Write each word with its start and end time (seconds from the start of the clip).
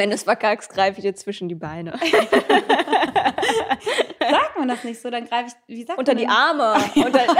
Wenn 0.00 0.08
du 0.08 0.14
es 0.14 0.22
verkackst, 0.22 0.70
greife 0.72 0.96
ich 0.98 1.02
dir 1.04 1.14
zwischen 1.14 1.46
die 1.50 1.54
Beine. 1.54 1.92
Sagt 4.18 4.58
man 4.58 4.66
das 4.66 4.82
nicht 4.82 4.98
so, 4.98 5.10
dann 5.10 5.26
greife 5.26 5.48
ich, 5.48 5.52
wie 5.76 5.82
sagt 5.84 5.98
Unter 5.98 6.14
man 6.14 6.22
die? 6.22 6.26
Arme. 6.26 6.74
Unter, 7.04 7.20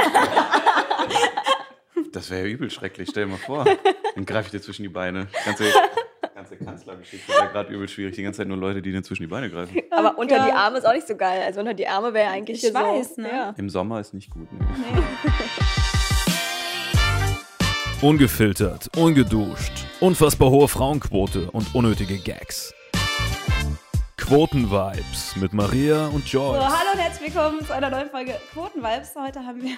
Das 2.12 2.28
wäre 2.28 2.42
ja 2.42 2.48
übel 2.48 2.70
schrecklich, 2.70 3.08
stell 3.10 3.24
dir 3.24 3.30
mal 3.30 3.38
vor. 3.38 3.64
Dann 4.14 4.26
greife 4.26 4.48
ich 4.48 4.50
dir 4.50 4.60
zwischen 4.60 4.82
die 4.82 4.90
Beine. 4.90 5.28
Ganze, 5.46 5.64
ganze 6.34 6.56
Kanzlergeschichte 6.58 7.32
wäre 7.32 7.48
gerade 7.48 7.72
übel 7.72 7.88
schwierig. 7.88 8.14
Die 8.16 8.22
ganze 8.24 8.38
Zeit 8.42 8.48
nur 8.48 8.58
Leute, 8.58 8.82
die 8.82 8.92
dir 8.92 9.02
zwischen 9.02 9.22
die 9.22 9.28
Beine 9.28 9.48
greifen. 9.48 9.80
aber 9.90 10.16
Oh 10.18 10.20
unter 10.20 10.38
die 10.40 10.50
Gott. 10.50 10.58
Arme 10.58 10.76
ist 10.78 10.84
auch 10.86 10.92
nicht 10.92 11.08
so 11.08 11.16
geil. 11.16 11.40
Also 11.46 11.60
unter 11.60 11.72
die 11.72 11.88
Arme 11.88 12.12
wäre 12.12 12.28
eigentlich 12.30 12.62
Ich 12.62 12.68
so. 12.72 12.74
weiß, 12.78 13.16
ne? 13.16 13.28
Ja. 13.32 13.54
Im 13.56 13.70
Sommer 13.70 14.00
ist 14.00 14.12
nicht 14.12 14.28
gut. 14.30 14.52
Ne? 14.52 14.58
Ungefiltert, 18.02 18.88
ungeduscht, 18.96 19.72
unfassbar 20.00 20.50
hohe 20.50 20.68
Frauenquote 20.68 21.50
und 21.50 21.74
unnötige 21.74 22.18
Gags. 22.18 22.72
Quoten-Vibes 24.16 25.36
mit 25.36 25.52
Maria 25.52 26.06
und 26.08 26.26
Joyce. 26.26 26.56
So, 26.62 26.66
hallo 26.66 26.92
und 26.94 26.98
herzlich 26.98 27.34
willkommen 27.34 27.64
zu 27.64 27.74
einer 27.74 27.90
neuen 27.90 28.08
Folge 28.08 28.36
Quotenvibes. 28.52 29.14
Heute 29.16 29.44
haben 29.44 29.62
wir. 29.62 29.76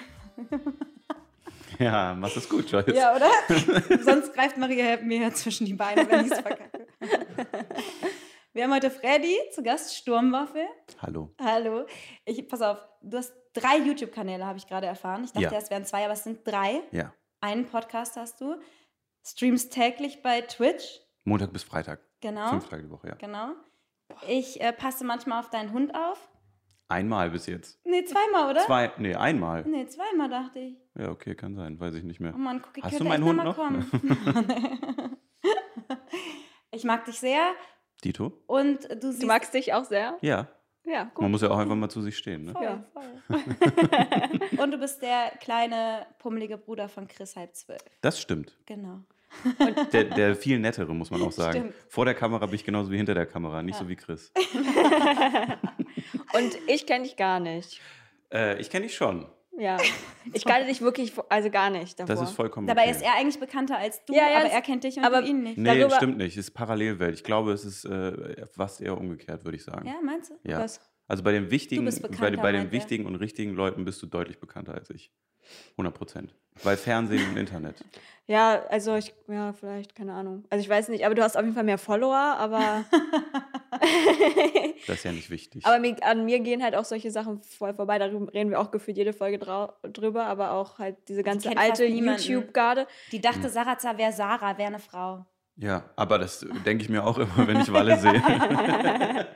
Ja, 1.79 2.13
machst 2.13 2.37
es 2.37 2.47
gut, 2.47 2.69
Joyce. 2.71 2.93
Ja, 2.95 3.15
oder? 3.15 3.29
Sonst 4.03 4.33
greift 4.33 4.57
Maria 4.57 4.97
mir 5.01 5.33
zwischen 5.33 5.65
die 5.65 5.73
Beine, 5.73 6.07
wenn 6.09 6.25
ich 6.25 6.31
es 6.31 6.39
verkacke. 6.39 6.87
Wir 8.53 8.63
haben 8.65 8.73
heute 8.73 8.91
Freddy, 8.91 9.35
zu 9.53 9.63
Gast 9.63 9.95
Sturmwaffel. 9.97 10.65
Hallo. 11.01 11.33
Hallo. 11.43 11.85
Ich, 12.25 12.47
pass 12.47 12.61
auf, 12.61 12.77
du 13.01 13.17
hast 13.17 13.33
drei 13.53 13.79
YouTube-Kanäle, 13.79 14.45
habe 14.45 14.59
ich 14.59 14.67
gerade 14.67 14.85
erfahren. 14.85 15.23
Ich 15.25 15.31
dachte, 15.31 15.55
Ja. 15.55 15.59
es 15.59 15.69
wären 15.71 15.83
zwei, 15.85 16.03
aber 16.05 16.13
es 16.13 16.23
sind 16.23 16.47
drei. 16.47 16.81
Ja, 16.91 17.11
Einen 17.43 17.65
Podcast 17.65 18.15
hast 18.15 18.39
du. 18.39 18.55
Streamst 19.21 19.73
täglich 19.73 20.21
bei 20.21 20.39
Twitch. 20.39 21.01
Montag 21.25 21.51
bis 21.51 21.63
Freitag. 21.63 21.99
Genau. 22.21 22.47
Fünf 22.47 22.69
Tage 22.69 22.83
die 22.83 22.89
Woche, 22.89 23.09
ja. 23.09 23.15
Genau. 23.15 23.49
Ich 24.29 24.61
äh, 24.61 24.71
passe 24.71 25.03
manchmal 25.03 25.41
auf 25.41 25.49
deinen 25.49 25.73
Hund 25.73 25.93
auf. 25.93 26.31
Einmal 26.87 27.31
bis 27.31 27.47
jetzt. 27.47 27.81
Nee, 27.83 28.05
zweimal, 28.05 28.49
oder? 28.49 28.61
Zwei, 28.61 28.93
nee, 28.97 29.13
einmal. 29.15 29.65
Nee, 29.65 29.85
zweimal 29.87 30.29
dachte 30.29 30.59
ich. 30.59 30.77
Ja, 30.97 31.09
okay, 31.09 31.35
kann 31.35 31.53
sein, 31.53 31.77
weiß 31.81 31.95
ich 31.95 32.05
nicht 32.05 32.21
mehr. 32.21 32.31
Oh 32.33 32.37
Mann, 32.37 32.61
guck, 32.61 32.77
ich 32.77 32.83
Hast 32.85 32.91
könnte 32.91 33.03
du 33.03 33.09
meinen 33.09 33.25
Hund 33.25 33.43
noch? 33.43 33.57
kommen. 33.57 33.91
ich 36.71 36.85
mag 36.85 37.03
dich 37.03 37.19
sehr 37.19 37.51
Dito? 38.05 38.41
und 38.47 38.87
du 39.03 39.11
siehst... 39.11 39.23
Du 39.23 39.27
magst 39.27 39.53
dich 39.53 39.73
auch 39.73 39.83
sehr? 39.83 40.17
Ja. 40.21 40.47
Ja, 40.85 41.05
gut. 41.05 41.21
Man 41.21 41.31
muss 41.31 41.41
ja 41.41 41.49
auch 41.49 41.57
einfach 41.57 41.75
mal 41.75 41.89
zu 41.89 42.01
sich 42.01 42.17
stehen, 42.17 42.45
ne? 42.45 42.51
Voll, 42.53 42.63
Ja. 42.63 42.83
voll. 42.93 43.09
und 44.59 44.71
du 44.71 44.77
bist 44.77 45.01
der 45.01 45.31
kleine, 45.39 46.05
pummelige 46.19 46.57
Bruder 46.57 46.89
von 46.89 47.07
Chris 47.07 47.35
halb 47.35 47.55
zwölf. 47.55 47.81
Das 48.01 48.19
stimmt. 48.19 48.57
Genau. 48.65 48.99
Der, 49.91 50.03
der 50.03 50.35
viel 50.35 50.59
nettere, 50.59 50.93
muss 50.93 51.09
man 51.09 51.21
auch 51.21 51.31
sagen. 51.31 51.59
Stimmt. 51.59 51.73
Vor 51.89 52.05
der 52.05 52.13
Kamera 52.13 52.45
bin 52.45 52.55
ich 52.55 52.63
genauso 52.65 52.91
wie 52.91 52.97
hinter 52.97 53.13
der 53.15 53.25
Kamera, 53.25 53.63
nicht 53.63 53.77
so 53.77 53.87
wie 53.89 53.95
Chris. 53.95 54.31
Und 56.33 56.51
ich 56.67 56.85
kenne 56.85 57.03
dich 57.05 57.15
gar 57.15 57.39
nicht. 57.39 57.81
Äh, 58.31 58.59
ich 58.61 58.69
kenne 58.69 58.85
dich 58.85 58.95
schon. 58.95 59.25
Ja. 59.57 59.77
Ich 60.31 60.45
kannte 60.45 60.67
dich 60.67 60.81
wirklich, 60.81 61.13
also 61.27 61.49
gar 61.49 61.69
nicht 61.69 61.99
davor. 61.99 62.15
Das 62.15 62.29
ist 62.29 62.33
vollkommen 62.35 62.65
Dabei 62.65 62.83
okay. 62.83 62.91
ist 62.91 63.01
er 63.01 63.13
eigentlich 63.15 63.39
bekannter 63.41 63.77
als 63.77 64.03
du, 64.05 64.13
Ja, 64.13 64.29
ja, 64.31 64.37
aber 64.39 64.47
er 64.49 64.61
kennt 64.61 64.85
dich 64.85 64.95
und 64.95 65.03
aber- 65.03 65.21
du 65.21 65.27
ihn 65.27 65.43
nicht. 65.43 65.57
Nee, 65.57 65.77
darüber- 65.77 65.97
stimmt 65.97 66.17
nicht. 66.17 66.37
Es 66.37 66.47
ist 66.47 66.51
Parallelwelt. 66.53 67.15
Ich 67.15 67.25
glaube, 67.25 67.51
es 67.51 67.65
ist 67.65 67.83
äh, 67.83 68.47
fast 68.47 68.79
eher 68.79 68.97
umgekehrt, 68.97 69.43
würde 69.43 69.57
ich 69.57 69.63
sagen. 69.65 69.85
Ja, 69.85 69.95
meinst 70.01 70.29
du? 70.31 70.35
Ja. 70.49 70.59
Was? 70.59 70.79
Also 71.13 71.21
bei 71.21 71.31
den 71.31 71.51
wichtigen, 71.51 71.85
bei, 72.19 72.31
bei 72.31 72.51
den 72.51 72.71
wichtigen 72.71 73.05
und 73.05 73.13
richtigen 73.13 73.53
Leuten 73.53 73.85
bist 73.85 74.01
du 74.01 74.07
deutlich 74.07 74.39
bekannter 74.39 74.73
als 74.73 74.89
ich. 74.89 75.11
100 75.73 75.93
Prozent. 75.93 76.33
Weil 76.63 76.75
Fernsehen 76.75 77.29
und 77.29 77.37
Internet. 77.37 77.75
Ja, 78.25 78.63
also 78.69 78.95
ich, 78.95 79.13
ja, 79.27 79.51
vielleicht, 79.51 79.95
keine 79.95 80.13
Ahnung. 80.13 80.45
Also 80.49 80.63
ich 80.63 80.69
weiß 80.69 80.87
nicht, 80.87 81.05
aber 81.05 81.13
du 81.13 81.21
hast 81.21 81.35
auf 81.35 81.43
jeden 81.43 81.53
Fall 81.53 81.65
mehr 81.65 81.77
Follower, 81.77 82.15
aber, 82.15 82.85
Das 84.87 84.95
ist 84.95 85.03
ja 85.03 85.11
nicht 85.11 85.29
wichtig. 85.29 85.65
aber 85.65 85.77
mir, 85.77 85.97
an 86.01 86.23
mir 86.23 86.39
gehen 86.39 86.63
halt 86.63 86.73
auch 86.73 86.85
solche 86.85 87.11
Sachen 87.11 87.43
voll 87.43 87.73
vorbei. 87.73 87.99
Darüber 87.99 88.33
reden 88.33 88.49
wir 88.49 88.61
auch 88.61 88.71
gefühlt 88.71 88.95
jede 88.95 89.11
Folge 89.11 89.39
drüber, 89.39 90.25
aber 90.25 90.51
auch 90.53 90.79
halt 90.79 90.95
diese 91.09 91.21
ganze 91.21 91.49
fast 91.49 91.59
alte. 91.59 91.85
YouTube-Garde. 91.85 92.87
Die 93.11 93.19
dachte, 93.19 93.49
Sarazar 93.49 93.97
wäre 93.97 94.13
Sarah, 94.13 94.57
wäre 94.57 94.69
eine 94.69 94.79
Frau. 94.79 95.25
ja, 95.57 95.83
aber 95.97 96.17
das 96.17 96.45
denke 96.65 96.85
ich 96.85 96.89
mir 96.89 97.05
auch 97.05 97.17
immer, 97.17 97.45
wenn 97.45 97.59
ich 97.59 97.73
Walle 97.73 97.99
sehe. 97.99 98.23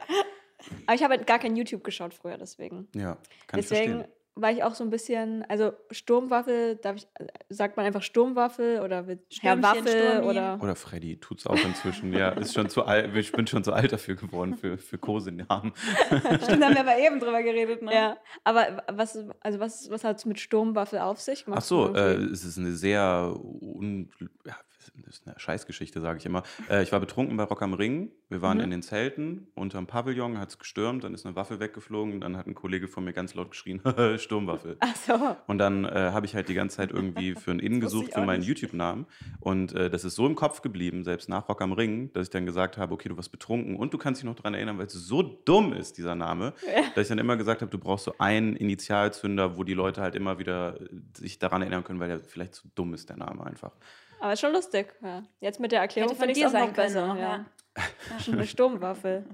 Aber 0.86 0.96
ich 0.96 1.04
habe 1.04 1.16
halt 1.16 1.28
gar 1.28 1.40
kein 1.40 1.56
YouTube 1.56 1.84
geschaut 1.84 2.14
früher, 2.14 2.38
deswegen. 2.38 2.88
ja, 2.96 3.18
kann 3.48 3.60
ich 3.60 3.68
deswegen 3.68 3.94
verstehen. 3.94 4.14
war 4.36 4.52
ich 4.52 4.64
auch 4.64 4.74
so 4.76 4.84
ein 4.84 4.90
bisschen, 4.90 5.44
also 5.50 5.72
Sturmwaffel, 5.92 6.78
darf 6.78 6.96
ich, 6.98 7.08
sagt 7.50 7.78
man 7.78 7.86
einfach 7.86 8.02
Sturmwaffel 8.02 8.82
oder 8.82 9.08
wird 9.08 9.22
Herr 9.42 9.62
Waffel 9.62 10.24
oder. 10.24 10.60
Oder 10.62 10.76
Freddy 10.76 11.20
tut's 11.20 11.46
auch 11.46 11.64
inzwischen. 11.64 12.12
Ja, 12.14 12.30
ist 12.30 12.54
schon 12.54 12.70
zu 12.70 12.86
alt. 12.86 13.16
Ich 13.16 13.32
bin 13.32 13.46
schon 13.48 13.64
zu 13.64 13.74
alt 13.74 13.92
dafür 13.92 14.16
geworden 14.16 14.56
für, 14.56 14.78
für 14.78 14.98
Kosenamen. 14.98 15.74
Stimmt, 16.44 16.62
da 16.62 16.68
haben 16.68 16.76
wir 16.76 16.82
aber 16.82 16.98
eben 16.98 17.20
drüber 17.20 17.44
geredet, 17.44 17.82
ne? 17.82 17.94
Ja, 17.94 18.18
aber 18.44 18.84
was, 18.92 19.18
also 19.42 19.60
was, 19.60 19.90
was 19.90 20.04
hat 20.04 20.18
es 20.18 20.26
mit 20.26 20.40
Sturmwaffel 20.40 21.00
auf 21.00 21.20
sich? 21.22 21.44
Ach 21.44 21.48
Magst 21.48 21.68
so, 21.68 21.94
äh, 21.94 22.16
es 22.16 22.44
ist 22.44 22.58
eine 22.58 22.74
sehr 22.74 23.34
un 23.62 24.10
ja, 24.46 24.56
das 24.96 25.16
ist 25.20 25.28
eine 25.28 25.40
Scheißgeschichte, 25.40 26.02
sage 26.02 26.20
ich 26.20 26.26
immer. 26.26 26.44
Äh, 26.70 26.84
ich 26.84 26.92
war 26.92 27.00
betrunken 27.00 27.36
bei 27.38 27.44
Rock 27.44 27.62
am 27.62 27.74
Ring. 27.74 28.12
Wir 28.30 28.42
waren 28.42 28.58
Mhm. 28.58 28.64
in 28.66 28.72
den 28.72 28.82
Zelten 28.82 29.48
unterm 29.56 29.88
Pavillon, 29.88 30.38
hat 30.40 30.50
es 30.50 30.60
gestürmt, 30.60 31.04
dann 31.04 31.14
ist 31.14 31.26
eine 31.26 31.36
Waffe 31.36 31.60
weggeflogen 31.60 32.20
dann 32.22 32.36
hat 32.38 32.48
ein 32.48 32.56
Kollege 32.56 32.88
von 32.88 33.04
mir 33.04 33.14
ganz 33.14 33.34
laut 33.36 33.52
geschrien, 33.52 33.82
Sturmwaffe. 34.18 34.78
Ach 34.80 34.96
so. 34.96 35.38
Und 35.48 35.58
dann 35.60 35.86
äh, 35.86 35.90
habe 36.14 36.26
ich 36.26 36.36
halt 36.36 36.50
die 36.50 36.54
ganze 36.54 36.78
Zeit 36.78 36.92
irgendwie 36.92 37.36
für 37.36 37.52
einen 37.52 37.60
Innen 37.68 37.80
gesucht 37.80 38.14
für 38.14 38.22
meinen. 38.22 38.44
YouTube-Namen. 38.44 39.06
Und 39.40 39.74
äh, 39.74 39.90
das 39.90 40.04
ist 40.04 40.16
so 40.16 40.26
im 40.26 40.36
Kopf 40.36 40.62
geblieben, 40.62 41.04
selbst 41.04 41.30
nach 41.30 41.48
Rock 41.50 41.62
am 41.62 41.72
Ring, 41.74 42.12
dass 42.14 42.28
ich 42.28 42.32
dann 42.32 42.46
gesagt 42.46 42.78
habe, 42.78 42.94
okay, 42.94 43.10
du 43.10 43.16
warst 43.16 43.32
betrunken 43.32 43.76
und 43.76 43.94
du 43.94 43.98
kannst 43.98 44.22
dich 44.22 44.26
noch 44.26 44.36
daran 44.36 44.54
erinnern, 44.54 44.78
weil 44.78 44.88
es 44.88 44.94
so 44.94 45.22
dumm 45.24 45.74
ist, 45.74 45.98
dieser 45.98 46.16
Name, 46.16 46.54
dass 46.96 47.04
ich 47.04 47.10
dann 47.10 47.18
immer 47.20 47.38
gesagt 47.38 47.62
habe, 47.62 47.72
du 47.72 47.78
brauchst 47.78 48.06
so 48.06 48.14
einen 48.20 48.56
Initialzünder, 48.56 49.58
wo 49.58 49.64
die 49.64 49.74
Leute 49.74 50.02
halt 50.02 50.16
immer 50.16 50.40
wieder 50.40 50.80
äh, 50.82 50.86
sich 51.18 51.40
daran 51.40 51.62
erinnern 51.62 51.84
können, 51.84 52.00
weil 52.00 52.10
der 52.10 52.20
vielleicht 52.20 52.56
zu 52.56 52.68
dumm 52.76 52.94
ist, 52.94 53.10
der 53.10 53.18
Name 53.18 53.46
einfach. 53.46 53.72
Aber 54.20 54.34
ist 54.34 54.40
schon 54.40 54.54
lustig. 54.54 54.94
Ja. 55.02 55.24
Jetzt 55.40 55.60
mit 55.60 55.72
der 55.72 55.82
Erklärung 55.82 56.16
finde 56.16 56.32
ich 56.32 56.38
dir 56.40 56.48
es 56.48 56.54
auch 56.54 56.58
sein 56.60 56.68
noch 56.70 56.76
können. 56.76 56.88
besser. 56.94 57.12
auch, 57.12 57.18
ja. 57.18 57.46
Eine 58.32 58.48
Sturmwaffel. 58.48 59.26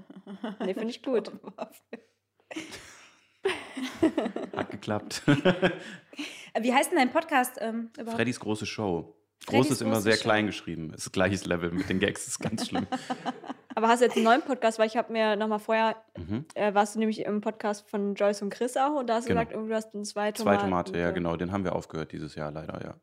Nee, 0.60 0.74
finde 0.74 0.90
ich 0.90 1.02
gut. 1.02 1.30
Hat 4.56 4.70
geklappt. 4.70 5.22
Äh, 5.26 6.62
Wie 6.62 6.72
heißt 6.72 6.90
denn 6.90 6.98
dein 6.98 7.10
Podcast 7.10 7.56
ähm, 7.60 7.90
überhaupt? 7.98 8.16
Freddys 8.16 8.38
große 8.40 8.66
Show. 8.66 9.16
Groß 9.46 9.70
ist 9.70 9.82
immer 9.82 10.00
sehr 10.00 10.16
klein 10.16 10.46
geschrieben. 10.46 10.92
Ist 10.94 11.12
gleiches 11.12 11.44
Level 11.44 11.70
mit 11.70 11.88
den 11.90 11.98
Gags, 11.98 12.26
ist 12.26 12.38
ganz 12.38 12.66
schlimm. 12.68 12.86
Aber 13.74 13.88
hast 13.88 14.00
du 14.00 14.04
jetzt 14.06 14.14
einen 14.16 14.24
neuen 14.24 14.40
Podcast? 14.42 14.78
Weil 14.78 14.86
ich 14.86 14.96
habe 14.96 15.12
mir 15.12 15.36
nochmal 15.36 15.58
vorher, 15.58 15.96
Mhm. 16.16 16.46
äh, 16.54 16.72
warst 16.74 16.94
du 16.94 17.00
nämlich 17.00 17.20
im 17.24 17.40
Podcast 17.40 17.88
von 17.90 18.14
Joyce 18.14 18.42
und 18.42 18.50
Chris 18.50 18.76
auch 18.76 18.94
und 18.94 19.08
da 19.08 19.16
hast 19.16 19.24
du 19.24 19.28
Genau. 19.34 19.40
gesagt, 19.44 19.56
du 19.68 19.74
hast 19.74 19.94
einen 19.94 20.04
zwei 20.04 20.32
Zwei. 20.32 20.56
Tomate, 20.56 20.96
ja 20.98 21.10
genau. 21.10 21.36
Den 21.36 21.50
haben 21.52 21.64
wir 21.64 21.74
aufgehört 21.74 22.12
dieses 22.12 22.34
Jahr 22.36 22.52
leider, 22.52 22.80
ja. 22.82 22.94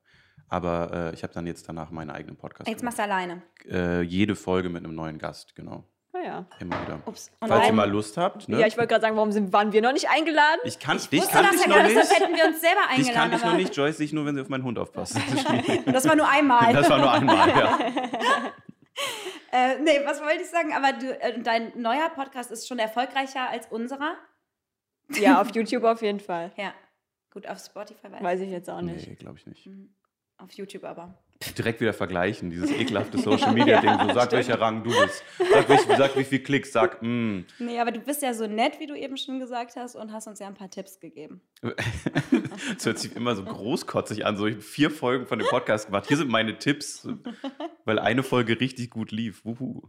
Aber 0.51 0.91
äh, 1.11 1.13
ich 1.13 1.23
habe 1.23 1.33
dann 1.33 1.47
jetzt 1.47 1.67
danach 1.69 1.91
meinen 1.91 2.09
eigenen 2.11 2.35
Podcast. 2.35 2.69
Jetzt 2.69 2.83
machst 2.83 2.99
du 2.99 3.03
alleine. 3.03 3.41
gemacht. 3.63 3.73
äh, 3.81 4.01
jede 4.01 4.35
Folge 4.35 4.67
mit 4.69 4.83
einem 4.83 4.93
neuen 4.93 5.17
Gast, 5.17 5.55
genau. 5.55 5.85
Naja. 6.13 6.45
Immer 6.59 6.81
wieder. 6.81 6.99
Ups. 7.05 7.31
Und 7.39 7.47
Falls 7.47 7.67
ihr 7.67 7.73
mal 7.73 7.89
Lust 7.89 8.17
habt, 8.17 8.49
ne? 8.49 8.59
Ja, 8.59 8.67
ich 8.67 8.75
wollte 8.75 8.89
gerade 8.89 9.01
sagen, 9.01 9.15
warum 9.15 9.31
sind, 9.31 9.53
waren 9.53 9.71
wir 9.71 9.81
noch 9.81 9.93
nicht 9.93 10.09
eingeladen? 10.09 10.59
ich 10.65 10.77
kann, 10.77 10.97
Ich 10.97 11.07
dich 11.07 11.25
kann 11.29 11.45
das 11.45 11.55
ich 11.55 11.61
ja 11.61 11.67
noch 11.69 11.75
gar 11.77 11.83
nicht, 11.83 11.95
sonst 11.95 12.19
hätten 12.19 12.35
wir 12.35 12.45
uns 12.45 12.59
selber 12.59 12.81
Dich 12.97 13.07
kann 13.13 13.31
eingeladen. 13.31 13.33
ich 13.33 13.39
noch 13.41 13.47
aber- 13.47 13.57
nicht, 13.57 13.75
Joyce 13.77 13.97
sich 13.97 14.11
nur, 14.11 14.25
wenn 14.25 14.35
sie 14.35 14.41
auf 14.41 14.49
meinen 14.49 14.65
Hund 14.65 14.77
aufpasst. 14.77 15.17
Das 15.85 16.05
war 16.07 16.15
nur 16.17 16.27
einmal. 16.29 16.73
das 16.73 16.89
war 16.89 16.99
nur 16.99 17.11
einmal, 17.11 17.49
ja. 17.49 17.79
Äh, 19.53 19.79
nee, 19.81 19.99
was 20.05 20.21
wollte 20.21 20.41
ich 20.43 20.49
sagen? 20.49 20.71
Aber 20.73 20.93
du, 20.93 21.19
äh, 21.21 21.41
dein 21.41 21.73
neuer 21.81 22.09
Podcast 22.09 22.51
ist 22.51 22.67
schon 22.69 22.79
erfolgreicher 22.79 23.49
als 23.49 23.67
unserer? 23.67 24.15
Ja, 25.19 25.41
auf 25.41 25.53
YouTube 25.53 25.83
auf 25.83 26.01
jeden 26.01 26.21
Fall. 26.21 26.51
Ja. 26.55 26.73
Gut, 27.33 27.47
auf 27.47 27.59
Spotify 27.59 28.11
weiß 28.11 28.21
Weiß 28.23 28.39
ich 28.41 28.49
jetzt 28.49 28.69
auch 28.69 28.79
nicht. 28.81 29.07
Nee, 29.07 29.15
glaube 29.15 29.37
ich 29.39 29.47
nicht. 29.47 29.69
Auf 30.41 30.51
YouTube 30.53 30.83
aber. 30.83 31.13
Direkt 31.57 31.81
wieder 31.81 31.93
vergleichen, 31.93 32.49
dieses 32.49 32.71
ekelhafte 32.79 33.19
Social 33.19 33.53
Media 33.53 33.79
Ding. 33.79 34.07
So, 34.07 34.13
sag, 34.13 34.31
welcher 34.31 34.59
Rang 34.59 34.83
du 34.83 34.89
bist. 34.89 35.23
Sag, 35.37 35.69
welch, 35.69 35.81
sag 35.81 36.17
wie 36.17 36.23
viel 36.23 36.39
Klicks. 36.39 36.71
Sag, 36.71 37.01
mm. 37.01 37.45
Nee, 37.59 37.79
aber 37.79 37.91
du 37.91 37.99
bist 37.99 38.21
ja 38.23 38.33
so 38.33 38.47
nett, 38.47 38.79
wie 38.79 38.87
du 38.87 38.95
eben 38.95 39.17
schon 39.17 39.39
gesagt 39.39 39.75
hast, 39.75 39.95
und 39.95 40.11
hast 40.11 40.27
uns 40.27 40.39
ja 40.39 40.47
ein 40.47 40.55
paar 40.55 40.69
Tipps 40.69 40.99
gegeben. 40.99 41.41
Das 42.73 42.85
hört 42.85 42.99
sich 42.99 43.15
immer 43.15 43.35
so 43.35 43.43
großkotzig 43.43 44.25
an. 44.25 44.37
So, 44.37 44.45
ich 44.45 44.55
habe 44.55 44.63
vier 44.63 44.91
Folgen 44.91 45.25
von 45.25 45.39
dem 45.39 45.47
Podcast 45.47 45.87
gemacht. 45.87 46.07
Hier 46.07 46.17
sind 46.17 46.29
meine 46.29 46.57
Tipps, 46.57 47.07
weil 47.85 47.99
eine 47.99 48.23
Folge 48.23 48.59
richtig 48.59 48.91
gut 48.91 49.11
lief. 49.11 49.43
Wuhu. 49.45 49.81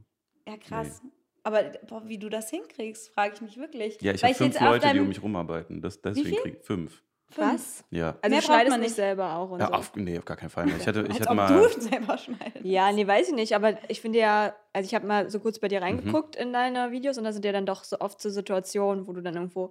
Ja, 0.46 0.56
krass. 0.56 1.02
Aber 1.44 1.64
boah, 1.86 2.08
wie 2.08 2.18
du 2.18 2.28
das 2.28 2.50
hinkriegst, 2.50 3.12
frage 3.14 3.34
ich 3.34 3.40
mich 3.40 3.56
wirklich. 3.56 4.00
Ja, 4.00 4.12
ich 4.12 4.22
habe 4.22 4.34
fünf 4.34 4.60
Leute, 4.60 4.92
die 4.92 5.00
um 5.00 5.08
mich 5.08 5.22
rumarbeiten. 5.22 5.80
Das, 5.80 6.00
deswegen 6.00 6.36
krieg 6.36 6.58
ich 6.60 6.66
fünf. 6.66 7.02
Was? 7.36 7.84
Ja. 7.90 8.16
Also 8.22 8.34
Mehr 8.34 8.42
schneidest 8.42 8.70
man 8.70 8.80
nicht 8.80 8.94
selber 8.94 9.34
auch 9.36 9.50
und 9.50 9.60
ja 9.60 9.66
so. 9.68 9.72
auf, 9.74 9.92
nee, 9.96 10.18
auf 10.18 10.24
gar 10.24 10.36
keinen 10.36 10.50
Fall 10.50 10.66
mehr. 10.66 10.76
Ich 10.76 10.86
hatte, 10.86 11.04
ich 11.10 11.20
hatte 11.20 11.34
mal. 11.34 11.48
du 11.74 11.80
selber 11.80 12.18
schneidest. 12.18 12.64
Ja, 12.64 12.90
nee, 12.92 13.06
weiß 13.06 13.28
ich 13.28 13.34
nicht, 13.34 13.54
aber 13.54 13.78
ich 13.88 14.00
finde 14.00 14.18
ja, 14.18 14.54
also 14.72 14.86
ich 14.86 14.94
habe 14.94 15.06
mal 15.06 15.30
so 15.30 15.40
kurz 15.40 15.58
bei 15.58 15.66
Mhm. 15.66 15.70
dir 15.70 15.82
reingeguckt 15.82 16.36
in 16.36 16.52
deine 16.52 16.90
Videos 16.90 17.18
und 17.18 17.24
da 17.24 17.32
sind 17.32 17.44
ja 17.44 17.52
dann 17.52 17.66
doch 17.66 17.84
so 17.84 17.98
oft 18.00 18.20
so 18.20 18.30
Situationen, 18.30 19.06
wo 19.06 19.12
du 19.12 19.22
dann 19.22 19.34
irgendwo 19.34 19.70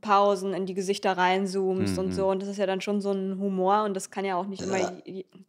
Pausen 0.00 0.54
in 0.54 0.66
die 0.66 0.74
Gesichter 0.74 1.16
reinzoomst 1.16 1.98
und 1.98 2.06
Mhm. 2.06 2.12
so 2.12 2.28
und 2.28 2.42
das 2.42 2.48
ist 2.48 2.58
ja 2.58 2.66
dann 2.66 2.80
schon 2.80 3.00
so 3.00 3.12
ein 3.12 3.38
Humor 3.38 3.84
und 3.84 3.94
das 3.94 4.10
kann 4.10 4.24
ja 4.24 4.36
auch 4.36 4.46
nicht 4.46 4.62
immer. 4.62 4.78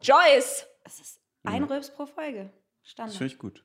Joyce! 0.00 0.66
Es 0.84 1.00
ist 1.00 1.20
ein 1.44 1.62
Mhm. 1.62 1.68
Röps 1.68 1.90
pro 1.90 2.06
Folge. 2.06 2.50
Das 2.86 2.92
Standard. 2.92 3.16
finde 3.16 3.32
ich 3.32 3.38
gut. 3.40 3.64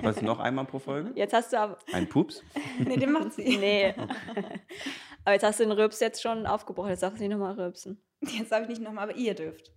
Was 0.00 0.22
noch 0.22 0.38
einmal 0.38 0.64
pro 0.64 0.78
Folge? 0.78 1.10
Jetzt 1.16 1.34
hast 1.34 1.52
du 1.52 1.58
aber. 1.58 1.76
Ein 1.92 2.08
Pups? 2.08 2.40
Nee, 2.78 2.96
den 2.96 3.10
macht 3.10 3.32
sie. 3.32 3.56
Nee. 3.56 3.94
aber 5.24 5.32
jetzt 5.32 5.42
hast 5.42 5.58
du 5.58 5.64
den 5.64 5.72
Rübs 5.72 5.98
jetzt 5.98 6.22
schon 6.22 6.46
aufgebrochen. 6.46 6.90
Jetzt 6.90 7.02
darfst 7.02 7.18
du 7.18 7.22
nicht 7.24 7.32
nochmal 7.32 7.60
rübsen. 7.60 8.00
Jetzt 8.20 8.52
habe 8.52 8.62
ich 8.62 8.68
nicht 8.68 8.80
nochmal, 8.80 9.08
aber 9.10 9.18
ihr 9.18 9.34
dürft. 9.34 9.72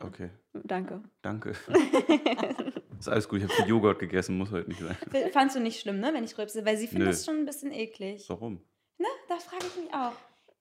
Okay, 0.00 0.30
Danke. 0.64 1.02
danke. 1.22 1.50
ist 2.98 3.08
alles 3.08 3.28
gut, 3.28 3.38
ich 3.38 3.44
habe 3.44 3.54
viel 3.54 3.68
Joghurt 3.68 3.98
gegessen, 3.98 4.38
muss 4.38 4.50
heute 4.52 4.68
nicht 4.68 4.80
sein. 4.80 4.96
Fandst 5.32 5.56
du 5.56 5.60
nicht 5.60 5.80
schlimm, 5.80 5.98
ne, 5.98 6.12
wenn 6.14 6.22
ich 6.22 6.36
rülpse? 6.38 6.64
Weil 6.64 6.76
sie 6.76 6.86
findet 6.86 7.06
Nö. 7.06 7.12
das 7.12 7.24
schon 7.24 7.36
ein 7.36 7.46
bisschen 7.46 7.72
eklig. 7.72 8.28
Warum? 8.28 8.62
Ne? 8.98 9.06
Da 9.28 9.38
frage 9.38 9.64
ich 9.66 9.84
mich 9.84 9.94
auch. 9.94 10.12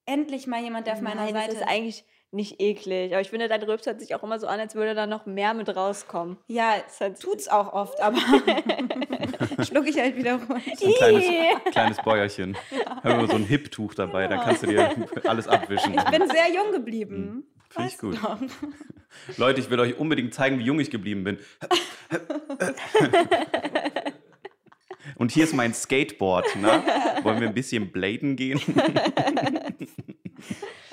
Endlich 0.06 0.48
mal 0.48 0.62
jemand, 0.62 0.88
der 0.88 0.94
auf 0.94 1.02
meiner 1.02 1.24
Nein, 1.26 1.34
Seite 1.34 1.54
das 1.54 1.62
ist 1.62 1.68
eigentlich 1.68 2.04
nicht 2.32 2.60
eklig. 2.62 3.12
Aber 3.12 3.22
ich 3.22 3.30
finde, 3.30 3.48
dein 3.48 3.64
Rübs 3.64 3.86
hört 3.86 4.00
sich 4.00 4.14
auch 4.16 4.24
immer 4.24 4.40
so 4.40 4.48
an, 4.48 4.60
als 4.60 4.76
würde 4.76 4.94
da 4.94 5.08
noch 5.08 5.26
mehr 5.26 5.54
mit 5.54 5.76
rauskommen. 5.76 6.38
Ja, 6.48 6.76
halt- 7.00 7.20
tut's 7.20 7.48
auch 7.48 7.74
oft, 7.74 8.00
aber 8.02 8.18
schluck 9.66 9.88
ich 9.88 9.98
halt 10.00 10.16
wieder 10.16 10.34
runter. 10.36 10.60
So 10.78 10.88
ein 10.88 10.94
kleines, 10.94 11.26
kleines 11.72 11.98
Bäuerchen. 11.98 12.58
Haben 13.04 13.22
wir 13.22 13.28
so 13.28 13.36
ein 13.36 13.46
Hip-Tuch 13.46 13.94
dabei, 13.96 14.28
dann 14.28 14.40
kannst 14.42 14.64
du 14.64 14.68
dir 14.68 14.96
alles 15.26 15.48
abwischen. 15.48 15.94
Ich 15.96 16.04
bin 16.06 16.28
sehr 16.30 16.52
jung 16.54 16.72
geblieben. 16.72 17.44
Finde 17.70 17.90
ich 17.90 17.98
gut. 17.98 18.18
doch. 18.22 18.38
Leute, 19.38 19.60
ich 19.60 19.70
will 19.70 19.80
euch 19.80 19.98
unbedingt 19.98 20.34
zeigen, 20.34 20.60
wie 20.60 20.64
jung 20.64 20.80
ich 20.80 20.92
geblieben 20.92 21.24
bin. 21.24 21.40
Und 25.16 25.32
hier 25.32 25.44
ist 25.44 25.54
mein 25.54 25.74
Skateboard. 25.74 26.56
Ne? 26.56 26.84
Wollen 27.24 27.42
wir 27.42 27.48
ein 27.48 27.54
bisschen 27.54 27.92
bladen 27.92 28.36
gehen? 28.36 28.60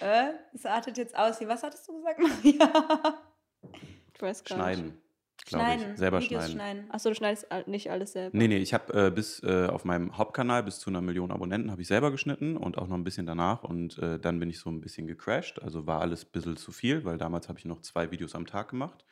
Äh, 0.07 0.35
es 0.55 0.65
artet 0.65 0.99
jetzt 0.99 1.17
aus. 1.17 1.41
Wie, 1.41 1.49
was 1.49 1.63
hattest 1.63 1.89
du 1.89 1.97
gesagt, 1.97 2.21
Maria? 2.45 3.23
Ich 4.15 4.23
weiß 4.23 4.45
gar 4.45 4.57
nicht. 4.57 4.79
Schneiden. 4.79 5.03
glaube 5.47 5.65
Schneiden. 5.65 5.93
ich. 5.93 5.99
Selber 5.99 6.21
Videos 6.21 6.45
schneiden. 6.45 6.57
schneiden. 6.57 6.91
Achso, 6.91 7.09
du 7.09 7.15
schneidest 7.17 7.47
nicht 7.67 7.91
alles 7.91 8.13
selber. 8.13 8.37
Nee, 8.37 8.49
nee, 8.49 8.59
ich 8.59 8.73
habe 8.73 9.07
äh, 9.07 9.11
bis 9.11 9.43
äh, 9.43 9.67
auf 9.67 9.85
meinem 9.85 10.17
Hauptkanal 10.17 10.63
bis 10.63 10.79
zu 10.79 10.91
einer 10.91 11.01
Million 11.01 11.33
Abonnenten 11.33 11.71
habe 11.73 11.83
ich 11.83 11.89
selber 11.89 12.13
geschnitten 12.13 12.57
und 12.57 12.79
auch 12.79 12.87
noch 12.87 12.97
ein 12.97 13.05
bisschen 13.05 13.27
danach 13.27 13.65
und 13.65 13.99
äh, 13.99 14.21
dann 14.21 14.39
bin 14.39 14.49
ich 14.49 14.61
so 14.61 14.71
ein 14.71 14.81
bisschen 14.81 15.07
gecrashed, 15.07 15.61
also 15.61 15.87
war 15.87 16.01
alles 16.01 16.25
ein 16.25 16.31
bisschen 16.33 16.57
zu 16.57 16.73
viel, 16.73 17.05
weil 17.05 17.19
damals 17.19 17.49
habe 17.49 17.59
ich 17.59 17.65
noch 17.65 17.81
zwei 17.83 18.11
Videos 18.11 18.35
am 18.35 18.47
Tag 18.47 18.71
gemacht, 18.71 19.05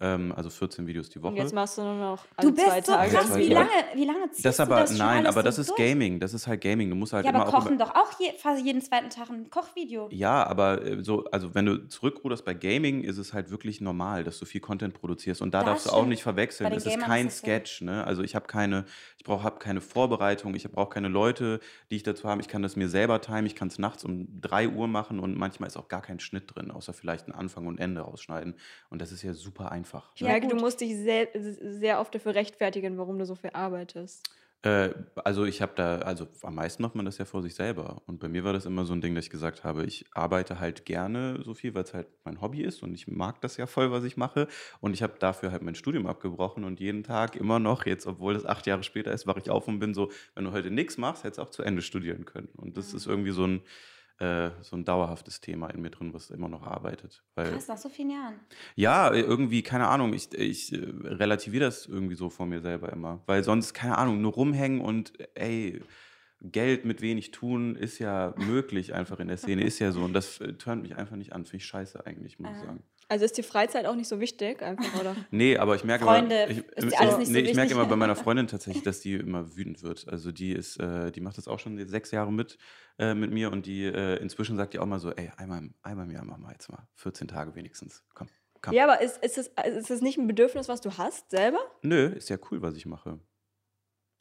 ähm, 0.00 0.32
also 0.36 0.50
14 0.50 0.86
Videos 0.86 1.08
die 1.08 1.18
Und 1.18 1.24
Woche. 1.24 1.36
jetzt 1.36 1.54
machst 1.54 1.78
du 1.78 1.82
nur 1.82 1.94
noch 1.94 2.24
alle 2.36 2.50
Du 2.50 2.54
zwei 2.56 2.76
bist 2.76 2.86
so 2.86 2.92
Tage. 2.92 3.10
krass. 3.12 3.26
Zwei 3.28 3.38
Wie 3.38 3.48
lange, 3.48 3.68
wie 3.94 4.04
lange 4.04 4.30
ziehst 4.32 4.44
das 4.44 4.56
du 4.56 4.62
aber, 4.64 4.80
das 4.80 4.90
schon 4.90 4.98
nein, 4.98 5.18
alles 5.18 5.28
aber 5.28 5.42
das 5.44 5.58
ist 5.58 5.70
durch? 5.70 5.78
Gaming, 5.78 6.18
das 6.20 6.34
ist 6.34 6.46
halt 6.46 6.60
Gaming, 6.60 6.90
du 6.90 6.96
musst 6.96 7.12
halt 7.12 7.24
Ja, 7.24 7.30
immer 7.30 7.46
aber 7.46 7.48
auch 7.50 7.64
kochen 7.64 7.78
doch 7.78 7.94
auch 7.94 8.18
je, 8.18 8.32
fast 8.36 8.64
jeden 8.64 8.80
zweiten 8.82 9.08
Tag 9.10 9.30
ein 9.30 9.48
Kochvideo. 9.50 10.08
Ja, 10.10 10.44
aber 10.46 10.82
äh, 10.84 11.02
so, 11.04 11.24
also 11.26 11.54
wenn 11.54 11.66
du 11.66 11.86
zurückruderst 11.88 12.44
bei 12.44 12.54
Gaming, 12.54 13.02
ist 13.04 13.18
es 13.18 13.32
halt 13.32 13.50
wirklich 13.50 13.80
normal, 13.80 14.24
dass 14.24 14.38
du 14.40 14.46
viel 14.46 14.60
Content 14.60 14.94
produzierst. 14.94 15.40
Und 15.42 15.54
da 15.54 15.60
Das 15.60 15.66
darfst 15.68 15.86
du 15.86 15.90
auch 15.90 15.96
stimmt. 15.98 16.08
nicht 16.10 16.22
verwechseln. 16.22 16.72
Es 16.72 16.86
ist 16.86 16.98
kein 16.98 17.26
das. 17.26 17.38
Sketch, 17.38 17.82
ne? 17.82 18.04
Also 18.04 18.22
ich 18.22 18.34
habe 18.34 18.46
keine, 18.46 18.84
brauche 19.24 19.42
hab 19.42 19.58
keine 19.60 19.80
Vorbereitung, 19.80 20.54
ich 20.54 20.70
brauche 20.70 20.90
keine 20.90 21.08
Leute, 21.08 21.60
die 21.90 21.96
ich 21.96 22.02
dazu 22.04 22.28
habe. 22.28 22.40
Ich 22.40 22.48
kann 22.48 22.62
das 22.62 22.76
mir 22.76 22.88
selber 22.88 23.20
timen, 23.20 23.46
ich 23.46 23.56
kann 23.56 23.68
es 23.68 23.78
nachts 23.78 24.04
um 24.04 24.40
3 24.40 24.68
Uhr 24.68 24.86
machen 24.86 25.18
und 25.20 25.36
manchmal 25.36 25.66
ist 25.66 25.76
auch 25.76 25.88
gar 25.88 26.02
kein 26.02 26.20
Schnitt 26.20 26.54
drin, 26.54 26.70
außer 26.70 26.92
vielleicht 26.92 27.26
ein 27.28 27.32
Anfang 27.32 27.66
und 27.66 27.78
Ende 27.80 28.02
rausschneiden. 28.02 28.54
Und 28.90 29.00
das 29.02 29.10
ist 29.12 29.22
ja 29.22 29.34
super 29.34 29.72
einfach. 29.72 30.12
Ich 30.14 30.22
Ja, 30.22 30.28
merke, 30.28 30.46
du 30.48 30.56
gut. 30.56 30.60
musst 30.60 30.80
dich 30.80 30.94
sehr, 30.96 31.28
sehr 31.34 32.00
oft 32.00 32.14
dafür 32.14 32.34
rechtfertigen, 32.34 32.98
warum 32.98 33.18
du 33.18 33.26
so 33.26 33.34
viel 33.34 33.50
arbeitest. 33.52 34.28
Äh, 34.64 34.94
also 35.16 35.44
ich 35.44 35.60
habe 35.60 35.72
da, 35.76 35.98
also 35.98 36.26
am 36.42 36.54
meisten 36.54 36.82
macht 36.82 36.94
man 36.94 37.04
das 37.04 37.18
ja 37.18 37.26
vor 37.26 37.42
sich 37.42 37.54
selber. 37.54 38.02
Und 38.06 38.18
bei 38.18 38.28
mir 38.28 38.44
war 38.44 38.54
das 38.54 38.64
immer 38.64 38.86
so 38.86 38.94
ein 38.94 39.02
Ding, 39.02 39.14
dass 39.14 39.24
ich 39.26 39.30
gesagt 39.30 39.62
habe, 39.62 39.84
ich 39.84 40.06
arbeite 40.14 40.58
halt 40.58 40.86
gerne 40.86 41.42
so 41.44 41.52
viel, 41.52 41.74
weil 41.74 41.84
es 41.84 41.92
halt 41.92 42.06
mein 42.24 42.40
Hobby 42.40 42.62
ist 42.62 42.82
und 42.82 42.94
ich 42.94 43.06
mag 43.06 43.40
das 43.42 43.58
ja 43.58 43.66
voll, 43.66 43.90
was 43.92 44.04
ich 44.04 44.16
mache. 44.16 44.48
Und 44.80 44.94
ich 44.94 45.02
habe 45.02 45.14
dafür 45.18 45.52
halt 45.52 45.62
mein 45.62 45.74
Studium 45.74 46.06
abgebrochen 46.06 46.64
und 46.64 46.80
jeden 46.80 47.02
Tag 47.02 47.36
immer 47.36 47.58
noch, 47.58 47.84
jetzt 47.84 48.06
obwohl 48.06 48.34
es 48.36 48.46
acht 48.46 48.66
Jahre 48.66 48.82
später 48.84 49.12
ist, 49.12 49.26
wache 49.26 49.40
ich 49.40 49.50
auf 49.50 49.68
und 49.68 49.80
bin 49.80 49.92
so, 49.92 50.10
wenn 50.34 50.44
du 50.44 50.52
heute 50.52 50.70
nichts 50.70 50.96
machst, 50.96 51.24
hättest 51.24 51.38
du 51.38 51.42
auch 51.42 51.50
zu 51.50 51.62
Ende 51.62 51.82
studieren 51.82 52.24
können. 52.24 52.48
Und 52.56 52.78
das 52.78 52.94
ist 52.94 53.06
irgendwie 53.06 53.32
so 53.32 53.46
ein, 53.46 53.60
äh, 54.18 54.50
so 54.62 54.76
ein 54.76 54.84
dauerhaftes 54.84 55.40
Thema 55.40 55.68
in 55.70 55.82
mir 55.82 55.90
drin, 55.90 56.14
was 56.14 56.30
immer 56.30 56.48
noch 56.48 56.62
arbeitet. 56.62 57.24
Weil 57.34 57.50
Krass, 57.52 57.66
nach 57.68 57.76
so 57.78 57.88
vielen 57.88 58.10
Jahren. 58.10 58.34
ja, 58.76 59.08
äh, 59.12 59.20
irgendwie, 59.20 59.62
keine 59.62 59.88
Ahnung, 59.88 60.12
ich, 60.14 60.32
ich 60.34 60.72
äh, 60.72 60.76
relativiere 61.02 61.64
das 61.64 61.86
irgendwie 61.86 62.14
so 62.14 62.30
vor 62.30 62.46
mir 62.46 62.60
selber 62.60 62.92
immer. 62.92 63.22
Weil 63.26 63.42
sonst, 63.42 63.74
keine 63.74 63.98
Ahnung, 63.98 64.20
nur 64.20 64.32
rumhängen 64.32 64.80
und 64.80 65.18
äh, 65.20 65.28
ey, 65.34 65.82
Geld 66.40 66.84
mit 66.84 67.00
wenig 67.00 67.30
tun 67.30 67.74
ist 67.74 67.98
ja 67.98 68.34
möglich 68.36 68.92
einfach 68.92 69.18
in 69.18 69.28
der 69.28 69.38
Szene, 69.38 69.64
ist 69.64 69.78
ja 69.78 69.92
so. 69.92 70.02
Und 70.02 70.12
das 70.12 70.40
äh, 70.40 70.52
turnt 70.52 70.82
mich 70.82 70.94
einfach 70.96 71.16
nicht 71.16 71.32
an, 71.32 71.44
finde 71.46 71.56
ich 71.58 71.66
scheiße 71.66 72.04
eigentlich, 72.06 72.38
muss 72.38 72.50
ich 72.52 72.56
Ah. 72.58 72.66
sagen. 72.66 72.82
Also 73.08 73.24
ist 73.24 73.36
die 73.36 73.42
Freizeit 73.42 73.86
auch 73.86 73.94
nicht 73.94 74.08
so 74.08 74.20
wichtig, 74.20 74.62
einfach, 74.62 75.00
oder? 75.00 75.16
Nee, 75.30 75.56
aber 75.56 75.74
ich 75.74 75.84
merke 75.84 76.04
Freunde, 76.04 76.42
immer, 76.42 76.50
ich, 76.50 76.58
ist 76.58 77.00
alles 77.00 77.18
nicht 77.18 77.26
so 77.28 77.32
nee, 77.32 77.38
ich 77.40 77.54
merke 77.54 77.70
wichtig? 77.70 77.72
immer 77.72 77.86
bei 77.86 77.96
meiner 77.96 78.16
Freundin 78.16 78.46
tatsächlich, 78.48 78.82
dass 78.82 79.00
die 79.00 79.14
immer 79.14 79.56
wütend 79.56 79.82
wird. 79.82 80.08
Also 80.08 80.32
die 80.32 80.52
ist, 80.52 80.78
äh, 80.80 81.10
die 81.12 81.20
macht 81.20 81.38
das 81.38 81.48
auch 81.48 81.58
schon 81.58 81.86
sechs 81.86 82.10
Jahre 82.10 82.32
mit, 82.32 82.58
äh, 82.98 83.14
mit 83.14 83.30
mir 83.30 83.52
und 83.52 83.66
die 83.66 83.84
äh, 83.84 84.16
inzwischen 84.16 84.56
sagt 84.56 84.74
die 84.74 84.78
auch 84.78 84.86
mal 84.86 85.00
so, 85.00 85.10
ey, 85.12 85.30
einmal, 85.36 85.70
einmal 85.82 86.06
im 86.06 86.12
Jahr 86.12 86.24
machen 86.24 86.42
wir 86.42 86.52
jetzt 86.52 86.70
mal 86.70 86.86
14 86.94 87.28
Tage 87.28 87.54
wenigstens. 87.54 88.02
Komm, 88.14 88.28
komm. 88.60 88.74
Ja, 88.74 88.84
aber 88.84 89.00
ist, 89.00 89.22
ist, 89.22 89.36
das, 89.36 89.50
ist 89.66 89.90
das 89.90 90.00
nicht 90.00 90.18
ein 90.18 90.26
Bedürfnis, 90.26 90.68
was 90.68 90.80
du 90.80 90.96
hast 90.96 91.30
selber? 91.30 91.60
Nö, 91.82 92.06
ist 92.06 92.30
ja 92.30 92.38
cool, 92.50 92.62
was 92.62 92.76
ich 92.76 92.86
mache. 92.86 93.18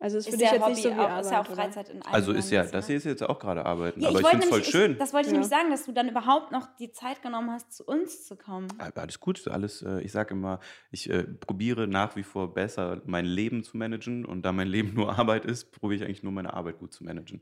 Also 0.04 0.18
ist 0.18 0.26
für 0.26 0.32
Ist 0.32 0.42
dich 0.42 0.48
ja 0.50 0.54
jetzt 0.56 0.62
Hobby, 0.64 0.74
nicht 0.74 0.84
so 0.84 0.90
wie 0.90 0.94
auch, 0.96 0.98
Arbeit, 1.10 1.22
ist 1.26 1.32
ja 1.32 1.42
auch 1.42 1.46
oder? 1.46 1.56
Freizeit 1.56 1.88
in 1.88 2.02
einem 2.02 2.14
Also 2.14 2.32
ist 2.34 2.52
ja, 2.52 2.66
das 2.66 2.88
hier 2.88 2.98
ist 2.98 3.06
jetzt 3.06 3.24
auch 3.24 3.40
gerade 3.40 3.66
Arbeiten, 3.66 4.02
Ja, 4.02 4.10
aber 4.10 4.18
ich 4.20 4.24
wollte 4.26 4.38
finde 4.42 4.44
es 4.44 4.50
voll 4.50 4.60
nämlich- 4.60 4.72
schön. 4.72 4.92
Ich, 4.92 4.98
das 4.98 5.14
wollte 5.14 5.28
ich 5.28 5.32
Ja. 5.32 5.40
nämlich 5.40 5.50
sagen, 5.50 5.70
dass 5.72 5.86
du 5.86 5.94
dann 5.94 6.10
überhaupt 6.10 6.52
noch 6.52 6.68
die 6.76 6.92
Zeit 6.92 7.22
genommen 7.22 7.52
hast, 7.52 7.72
zu 7.72 7.86
uns 7.86 8.26
zu 8.28 8.36
kommen. 8.36 8.68
Alles 8.96 9.22
gut, 9.22 9.48
alles, 9.48 9.82
äh, 9.82 10.02
ich 10.02 10.12
sage 10.12 10.34
immer, 10.34 10.60
ich 10.92 11.10
äh, 11.10 11.24
probiere 11.24 11.88
nach 11.88 12.18
wie 12.18 12.24
vor 12.24 12.54
besser 12.54 13.02
mein 13.06 13.24
Leben 13.24 13.64
zu 13.64 13.78
managen 13.78 14.26
und 14.26 14.42
da 14.42 14.52
mein 14.52 14.68
Leben 14.68 14.94
nur 14.94 15.18
Arbeit 15.18 15.46
ist, 15.46 15.72
probiere 15.72 15.96
ich 16.02 16.04
eigentlich 16.04 16.22
nur 16.24 16.34
meine 16.34 16.54
Arbeit 16.54 16.80
gut 16.80 16.92
zu 16.92 17.06
managen. 17.06 17.42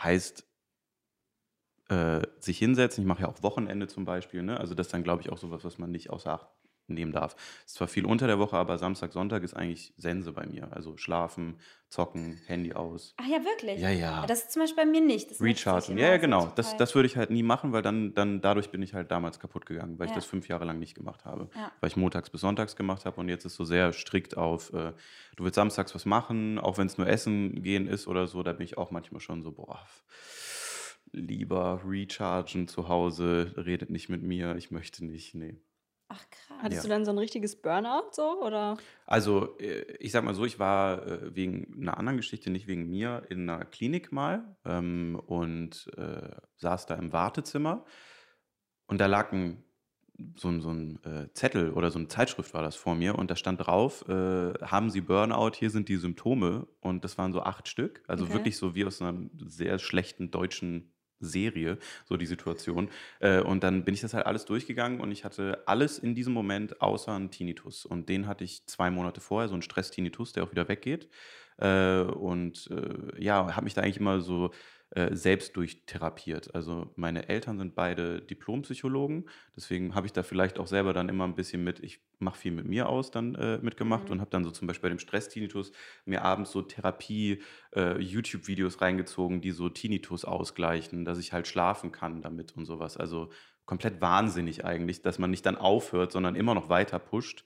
Heißt, 0.00 0.46
äh, 1.88 2.20
sich 2.38 2.58
hinsetzen, 2.58 3.02
ich 3.02 3.08
mache 3.08 3.22
ja 3.22 3.28
auch 3.28 3.42
Wochenende 3.42 3.88
zum 3.88 4.04
Beispiel, 4.04 4.42
ne? 4.44 4.60
also 4.60 4.74
das 4.74 4.86
ist 4.86 4.92
dann 4.92 5.02
glaube 5.02 5.22
ich 5.22 5.30
auch 5.30 5.38
sowas, 5.38 5.64
was 5.64 5.78
man 5.78 5.90
nicht 5.90 6.10
außer 6.10 6.32
Acht 6.34 6.46
nehmen 6.94 7.12
darf. 7.12 7.36
Ist 7.66 7.74
zwar 7.74 7.88
viel 7.88 8.04
unter 8.04 8.26
der 8.26 8.38
Woche, 8.38 8.56
aber 8.56 8.78
Samstag, 8.78 9.12
Sonntag 9.12 9.42
ist 9.42 9.54
eigentlich 9.54 9.92
Sense 9.96 10.32
bei 10.32 10.46
mir. 10.46 10.72
Also 10.72 10.96
schlafen, 10.96 11.58
zocken, 11.88 12.40
Handy 12.46 12.72
aus. 12.74 13.14
Ach 13.18 13.26
ja, 13.26 13.38
wirklich? 13.44 13.80
Ja, 13.80 13.90
ja. 13.90 14.26
Das 14.26 14.40
ist 14.40 14.52
zum 14.52 14.62
Beispiel 14.62 14.84
bei 14.84 14.90
mir 14.90 15.00
nicht. 15.00 15.30
Das 15.30 15.40
ich 15.40 15.42
Rechargen. 15.46 15.96
Ja, 15.98 16.08
ja, 16.08 16.16
genau. 16.18 16.52
Das, 16.54 16.76
das 16.76 16.94
würde 16.94 17.06
ich 17.06 17.16
halt 17.16 17.30
nie 17.30 17.42
machen, 17.42 17.72
weil 17.72 17.82
dann, 17.82 18.14
dann 18.14 18.40
dadurch 18.40 18.70
bin 18.70 18.82
ich 18.82 18.94
halt 18.94 19.10
damals 19.10 19.40
kaputt 19.40 19.66
gegangen, 19.66 19.98
weil 19.98 20.06
ich 20.06 20.10
Ja. 20.12 20.16
das 20.16 20.26
fünf 20.26 20.48
Jahre 20.48 20.64
lang 20.64 20.78
nicht 20.78 20.94
gemacht 20.94 21.24
habe. 21.24 21.48
Ja. 21.54 21.72
Weil 21.80 21.88
ich 21.88 21.96
montags 21.96 22.30
bis 22.30 22.40
sonntags 22.42 22.76
gemacht 22.76 23.04
habe 23.04 23.20
und 23.20 23.28
jetzt 23.28 23.44
ist 23.44 23.54
so 23.56 23.64
sehr 23.64 23.92
strikt 23.92 24.36
auf, 24.36 24.72
äh, 24.72 24.92
du 25.36 25.44
willst 25.44 25.54
samstags 25.56 25.94
was 25.94 26.04
machen, 26.04 26.58
auch 26.58 26.78
wenn 26.78 26.86
es 26.86 26.98
nur 26.98 27.06
Essen 27.06 27.62
gehen 27.62 27.86
ist 27.86 28.06
oder 28.06 28.26
so, 28.26 28.42
da 28.42 28.52
bin 28.52 28.64
ich 28.64 28.76
auch 28.78 28.90
manchmal 28.90 29.20
schon 29.20 29.42
so, 29.42 29.52
boah, 29.52 29.80
lieber 31.12 31.80
rechargen 31.86 32.68
zu 32.68 32.88
Hause, 32.88 33.54
redet 33.56 33.90
nicht 33.90 34.08
mit 34.08 34.22
mir, 34.22 34.56
ich 34.56 34.70
möchte 34.70 35.04
nicht, 35.04 35.34
nee. 35.34 35.56
Ach 36.08 36.28
krass. 36.30 36.58
Hattest 36.62 36.84
Ja. 36.84 36.84
du 36.84 36.88
dann 36.88 37.04
so 37.06 37.10
ein 37.12 37.18
richtiges 37.18 37.60
Burnout 37.62 38.10
so, 38.12 38.42
oder? 38.42 38.84
Also, 39.06 39.58
äh, 39.58 39.96
ich 40.00 40.12
sag 40.12 40.24
mal 40.24 40.34
so, 40.34 40.44
ich 40.44 40.58
war 40.58 41.06
äh, 41.06 41.34
wegen 41.34 41.80
einer 41.80 41.96
anderen 41.98 42.18
Geschichte, 42.18 42.50
nicht 42.50 42.66
wegen 42.66 42.88
mir, 42.88 43.22
in 43.30 43.48
einer 43.48 43.64
Klinik 43.64 44.12
mal 44.12 44.56
ähm, 44.64 45.20
und 45.26 45.88
äh, 45.96 46.30
saß 46.56 46.86
da 46.86 46.94
im 46.96 47.12
Wartezimmer 47.12 47.84
und 48.86 49.00
da 49.00 49.06
lag 49.06 49.32
ein, 49.32 49.64
so 50.36 50.48
ein, 50.48 50.60
so 50.60 50.70
ein 50.70 51.02
äh, 51.04 51.32
Zettel 51.34 51.72
oder 51.72 51.90
so 51.90 51.98
eine 51.98 52.08
Zeitschrift 52.08 52.54
war 52.54 52.62
das 52.62 52.76
vor 52.76 52.94
mir 52.94 53.16
und 53.16 53.30
da 53.30 53.36
stand 53.36 53.66
drauf, 53.66 54.04
äh, 54.08 54.54
haben 54.64 54.90
Sie 54.90 55.00
Burnout, 55.00 55.52
hier 55.56 55.70
sind 55.70 55.88
die 55.88 55.96
Symptome 55.96 56.66
und 56.80 57.04
das 57.04 57.18
waren 57.18 57.32
so 57.32 57.42
acht 57.42 57.68
Stück, 57.68 58.02
also 58.08 58.32
Okay. 58.32 58.32
wirklich 58.32 58.56
so 58.56 58.74
wie 58.74 58.84
aus 58.84 59.00
einer 59.00 59.28
sehr 59.36 59.78
schlechten 59.78 60.30
deutschen 60.30 60.92
Serie, 61.20 61.78
so 62.04 62.16
die 62.16 62.26
Situation. 62.26 62.88
Äh, 63.20 63.40
und 63.40 63.62
dann 63.64 63.84
bin 63.84 63.94
ich 63.94 64.00
das 64.00 64.14
halt 64.14 64.26
alles 64.26 64.44
durchgegangen 64.44 65.00
und 65.00 65.10
ich 65.12 65.24
hatte 65.24 65.62
alles 65.66 65.98
in 65.98 66.14
diesem 66.14 66.32
Moment 66.32 66.80
außer 66.80 67.14
einen 67.14 67.30
Tinnitus. 67.30 67.84
Und 67.84 68.08
den 68.08 68.26
hatte 68.26 68.44
ich 68.44 68.66
zwei 68.66 68.90
Monate 68.90 69.20
vorher, 69.20 69.48
so 69.48 69.54
einen 69.54 69.62
Stress-Tinnitus, 69.62 70.32
der 70.32 70.44
auch 70.44 70.50
wieder 70.50 70.68
weggeht. 70.68 71.08
Äh, 71.58 72.02
und 72.02 72.70
äh, 72.70 73.22
ja, 73.22 73.54
habe 73.54 73.64
mich 73.64 73.74
da 73.74 73.82
eigentlich 73.82 73.98
immer 73.98 74.20
so 74.20 74.50
äh, 74.90 75.14
selbst 75.14 75.56
durchtherapiert. 75.56 76.54
Also 76.54 76.92
meine 76.96 77.28
Eltern 77.28 77.58
sind 77.58 77.74
beide 77.74 78.20
Diplompsychologen, 78.22 79.28
deswegen 79.56 79.94
habe 79.94 80.06
ich 80.06 80.12
da 80.12 80.22
vielleicht 80.22 80.58
auch 80.58 80.66
selber 80.66 80.92
dann 80.92 81.08
immer 81.08 81.24
ein 81.24 81.34
bisschen 81.34 81.64
mit, 81.64 81.80
ich 81.80 82.00
mache 82.18 82.38
viel 82.38 82.52
mit 82.52 82.66
mir 82.66 82.88
aus, 82.88 83.10
dann 83.10 83.34
äh, 83.34 83.58
mitgemacht 83.58 84.06
Mhm. 84.06 84.10
und 84.10 84.20
habe 84.20 84.30
dann 84.30 84.44
so 84.44 84.50
zum 84.50 84.66
Beispiel 84.66 84.88
bei 84.88 84.94
dem 84.94 84.98
Stress-Tinnitus 84.98 85.72
mir 86.04 86.22
abends 86.24 86.50
so 86.52 86.62
Therapie-YouTube-Videos 86.62 88.80
reingezogen, 88.80 89.40
die 89.40 89.50
so 89.50 89.68
Tinnitus 89.68 90.24
ausgleichen, 90.24 91.04
dass 91.04 91.18
ich 91.18 91.32
halt 91.32 91.46
schlafen 91.46 91.92
kann 91.92 92.22
damit 92.22 92.56
und 92.56 92.64
sowas. 92.64 92.96
Also 92.96 93.30
komplett 93.66 94.00
wahnsinnig 94.00 94.64
eigentlich, 94.64 95.02
dass 95.02 95.18
man 95.18 95.30
nicht 95.30 95.44
dann 95.46 95.56
aufhört, 95.56 96.12
sondern 96.12 96.34
immer 96.34 96.54
noch 96.54 96.68
weiter 96.68 96.98
pusht. 96.98 97.44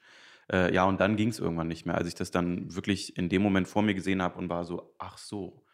Äh, 0.51 0.75
ja, 0.75 0.85
und 0.85 1.01
dann 1.01 1.17
ging 1.17 1.29
es 1.29 1.39
irgendwann 1.39 1.69
nicht 1.69 1.87
mehr, 1.87 1.97
als 1.97 2.09
ich 2.09 2.15
das 2.15 2.31
dann 2.31 2.75
wirklich 2.75 3.17
in 3.17 3.29
dem 3.29 3.43
Moment 3.43 3.69
vor 3.69 3.83
mir 3.83 3.95
gesehen 3.95 4.23
habe 4.23 4.39
und 4.39 4.49
war 4.49 4.65
so, 4.65 4.95
ach 4.99 5.19
so, 5.19 5.65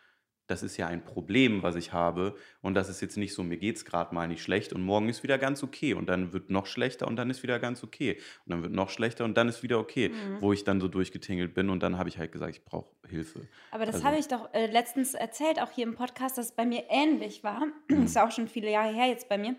das 0.48 0.62
ist 0.62 0.76
ja 0.78 0.86
ein 0.86 1.04
Problem, 1.04 1.62
was 1.62 1.76
ich 1.76 1.92
habe. 1.92 2.34
Und 2.62 2.74
das 2.74 2.88
ist 2.88 3.00
jetzt 3.00 3.16
nicht 3.16 3.34
so, 3.34 3.44
mir 3.44 3.58
geht 3.58 3.76
es 3.76 3.84
gerade 3.84 4.14
mal 4.14 4.26
nicht 4.26 4.42
schlecht 4.42 4.72
und 4.72 4.82
morgen 4.82 5.08
ist 5.08 5.22
wieder 5.22 5.38
ganz 5.38 5.62
okay. 5.62 5.94
Und 5.94 6.08
dann 6.08 6.32
wird 6.32 6.50
noch 6.50 6.66
schlechter 6.66 7.06
und 7.06 7.16
dann 7.16 7.28
ist 7.30 7.42
wieder 7.42 7.58
ganz 7.58 7.84
okay. 7.84 8.18
Und 8.46 8.52
dann 8.52 8.62
wird 8.62 8.72
noch 8.72 8.88
schlechter 8.90 9.24
und 9.26 9.36
dann 9.36 9.48
ist 9.48 9.62
wieder 9.62 9.78
okay. 9.78 10.08
Mhm. 10.08 10.40
Wo 10.40 10.52
ich 10.52 10.64
dann 10.64 10.80
so 10.80 10.88
durchgetingelt 10.88 11.54
bin 11.54 11.68
und 11.68 11.82
dann 11.82 11.98
habe 11.98 12.08
ich 12.08 12.18
halt 12.18 12.32
gesagt, 12.32 12.56
ich 12.56 12.64
brauche 12.64 12.90
Hilfe. 13.06 13.46
Aber 13.70 13.84
das 13.86 13.96
Also- 13.96 14.06
habe 14.06 14.16
ich 14.18 14.26
doch 14.26 14.52
äh, 14.54 14.66
letztens 14.66 15.14
erzählt, 15.14 15.60
auch 15.60 15.70
hier 15.70 15.84
im 15.84 15.94
Podcast, 15.94 16.38
dass 16.38 16.46
es 16.46 16.52
bei 16.52 16.64
mir 16.64 16.84
ähnlich 16.88 17.44
war. 17.44 17.66
ist 17.88 18.16
ja 18.16 18.26
auch 18.26 18.32
schon 18.32 18.48
viele 18.48 18.70
Jahre 18.70 18.92
her 18.92 19.06
jetzt 19.06 19.28
bei 19.28 19.36
mir. 19.38 19.54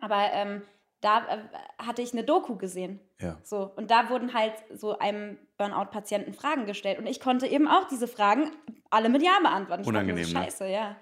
Aber 0.00 0.28
ähm, 0.32 0.62
da 1.00 1.26
äh, 1.28 1.38
hatte 1.78 2.02
ich 2.02 2.12
eine 2.12 2.24
Doku 2.24 2.56
gesehen. 2.56 3.00
Ja. 3.20 3.38
So, 3.42 3.70
und 3.76 3.90
da 3.90 4.10
wurden 4.10 4.34
halt 4.34 4.52
so 4.74 4.98
einem 4.98 5.38
Burnout-Patienten 5.56 6.32
Fragen 6.34 6.66
gestellt. 6.66 6.98
Und 6.98 7.06
ich 7.06 7.20
konnte 7.20 7.46
eben 7.46 7.68
auch 7.68 7.86
diese 7.88 8.08
Fragen 8.08 8.50
alle 8.90 9.08
mit 9.08 9.22
Ja 9.22 9.38
beantworten. 9.42 9.82
Ich 9.82 9.86
dachte, 9.86 9.98
Unangenehm, 9.98 10.28
ne? 10.32 10.44
Scheiße, 10.44 10.68
ja. 10.68 10.96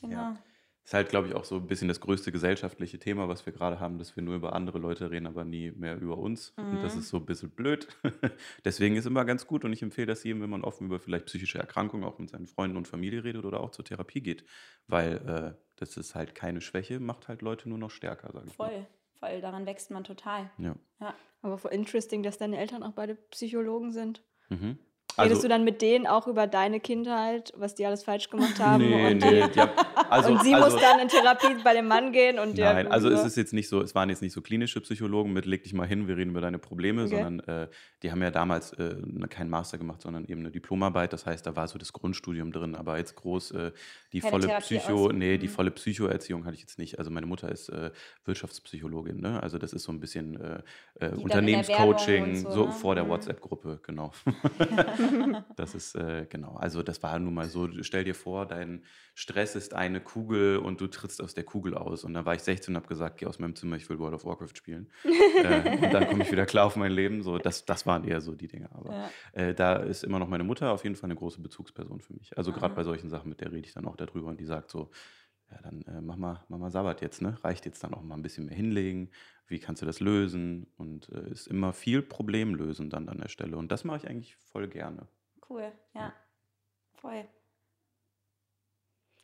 Genau. 0.00 0.12
Ja. 0.14 0.36
Ist 0.86 0.92
halt, 0.92 1.08
glaube 1.08 1.28
ich, 1.28 1.34
auch 1.34 1.44
so 1.46 1.56
ein 1.56 1.66
bisschen 1.66 1.88
das 1.88 1.98
größte 2.00 2.30
gesellschaftliche 2.30 2.98
Thema, 2.98 3.26
was 3.26 3.46
wir 3.46 3.54
gerade 3.54 3.80
haben, 3.80 3.98
dass 3.98 4.16
wir 4.16 4.22
nur 4.22 4.34
über 4.34 4.52
andere 4.52 4.78
Leute 4.78 5.10
reden, 5.10 5.26
aber 5.26 5.42
nie 5.42 5.70
mehr 5.70 5.98
über 5.98 6.18
uns. 6.18 6.52
Und 6.58 6.82
das 6.82 6.92
Mhm. 6.94 7.00
ist 7.00 7.08
so 7.08 7.16
ein 7.16 7.24
bisschen 7.24 7.48
blöd. 7.48 7.88
Deswegen 8.66 8.94
ist 8.96 9.06
immer 9.06 9.24
ganz 9.24 9.46
gut 9.46 9.64
und 9.64 9.72
ich 9.72 9.80
empfehle 9.82 10.08
das 10.08 10.24
jedem, 10.24 10.42
wenn 10.42 10.50
man 10.50 10.62
offen 10.62 10.86
über 10.88 11.00
vielleicht 11.00 11.24
psychische 11.24 11.58
Erkrankungen 11.58 12.04
auch 12.04 12.18
mit 12.18 12.28
seinen 12.28 12.46
Freunden 12.46 12.76
und 12.76 12.86
Familie 12.86 13.24
redet 13.24 13.46
oder 13.46 13.60
auch 13.60 13.70
zur 13.70 13.84
Therapie 13.86 14.20
geht. 14.20 14.44
Weil 14.86 15.54
äh, 15.56 15.58
das 15.76 15.96
ist 15.96 16.14
halt 16.14 16.34
keine 16.34 16.60
Schwäche, 16.60 17.00
macht 17.00 17.28
halt 17.28 17.40
Leute 17.40 17.66
nur 17.70 17.78
noch 17.78 17.90
stärker, 17.90 18.30
sage 18.32 18.48
ich 18.50 18.58
mal. 18.58 18.68
Voll, 18.68 18.86
voll. 19.24 19.40
Daran 19.40 19.66
wächst 19.66 19.90
man 19.90 20.04
total. 20.04 20.50
Ja. 20.58 20.74
Ja. 21.00 21.14
Aber 21.42 21.58
voll 21.58 21.72
interesting, 21.72 22.22
dass 22.22 22.38
deine 22.38 22.58
Eltern 22.58 22.82
auch 22.82 22.92
beide 22.92 23.14
Psychologen 23.14 23.92
sind. 23.92 24.22
Mhm. 24.48 24.78
Redest 25.18 25.44
du 25.44 25.48
dann 25.48 25.64
mit 25.64 25.80
denen 25.82 26.06
auch 26.06 26.26
über 26.26 26.46
deine 26.46 26.80
Kindheit, 26.80 27.52
was 27.56 27.74
die 27.74 27.86
alles 27.86 28.02
falsch 28.02 28.30
gemacht 28.30 28.58
haben? 28.60 28.82
nee, 28.84 29.10
und, 29.12 29.18
nee, 29.18 29.48
die 29.48 29.60
haben, 29.60 29.70
also, 30.10 30.32
und 30.32 30.42
sie 30.42 30.54
also, 30.54 30.72
muss 30.72 30.80
dann 30.82 30.98
in 31.00 31.08
Therapie 31.08 31.54
bei 31.62 31.72
dem 31.74 31.86
Mann 31.86 32.12
gehen 32.12 32.38
und 32.38 32.56
Nein, 32.56 32.86
also 32.88 33.08
so- 33.08 33.14
es 33.14 33.24
ist 33.24 33.36
jetzt 33.36 33.52
nicht 33.52 33.68
so, 33.68 33.80
es 33.80 33.94
waren 33.94 34.08
jetzt 34.10 34.22
nicht 34.22 34.32
so 34.32 34.40
klinische 34.40 34.80
Psychologen 34.80 35.32
mit 35.32 35.46
leg 35.46 35.62
dich 35.62 35.72
mal 35.74 35.86
hin, 35.86 36.08
wir 36.08 36.16
reden 36.16 36.30
über 36.30 36.40
deine 36.40 36.58
Probleme, 36.58 37.02
Okay. 37.04 37.10
sondern 37.22 37.40
äh, 37.40 37.68
die 38.02 38.10
haben 38.10 38.22
ja 38.22 38.30
damals 38.30 38.72
äh, 38.74 38.96
ne- 39.04 39.28
keinen 39.28 39.50
Master 39.50 39.78
gemacht, 39.78 40.02
sondern 40.02 40.24
eben 40.26 40.40
eine 40.40 40.50
Diplomarbeit. 40.50 41.12
Das 41.12 41.26
heißt, 41.26 41.46
da 41.46 41.54
war 41.56 41.68
so 41.68 41.78
das 41.78 41.92
Grundstudium 41.92 42.52
drin, 42.52 42.74
aber 42.74 42.98
jetzt 42.98 43.14
groß 43.16 43.52
äh, 43.52 43.72
die 44.12 44.20
Keine 44.20 44.30
volle 44.30 44.46
Therapie 44.48 44.64
Psycho, 44.78 45.06
aus- 45.06 45.12
nee, 45.12 45.38
die 45.38 45.46
Mhm. 45.46 45.50
volle 45.52 45.70
Psychoerziehung 45.70 46.44
hatte 46.44 46.54
ich 46.54 46.60
jetzt 46.60 46.78
nicht. 46.78 46.98
Also 46.98 47.10
meine 47.10 47.26
Mutter 47.26 47.48
ist 47.50 47.68
äh, 47.68 47.90
Wirtschaftspsychologin, 48.24 49.20
ne? 49.20 49.42
Also 49.42 49.58
das 49.58 49.72
ist 49.72 49.84
so 49.84 49.92
ein 49.92 50.00
bisschen 50.00 50.40
äh, 50.40 50.60
äh, 51.00 51.08
Unternehmenscoaching, 51.16 52.36
so, 52.36 52.50
so, 52.50 52.66
ne? 52.66 52.72
vor 52.72 52.94
der 52.94 53.04
Mhm. 53.04 53.08
WhatsApp-Gruppe, 53.08 53.80
genau. 53.82 54.12
das 55.56 55.74
ist 55.74 55.94
äh, 55.94 56.26
genau. 56.28 56.54
Also 56.56 56.82
das 56.82 57.02
war 57.02 57.18
nun 57.18 57.34
mal 57.34 57.48
so. 57.48 57.68
Stell 57.82 58.04
dir 58.04 58.14
vor, 58.14 58.46
dein 58.46 58.84
Stress 59.14 59.54
ist 59.56 59.74
eine 59.74 60.00
Kugel 60.00 60.58
und 60.58 60.80
du 60.80 60.86
trittst 60.86 61.22
aus 61.22 61.34
der 61.34 61.44
Kugel 61.44 61.74
aus. 61.74 62.04
Und 62.04 62.14
dann 62.14 62.26
war 62.26 62.34
ich 62.34 62.42
16 62.42 62.72
und 62.72 62.76
habe 62.76 62.88
gesagt, 62.88 63.18
geh 63.18 63.26
aus 63.26 63.38
meinem 63.38 63.54
Zimmer, 63.54 63.76
ich 63.76 63.88
will 63.88 63.98
World 63.98 64.14
of 64.14 64.24
Warcraft 64.24 64.54
spielen. 64.56 64.90
äh, 65.04 65.84
und 65.84 65.92
dann 65.94 66.06
komme 66.08 66.22
ich 66.24 66.32
wieder 66.32 66.46
klar 66.46 66.66
auf 66.66 66.76
mein 66.76 66.92
Leben. 66.92 67.22
So, 67.22 67.38
das, 67.38 67.64
das 67.64 67.86
waren 67.86 68.04
eher 68.04 68.20
so 68.20 68.34
die 68.34 68.48
Dinge. 68.48 68.68
Aber 68.72 68.92
Ja. 68.92 69.10
äh, 69.32 69.54
da 69.54 69.76
ist 69.76 70.04
immer 70.04 70.18
noch 70.18 70.28
meine 70.28 70.44
Mutter 70.44 70.72
auf 70.72 70.84
jeden 70.84 70.96
Fall 70.96 71.08
eine 71.08 71.16
große 71.16 71.40
Bezugsperson 71.40 72.00
für 72.00 72.14
mich. 72.14 72.36
Also 72.36 72.52
gerade 72.52 72.74
bei 72.74 72.84
solchen 72.84 73.08
Sachen, 73.10 73.28
mit 73.28 73.40
der 73.40 73.52
rede 73.52 73.66
ich 73.66 73.74
dann 73.74 73.86
auch 73.86 73.96
darüber 73.96 74.28
und 74.28 74.40
die 74.40 74.44
sagt 74.46 74.70
so, 74.70 74.90
ja, 75.54 75.62
dann 75.62 75.82
äh, 75.82 76.00
mach, 76.00 76.16
mal, 76.16 76.44
mach 76.48 76.58
mal 76.58 76.70
Sabbat 76.70 77.00
jetzt, 77.00 77.22
ne? 77.22 77.36
Reicht 77.42 77.64
jetzt 77.66 77.82
dann 77.84 77.94
auch 77.94 78.02
mal 78.02 78.14
ein 78.16 78.22
bisschen 78.22 78.46
mehr 78.46 78.56
hinlegen. 78.56 79.10
Wie 79.46 79.58
kannst 79.58 79.82
du 79.82 79.86
das 79.86 80.00
lösen? 80.00 80.66
Und 80.76 81.08
äh, 81.10 81.30
ist 81.30 81.46
immer 81.46 81.72
viel 81.72 82.02
Problemlösen 82.02 82.90
dann 82.90 83.08
an 83.08 83.18
der 83.18 83.28
Stelle. 83.28 83.56
Und 83.56 83.70
das 83.70 83.84
mache 83.84 83.98
ich 83.98 84.08
eigentlich 84.08 84.36
voll 84.36 84.68
gerne. 84.68 85.06
Cool, 85.48 85.70
ja. 85.94 86.12
Voll. 86.94 87.24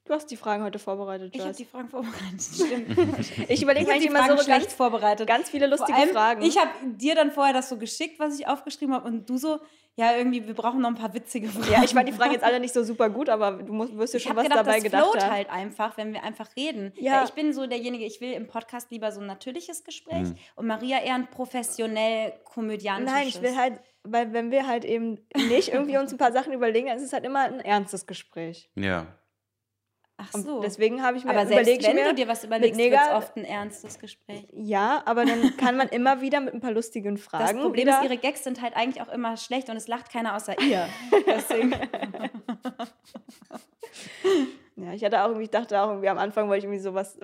Du 0.04 0.14
hast 0.14 0.26
die 0.30 0.36
Fragen 0.36 0.64
heute 0.64 0.78
vorbereitet, 0.78 1.32
Ich 1.34 1.40
habe 1.40 1.50
Joyce. 1.50 1.56
die 1.58 1.64
Fragen 1.64 1.88
vorbereitet. 1.88 2.42
Stimmt. 2.42 3.48
Ich 3.48 3.62
überlege 3.62 3.86
mir 3.86 4.00
die 4.00 4.06
immer 4.06 4.24
Fragen 4.24 4.38
so 4.38 4.44
schlecht 4.44 4.62
ganz, 4.62 4.74
vorbereitet. 4.74 5.26
ganz 5.28 5.50
viele 5.50 5.68
Vor 5.68 5.78
lustige 5.78 5.98
allem, 5.98 6.10
Fragen. 6.10 6.42
Ich 6.42 6.58
habe 6.58 6.70
dir 6.96 7.14
dann 7.14 7.30
vorher 7.30 7.54
das 7.54 7.68
so 7.68 7.76
geschickt, 7.76 8.18
was 8.18 8.38
ich 8.38 8.46
aufgeschrieben 8.46 8.94
habe, 8.94 9.06
und 9.06 9.28
du 9.28 9.36
so, 9.36 9.60
ja, 9.96 10.16
irgendwie, 10.16 10.46
wir 10.46 10.54
brauchen 10.54 10.80
noch 10.80 10.88
ein 10.88 10.94
paar 10.94 11.12
witzige 11.12 11.48
Fragen. 11.48 11.72
ja, 11.72 11.82
ich 11.84 11.92
fand 11.92 12.08
die 12.08 12.12
Fragen 12.12 12.32
jetzt 12.32 12.44
alle 12.44 12.58
nicht 12.60 12.72
so 12.72 12.82
super 12.82 13.10
gut, 13.10 13.28
aber 13.28 13.52
du 13.62 13.72
musst, 13.72 13.96
wirst 13.96 14.14
dir 14.14 14.20
schon 14.20 14.34
was 14.36 14.44
gedacht, 14.44 14.60
dabei 14.60 14.74
das 14.76 14.84
gedacht 14.84 15.02
float 15.10 15.22
haben. 15.22 15.32
halt 15.32 15.50
einfach, 15.50 15.96
wenn 15.98 16.12
wir 16.14 16.22
einfach 16.24 16.48
reden. 16.56 16.92
Ja. 16.96 17.18
Weil 17.18 17.24
ich 17.26 17.32
bin 17.32 17.52
so 17.52 17.66
derjenige, 17.66 18.04
ich 18.06 18.20
will 18.20 18.32
im 18.32 18.46
Podcast 18.46 18.90
lieber 18.90 19.12
so 19.12 19.20
ein 19.20 19.26
natürliches 19.26 19.84
Gespräch 19.84 20.28
Mhm. 20.28 20.36
und 20.56 20.66
Maria 20.66 21.00
eher 21.02 21.14
ein 21.16 21.28
professionell 21.28 22.32
komödiantisches. 22.44 23.12
Nein, 23.14 23.28
ich 23.28 23.42
will 23.42 23.56
halt, 23.56 23.80
weil 24.04 24.32
wenn 24.32 24.50
wir 24.50 24.66
halt 24.66 24.84
eben 24.84 25.18
nicht 25.34 25.68
irgendwie 25.68 25.98
uns 25.98 26.12
ein 26.12 26.18
paar 26.18 26.32
Sachen 26.32 26.52
überlegen, 26.52 26.86
dann 26.86 26.96
ist 26.96 27.04
es 27.04 27.12
halt 27.12 27.24
immer 27.24 27.40
ein 27.40 27.60
ernstes 27.60 28.06
Gespräch. 28.06 28.70
Ja. 28.76 29.06
Ach 30.20 30.34
Und 30.34 30.44
so. 30.44 30.60
deswegen 30.60 31.02
habe 31.02 31.16
ich 31.16 31.24
mir 31.24 31.30
Aber 31.30 31.46
selbst 31.46 31.62
überlegt, 31.62 31.82
ich 31.82 31.88
wenn 31.88 31.96
mir, 31.96 32.04
du 32.10 32.14
dir 32.14 32.28
was 32.28 32.44
überlegst, 32.44 32.78
wird 32.78 32.92
es 32.94 33.10
oft 33.14 33.36
ein 33.36 33.44
ernstes 33.44 33.98
Gespräch. 33.98 34.44
ja, 34.52 35.02
aber 35.06 35.24
dann 35.24 35.56
kann 35.56 35.76
man 35.76 35.88
immer 35.88 36.20
wieder 36.20 36.40
mit 36.40 36.52
ein 36.54 36.60
paar 36.60 36.72
lustigen 36.72 37.16
Das 37.16 37.24
Fragen 37.24 37.60
Problem 37.60 37.86
wieder, 37.86 37.98
ist, 37.98 38.04
ihre 38.04 38.16
Gags 38.18 38.44
sind 38.44 38.60
halt 38.60 38.76
eigentlich 38.76 39.02
auch 39.02 39.12
immer 39.12 39.36
schlecht 39.36 39.68
und 39.70 39.76
es 39.76 39.88
lacht 39.88 40.12
keiner 40.12 40.36
außer 40.36 40.60
ihr. 40.60 40.86
Deswegen. 41.26 41.74
Ja, 44.76 44.92
ich 44.94 45.04
hatte 45.04 45.20
auch 45.22 45.26
irgendwie, 45.28 45.44
ich 45.44 45.50
dachte 45.50 45.80
auch 45.80 45.88
irgendwie 45.88 46.08
am 46.08 46.18
Anfang 46.18 46.48
wollte 46.48 46.58
ich 46.58 46.64
irgendwie 46.64 46.80
sowas. 46.82 47.18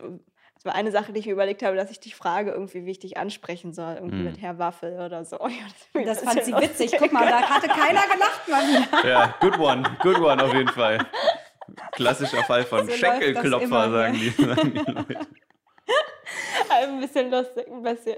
Das 0.55 0.65
war 0.65 0.75
eine 0.75 0.91
Sache, 0.91 1.13
die 1.13 1.21
ich 1.21 1.27
mir 1.27 1.33
überlegt 1.33 1.63
habe, 1.63 1.77
dass 1.77 1.91
ich 1.91 2.01
dich 2.01 2.15
frage, 2.15 2.51
irgendwie, 2.51 2.85
wie 2.87 2.91
ich 2.91 2.99
dich 2.99 3.17
ansprechen 3.19 3.73
soll. 3.73 3.95
Irgendwie 3.95 4.17
Mhm. 4.17 4.25
mit 4.25 4.41
Herr 4.43 4.59
Waffel 4.59 4.99
oder 5.01 5.25
so. 5.25 5.39
Oh 5.41 5.49
ja, 5.95 6.03
das, 6.05 6.21
Das 6.23 6.25
fand 6.33 6.45
sie 6.45 6.51
lustig. 6.53 6.71
witzig. 6.71 6.99
Guck 6.99 7.13
mal, 7.13 7.27
da 7.27 7.43
hatte 7.43 7.69
keiner 7.69 8.03
gelacht, 8.03 8.49
Maria. 8.49 9.09
Ja, 9.09 9.35
good 9.41 9.59
one, 9.59 9.83
good 10.03 10.19
one 10.19 10.43
auf 10.43 10.53
jeden 10.55 10.69
Fall. 10.69 10.99
Klassischer 11.93 12.45
Fall 12.45 12.65
von 12.65 12.87
So 12.87 12.93
Schenkelklopfer, 12.93 13.65
immer, 13.65 13.91
sagen 13.91 14.15
die, 14.15 14.31
sagen 14.31 14.73
die 14.73 14.79
Leute. 14.79 15.19
Ein 16.69 17.01
bisschen 17.01 17.31
lustig, 17.31 17.67
ein 17.71 17.83
bisschen. 17.83 18.17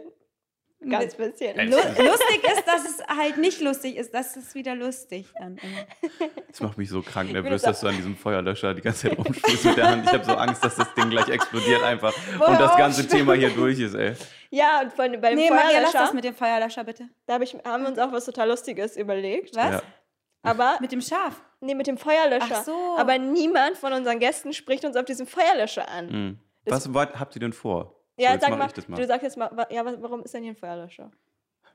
Ganz 0.89 1.15
bisschen. 1.17 1.57
Lustig 1.71 2.45
ist, 2.45 2.67
dass 2.67 2.85
es 2.85 3.03
halt 3.09 3.37
nicht 3.39 3.61
lustig 3.61 3.97
ist. 3.97 4.15
Das 4.15 4.37
ist 4.37 4.55
wieder 4.55 4.77
lustig 4.77 5.27
dann 5.39 5.59
immer. 5.59 6.31
Das 6.49 6.61
macht 6.61 6.79
mich 6.79 6.89
so 6.89 7.03
krank 7.03 7.33
nervös, 7.33 7.63
das 7.63 7.73
dass 7.73 7.81
du 7.81 7.89
an 7.89 7.97
diesem 7.97 8.17
Feuerlöscher 8.17 8.75
die 8.75 8.81
ganze 8.81 9.09
Zeit 9.09 9.19
rumspielst 9.19 9.65
mit 9.65 9.77
der 9.77 9.91
Hand. 9.91 10.07
Ich 10.07 10.13
habe 10.13 10.25
so 10.25 10.35
Angst, 10.35 10.65
dass 10.65 10.77
das 10.77 10.95
Ding 10.95 11.11
gleich 11.11 11.29
explodiert 11.29 11.83
einfach 11.83 12.13
Woher 12.37 12.49
und 12.49 12.61
das 12.61 12.77
ganze 12.77 13.03
schon. 13.03 13.11
Thema 13.11 13.35
hier 13.35 13.51
durch 13.51 13.79
ist, 13.79 13.95
ey. 13.95 14.15
Ja, 14.51 14.81
und 14.81 14.93
von, 14.93 15.21
bei 15.21 15.31
dem 15.31 15.39
Nee, 15.39 15.51
Maria, 15.51 15.81
lass 15.81 15.91
Feuerlöscher, 15.91 15.99
das 15.99 16.13
mit 16.15 16.25
dem 16.25 16.35
Feuerlöscher 16.35 16.85
bitte. 16.85 17.09
da 17.27 17.35
hab 17.35 17.43
ich, 17.43 17.55
haben 17.65 17.83
wir 17.83 17.91
uns 17.91 17.99
auch 17.99 18.13
was 18.13 18.25
total 18.25 18.49
Lustiges 18.49 18.97
überlegt. 18.97 19.55
Was? 19.57 19.73
Ja. 19.73 19.83
Aber, 20.51 20.79
Mit 20.81 20.93
dem 20.93 21.01
Schaf. 21.01 21.43
nee, 21.61 21.75
mit 21.75 21.87
dem 21.87 21.99
Feuerlöscher. 21.99 22.59
Ach 22.61 22.65
so. 22.65 22.97
Aber 22.99 23.19
niemand 23.19 23.77
von 23.77 23.93
unseren 23.93 24.19
Gästen 24.19 24.53
spricht 24.53 24.85
uns 24.85 24.97
auf 24.97 25.05
diesem 25.05 25.27
Feuerlöscher 25.27 25.89
an. 25.89 26.07
Mhm. 26.11 26.39
Was 26.67 26.93
wat, 26.93 27.19
habt 27.19 27.35
ihr 27.37 27.41
denn 27.41 27.53
vor? 27.53 27.95
Ja, 28.17 28.35
so, 28.35 28.41
sag 28.41 28.51
mal, 28.51 28.69
mal. 28.89 28.97
du 28.97 29.07
sagst 29.07 29.23
jetzt 29.23 29.37
mal, 29.37 29.67
ja, 29.71 29.85
was- 29.85 30.01
warum 30.01 30.23
ist 30.23 30.35
denn 30.35 30.43
hier 30.43 30.53
ein 30.53 30.57
Feuerlöscher? 30.57 31.11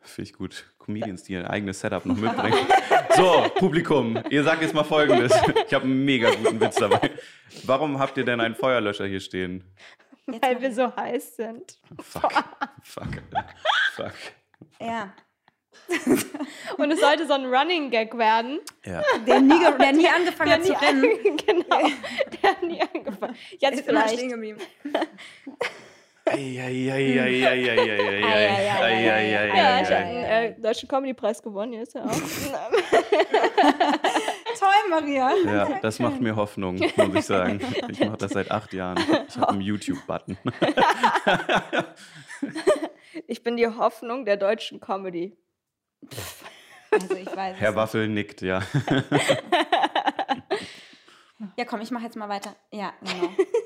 Finde 0.01 0.30
ich 0.30 0.34
gut. 0.36 0.65
Comedians, 0.80 1.24
die 1.24 1.34
ihr 1.34 1.50
eigenes 1.50 1.80
Setup 1.80 2.06
noch 2.06 2.18
mitbringen. 2.18 2.58
so, 3.15 3.46
Publikum, 3.56 4.22
ihr 4.30 4.44
sagt 4.44 4.62
jetzt 4.62 4.74
mal 4.74 4.84
folgendes. 4.84 5.32
Ich 5.65 5.74
habe 5.74 5.86
einen 5.86 6.03
mega 6.03 6.30
guten 6.32 6.60
Witz 6.60 6.75
dabei. 6.75 7.12
Warum 7.65 7.98
habt 8.00 8.18
ihr 8.18 8.25
denn 8.25 8.42
einen 8.42 8.56
Feuerlöscher 8.56 9.06
hier 9.06 9.22
stehen? 9.22 9.63
Jetzt 10.27 10.44
Weil 10.44 10.62
wir 10.62 10.74
so 10.74 10.94
heiß 10.96 11.38
sind. 11.38 11.80
Fuck. 12.01 12.32
Fuck. 12.84 13.08
Fuck. 13.94 14.13
Ja. 14.82 15.13
Und 16.77 16.92
es 16.92 17.00
sollte 17.00 17.25
so 17.27 17.34
ein 17.34 17.46
Running 17.46 17.89
Gag 17.92 18.18
werden. 18.18 18.60
Ja. 18.86 19.01
Der 19.27 19.39
nie, 19.42 19.60
der 19.80 19.94
nie 19.94 20.08
angefangen 20.15 20.51
hat 20.53 20.63
zu 20.63 20.72
nie 20.72 20.77
rennen. 20.77 21.03
ange- 21.03 21.46
genau. 21.46 21.89
Der 22.42 22.50
hat 22.51 22.63
nie 22.63 22.82
angefangen. 22.82 23.36
Jetzt 23.60 23.80
Ist 23.80 23.86
vielleicht. 23.86 24.13
stehen 24.13 24.30
geblieben. 24.30 24.60
Ja, 26.25 26.70
ich 26.70 26.89
habe 28.72 28.84
Eieieiei. 28.86 29.98
einen 29.98 30.24
äh, 30.24 30.56
deutschen 30.58 30.88
Comedy-Preis 30.88 31.44
gewonnen. 31.44 31.74
Ist 31.74 31.96
er 31.96 32.06
auch. 32.06 32.12
Toll, 34.58 34.70
Maria. 34.89 35.32
Ja, 35.46 35.80
das 35.82 36.00
macht 36.00 36.22
mir 36.22 36.36
Hoffnung, 36.38 36.75
muss 36.77 37.15
ich 37.15 37.25
sagen. 37.25 37.60
Ich 37.89 38.00
mache 38.00 38.18
das 38.18 38.32
seit 38.32 38.51
acht 38.51 38.72
Jahren. 38.74 38.98
Ich 39.27 39.36
habe 39.38 39.50
einen 39.51 39.60
YouTube-Button. 39.62 40.38
Ich 43.27 43.44
bin 43.44 43.58
die 43.58 43.68
Hoffnung 43.68 44.24
der 44.25 44.38
deutschen 44.38 44.80
Comedy. 44.80 45.36
Also 46.91 47.15
ich 47.15 47.36
weiß. 47.36 47.58
Herr 47.58 47.75
Waffel 47.75 48.08
nickt, 48.08 48.41
ja. 48.41 48.62
Ja, 51.58 51.65
komm, 51.65 51.82
ich 51.82 51.91
mache 51.91 52.05
jetzt 52.05 52.15
mal 52.15 52.29
weiter. 52.29 52.55
Ja, 52.72 52.93
genau. 53.01 53.34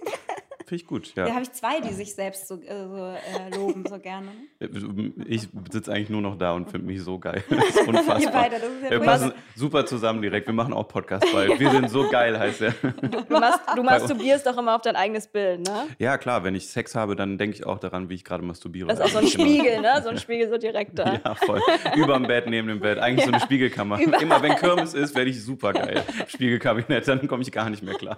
Finde 0.67 0.81
ich 0.83 0.87
gut, 0.87 1.13
Da 1.15 1.27
ja. 1.27 1.33
habe 1.33 1.43
ich 1.43 1.53
zwei, 1.53 1.79
die 1.79 1.93
sich 1.93 2.13
selbst 2.13 2.45
so, 2.45 2.55
äh, 2.55 2.87
so 2.89 2.97
äh, 2.97 3.55
loben, 3.55 3.85
so 3.87 3.97
gerne. 3.99 4.27
ne? 4.59 5.13
Ich 5.25 5.47
sitze 5.71 5.93
eigentlich 5.93 6.09
nur 6.09 6.19
noch 6.19 6.37
da 6.37 6.51
und 6.51 6.69
finde 6.69 6.87
mich 6.87 7.01
so 7.01 7.17
geil. 7.17 7.41
Das 7.49 7.69
ist 7.69 7.87
unfassbar. 7.87 8.19
Ihr 8.19 8.29
beide, 8.31 8.55
das 8.59 8.69
ist 8.69 8.83
ja 8.83 8.89
Wir 8.89 8.99
passen 8.99 9.33
super 9.55 9.85
zusammen 9.85 10.21
direkt. 10.21 10.45
Wir 10.45 10.53
machen 10.53 10.73
auch 10.73 10.89
Podcast 10.89 11.25
bald. 11.31 11.57
Wir 11.57 11.71
sind 11.71 11.89
so 11.89 12.09
geil, 12.09 12.37
heißt 12.37 12.59
der. 12.59 12.71
Du, 12.71 13.39
machst, 13.39 13.61
du 13.77 13.83
masturbierst 13.83 14.45
doch 14.45 14.57
immer 14.57 14.75
auf 14.75 14.81
dein 14.81 14.97
eigenes 14.97 15.27
Bild, 15.27 15.61
ne? 15.61 15.87
Ja, 15.99 16.17
klar, 16.17 16.43
wenn 16.43 16.53
ich 16.53 16.67
Sex 16.67 16.95
habe, 16.95 17.15
dann 17.15 17.37
denke 17.37 17.55
ich 17.55 17.65
auch 17.65 17.79
daran, 17.79 18.09
wie 18.09 18.15
ich 18.15 18.25
gerade 18.25 18.43
masturbiere. 18.43 18.89
Das 18.89 18.99
ist 18.99 19.05
auch 19.05 19.09
so 19.09 19.17
ein 19.19 19.23
immer. 19.23 19.31
Spiegel, 19.31 19.79
ne? 19.79 20.01
So 20.03 20.09
ein 20.09 20.17
Spiegel 20.17 20.49
so 20.49 20.57
direkt 20.57 20.99
da. 20.99 21.21
Ja, 21.23 21.35
voll. 21.35 21.61
Überm 21.95 22.23
Bett, 22.23 22.47
neben 22.47 22.67
dem 22.67 22.81
Bett. 22.81 22.99
Eigentlich 22.99 23.25
so 23.25 23.31
eine 23.31 23.39
Spiegelkammer. 23.39 24.01
Immer 24.01 24.41
wenn 24.41 24.55
Kirmes 24.55 24.93
ist, 24.93 25.15
werde 25.15 25.29
ich 25.29 25.41
super 25.41 25.71
geil. 25.71 26.03
Spiegelkabinett, 26.27 27.07
dann 27.07 27.25
komme 27.25 27.43
ich 27.43 27.53
gar 27.53 27.69
nicht 27.69 27.83
mehr 27.83 27.95
klar. 27.95 28.17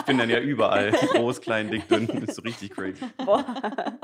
Ich 0.00 0.06
bin 0.06 0.18
dann 0.18 0.30
ja 0.30 0.40
überall. 0.40 0.90
Groß, 1.12 1.40
klein, 1.40 1.70
dick, 1.70 1.88
dünn. 1.88 2.08
Ist 2.08 2.36
so 2.36 2.42
richtig 2.42 2.70
crazy. 2.70 3.04
Boah. 3.24 3.44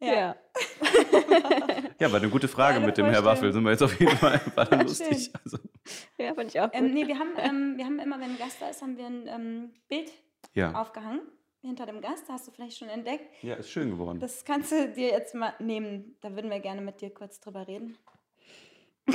ja. 0.00 0.34
Ja, 1.98 2.10
war 2.10 2.20
eine 2.20 2.30
gute 2.30 2.48
Frage 2.48 2.74
Geile 2.74 2.86
mit 2.86 2.98
dem 2.98 3.06
Herr. 3.06 3.24
Waffel. 3.24 3.52
Sind 3.52 3.62
wir 3.62 3.70
jetzt 3.70 3.82
auf 3.82 3.98
jeden 4.00 4.16
Fall 4.16 4.40
war 4.54 4.64
dann 4.64 4.80
Ja, 4.80 4.86
lustig. 4.86 5.30
Also, 5.44 5.58
Ja, 6.18 6.34
fand 6.34 6.54
ich 6.54 6.60
auch 6.60 6.70
gut. 6.70 6.74
Ähm, 6.74 6.92
nee, 6.92 7.06
wir 7.06 7.18
haben, 7.18 7.34
ähm, 7.38 7.74
wir 7.76 7.84
haben 7.84 7.98
immer, 7.98 8.16
wenn 8.16 8.30
ein 8.30 8.38
Gast 8.38 8.60
da 8.60 8.68
ist, 8.68 8.82
haben 8.82 8.96
wir 8.96 9.06
ein 9.06 9.28
ähm, 9.28 9.72
Bild 9.88 10.10
ja. 10.54 10.72
aufgehangen 10.74 11.20
hinter 11.60 11.86
dem 11.86 12.00
Gast. 12.00 12.24
Hast 12.28 12.48
du 12.48 12.50
vielleicht 12.50 12.78
schon 12.78 12.88
entdeckt. 12.88 13.24
ja, 13.42 13.54
ist 13.54 13.70
schön 13.70 13.90
geworden. 13.90 14.18
Das 14.18 14.44
kannst 14.44 14.72
du 14.72 14.90
dir 14.92 15.10
jetzt 15.10 15.34
mal 15.34 15.54
nehmen. 15.60 16.16
Da 16.20 16.34
würden 16.34 16.50
wir 16.50 16.60
gerne 16.60 16.80
mit 16.80 17.00
dir 17.00 17.12
kurz 17.14 17.40
drüber 17.40 17.68
reden. 17.68 17.96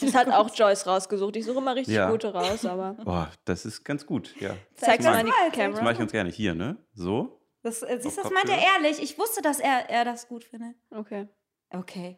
Das 0.00 0.14
hat 0.14 0.28
auch 0.30 0.54
Joyce 0.54 0.86
rausgesucht. 0.86 1.36
Ich 1.36 1.44
suche 1.44 1.58
immer 1.58 1.74
richtig 1.76 1.94
Ja. 1.94 2.10
gute 2.10 2.32
raus, 2.32 2.64
aber. 2.64 2.94
Boah, 3.04 3.30
das 3.44 3.66
ist 3.66 3.84
ganz 3.84 4.06
gut. 4.06 4.34
Ja. 4.40 4.56
Zeig's 4.74 5.04
das 5.04 5.14
mal 5.14 5.22
die 5.22 5.28
mal, 5.28 5.34
zeig's 5.42 5.56
Das 5.56 5.64
Kamera. 5.64 5.82
mache 5.82 5.92
ich 5.92 5.98
ganz 5.98 6.12
gerne. 6.12 6.30
Hier, 6.30 6.54
ne? 6.54 6.76
So. 6.94 7.38
Das, 7.62 7.82
äh, 7.82 7.98
siehst 8.00 8.16
du, 8.16 8.22
das 8.22 8.32
meint 8.32 8.48
er 8.48 8.58
ehrlich. 8.58 9.02
Ich 9.02 9.18
wusste, 9.18 9.42
dass 9.42 9.60
er, 9.60 9.90
er 9.90 10.06
das 10.06 10.26
gut 10.28 10.44
findet. 10.44 10.74
Okay. 10.90 11.28
Okay. 11.70 12.16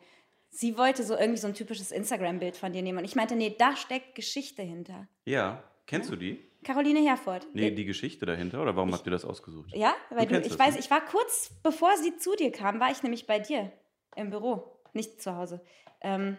Sie 0.51 0.79
wollte 0.79 1.03
so 1.03 1.17
irgendwie 1.17 1.41
so 1.41 1.49
ein 1.49 1.55
typisches 1.55 1.91
Instagram-Bild 1.91 2.57
von 2.57 2.73
dir 2.73 2.83
nehmen. 2.83 2.99
Und 2.99 3.05
ich 3.05 3.17
meinte, 3.17 3.35
nee, 3.35 3.55
da 3.59 3.75
steckt 3.75 4.15
Geschichte 4.15 4.63
hinter. 4.63 5.09
Ja. 5.25 5.65
Kennst 5.87 6.11
du 6.11 6.17
die? 6.17 6.39
Caroline 6.63 7.01
Herford. 7.01 7.49
Nee, 7.53 7.73
die 7.73 7.85
Geschichte 7.85 8.25
dahinter? 8.27 8.63
Oder 8.63 8.77
warum 8.77 8.93
habt 8.93 9.05
ihr 9.07 9.11
das 9.11 9.25
ausgesucht? 9.25 9.71
Ja, 9.75 9.95
weil 10.11 10.27
du, 10.27 10.35
kennst 10.35 10.51
ich 10.53 10.57
das, 10.57 10.67
weiß, 10.67 10.75
ne? 10.75 10.81
ich 10.81 10.91
war 10.91 11.05
kurz 11.05 11.51
bevor 11.65 11.97
sie 11.97 12.17
zu 12.19 12.37
dir 12.37 12.53
kam, 12.53 12.79
war 12.79 12.93
ich 12.93 13.03
nämlich 13.03 13.27
bei 13.27 13.41
dir 13.41 13.73
im 14.15 14.31
Büro, 14.31 14.81
nicht 14.93 15.21
zu 15.21 15.35
Hause. 15.35 15.61
Ähm, 16.01 16.37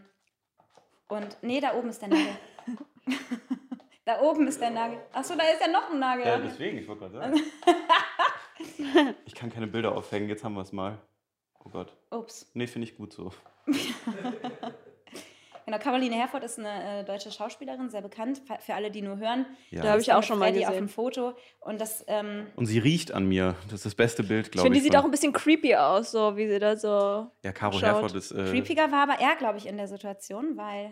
und 1.07 1.37
nee, 1.41 1.59
da 1.59 1.75
oben 1.75 1.89
ist 1.89 2.01
der 2.01 2.09
Nagel. 2.09 2.37
da 4.05 4.21
oben 4.21 4.47
ist 4.47 4.61
der 4.61 4.71
Nagel. 4.71 4.99
Achso, 5.11 5.35
da 5.35 5.43
ist 5.43 5.61
ja 5.61 5.67
noch 5.71 5.91
ein 5.91 5.99
Nagel. 5.99 6.25
Ja, 6.25 6.37
deswegen, 6.37 6.77
ich 6.77 6.87
wollte 6.87 7.09
gerade 7.09 7.17
sagen. 7.17 7.41
ich 9.25 9.35
kann 9.35 9.51
keine 9.51 9.67
Bilder 9.67 9.95
aufhängen, 9.95 10.29
jetzt 10.29 10.43
haben 10.43 10.55
wir 10.55 10.61
es 10.61 10.71
mal. 10.71 10.99
Oh 11.59 11.69
Gott. 11.69 11.95
Ups. 12.11 12.49
Nee, 12.53 12.67
finde 12.67 12.87
ich 12.87 12.97
gut 12.97 13.13
so. 13.13 13.31
Genau, 15.65 15.77
Caroline 15.79 16.15
Herford 16.15 16.43
ist 16.43 16.59
eine 16.59 16.99
äh, 16.99 17.03
deutsche 17.03 17.31
Schauspielerin, 17.31 17.89
sehr 17.89 18.01
bekannt, 18.01 18.41
für 18.59 18.73
alle, 18.73 18.91
die 18.91 19.01
nur 19.01 19.17
hören. 19.17 19.45
Ja. 19.71 19.81
Da 19.83 19.89
habe 19.91 20.01
ich 20.01 20.11
auch 20.13 20.23
schon 20.23 20.39
mal 20.39 20.47
Freddy 20.49 20.65
auf 20.65 20.71
gesehen. 20.71 20.85
dem 20.85 20.89
Foto. 20.89 21.33
Und 21.59 21.79
das, 21.79 22.03
ähm, 22.07 22.47
Und 22.55 22.65
sie 22.65 22.79
riecht 22.79 23.13
an 23.13 23.27
mir. 23.27 23.55
Das 23.65 23.75
ist 23.75 23.85
das 23.85 23.95
beste 23.95 24.23
Bild, 24.23 24.47
Ich 24.47 24.51
glaube 24.51 24.67
ich. 24.67 24.73
finde, 24.73 24.79
die 24.79 24.83
sieht 24.83 24.95
auch 24.97 25.05
ein 25.05 25.11
bisschen 25.11 25.33
creepy 25.33 25.75
aus, 25.75 26.11
so 26.11 26.35
wie 26.37 26.47
sie 26.47 26.59
da 26.59 26.75
so. 26.75 27.27
Ja, 27.43 27.51
Caro 27.53 27.73
schaut. 27.73 27.83
Herford 27.83 28.15
ist. 28.15 28.31
Äh, 28.31 28.45
creepiger 28.45 28.91
war 28.91 29.03
aber 29.09 29.19
er, 29.21 29.35
glaube 29.35 29.57
ich, 29.57 29.65
in 29.67 29.77
der 29.77 29.87
Situation, 29.87 30.57
weil 30.57 30.89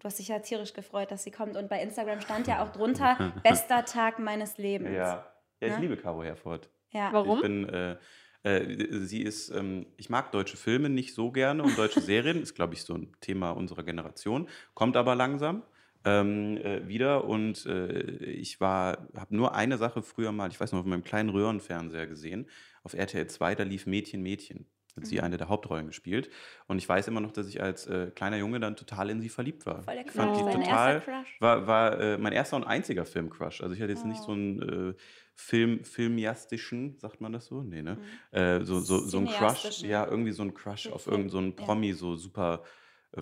du 0.00 0.04
hast 0.04 0.18
dich 0.18 0.28
ja 0.28 0.38
tierisch 0.38 0.72
gefreut, 0.74 1.10
dass 1.10 1.24
sie 1.24 1.30
kommt. 1.30 1.56
Und 1.56 1.68
bei 1.68 1.80
Instagram 1.82 2.20
stand 2.20 2.46
ja 2.46 2.62
auch 2.62 2.70
drunter, 2.70 3.32
bester 3.42 3.84
Tag 3.84 4.18
meines 4.18 4.58
Lebens. 4.58 4.90
Ja. 4.94 5.24
ja, 5.60 5.68
ich 5.68 5.72
Ne? 5.74 5.80
liebe 5.80 5.96
Caro 5.96 6.22
Herford. 6.22 6.68
Ja. 6.90 7.08
Warum? 7.12 7.36
Ich 7.38 7.42
bin. 7.42 7.68
Äh, 7.68 7.96
äh, 8.44 9.04
sie 9.06 9.22
ist, 9.22 9.50
ähm, 9.50 9.86
ich 9.96 10.10
mag 10.10 10.30
deutsche 10.30 10.56
Filme 10.56 10.88
nicht 10.88 11.14
so 11.14 11.32
gerne 11.32 11.62
und 11.62 11.76
deutsche 11.76 12.00
Serien, 12.02 12.40
ist, 12.40 12.54
glaube 12.54 12.74
ich, 12.74 12.82
so 12.82 12.94
ein 12.94 13.12
Thema 13.20 13.50
unserer 13.50 13.82
Generation, 13.82 14.48
kommt 14.74 14.96
aber 14.96 15.14
langsam 15.14 15.62
ähm, 16.04 16.58
äh, 16.58 16.86
wieder 16.86 17.24
und 17.24 17.66
äh, 17.66 18.02
ich 18.24 18.60
war, 18.60 19.08
habe 19.16 19.34
nur 19.34 19.54
eine 19.54 19.78
Sache 19.78 20.02
früher 20.02 20.32
mal, 20.32 20.50
ich 20.50 20.60
weiß 20.60 20.72
noch, 20.72 20.80
auf 20.80 20.86
meinem 20.86 21.04
kleinen 21.04 21.30
Röhrenfernseher 21.30 22.06
gesehen, 22.06 22.46
auf 22.82 22.94
RTL 22.94 23.26
2, 23.26 23.54
da 23.54 23.62
lief 23.64 23.86
Mädchen, 23.86 24.22
Mädchen. 24.22 24.66
Hat 24.96 25.06
sie 25.06 25.16
Mhm. 25.16 25.24
eine 25.24 25.36
der 25.36 25.48
Hauptrollen 25.48 25.86
gespielt. 25.86 26.30
Und 26.66 26.78
ich 26.78 26.88
weiß 26.88 27.08
immer 27.08 27.20
noch, 27.20 27.32
dass 27.32 27.48
ich 27.48 27.60
als 27.62 27.86
äh, 27.86 28.10
kleiner 28.14 28.36
Junge 28.36 28.60
dann 28.60 28.76
total 28.76 29.10
in 29.10 29.20
sie 29.20 29.28
verliebt 29.28 29.66
war. 29.66 29.82
Voll 29.82 29.94
der 29.94 30.06
Ich 30.06 30.12
fand 30.12 30.34
Crush. 30.34 30.38
die 30.38 30.44
Dein 30.44 30.62
total, 30.62 31.00
Crush? 31.00 31.36
war, 31.40 31.66
war 31.66 32.00
äh, 32.00 32.18
mein 32.18 32.32
erster 32.32 32.56
und 32.56 32.64
einziger 32.64 33.04
Film-Crush. 33.04 33.60
Also 33.62 33.74
ich 33.74 33.80
hatte 33.82 33.92
jetzt 33.92 34.04
nicht 34.06 34.22
so 34.22 34.30
Oh. 34.30 34.34
einen 34.34 34.90
äh, 34.90 34.94
Film, 35.34 35.82
filmiastischen, 35.84 36.96
sagt 36.98 37.20
man 37.20 37.32
das 37.32 37.46
so? 37.46 37.62
Nee, 37.62 37.82
ne? 37.82 37.98
Äh, 38.30 38.60
so, 38.64 38.80
so, 38.80 38.98
so 38.98 39.18
ein 39.18 39.26
Crush, 39.26 39.82
ja, 39.82 40.06
irgendwie 40.06 40.30
so 40.32 40.42
ein 40.42 40.54
Crush 40.54 40.86
auf 40.88 41.06
irgendeinen 41.06 41.30
so 41.30 41.38
einen 41.38 41.54
ja. 41.58 41.64
Promi, 41.64 41.92
so 41.92 42.16
super 42.16 42.62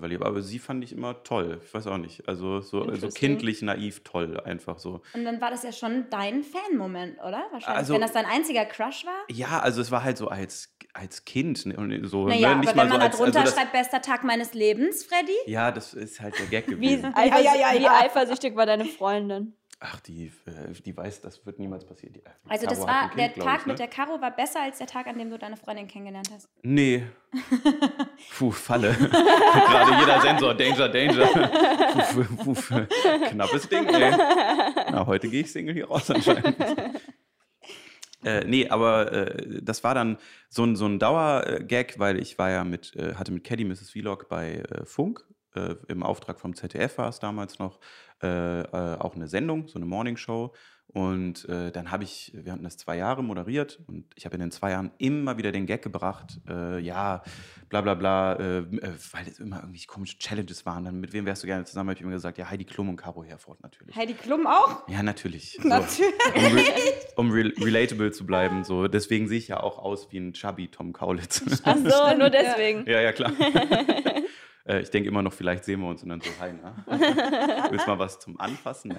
verliebt. 0.00 0.24
Aber 0.24 0.42
sie 0.42 0.58
fand 0.58 0.82
ich 0.84 0.92
immer 0.92 1.22
toll. 1.22 1.60
Ich 1.64 1.72
weiß 1.74 1.86
auch 1.86 1.98
nicht. 1.98 2.28
Also 2.28 2.60
so, 2.60 2.80
so 2.84 2.90
Interesting. 2.90 3.10
kindlich, 3.12 3.62
naiv, 3.62 4.00
toll, 4.04 4.40
einfach 4.40 4.78
so. 4.78 5.02
Und 5.14 5.24
dann 5.24 5.40
war 5.40 5.50
das 5.50 5.62
ja 5.62 5.72
schon 5.72 6.06
dein 6.10 6.42
Fan-Moment, 6.42 7.18
oder? 7.18 7.44
Wahrscheinlich, 7.50 7.66
Also- 7.68 7.94
wenn 7.94 8.00
das 8.00 8.12
dein 8.12 8.26
einziger 8.26 8.64
Crush 8.64 9.04
war. 9.04 9.18
Ja, 9.30 9.60
also 9.60 9.80
es 9.80 9.90
war 9.90 10.02
halt 10.04 10.16
so 10.18 10.28
als, 10.28 10.74
als 10.94 11.24
Kind. 11.24 11.66
ne, 11.66 11.76
und 11.76 12.06
So, 12.06 12.26
Naja, 12.28 12.40
ne? 12.40 12.46
aber 12.48 12.60
nicht 12.60 12.68
wenn 12.70 12.76
mal 12.76 12.84
man 12.84 12.92
so 12.92 12.98
da 12.98 13.04
als, 13.06 13.16
drunter 13.16 13.40
also 13.40 13.54
schreibt, 13.54 13.72
bester 13.72 14.02
Tag 14.02 14.24
meines 14.24 14.54
Lebens, 14.54 15.04
Freddy. 15.04 15.32
Ja, 15.46 15.70
das 15.72 15.94
ist 15.94 16.20
halt 16.20 16.38
der 16.38 16.46
Gag 16.46 16.68
Wie, 16.68 16.74
gewesen. 16.74 17.14
eifersü 17.14 17.44
ja, 17.44 17.54
ja, 17.72 17.78
wie 17.78 17.82
ja. 17.84 18.00
eifersüchtig 18.00 18.56
war 18.56 18.66
deine 18.66 18.84
Freundin? 18.84 19.54
Ach, 19.84 19.98
die, 20.00 20.26
äh, 20.46 20.72
die 20.84 20.96
weiß, 20.96 21.22
das 21.22 21.44
wird 21.44 21.58
niemals 21.58 21.84
passieren. 21.84 22.12
Die, 22.12 22.22
Also 22.48 22.66
Caro 22.66 22.78
das 22.78 22.86
war, 22.86 23.08
Kind, 23.08 23.18
der 23.18 23.34
Tag 23.34 23.60
ich, 23.60 23.66
ne? 23.66 23.72
mit 23.72 23.78
der 23.80 23.88
Caro 23.88 24.20
war 24.20 24.30
besser 24.30 24.62
als 24.62 24.78
der 24.78 24.86
Tag, 24.86 25.08
an 25.08 25.18
dem 25.18 25.28
du 25.28 25.38
deine 25.38 25.56
Freundin 25.56 25.88
kennengelernt 25.88 26.28
hast. 26.32 26.48
Nee. 26.62 27.04
Puh, 28.38 28.52
Falle. 28.52 28.92
Gerade 28.94 30.00
jeder 30.00 30.20
Sensor, 30.20 30.54
Danger, 30.54 30.88
Danger. 30.88 31.26
Puh, 31.26 32.24
puh, 32.24 32.54
puh. 32.54 32.86
Knappes 33.30 33.68
Ding, 33.68 33.88
ey. 33.88 34.10
Na, 34.90 35.04
heute 35.04 35.28
gehe 35.28 35.40
ich 35.40 35.50
Single 35.50 35.74
hier 35.74 35.88
raus 35.88 36.08
anscheinend. 36.10 36.56
Äh, 38.24 38.44
nee, 38.44 38.68
aber 38.68 39.10
äh, 39.12 39.60
das 39.62 39.82
war 39.82 39.96
dann 39.96 40.16
so 40.48 40.62
ein, 40.64 40.76
so 40.76 40.86
ein 40.86 41.00
Dauergag, 41.00 41.98
weil 41.98 42.20
ich 42.20 42.38
war 42.38 42.50
ja 42.50 42.62
mit, 42.62 42.94
äh, 42.94 43.16
hatte 43.16 43.32
mit 43.32 43.42
Caddy 43.42 43.64
Mrs. 43.64 43.90
Vlog 43.90 44.28
bei 44.28 44.58
äh, 44.58 44.84
Funk, 44.84 45.26
äh, 45.54 45.74
im 45.88 46.02
Auftrag 46.02 46.40
vom 46.40 46.54
ZDF 46.54 46.98
war 46.98 47.08
es 47.08 47.18
damals 47.18 47.58
noch, 47.58 47.80
äh, 48.22 48.60
äh, 48.62 48.98
auch 48.98 49.14
eine 49.14 49.28
Sendung, 49.28 49.68
so 49.68 49.76
eine 49.76 49.86
Morningshow. 49.86 50.52
Und 50.94 51.48
äh, 51.48 51.72
dann 51.72 51.90
habe 51.90 52.04
ich, 52.04 52.32
wir 52.34 52.52
hatten 52.52 52.64
das 52.64 52.76
zwei 52.76 52.98
Jahre 52.98 53.24
moderiert 53.24 53.80
und 53.86 54.04
ich 54.14 54.26
habe 54.26 54.34
in 54.34 54.40
den 54.40 54.50
zwei 54.50 54.72
Jahren 54.72 54.90
immer 54.98 55.38
wieder 55.38 55.50
den 55.50 55.64
Gag 55.64 55.80
gebracht, 55.80 56.38
äh, 56.46 56.80
ja, 56.80 57.22
bla 57.70 57.80
bla 57.80 57.94
bla, 57.94 58.34
äh, 58.34 58.58
äh, 58.58 58.92
weil 59.12 59.26
es 59.26 59.40
immer 59.40 59.60
irgendwie 59.60 59.86
komische 59.86 60.18
Challenges 60.18 60.66
waren. 60.66 60.84
Dann 60.84 61.00
mit 61.00 61.14
wem 61.14 61.24
wärst 61.24 61.42
du 61.42 61.46
gerne 61.46 61.64
zusammen? 61.64 61.88
Habe 61.88 61.96
ich 61.96 62.02
immer 62.02 62.12
gesagt, 62.12 62.36
ja, 62.36 62.50
Heidi 62.50 62.64
Klum 62.64 62.90
und 62.90 62.96
Caro 62.96 63.24
Herford 63.24 63.62
natürlich. 63.62 63.96
Heidi 63.96 64.12
Klum 64.12 64.46
auch? 64.46 64.86
Ja, 64.86 65.02
natürlich. 65.02 65.58
So. 65.62 65.66
Natürlich. 65.66 66.12
Um, 67.16 67.30
re 67.30 67.52
um 67.52 67.56
re 67.56 67.64
relatable 67.64 68.12
zu 68.12 68.26
bleiben. 68.26 68.62
So. 68.62 68.86
Deswegen 68.86 69.28
sehe 69.28 69.38
ich 69.38 69.48
ja 69.48 69.60
auch 69.60 69.78
aus 69.78 70.12
wie 70.12 70.18
ein 70.18 70.34
chubby 70.34 70.68
Tom 70.68 70.92
Kaulitz. 70.92 71.42
Ach 71.64 71.76
so, 71.76 72.16
nur 72.18 72.28
deswegen. 72.28 72.84
ja, 72.86 73.00
ja, 73.00 73.12
klar. 73.12 73.32
Äh, 74.64 74.80
ich 74.80 74.90
denke 74.90 75.08
immer 75.08 75.22
noch, 75.22 75.32
vielleicht 75.32 75.64
sehen 75.64 75.80
wir 75.80 75.88
uns 75.88 76.02
und 76.02 76.08
dann 76.08 76.20
so, 76.20 76.30
hi, 76.40 76.52
na? 76.60 76.76
Willst 77.70 77.86
mal 77.86 77.98
was 77.98 78.18
zum 78.18 78.38
Anfassen? 78.40 78.94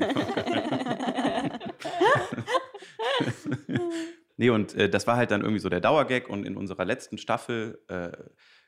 nee, 4.38 4.50
und 4.50 4.76
äh, 4.76 4.90
das 4.90 5.08
war 5.08 5.18
halt 5.18 5.32
dann 5.32 5.42
irgendwie 5.42 5.60
so 5.60 5.70
der 5.70 5.82
Dauergag 5.82 6.30
und 6.30 6.46
in 6.46 6.58
unserer 6.58 6.86
letzten 6.86 7.18
Staffel 7.18 7.80
äh, 7.88 8.12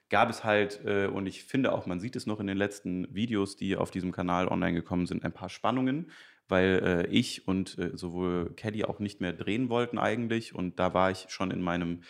gab 0.10 0.30
es 0.30 0.44
halt, 0.44 0.82
äh, 0.86 1.08
und 1.08 1.28
ich 1.28 1.44
finde 1.44 1.74
auch, 1.74 1.86
man 1.86 2.00
sieht 2.00 2.16
es 2.16 2.26
noch 2.26 2.40
in 2.40 2.48
den 2.48 2.58
letzten 2.58 3.14
Videos, 3.14 3.56
die 3.56 3.76
auf 3.76 3.92
diesem 3.92 4.12
Kanal 4.12 4.48
online 4.48 4.74
gekommen 4.74 5.08
sind, 5.08 5.24
ein 5.24 5.34
paar 5.34 5.50
Spannungen, 5.50 6.12
weil 6.48 6.82
äh, 6.84 7.08
ich 7.08 7.48
und 7.48 7.78
äh, 7.80 7.92
sowohl 7.96 8.54
Kelly 8.56 8.84
auch 8.84 9.00
nicht 9.00 9.20
mehr 9.20 9.34
drehen 9.34 9.70
wollten 9.70 9.98
eigentlich 9.98 10.54
und 10.54 10.80
da 10.80 10.94
war 10.94 11.10
ich 11.12 11.26
schon 11.30 11.52
in 11.52 11.62
meinem 11.62 12.02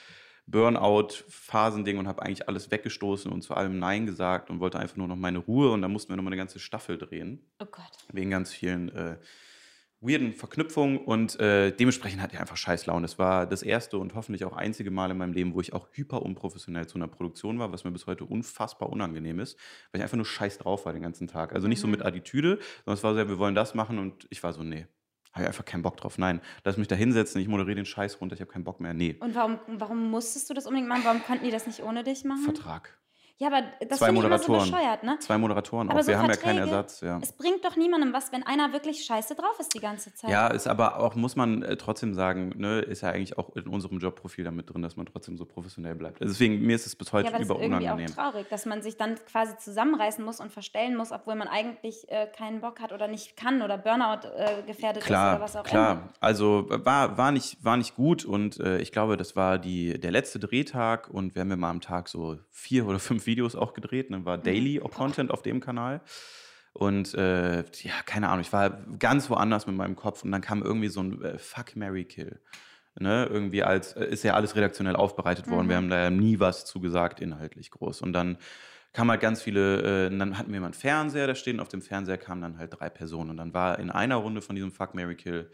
Burnout-Phasending 0.48 1.98
und 1.98 2.08
habe 2.08 2.22
eigentlich 2.22 2.48
alles 2.48 2.72
weggestoßen 2.72 3.32
und 3.32 3.42
zu 3.42 3.54
allem 3.54 3.80
Nein 3.80 4.06
gesagt 4.06 4.50
und 4.50 4.60
wollte 4.60 4.80
einfach 4.80 4.96
nur 4.98 5.08
noch 5.08 5.16
meine 5.16 5.40
Ruhe 5.40 5.72
und 5.72 5.82
da 5.82 5.88
mussten 5.88 6.10
wir 6.12 6.16
nochmal 6.18 6.34
eine 6.34 6.38
ganze 6.42 6.60
Staffel 6.60 6.98
drehen 6.98 7.46
Oh 7.60 7.66
Gott. 7.66 7.84
wegen 8.12 8.30
ganz 8.30 8.54
vielen 8.54 8.90
äh, 8.90 9.18
weirden 10.02 10.34
Verknüpfungen 10.34 10.98
und 11.00 11.40
äh, 11.40 11.72
dementsprechend 11.72 12.22
hatte 12.22 12.36
ich 12.36 12.40
einfach 12.40 12.58
scheiß 12.58 12.86
Laune. 12.86 13.06
Es 13.06 13.18
war 13.18 13.48
das 13.48 13.64
erste 13.64 13.98
und 13.98 14.14
hoffentlich 14.14 14.46
auch 14.46 14.54
einzige 14.54 14.92
Mal 14.92 15.10
in 15.10 15.18
meinem 15.18 15.34
Leben, 15.34 15.56
wo 15.56 15.62
ich 15.62 15.74
auch 15.74 15.88
hyper 15.94 16.22
unprofessionell 16.22 16.86
zu 16.86 16.98
einer 16.98 17.08
Produktion 17.08 17.58
war, 17.58 17.72
was 17.72 17.84
mir 17.86 17.92
bis 17.92 18.06
heute 18.06 18.26
unfassbar 18.26 18.90
unangenehm 18.90 19.40
ist, 19.40 19.58
weil 19.92 20.00
ich 20.00 20.04
einfach 20.04 20.18
nur 20.18 20.26
scheiß 20.26 20.60
drauf 20.60 20.86
war 20.86 20.94
den 20.94 21.02
ganzen 21.02 21.28
Tag. 21.28 21.54
Also 21.54 21.68
nicht 21.68 21.80
so 21.80 21.88
mit 21.88 22.04
Attitüde, 22.04 22.60
sondern 22.84 22.98
es 22.98 23.04
war 23.04 23.14
so, 23.14 23.20
ja, 23.20 23.28
wir 23.28 23.40
wollen 23.40 23.56
das 23.56 23.74
machen 23.74 23.98
und 23.98 24.28
ich 24.30 24.44
war 24.44 24.54
so, 24.54 24.62
nee, 24.62 24.86
habe 25.36 25.44
ich 25.44 25.48
einfach 25.50 25.66
keinen 25.66 25.82
Bock 25.84 25.98
drauf. 25.98 26.18
Nein, 26.18 26.42
lass 26.64 26.78
mich 26.78 26.88
da 26.88 26.96
hinsetzen, 26.96 27.42
ich 27.42 27.48
moderiere 27.50 27.76
den 27.76 27.86
Scheiß 27.86 28.22
runter, 28.22 28.36
ich 28.36 28.42
habe 28.42 28.52
keinen 28.52 28.64
Bock 28.64 28.80
mehr. 28.80 28.94
Nee, 28.94 29.18
Und 29.20 29.36
warum, 29.36 29.60
warum 29.68 30.10
musstest 30.10 30.50
du 30.50 30.54
das 30.54 30.66
unbedingt 30.66 30.88
machen? 30.88 31.02
Warum 31.04 31.22
konnten 31.24 31.44
die 31.44 31.52
das 31.52 31.68
nicht 31.68 31.84
ohne 31.84 32.04
dich 32.04 32.24
machen? 32.24 32.44
Vertrag. 32.44 32.98
Ja, 33.38 33.48
aber 33.48 33.64
das 33.86 34.00
Zwei 34.00 34.06
finde 34.08 34.22
ich 34.22 34.28
immer 34.28 34.40
so 34.40 34.54
bescheuert, 34.54 35.04
ne? 35.04 35.18
Zwei 35.20 35.38
Moderatoren 35.38 35.90
Aber 35.90 36.00
auch. 36.00 36.04
so 36.04 36.08
Wir 36.08 36.18
haben 36.20 36.30
ja 36.30 36.38
keinen 36.38 36.56
Verträge, 36.56 36.76
Ersatz, 36.78 37.02
ja. 37.02 37.20
Es 37.22 37.34
bringt 37.34 37.66
doch 37.66 37.76
niemandem 37.76 38.14
was, 38.14 38.32
wenn 38.32 38.44
einer 38.44 38.72
wirklich 38.72 39.04
scheiße 39.04 39.36
drauf 39.36 39.60
ist 39.60 39.74
die 39.74 39.82
ganze 39.82 40.14
Zeit. 40.14 40.30
Ja, 40.30 40.48
ist 40.48 40.68
aber 40.68 41.02
auch, 41.02 41.16
muss 41.16 41.36
man 41.36 41.62
äh, 41.62 41.76
trotzdem 41.76 42.14
sagen, 42.14 42.54
ne, 42.56 42.80
ist 42.80 43.02
ja 43.02 43.10
eigentlich 43.10 43.38
auch 43.38 43.54
in 43.58 43.68
unserem 43.68 44.00
Jobprofil 44.00 44.46
damit 44.46 44.74
drin, 44.74 44.82
dass 44.82 44.96
man 44.96 45.06
trotzdem 45.06 45.36
so 45.38 45.44
professionell 45.44 45.96
bleibt. 45.96 46.22
Also 46.22 46.32
deswegen, 46.34 46.62
mir 46.62 46.78
ist 46.78 46.88
es 46.88 46.96
bis 46.96 47.12
heute 47.12 47.26
Ja, 47.26 47.32
aber 47.32 47.40
das 47.40 47.50
ist 47.50 47.54
über 47.54 47.62
irgendwie 47.62 47.84
unangenehm. 47.84 48.12
auch 48.12 48.32
traurig, 48.32 48.48
dass 48.50 48.66
man 48.66 48.82
sich 48.82 48.96
dann 48.96 49.16
quasi 49.30 49.58
zusammenreißen 49.58 50.24
muss 50.24 50.40
und 50.40 50.54
verstellen 50.54 50.96
muss, 50.96 51.12
obwohl 51.12 51.36
man 51.36 51.50
eigentlich 51.50 52.10
äh, 52.10 52.28
keinen 52.28 52.62
Bock 52.62 52.80
hat 52.80 52.94
oder 52.94 53.10
nicht 53.10 53.36
kann 53.36 53.62
oder 53.62 53.78
Burnout 53.78 54.30
äh, 54.38 54.64
gefährdet 54.66 55.04
ist 55.04 55.08
Klar, 55.08 55.36
oder 55.36 55.44
was 55.44 55.58
auch 55.58 55.64
klar. 55.64 55.92
immer. 55.92 56.10
Also 56.22 56.68
war, 56.70 57.18
war, 57.18 57.34
nicht, 57.34 57.62
war 57.66 57.76
nicht 57.76 57.96
gut 57.96 58.24
und 58.24 58.62
äh, 58.62 58.78
ich 58.78 58.94
glaube, 58.94 59.18
das 59.18 59.36
war 59.36 59.60
die, 59.60 60.00
der 60.00 60.12
letzte 60.12 60.40
Drehtag 60.40 61.10
und 61.10 61.36
wir 61.36 61.42
haben 61.42 61.50
ja 61.50 61.58
mal 61.58 61.70
am 61.70 61.82
Tag 61.82 62.08
so 62.08 62.38
vier 62.50 62.88
oder 62.88 63.00
fünf 63.00 63.25
Videos 63.26 63.56
auch 63.56 63.74
gedreht. 63.74 64.12
Dann 64.12 64.26
war 64.26 64.38
Daily 64.38 64.80
Content 64.80 65.32
auf 65.32 65.42
dem 65.42 65.60
Kanal. 65.60 66.02
Und 66.74 67.14
äh, 67.14 67.60
ja, 67.60 67.94
keine 68.06 68.28
Ahnung, 68.28 68.42
ich 68.42 68.52
war 68.52 68.70
ganz 69.00 69.30
woanders 69.30 69.66
mit 69.66 69.78
meinem 69.78 69.96
Kopf 69.96 70.24
und 70.24 70.32
dann 70.34 70.42
kam 70.42 70.62
irgendwie 70.62 70.90
so 70.90 71.02
ein 71.02 71.22
äh, 71.22 71.38
Fuck, 71.38 71.78
Mary 71.78 72.04
Kill. 72.04 72.42
Ne, 72.98 73.28
irgendwie 73.30 73.64
als, 73.64 73.94
äh, 73.94 74.06
ist 74.06 74.24
ja 74.24 74.36
alles 74.36 74.56
redaktionell 74.56 74.96
aufbereitet 74.96 75.50
worden. 75.50 75.68
Wir 75.68 75.76
haben 75.76 75.90
da 75.90 76.02
ja 76.02 76.10
nie 76.10 76.40
was 76.40 76.66
zugesagt, 76.66 77.20
inhaltlich 77.20 77.72
groß. 77.72 78.02
Und 78.02 78.14
dann 78.14 78.38
kam 78.94 79.10
halt 79.10 79.20
ganz 79.20 79.42
viele, 79.42 80.08
äh, 80.08 80.18
dann 80.18 80.38
hatten 80.38 80.52
wir 80.52 80.62
mal 80.62 80.68
einen 80.68 80.74
Fernseher, 80.74 81.28
da 81.28 81.36
stehen 81.36 81.60
auf 81.60 81.68
dem 81.68 81.82
Fernseher 81.82 82.18
kamen 82.18 82.42
dann 82.42 82.58
halt 82.58 82.80
drei 82.80 82.90
Personen. 82.90 83.32
Und 83.32 83.38
dann 83.38 83.54
war 83.54 83.80
in 83.80 83.92
einer 83.92 84.16
Runde 84.16 84.42
von 84.42 84.56
diesem 84.56 84.72
Fuck, 84.72 84.96
Mary 84.96 85.16
Kill 85.16 85.52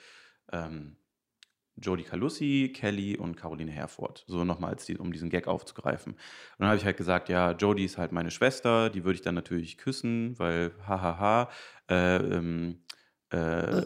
ähm, 0.51 0.97
Jodie 1.77 2.03
Calussi, 2.03 2.71
Kelly 2.75 3.17
und 3.17 3.35
Caroline 3.37 3.71
Herford. 3.71 4.23
So 4.27 4.43
nochmal, 4.43 4.75
die, 4.87 4.97
um 4.97 5.11
diesen 5.11 5.29
Gag 5.29 5.47
aufzugreifen. 5.47 6.13
Und 6.13 6.19
dann 6.59 6.67
habe 6.69 6.77
ich 6.77 6.85
halt 6.85 6.97
gesagt, 6.97 7.29
ja, 7.29 7.51
Jodie 7.51 7.85
ist 7.85 7.97
halt 7.97 8.11
meine 8.11 8.31
Schwester, 8.31 8.89
die 8.89 9.03
würde 9.03 9.15
ich 9.15 9.21
dann 9.21 9.35
natürlich 9.35 9.77
küssen, 9.77 10.37
weil 10.37 10.71
hahaha. 10.87 11.49
Äh, 11.89 12.17
ähm, 12.17 12.83
äh, 13.31 13.83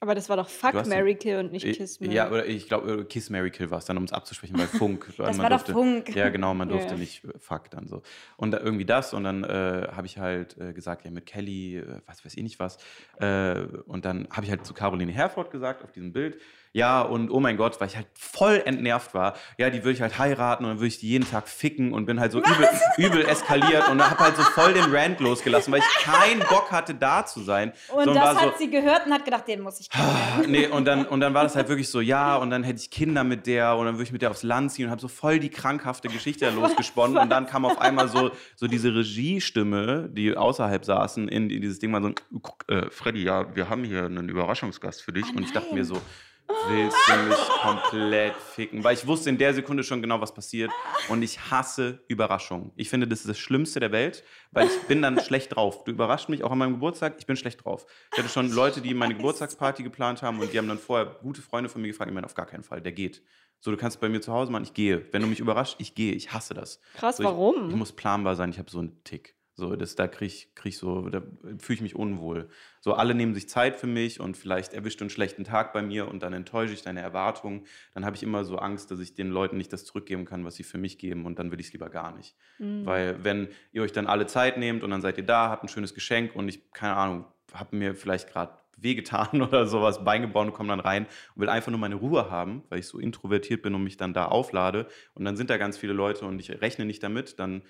Aber 0.00 0.14
das 0.14 0.28
war 0.28 0.36
doch 0.36 0.48
Fuck, 0.48 0.74
hast- 0.74 0.88
Mary 0.88 1.14
Kill 1.16 1.38
und 1.38 1.52
nicht 1.52 1.64
äh, 1.64 1.72
Kiss 1.72 2.00
Mary. 2.00 2.14
Ja, 2.14 2.30
oder 2.30 2.46
ich 2.46 2.68
glaube, 2.68 3.04
Kiss 3.06 3.30
Mary 3.30 3.50
Kill 3.50 3.70
war 3.70 3.78
es 3.78 3.84
dann, 3.86 3.96
um 3.96 4.04
es 4.04 4.12
abzusprechen, 4.12 4.56
weil 4.58 4.66
Funk. 4.68 5.06
Das 5.16 5.36
man 5.36 5.50
war 5.50 5.58
doch 5.58 5.66
Funk. 5.66 6.14
Ja, 6.14 6.28
genau, 6.28 6.54
man 6.54 6.68
durfte 6.70 6.92
ja. 6.94 6.98
nicht 6.98 7.24
äh, 7.24 7.38
Fuck 7.38 7.70
dann 7.70 7.88
so. 7.88 8.02
Und 8.36 8.52
da, 8.52 8.60
irgendwie 8.60 8.84
das 8.84 9.12
und 9.14 9.24
dann 9.24 9.42
äh, 9.44 9.88
habe 9.90 10.06
ich 10.06 10.18
halt 10.18 10.56
äh, 10.58 10.72
gesagt, 10.72 11.04
ja, 11.04 11.10
mit 11.10 11.26
Kelly, 11.26 11.78
äh, 11.78 12.00
was 12.06 12.24
weiß 12.24 12.34
ich 12.36 12.42
nicht 12.42 12.60
was. 12.60 12.78
Äh, 13.18 13.62
und 13.86 14.04
dann 14.04 14.28
habe 14.30 14.44
ich 14.44 14.50
halt 14.50 14.64
zu 14.66 14.74
Caroline 14.74 15.10
Herford 15.12 15.50
gesagt 15.50 15.82
auf 15.82 15.92
diesem 15.92 16.12
Bild, 16.12 16.40
ja, 16.76 17.00
und 17.00 17.30
oh 17.30 17.40
mein 17.40 17.56
Gott, 17.56 17.80
weil 17.80 17.88
ich 17.88 17.96
halt 17.96 18.06
voll 18.12 18.60
entnervt 18.66 19.14
war, 19.14 19.32
ja, 19.56 19.70
die 19.70 19.78
würde 19.78 19.92
ich 19.92 20.02
halt 20.02 20.18
heiraten 20.18 20.66
und 20.66 20.72
dann 20.72 20.78
würde 20.78 20.88
ich 20.88 20.98
die 20.98 21.08
jeden 21.08 21.26
Tag 21.26 21.48
ficken 21.48 21.94
und 21.94 22.04
bin 22.04 22.20
halt 22.20 22.32
so 22.32 22.40
übel, 22.40 22.68
übel 22.98 23.24
eskaliert 23.24 23.88
und 23.88 24.06
habe 24.06 24.22
halt 24.22 24.36
so 24.36 24.42
voll 24.42 24.74
den 24.74 24.94
Rant 24.94 25.18
losgelassen, 25.20 25.72
weil 25.72 25.80
ich 25.80 26.04
keinen 26.04 26.40
Bock 26.40 26.70
hatte, 26.70 26.94
da 26.94 27.24
zu 27.24 27.40
sein. 27.40 27.72
Und 27.88 28.14
das 28.14 28.36
hat 28.36 28.40
so, 28.40 28.58
sie 28.58 28.68
gehört 28.68 29.06
und 29.06 29.14
hat 29.14 29.24
gedacht, 29.24 29.48
den 29.48 29.62
muss 29.62 29.80
ich 29.80 29.88
kennenlernen. 29.88 30.50
nee, 30.50 30.66
und 30.66 30.84
dann, 30.84 31.06
und 31.06 31.20
dann 31.20 31.32
war 31.32 31.44
das 31.44 31.56
halt 31.56 31.70
wirklich 31.70 31.88
so, 31.88 32.02
ja, 32.02 32.36
und 32.36 32.50
dann 32.50 32.62
hätte 32.62 32.78
ich 32.78 32.90
Kinder 32.90 33.24
mit 33.24 33.46
der 33.46 33.74
und 33.76 33.86
dann 33.86 33.94
würde 33.94 34.04
ich 34.04 34.12
mit 34.12 34.20
der 34.20 34.30
aufs 34.30 34.42
Land 34.42 34.70
ziehen 34.70 34.84
und 34.84 34.90
habe 34.90 35.00
so 35.00 35.08
voll 35.08 35.38
die 35.38 35.48
krankhafte 35.48 36.08
Geschichte 36.08 36.50
losgesponnen. 36.54 37.16
Und 37.16 37.30
dann 37.30 37.46
kam 37.46 37.64
auf 37.64 37.80
einmal 37.80 38.08
so, 38.08 38.32
so 38.54 38.66
diese 38.66 38.94
Regiestimme, 38.94 40.10
die 40.12 40.36
außerhalb 40.36 40.84
saßen, 40.84 41.26
in, 41.28 41.48
in 41.48 41.62
dieses 41.62 41.78
Ding 41.78 41.90
mal 41.90 42.02
so, 42.02 42.12
guck, 42.42 42.66
äh, 42.68 42.90
Freddy, 42.90 43.22
ja, 43.22 43.56
wir 43.56 43.70
haben 43.70 43.82
hier 43.82 44.04
einen 44.04 44.28
Überraschungsgast 44.28 45.00
für 45.00 45.14
dich. 45.14 45.24
Ah, 45.24 45.36
und 45.38 45.42
ich 45.42 45.52
dachte 45.54 45.74
mir 45.74 45.86
so, 45.86 46.02
willst 46.48 46.96
du 47.08 47.16
mich 47.28 47.48
komplett 47.62 48.36
ficken? 48.36 48.84
Weil 48.84 48.94
ich 48.94 49.06
wusste 49.06 49.30
in 49.30 49.38
der 49.38 49.54
Sekunde 49.54 49.84
schon 49.84 50.02
genau, 50.02 50.20
was 50.20 50.34
passiert. 50.34 50.70
Und 51.08 51.22
ich 51.22 51.50
hasse 51.50 52.00
Überraschungen. 52.08 52.72
Ich 52.76 52.88
finde, 52.88 53.06
das 53.08 53.20
ist 53.20 53.28
das 53.28 53.38
Schlimmste 53.38 53.80
der 53.80 53.92
Welt, 53.92 54.24
weil 54.52 54.66
ich 54.66 54.80
bin 54.88 55.02
dann 55.02 55.20
schlecht 55.24 55.54
drauf. 55.54 55.84
Du 55.84 55.92
überrascht 55.92 56.28
mich 56.28 56.44
auch 56.44 56.50
an 56.50 56.58
meinem 56.58 56.74
Geburtstag, 56.74 57.16
ich 57.18 57.26
bin 57.26 57.36
schlecht 57.36 57.64
drauf. 57.64 57.86
Ich 58.12 58.18
hatte 58.18 58.28
schon 58.28 58.50
Leute, 58.50 58.80
die 58.80 58.94
meine 58.94 59.14
Geburtstagsparty 59.14 59.82
geplant 59.82 60.22
haben 60.22 60.40
und 60.40 60.52
die 60.52 60.58
haben 60.58 60.68
dann 60.68 60.78
vorher 60.78 61.06
gute 61.06 61.42
Freunde 61.42 61.68
von 61.68 61.82
mir 61.82 61.88
gefragt, 61.88 62.10
ich 62.10 62.14
meine, 62.14 62.26
auf 62.26 62.34
gar 62.34 62.46
keinen 62.46 62.64
Fall, 62.64 62.80
der 62.80 62.92
geht. 62.92 63.22
So, 63.60 63.70
du 63.70 63.76
kannst 63.76 64.00
bei 64.00 64.08
mir 64.08 64.20
zu 64.20 64.32
Hause 64.32 64.52
machen, 64.52 64.64
ich 64.64 64.74
gehe. 64.74 65.06
Wenn 65.12 65.22
du 65.22 65.28
mich 65.28 65.40
überrascht, 65.40 65.76
ich 65.78 65.94
gehe. 65.94 66.12
Ich 66.12 66.32
hasse 66.32 66.54
das. 66.54 66.80
Krass, 66.94 67.16
so, 67.16 67.22
ich, 67.22 67.28
warum? 67.28 67.70
Ich 67.70 67.76
muss 67.76 67.92
planbar 67.92 68.36
sein, 68.36 68.50
ich 68.50 68.58
habe 68.58 68.70
so 68.70 68.78
einen 68.78 69.02
Tick. 69.02 69.34
So, 69.58 69.74
das, 69.74 69.96
da 69.96 70.06
kriege 70.06 70.26
ich, 70.26 70.54
krieg 70.54 70.74
ich 70.74 70.78
so, 70.78 71.08
da 71.08 71.22
fühle 71.58 71.76
ich 71.76 71.80
mich 71.80 71.96
unwohl. 71.96 72.50
So, 72.82 72.92
alle 72.92 73.14
nehmen 73.14 73.34
sich 73.34 73.48
Zeit 73.48 73.76
für 73.76 73.86
mich 73.86 74.20
und 74.20 74.36
vielleicht 74.36 74.74
erwischt 74.74 75.00
du 75.00 75.04
einen 75.04 75.10
schlechten 75.10 75.44
Tag 75.44 75.72
bei 75.72 75.80
mir 75.80 76.08
und 76.08 76.22
dann 76.22 76.34
enttäusche 76.34 76.74
ich 76.74 76.82
deine 76.82 77.00
Erwartungen. 77.00 77.64
Dann 77.94 78.04
habe 78.04 78.14
ich 78.16 78.22
immer 78.22 78.44
so 78.44 78.58
Angst, 78.58 78.90
dass 78.90 79.00
ich 79.00 79.14
den 79.14 79.30
Leuten 79.30 79.56
nicht 79.56 79.72
das 79.72 79.86
zurückgeben 79.86 80.26
kann, 80.26 80.44
was 80.44 80.56
sie 80.56 80.62
für 80.62 80.76
mich 80.76 80.98
geben 80.98 81.24
und 81.24 81.38
dann 81.38 81.50
will 81.50 81.58
ich 81.58 81.68
es 81.68 81.72
lieber 81.72 81.88
gar 81.88 82.14
nicht. 82.14 82.36
Mhm. 82.58 82.84
Weil 82.84 83.24
wenn 83.24 83.48
ihr 83.72 83.80
euch 83.80 83.92
dann 83.92 84.06
alle 84.06 84.26
Zeit 84.26 84.58
nehmt 84.58 84.84
und 84.84 84.90
dann 84.90 85.00
seid 85.00 85.16
ihr 85.16 85.24
da, 85.24 85.48
habt 85.48 85.64
ein 85.64 85.68
schönes 85.68 85.94
Geschenk 85.94 86.36
und 86.36 86.50
ich, 86.50 86.70
keine 86.72 86.96
Ahnung, 86.96 87.24
habe 87.54 87.76
mir 87.76 87.94
vielleicht 87.94 88.28
gerade 88.28 88.52
wehgetan 88.76 89.40
oder 89.40 89.66
sowas, 89.66 90.04
Bein 90.04 90.20
gebrochen 90.20 90.48
und 90.48 90.54
komme 90.54 90.68
dann 90.68 90.80
rein 90.80 91.06
und 91.34 91.40
will 91.40 91.48
einfach 91.48 91.70
nur 91.70 91.80
meine 91.80 91.94
Ruhe 91.94 92.30
haben, 92.30 92.62
weil 92.68 92.80
ich 92.80 92.86
so 92.88 92.98
introvertiert 92.98 93.62
bin 93.62 93.74
und 93.74 93.82
mich 93.82 93.96
dann 93.96 94.12
da 94.12 94.26
auflade 94.26 94.86
und 95.14 95.24
dann 95.24 95.38
sind 95.38 95.48
da 95.48 95.56
ganz 95.56 95.78
viele 95.78 95.94
Leute 95.94 96.26
und 96.26 96.38
ich 96.38 96.50
rechne 96.60 96.84
nicht 96.84 97.02
damit, 97.02 97.38
dann 97.38 97.62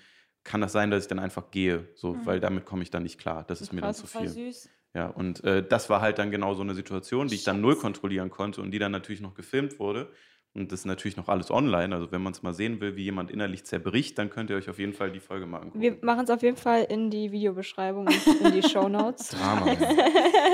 kann 0.47 0.61
das 0.61 0.71
sein, 0.71 0.89
dass 0.89 1.03
ich 1.03 1.07
dann 1.07 1.19
einfach 1.19 1.51
gehe, 1.51 1.89
so, 1.93 2.17
weil 2.25 2.39
damit 2.39 2.65
komme 2.65 2.81
ich 2.81 2.89
dann 2.89 3.03
nicht 3.03 3.19
klar. 3.19 3.43
Das 3.47 3.61
ist 3.61 3.73
mir 3.73 3.81
dann 3.81 3.93
zu 3.93 4.07
viel. 4.07 4.29
süß. 4.29 4.69
Ja, 4.95 5.07
und 5.07 5.43
äh, 5.43 5.67
das 5.67 5.89
war 5.91 6.01
halt 6.01 6.17
dann 6.17 6.31
genau 6.31 6.55
so 6.55 6.63
eine 6.63 6.73
Situation, 6.73 7.27
die 7.27 7.35
ich 7.35 7.43
dann 7.43 7.61
null 7.61 7.75
kontrollieren 7.75 8.31
konnte 8.31 8.61
und 8.61 8.71
die 8.71 8.79
dann 8.79 8.91
natürlich 8.91 9.21
noch 9.21 9.35
gefilmt 9.35 9.77
wurde. 9.77 10.09
Und 10.57 10.71
das 10.71 10.81
ist 10.81 10.85
natürlich 10.85 11.17
noch 11.17 11.27
alles 11.27 11.51
online. 11.51 11.93
Also 11.93 12.11
wenn 12.11 12.21
man 12.21 12.33
es 12.33 12.41
mal 12.41 12.53
sehen 12.53 12.81
will, 12.81 12.95
wie 12.95 13.03
jemand 13.03 13.31
innerlich 13.31 13.63
zerbricht, 13.63 14.17
dann 14.17 14.29
könnt 14.29 14.49
ihr 14.49 14.55
euch 14.55 14.69
auf 14.69 14.79
jeden 14.79 14.93
Fall 14.93 15.11
die 15.11 15.19
Folge 15.19 15.45
mal 15.45 15.59
angucken. 15.59 15.81
Wir 15.81 15.97
machen 16.01 16.23
es 16.23 16.29
auf 16.29 16.41
jeden 16.41 16.57
Fall 16.57 16.83
in 16.89 17.09
die 17.09 17.31
Videobeschreibung, 17.31 18.07
und 18.07 18.27
in 18.41 18.53
die 18.53 18.63
Shownotes. 18.69 19.29
Drama. 19.29 19.67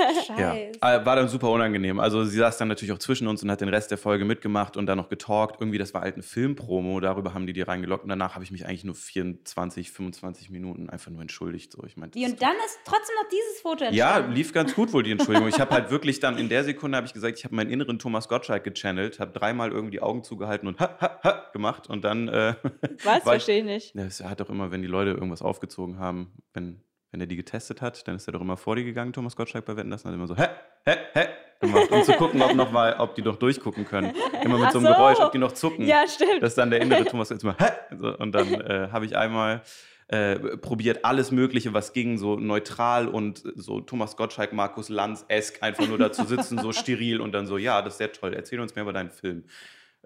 Ja, 0.04 0.54
Scheiße. 0.54 0.70
äh, 0.80 1.06
war 1.06 1.16
dann 1.16 1.28
super 1.28 1.50
unangenehm. 1.50 1.98
Also 1.98 2.24
sie 2.24 2.38
saß 2.38 2.58
dann 2.58 2.68
natürlich 2.68 2.92
auch 2.92 2.98
zwischen 2.98 3.26
uns 3.26 3.42
und 3.42 3.50
hat 3.50 3.60
den 3.60 3.68
Rest 3.68 3.90
der 3.90 3.98
Folge 3.98 4.24
mitgemacht 4.24 4.76
und 4.76 4.86
dann 4.86 4.98
noch 4.98 5.08
getalkt. 5.08 5.56
Irgendwie, 5.60 5.78
das 5.78 5.94
war 5.94 6.02
halt 6.02 6.14
eine 6.14 6.22
Filmpromo, 6.22 7.00
darüber 7.00 7.34
haben 7.34 7.46
die 7.46 7.52
die 7.52 7.62
reingeloggt. 7.62 8.04
Und 8.04 8.08
danach 8.10 8.34
habe 8.34 8.44
ich 8.44 8.50
mich 8.50 8.66
eigentlich 8.66 8.84
nur 8.84 8.94
24, 8.94 9.90
25 9.90 10.50
Minuten 10.50 10.90
einfach 10.90 11.10
nur 11.10 11.22
entschuldigt. 11.22 11.72
So, 11.72 11.84
ich 11.86 11.96
meinte, 11.96 12.18
Wie, 12.18 12.24
und 12.26 12.40
dann 12.42 12.54
ist 12.66 12.78
trotzdem 12.84 13.14
noch 13.22 13.28
dieses 13.28 13.60
Foto 13.60 13.84
ja, 13.84 14.08
entstanden. 14.08 14.32
lief 14.32 14.52
ganz 14.52 14.74
gut 14.74 14.92
wohl 14.92 15.02
die 15.02 15.12
Entschuldigung. 15.12 15.48
Ich 15.48 15.60
habe 15.60 15.72
halt 15.74 15.90
wirklich 15.90 16.20
dann 16.20 16.38
in 16.38 16.48
der 16.48 16.64
Sekunde 16.64 16.96
habe 16.96 17.06
ich 17.06 17.12
gesagt, 17.12 17.38
ich 17.38 17.44
habe 17.44 17.54
meinen 17.54 17.70
inneren 17.70 17.98
Thomas 17.98 18.28
Gottschalk 18.28 18.64
gechannelt, 18.64 19.20
habe 19.20 19.32
dreimal 19.32 19.70
irgendwie 19.70 19.93
die 19.94 20.02
Augen 20.02 20.24
zugehalten 20.24 20.68
und 20.68 20.80
ha, 20.80 20.96
ha, 21.00 21.20
ha 21.22 21.50
gemacht 21.52 21.88
und 21.88 22.04
dann 22.04 22.28
äh, 22.28 22.54
Was? 23.04 23.22
Verstehe 23.22 23.60
ich 23.60 23.64
nicht. 23.64 23.96
Es 23.96 24.22
hat 24.22 24.40
doch 24.40 24.50
immer, 24.50 24.70
wenn 24.70 24.82
die 24.82 24.88
Leute 24.88 25.10
irgendwas 25.10 25.40
aufgezogen 25.40 25.98
haben, 25.98 26.32
wenn, 26.52 26.80
wenn 27.12 27.20
er 27.20 27.26
die 27.26 27.36
getestet 27.36 27.80
hat, 27.80 28.06
dann 28.08 28.16
ist 28.16 28.26
er 28.26 28.32
doch 28.32 28.40
immer 28.40 28.56
vor 28.56 28.76
die 28.76 28.84
gegangen, 28.84 29.12
Thomas 29.12 29.36
Gottschalk 29.36 29.64
bei 29.64 29.76
Wetten, 29.76 29.90
das 29.90 30.04
und 30.04 30.10
hat 30.10 30.16
immer 30.16 30.26
so, 30.26 30.36
hä, 30.36 30.48
hä, 30.84 30.96
hä, 31.14 31.26
gemacht, 31.60 31.90
um 31.90 32.02
zu 32.02 32.12
gucken, 32.14 32.42
ob 32.42 32.54
noch 32.54 32.72
mal, 32.72 32.96
ob 32.98 33.14
die 33.14 33.22
noch 33.22 33.36
durchgucken 33.36 33.86
können. 33.86 34.12
Immer 34.42 34.58
mit 34.58 34.66
Ach 34.66 34.72
so 34.72 34.78
einem 34.78 34.88
so. 34.88 34.94
Geräusch, 34.94 35.20
ob 35.20 35.32
die 35.32 35.38
noch 35.38 35.52
zucken. 35.52 35.86
Ja, 35.86 36.06
stimmt. 36.08 36.42
Das 36.42 36.50
ist 36.50 36.58
dann 36.58 36.70
der 36.70 36.80
innere 36.80 37.04
Thomas 37.10 37.28
jetzt 37.30 37.44
mal, 37.44 37.56
hä, 37.58 37.70
so, 37.96 38.16
und 38.18 38.32
dann 38.32 38.52
äh, 38.52 38.88
habe 38.90 39.06
ich 39.06 39.16
einmal 39.16 39.62
äh, 40.08 40.36
probiert, 40.58 41.04
alles 41.04 41.30
Mögliche, 41.30 41.72
was 41.72 41.92
ging, 41.92 42.18
so 42.18 42.36
neutral 42.36 43.08
und 43.08 43.42
so 43.56 43.80
Thomas 43.80 44.16
Gottschalk, 44.16 44.52
Markus 44.52 44.88
Lanz-esk, 44.88 45.62
einfach 45.62 45.86
nur 45.88 45.98
da 45.98 46.12
zu 46.12 46.24
sitzen, 46.24 46.58
so 46.58 46.72
steril 46.74 47.20
und 47.20 47.32
dann 47.32 47.46
so, 47.46 47.56
ja, 47.56 47.80
das 47.80 47.94
ist 47.94 47.98
sehr 47.98 48.12
toll, 48.12 48.34
erzähl 48.34 48.60
uns 48.60 48.74
mehr 48.74 48.82
über 48.82 48.92
deinen 48.92 49.10
Film. 49.10 49.44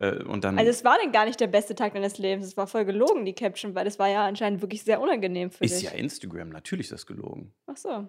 Äh, 0.01 0.23
und 0.25 0.45
dann, 0.45 0.57
Also 0.59 0.71
es 0.71 0.85
war 0.85 0.97
denn 1.03 1.11
gar 1.11 1.25
nicht 1.25 1.41
der 1.41 1.49
beste 1.49 1.75
Tag 1.75 1.93
deines 1.95 2.19
Lebens. 2.19 2.47
Es 2.47 2.57
war 2.57 2.67
voll 2.67 2.85
gelogen, 2.85 3.25
die 3.25 3.33
Caption, 3.33 3.75
weil 3.75 3.85
das 3.85 3.99
war 3.99 4.09
ja 4.09 4.27
anscheinend 4.27 4.61
wirklich 4.63 4.85
sehr 4.85 5.01
unangenehm 5.01 5.51
für 5.51 5.65
ist 5.65 5.77
dich. 5.83 5.91
ja 5.91 5.97
Instagram, 5.97 6.51
natürlich 6.51 6.87
ist 6.87 6.93
das 6.93 7.07
gelogen. 7.07 7.53
Ach 7.67 7.77
so. 7.77 8.07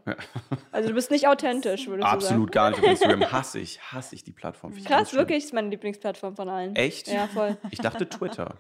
Also 0.72 0.90
du 0.90 0.96
bist 0.96 1.10
nicht 1.10 1.28
authentisch, 1.28 1.88
würdest 1.88 2.08
Absolut 2.08 2.52
gar 2.52 2.70
nicht 2.70 2.80
auf 2.80 2.86
Instagram. 2.86 3.32
Hasse 3.32 3.60
ich, 3.60 3.82
hasse 3.82 4.14
ich 4.16 4.24
die 4.24 4.32
Plattform. 4.32 4.74
Ich 4.74 4.84
sagen. 4.84 4.96
Krass, 4.96 5.14
wirklich 5.14 5.46
ist 5.46 5.54
meine 5.54 5.70
Lieblingsplattform 5.70 6.36
von 6.36 6.48
allen. 6.50 6.76
Echt? 6.76 7.08
Ja, 7.08 7.28
voll. 7.28 7.58
Ich 7.72 7.80
dachte 7.80 8.08
Twitter. 8.08 8.56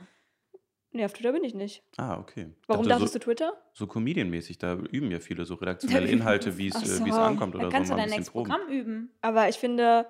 Nee, 0.91 1.05
auf 1.05 1.13
Twitter 1.13 1.31
bin 1.33 1.43
ich 1.43 1.53
nicht. 1.53 1.83
Ah, 1.97 2.17
okay. 2.19 2.49
Warum 2.65 2.83
dachte, 2.87 2.95
dachtest 3.01 3.13
so, 3.13 3.19
du 3.19 3.25
Twitter? 3.25 3.53
So 3.73 3.85
Comedian-mäßig, 3.85 4.57
da 4.57 4.73
üben 4.73 5.11
ja 5.11 5.19
viele 5.19 5.45
so 5.45 5.53
redaktionelle 5.53 6.07
Inhalte, 6.11 6.57
wie 6.57 6.69
äh, 6.69 6.73
wie 6.73 7.09
es 7.09 7.15
so. 7.15 7.21
ankommt 7.21 7.53
oder 7.53 7.69
Dann 7.69 7.71
so. 7.71 7.75
kannst 7.77 7.91
du 7.91 7.93
ein 7.93 7.99
dein 7.99 8.09
nächstes. 8.09 8.31
Programm 8.31 8.61
üben. 8.69 9.13
Aber 9.21 9.47
ich 9.49 9.57
finde, 9.57 10.07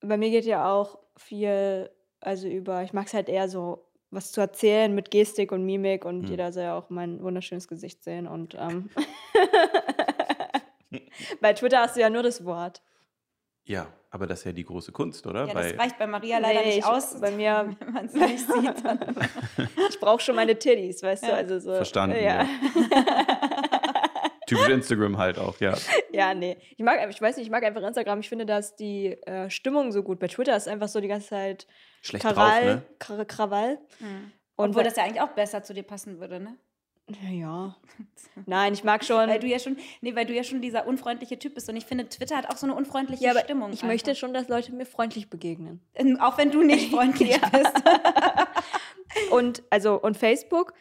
bei 0.00 0.16
mir 0.16 0.30
geht 0.30 0.46
ja 0.46 0.72
auch 0.72 0.98
viel, 1.18 1.90
also 2.20 2.48
über, 2.48 2.82
ich 2.82 2.92
mag 2.92 3.06
es 3.06 3.14
halt 3.14 3.28
eher 3.28 3.48
so, 3.48 3.84
was 4.10 4.32
zu 4.32 4.40
erzählen 4.40 4.94
mit 4.94 5.10
Gestik 5.10 5.52
und 5.52 5.64
Mimik 5.64 6.04
und 6.04 6.22
Hm. 6.24 6.30
jeder 6.30 6.52
soll 6.52 6.64
ja 6.64 6.76
auch 6.76 6.90
mein 6.90 7.22
wunderschönes 7.22 7.68
Gesicht 7.68 8.02
sehen 8.02 8.26
und 8.26 8.56
ähm, 8.58 8.90
bei 11.40 11.52
Twitter 11.52 11.80
hast 11.80 11.96
du 11.96 12.00
ja 12.00 12.10
nur 12.10 12.22
das 12.22 12.44
Wort. 12.44 12.82
Ja, 13.64 13.86
aber 14.10 14.26
das 14.26 14.40
ist 14.40 14.44
ja 14.46 14.52
die 14.52 14.64
große 14.64 14.90
Kunst, 14.90 15.26
oder? 15.26 15.46
Ja, 15.46 15.54
Bei, 15.54 15.70
das 15.70 15.80
reicht 15.80 15.98
bei 15.98 16.06
Maria 16.06 16.38
leider 16.38 16.60
Nee, 16.60 16.66
nicht 16.66 16.78
ich, 16.78 16.84
aus. 16.84 17.20
Bei 17.20 17.30
mir, 17.30 17.76
wenn 17.80 17.92
man 17.92 18.06
es 18.06 18.14
nicht 18.14 18.38
sieht. 18.48 18.84
Dann. 18.84 18.98
ich 19.88 20.00
brauche 20.00 20.20
schon 20.20 20.34
meine 20.34 20.58
Titties, 20.58 21.02
weißt 21.02 21.22
du? 21.24 21.28
Ja. 21.28 21.34
Also 21.34 21.60
so, 21.60 21.74
Verstanden, 21.74 22.16
Ja. 22.20 22.48
Typisch 24.50 24.68
Instagram 24.68 25.18
halt 25.18 25.38
auch, 25.38 25.58
ja. 25.60 25.74
ja, 26.12 26.34
nee. 26.34 26.56
Ich 26.76 26.84
mag, 26.84 26.98
ich 27.10 27.20
weiß 27.20 27.36
nicht, 27.36 27.46
ich 27.46 27.50
mag 27.50 27.62
einfach 27.64 27.82
Instagram. 27.82 28.20
Ich 28.20 28.28
finde, 28.28 28.46
dass 28.46 28.76
die 28.76 29.12
äh, 29.26 29.48
Stimmung 29.50 29.92
so 29.92 30.02
gut. 30.02 30.18
Bei 30.18 30.28
Twitter 30.28 30.56
ist 30.56 30.68
einfach 30.68 30.88
so 30.88 31.00
die 31.00 31.08
ganze 31.08 31.28
Zeit 31.28 31.66
Schlecht 32.02 32.24
Krawall, 32.24 32.82
drauf, 32.98 33.18
ne? 33.18 33.22
Kra- 33.22 33.24
Krawall. 33.24 33.78
Hm. 33.98 34.32
Und 34.56 34.70
Obwohl 34.70 34.84
das 34.84 34.96
ja 34.96 35.04
eigentlich 35.04 35.22
auch 35.22 35.28
besser 35.30 35.62
zu 35.62 35.72
dir 35.72 35.82
passen 35.84 36.20
würde, 36.20 36.40
ne? 36.40 36.56
Ja. 37.30 37.74
Nein, 38.46 38.72
ich 38.72 38.84
mag 38.84 39.04
schon. 39.04 39.28
Weil 39.28 39.40
du 39.40 39.46
ja 39.46 39.58
schon, 39.58 39.76
nee, 40.00 40.14
weil 40.14 40.26
du 40.26 40.32
ja 40.34 40.44
schon 40.44 40.60
dieser 40.60 40.86
unfreundliche 40.86 41.38
Typ 41.38 41.54
bist. 41.54 41.68
Und 41.68 41.76
ich 41.76 41.84
finde, 41.86 42.08
Twitter 42.08 42.36
hat 42.36 42.48
auch 42.50 42.56
so 42.56 42.66
eine 42.66 42.74
unfreundliche 42.74 43.24
ja, 43.24 43.30
aber 43.32 43.40
Stimmung. 43.40 43.72
ich 43.72 43.82
möchte 43.82 44.14
schon, 44.14 44.32
dass 44.32 44.48
Leute 44.48 44.72
mir 44.72 44.86
freundlich 44.86 45.28
begegnen. 45.30 45.80
schon. 45.96 46.20
Auch 46.20 46.38
wenn 46.38 46.50
du 46.50 46.62
nicht 46.62 46.90
freundlich 46.94 47.40
bist. 47.52 47.72
Und 49.30 49.62
also 49.70 50.00
und 50.00 50.16
Facebook, 50.16 50.72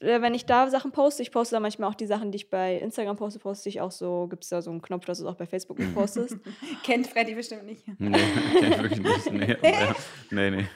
wenn 0.00 0.34
ich 0.34 0.46
da 0.46 0.68
Sachen 0.68 0.92
poste, 0.92 1.22
ich 1.22 1.30
poste 1.30 1.56
da 1.56 1.60
manchmal 1.60 1.88
auch 1.90 1.94
die 1.94 2.06
Sachen, 2.06 2.32
die 2.32 2.36
ich 2.36 2.50
bei 2.50 2.76
Instagram 2.76 3.16
poste, 3.16 3.38
poste 3.38 3.68
ich 3.68 3.80
auch 3.80 3.90
so, 3.90 4.26
gibt 4.28 4.44
es 4.44 4.50
da 4.50 4.62
so 4.62 4.70
einen 4.70 4.82
Knopf, 4.82 5.04
dass 5.04 5.18
du 5.18 5.24
es 5.24 5.30
auch 5.30 5.36
bei 5.36 5.46
Facebook 5.46 5.78
nicht 5.78 5.94
postest. 5.94 6.36
Kennt 6.84 7.06
Freddy 7.06 7.34
bestimmt 7.34 7.64
nicht. 7.64 7.82
Nee, 7.98 8.18
kenn 8.58 8.72
ich 8.72 8.82
wirklich 8.82 9.00
nicht. 9.00 9.32
Nee, 9.32 9.56
aber, 9.62 9.96
nee, 10.30 10.50
nee. 10.50 10.66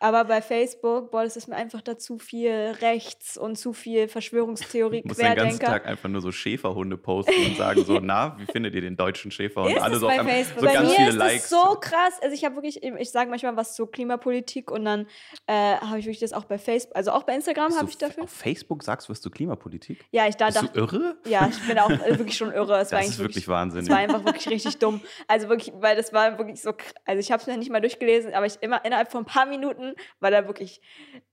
Aber 0.00 0.24
bei 0.24 0.40
Facebook, 0.42 1.10
boah, 1.10 1.24
das 1.24 1.36
ist 1.36 1.48
mir 1.48 1.56
einfach 1.56 1.80
da 1.82 1.98
zu 1.98 2.18
viel 2.18 2.76
rechts 2.80 3.36
und 3.36 3.56
zu 3.56 3.72
viel 3.72 4.08
Verschwörungstheorie, 4.08 5.02
Du 5.02 5.08
musst 5.08 5.20
den 5.20 5.34
ganzen. 5.34 5.58
Tag 5.60 5.86
einfach 5.86 6.08
nur 6.08 6.20
so 6.20 6.30
Schäferhunde 6.32 6.96
posten 6.96 7.32
und 7.46 7.56
sagen 7.56 7.84
so, 7.84 7.98
na, 8.02 8.36
wie 8.38 8.46
findet 8.46 8.74
ihr 8.74 8.80
den 8.80 8.96
deutschen 8.96 9.30
Schäferhund? 9.30 9.74
Ist 9.74 9.82
Alle 9.82 9.98
so, 9.98 10.06
bei 10.06 10.22
Facebook? 10.24 10.60
so 10.60 10.66
Bei 10.66 10.72
ganz 10.74 10.88
mir 10.90 10.96
viele 10.96 11.08
ist 11.08 11.14
Likes. 11.16 11.48
das 11.48 11.50
so 11.50 11.74
krass. 11.80 12.18
Also 12.22 12.34
ich 12.34 12.44
habe 12.44 12.54
wirklich, 12.56 12.82
ich 12.82 13.10
sage 13.10 13.30
manchmal 13.30 13.56
was 13.56 13.74
zur 13.74 13.90
Klimapolitik 13.90 14.70
und 14.70 14.84
dann 14.84 15.06
äh, 15.46 15.52
habe 15.76 15.98
ich 15.98 16.04
wirklich 16.06 16.20
das 16.20 16.32
auch 16.32 16.44
bei 16.44 16.58
Facebook, 16.58 16.96
also 16.96 17.10
auch 17.12 17.24
bei 17.24 17.34
Instagram 17.34 17.74
habe 17.76 17.88
ich 17.88 17.98
dafür. 17.98 18.24
Auf 18.24 18.30
Facebook 18.30 18.82
sagst 18.84 19.08
du 19.08 19.12
was 19.12 19.20
zur 19.20 19.32
Klimapolitik? 19.32 20.04
Ja, 20.10 20.26
ich 20.28 20.36
da 20.36 20.46
Bist 20.46 20.58
dachte, 20.58 20.72
du 20.72 20.78
irre? 20.80 21.16
ja, 21.26 21.48
ich 21.50 21.66
bin 21.66 21.78
auch 21.78 21.90
äh, 21.90 22.18
wirklich 22.18 22.36
schon 22.36 22.52
irre. 22.52 22.78
Es 22.78 22.92
war 22.92 22.98
Das 23.00 23.06
eigentlich 23.06 23.08
ist 23.10 23.18
wirklich 23.18 23.48
Wahnsinn. 23.48 23.80
Es 23.82 23.90
war 23.90 23.98
einfach 23.98 24.24
wirklich 24.24 24.48
richtig 24.48 24.78
dumm. 24.78 25.00
Also 25.26 25.48
wirklich, 25.48 25.72
weil 25.80 25.96
das 25.96 26.12
war 26.12 26.38
wirklich 26.38 26.60
so, 26.62 26.72
also 27.04 27.20
ich 27.20 27.32
habe 27.32 27.40
es 27.40 27.46
mir 27.46 27.56
nicht 27.56 27.70
mal 27.70 27.80
durchgelesen, 27.80 28.32
aber 28.34 28.46
ich 28.46 28.54
immer 28.60 28.84
innerhalb 28.84 29.10
von 29.10 29.22
ein 29.22 29.26
paar 29.26 29.46
Minuten 29.46 29.87
war 30.20 30.30
da 30.30 30.46
wirklich, 30.46 30.80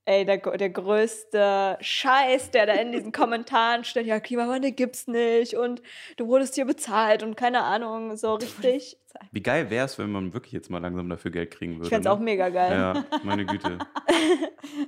ey, 0.05 0.25
der, 0.25 0.37
der 0.37 0.69
größte 0.69 1.77
Scheiß, 1.81 2.51
der 2.51 2.67
da 2.67 2.73
in 2.73 2.91
diesen 2.91 3.11
Kommentaren 3.11 3.83
steht, 3.83 4.05
ja, 4.05 4.19
Klimawandel 4.19 4.71
gibt's 4.71 5.07
nicht 5.07 5.55
und 5.55 5.81
du 6.17 6.27
wurdest 6.27 6.55
hier 6.55 6.65
bezahlt 6.65 7.23
und 7.23 7.35
keine 7.35 7.63
Ahnung, 7.63 8.15
so 8.15 8.35
richtig. 8.35 8.97
Wie 9.31 9.41
geil 9.41 9.69
wäre 9.69 9.85
es, 9.85 9.97
wenn 9.97 10.11
man 10.11 10.33
wirklich 10.33 10.51
jetzt 10.51 10.69
mal 10.69 10.79
langsam 10.79 11.09
dafür 11.09 11.31
Geld 11.31 11.51
kriegen 11.51 11.75
würde? 11.75 11.83
Ich 11.83 11.89
fände 11.89 12.01
es 12.01 12.05
ne? 12.05 12.11
auch 12.11 12.19
mega 12.19 12.49
geil. 12.49 12.71
Ja, 12.71 13.05
meine 13.23 13.45
Güte. 13.45 13.77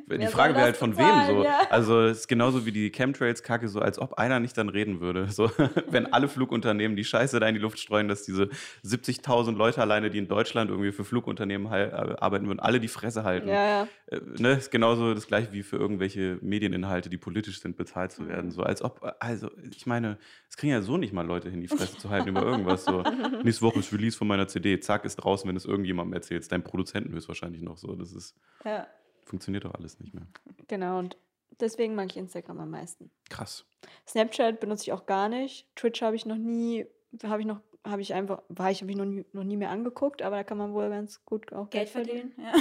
Die 0.09 0.27
Frage 0.27 0.53
wäre 0.55 0.63
halt 0.63 0.77
von 0.77 0.91
bezahlen, 0.91 1.27
wem 1.27 1.35
so. 1.37 1.43
ja. 1.43 1.59
Also 1.69 2.01
es 2.01 2.19
ist 2.19 2.27
genauso 2.27 2.65
wie 2.65 2.71
die 2.71 2.91
Chemtrails-Kacke, 2.91 3.67
so 3.67 3.79
als 3.79 3.99
ob 3.99 4.15
einer 4.15 4.39
nicht 4.39 4.57
dann 4.57 4.69
reden 4.69 5.01
würde. 5.01 5.27
So, 5.27 5.51
wenn 5.87 6.11
alle 6.11 6.27
Flugunternehmen 6.27 6.97
die 6.97 7.03
Scheiße 7.03 7.39
da 7.39 7.47
in 7.47 7.55
die 7.55 7.61
Luft 7.61 7.79
streuen, 7.79 8.07
dass 8.07 8.23
diese 8.23 8.49
70.000 8.83 9.55
Leute 9.55 9.81
alleine, 9.81 10.09
die 10.09 10.17
in 10.17 10.27
Deutschland 10.27 10.69
irgendwie 10.69 10.91
für 10.91 11.03
Flugunternehmen 11.03 11.71
äh, 11.71 12.15
arbeiten 12.19 12.47
würden, 12.47 12.59
alle 12.59 12.79
die 12.79 12.87
Fresse 12.87 13.23
halten. 13.23 13.47
Ja, 13.49 13.67
ja. 13.67 13.87
Äh, 14.07 14.19
ne, 14.39 14.53
ist 14.53 14.71
genauso 14.71 15.06
das 15.13 15.27
gleiche 15.27 15.51
wie 15.53 15.63
für 15.63 15.77
irgendwelche 15.77 16.39
Medieninhalte, 16.41 17.09
die 17.09 17.17
politisch 17.17 17.61
sind, 17.61 17.77
bezahlt 17.77 18.11
zu 18.11 18.27
werden. 18.27 18.51
So 18.51 18.63
als 18.63 18.81
ob, 18.81 19.01
also 19.19 19.49
ich 19.71 19.85
meine, 19.85 20.17
es 20.49 20.57
kriegen 20.57 20.71
ja 20.71 20.81
so 20.81 20.97
nicht 20.97 21.13
mal 21.13 21.25
Leute 21.25 21.49
hin, 21.49 21.61
die 21.61 21.67
Fresse 21.67 21.97
zu 21.97 22.09
halten 22.09 22.29
über 22.29 22.41
irgendwas. 22.45 22.85
So, 22.85 23.01
nächste 23.43 23.63
Woche 23.63 23.79
ist 23.79 23.93
Release 23.93 24.17
von 24.17 24.27
meiner 24.27 24.47
CD, 24.47 24.79
zack, 24.79 25.05
ist 25.05 25.17
draußen, 25.17 25.47
wenn 25.47 25.55
du 25.55 25.59
es 25.59 25.65
irgendjemandem 25.65 26.13
erzählst. 26.13 26.51
Dein 26.51 26.63
Produzenten 26.63 27.13
höchstwahrscheinlich 27.13 27.61
noch 27.61 27.77
so. 27.77 27.95
Das 27.95 28.13
ist, 28.13 28.35
ja. 28.65 28.87
funktioniert 29.25 29.65
doch 29.65 29.73
alles 29.73 29.99
nicht 29.99 30.13
mehr. 30.13 30.27
Genau, 30.67 30.99
und 30.99 31.17
deswegen 31.59 31.95
mag 31.95 32.07
ich 32.11 32.17
Instagram 32.17 32.59
am 32.59 32.71
meisten. 32.71 33.11
Krass. 33.29 33.65
Snapchat 34.07 34.59
benutze 34.59 34.83
ich 34.83 34.93
auch 34.93 35.05
gar 35.05 35.29
nicht. 35.29 35.67
Twitch 35.75 36.01
habe 36.01 36.15
ich 36.15 36.25
noch 36.25 36.37
nie, 36.37 36.85
habe 37.23 37.41
ich 37.41 37.47
noch, 37.47 37.61
habe 37.83 38.01
ich 38.01 38.13
einfach, 38.13 38.41
war 38.49 38.71
ich, 38.71 38.81
habe 38.81 38.91
ich 38.91 38.97
noch 38.97 39.05
nie, 39.05 39.25
noch 39.33 39.43
nie 39.43 39.57
mehr 39.57 39.69
angeguckt, 39.69 40.21
aber 40.21 40.37
da 40.37 40.43
kann 40.43 40.57
man 40.57 40.73
wohl 40.73 40.89
ganz 40.89 41.23
gut 41.25 41.53
auch 41.53 41.69
Geld 41.69 41.89
verdienen. 41.89 42.33
Ja. 42.37 42.53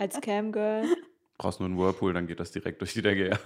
als 0.00 0.20
Camgirl. 0.20 0.84
Brauchst 1.40 1.58
nur 1.58 1.68
einen 1.70 1.78
Whirlpool, 1.78 2.12
dann 2.12 2.26
geht 2.26 2.38
das 2.38 2.52
direkt 2.52 2.80
durch 2.82 2.92
die 2.92 3.00
Decke. 3.02 3.30
Ja. 3.30 3.38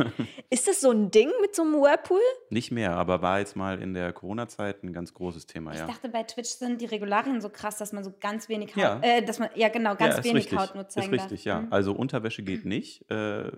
Ist 0.51 0.67
das 0.67 0.81
so 0.81 0.91
ein 0.91 1.11
Ding 1.13 1.31
mit 1.41 1.55
so 1.55 1.63
einem 1.63 1.75
Whirlpool? 1.75 2.21
Nicht 2.51 2.73
mehr, 2.73 2.97
aber 2.97 3.23
war 3.23 3.39
jetzt 3.39 3.55
mal 3.55 3.81
in 3.81 3.95
der 3.95 4.13
Corona-Zeit 4.13 4.83
ein 4.83 4.93
ganz 4.93 5.15
großes 5.15 5.47
Thema, 5.47 5.73
Ich 5.73 5.79
ja. 5.79 5.87
dachte, 5.87 6.09
bei 6.09 6.25
Twitch 6.25 6.51
sind 6.51 6.81
die 6.81 6.87
Regularien 6.87 7.41
so 7.41 7.49
krass, 7.49 7.77
dass 7.79 7.93
man 7.93 8.03
so 8.03 8.13
ganz 8.21 8.49
wenig 8.49 8.75
Haut, 8.75 8.83
Ja. 8.83 9.01
äh, 9.01 9.23
dass 9.25 9.39
man, 9.39 9.49
ja 9.55 9.69
genau, 9.69 9.95
ganz 9.95 10.17
ja, 10.17 10.25
wenig 10.25 10.45
richtig. 10.47 10.59
Haut 10.59 10.75
nur 10.75 10.89
zeigen 10.89 11.07
Ist 11.15 11.23
richtig, 11.23 11.45
darf. 11.45 11.63
ja. 11.63 11.67
Mhm. 11.67 11.73
Also 11.73 11.93
Unterwäsche 11.93 12.43
geht 12.43 12.65
nicht. 12.65 13.09
Äh, 13.11 13.51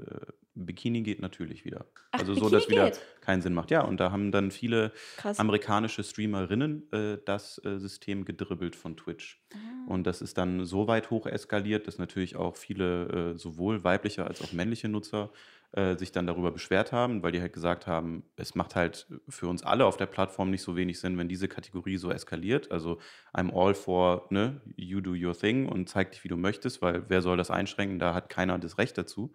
Bikini 0.57 1.03
geht 1.03 1.21
natürlich 1.21 1.65
wieder. 1.65 1.87
Ach, 2.11 2.21
also 2.21 2.35
so, 2.35 2.41
Bikini 2.41 2.53
dass 2.53 2.69
wieder 2.69 2.85
geht? 2.91 3.01
keinen 3.21 3.43
Sinn 3.43 3.55
macht. 3.55 3.71
Ja, 3.71 3.83
und 3.83 4.01
da 4.01 4.11
haben 4.11 4.33
dann 4.33 4.51
viele 4.51 4.93
Krass. 5.17 5.39
amerikanische 5.39 6.03
Streamerinnen 6.03 6.91
äh, 6.93 7.19
das 7.25 7.61
äh, 7.65 7.79
System 7.79 8.25
gedribbelt 8.25 8.75
von 8.75 8.97
Twitch. 8.97 9.41
Ah. 9.53 9.57
Und 9.87 10.07
das 10.07 10.23
ist 10.23 10.39
dann 10.39 10.65
so 10.65 10.89
weit 10.89 11.11
hoch 11.11 11.27
eskaliert, 11.27 11.87
dass 11.87 11.99
natürlich 11.99 12.37
auch 12.37 12.57
viele, 12.57 13.35
äh, 13.35 13.39
sowohl 13.39 13.85
weibliche 13.85 14.27
als 14.27 14.43
auch 14.43 14.53
männliche 14.53 14.89
Nutzer, 14.89 15.31
äh, 15.73 15.97
sich 15.97 16.13
dann 16.13 16.27
darüber 16.27 16.53
beschwert 16.53 16.93
haben, 16.93 17.23
weil 17.23 17.33
die 17.33 17.41
halt 17.41 17.53
gesagt 17.53 17.87
haben, 17.87 18.23
es 18.37 18.55
macht 18.55 18.75
halt 18.77 19.07
für 19.29 19.49
uns 19.49 19.63
alle 19.63 19.85
auf 19.85 19.97
der 19.97 20.07
Plattform 20.07 20.51
nicht 20.51 20.63
so 20.63 20.77
wenig 20.77 20.99
Sinn, 21.01 21.19
wenn 21.19 21.29
diese 21.29 21.49
Kategorie 21.49 21.99
so 21.99 22.11
eskaliert. 22.11 22.71
Also 22.71 22.99
I'm 23.35 23.53
all 23.53 23.75
for, 23.75 24.27
ne, 24.31 24.61
you 24.77 25.01
do 25.01 25.11
your 25.11 25.37
thing 25.37 25.69
und 25.69 25.89
zeig 25.89 26.13
dich, 26.13 26.25
wie 26.25 26.29
du 26.29 26.37
möchtest, 26.37 26.83
weil 26.83 27.05
wer 27.09 27.21
soll 27.21 27.37
das 27.37 27.51
einschränken? 27.51 27.99
Da 27.99 28.15
hat 28.15 28.29
keiner 28.29 28.59
das 28.59 28.79
Recht 28.79 28.97
dazu. 28.97 29.33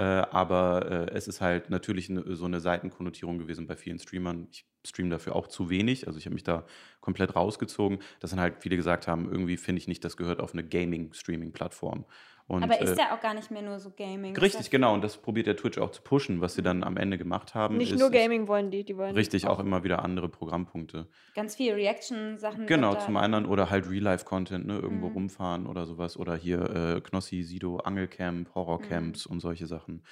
Äh, 0.00 0.02
aber 0.02 1.10
äh, 1.10 1.14
es 1.14 1.28
ist 1.28 1.42
halt 1.42 1.68
natürlich 1.68 2.08
ne, 2.08 2.24
so 2.34 2.46
eine 2.46 2.60
Seitenkonnotierung 2.60 3.36
gewesen 3.38 3.66
bei 3.66 3.76
vielen 3.76 3.98
Streamern. 3.98 4.48
Ich 4.50 4.64
streame 4.86 5.10
dafür 5.10 5.36
auch 5.36 5.46
zu 5.46 5.70
wenig. 5.70 6.06
Also 6.06 6.18
ich 6.18 6.26
habe 6.26 6.34
mich 6.34 6.44
da 6.44 6.64
komplett 7.00 7.36
rausgezogen, 7.36 7.98
dass 8.20 8.30
dann 8.30 8.40
halt 8.40 8.56
viele 8.60 8.76
gesagt 8.76 9.06
haben, 9.06 9.30
irgendwie 9.30 9.56
finde 9.56 9.80
ich 9.80 9.88
nicht, 9.88 10.04
das 10.04 10.16
gehört 10.16 10.40
auf 10.40 10.52
eine 10.52 10.64
Gaming-Streaming-Plattform. 10.64 12.04
Und, 12.46 12.64
Aber 12.64 12.80
ist 12.80 12.98
äh, 12.98 13.02
ja 13.02 13.14
auch 13.16 13.20
gar 13.20 13.32
nicht 13.32 13.52
mehr 13.52 13.62
nur 13.62 13.78
so 13.78 13.92
Gaming. 13.92 14.36
Richtig, 14.36 14.70
genau. 14.70 14.92
Und 14.92 15.04
das 15.04 15.18
probiert 15.18 15.46
der 15.46 15.56
Twitch 15.56 15.78
auch 15.78 15.92
zu 15.92 16.02
pushen, 16.02 16.40
was 16.40 16.54
sie 16.54 16.62
dann 16.62 16.82
am 16.82 16.96
Ende 16.96 17.16
gemacht 17.16 17.54
haben. 17.54 17.76
Nicht 17.76 17.92
ist, 17.92 18.00
nur 18.00 18.10
Gaming 18.10 18.48
wollen 18.48 18.72
die, 18.72 18.82
die 18.84 18.96
wollen 18.96 19.14
Richtig, 19.14 19.46
auch 19.46 19.60
immer 19.60 19.84
wieder 19.84 20.04
andere 20.04 20.28
Programmpunkte. 20.28 21.06
Ganz 21.36 21.54
viel 21.54 21.74
Reaction-Sachen. 21.74 22.66
Genau, 22.66 22.96
zum 22.96 23.16
anderen 23.16 23.46
oder 23.46 23.70
halt 23.70 23.88
Real-Life-Content, 23.88 24.66
ne, 24.66 24.80
irgendwo 24.80 25.06
Mhm. 25.06 25.12
rumfahren 25.12 25.66
oder 25.68 25.86
sowas. 25.86 26.16
Oder 26.16 26.34
hier 26.34 26.96
äh, 26.96 27.00
Knossi, 27.00 27.44
Sido, 27.44 27.76
Angelcamp, 27.76 28.52
Horrorcamps 28.52 29.26
und 29.26 29.38
solche 29.38 29.68
Sachen. 29.68 30.02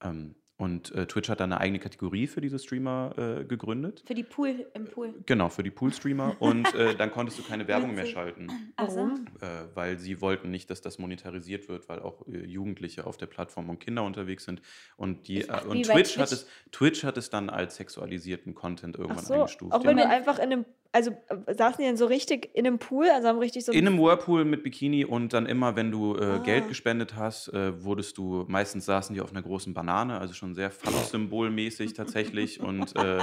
Ähm, 0.00 0.36
und 0.56 0.94
äh, 0.94 1.06
Twitch 1.06 1.28
hat 1.28 1.40
dann 1.40 1.52
eine 1.52 1.60
eigene 1.60 1.80
Kategorie 1.80 2.28
für 2.28 2.40
diese 2.40 2.60
Streamer 2.60 3.12
äh, 3.18 3.44
gegründet. 3.44 4.04
Für 4.06 4.14
die 4.14 4.22
Pool 4.22 4.66
im 4.74 4.84
Pool. 4.84 5.12
Genau, 5.26 5.48
für 5.48 5.64
die 5.64 5.72
Pool-Streamer. 5.72 6.36
und 6.40 6.72
äh, 6.74 6.94
dann 6.94 7.10
konntest 7.10 7.40
du 7.40 7.42
keine 7.42 7.66
Werbung 7.66 7.94
mehr 7.94 8.06
schalten. 8.06 8.48
Also, 8.76 8.98
Warum? 8.98 9.26
äh, 9.40 9.46
weil 9.74 9.98
sie 9.98 10.20
wollten 10.20 10.50
nicht, 10.50 10.70
dass 10.70 10.80
das 10.80 10.98
monetarisiert 11.00 11.68
wird, 11.68 11.88
weil 11.88 11.98
auch 11.98 12.26
äh, 12.28 12.44
Jugendliche 12.46 13.04
auf 13.04 13.16
der 13.16 13.26
Plattform 13.26 13.68
und 13.68 13.80
Kinder 13.80 14.04
unterwegs 14.04 14.44
sind. 14.44 14.62
Und, 14.96 15.26
die, 15.26 15.50
ach, 15.50 15.62
äh, 15.62 15.64
wie 15.64 15.70
und 15.70 15.88
bei 15.88 15.94
Twitch, 15.94 16.18
hat 16.18 16.28
Twitch? 16.28 16.42
es, 16.42 16.46
Twitch 16.70 17.02
hat 17.02 17.18
es 17.18 17.30
dann 17.30 17.50
als 17.50 17.74
sexualisierten 17.74 18.54
Content 18.54 18.94
Ach 18.96 19.00
irgendwann 19.00 19.24
so, 19.24 19.34
eingestuft. 19.34 19.72
auch 19.72 19.82
ja. 19.82 19.90
wenn 19.90 19.96
du 19.96 20.08
einfach 20.08 20.38
in 20.38 20.52
einem, 20.52 20.64
also 20.94 21.10
äh, 21.46 21.54
saßen 21.54 21.78
die 21.78 21.84
denn 21.84 21.96
so 21.96 22.06
richtig 22.06 22.50
in 22.54 22.66
einem 22.66 22.78
Pool, 22.78 23.08
also 23.10 23.28
haben 23.28 23.38
richtig 23.38 23.64
so 23.64 23.72
in 23.72 23.86
einem 23.86 23.98
Whirlpool 24.00 24.44
mit 24.44 24.62
Bikini 24.62 25.04
und 25.04 25.32
dann 25.32 25.44
immer, 25.46 25.76
wenn 25.76 25.90
du 25.90 26.16
äh, 26.16 26.24
Ah. 26.24 26.38
Geld 26.38 26.68
gespendet 26.68 27.16
hast, 27.16 27.48
äh, 27.48 27.82
wurdest 27.84 28.16
du, 28.16 28.44
meistens 28.48 28.86
saßen 28.86 29.14
die 29.14 29.20
auf 29.20 29.30
einer 29.32 29.42
großen 29.42 29.74
Banane, 29.74 30.18
also 30.18 30.32
schon 30.34 30.54
sehr 30.54 30.70
phallus-symbolmäßig 30.70 31.92
tatsächlich 31.94 32.60
und 32.60 32.96
äh, 32.96 33.18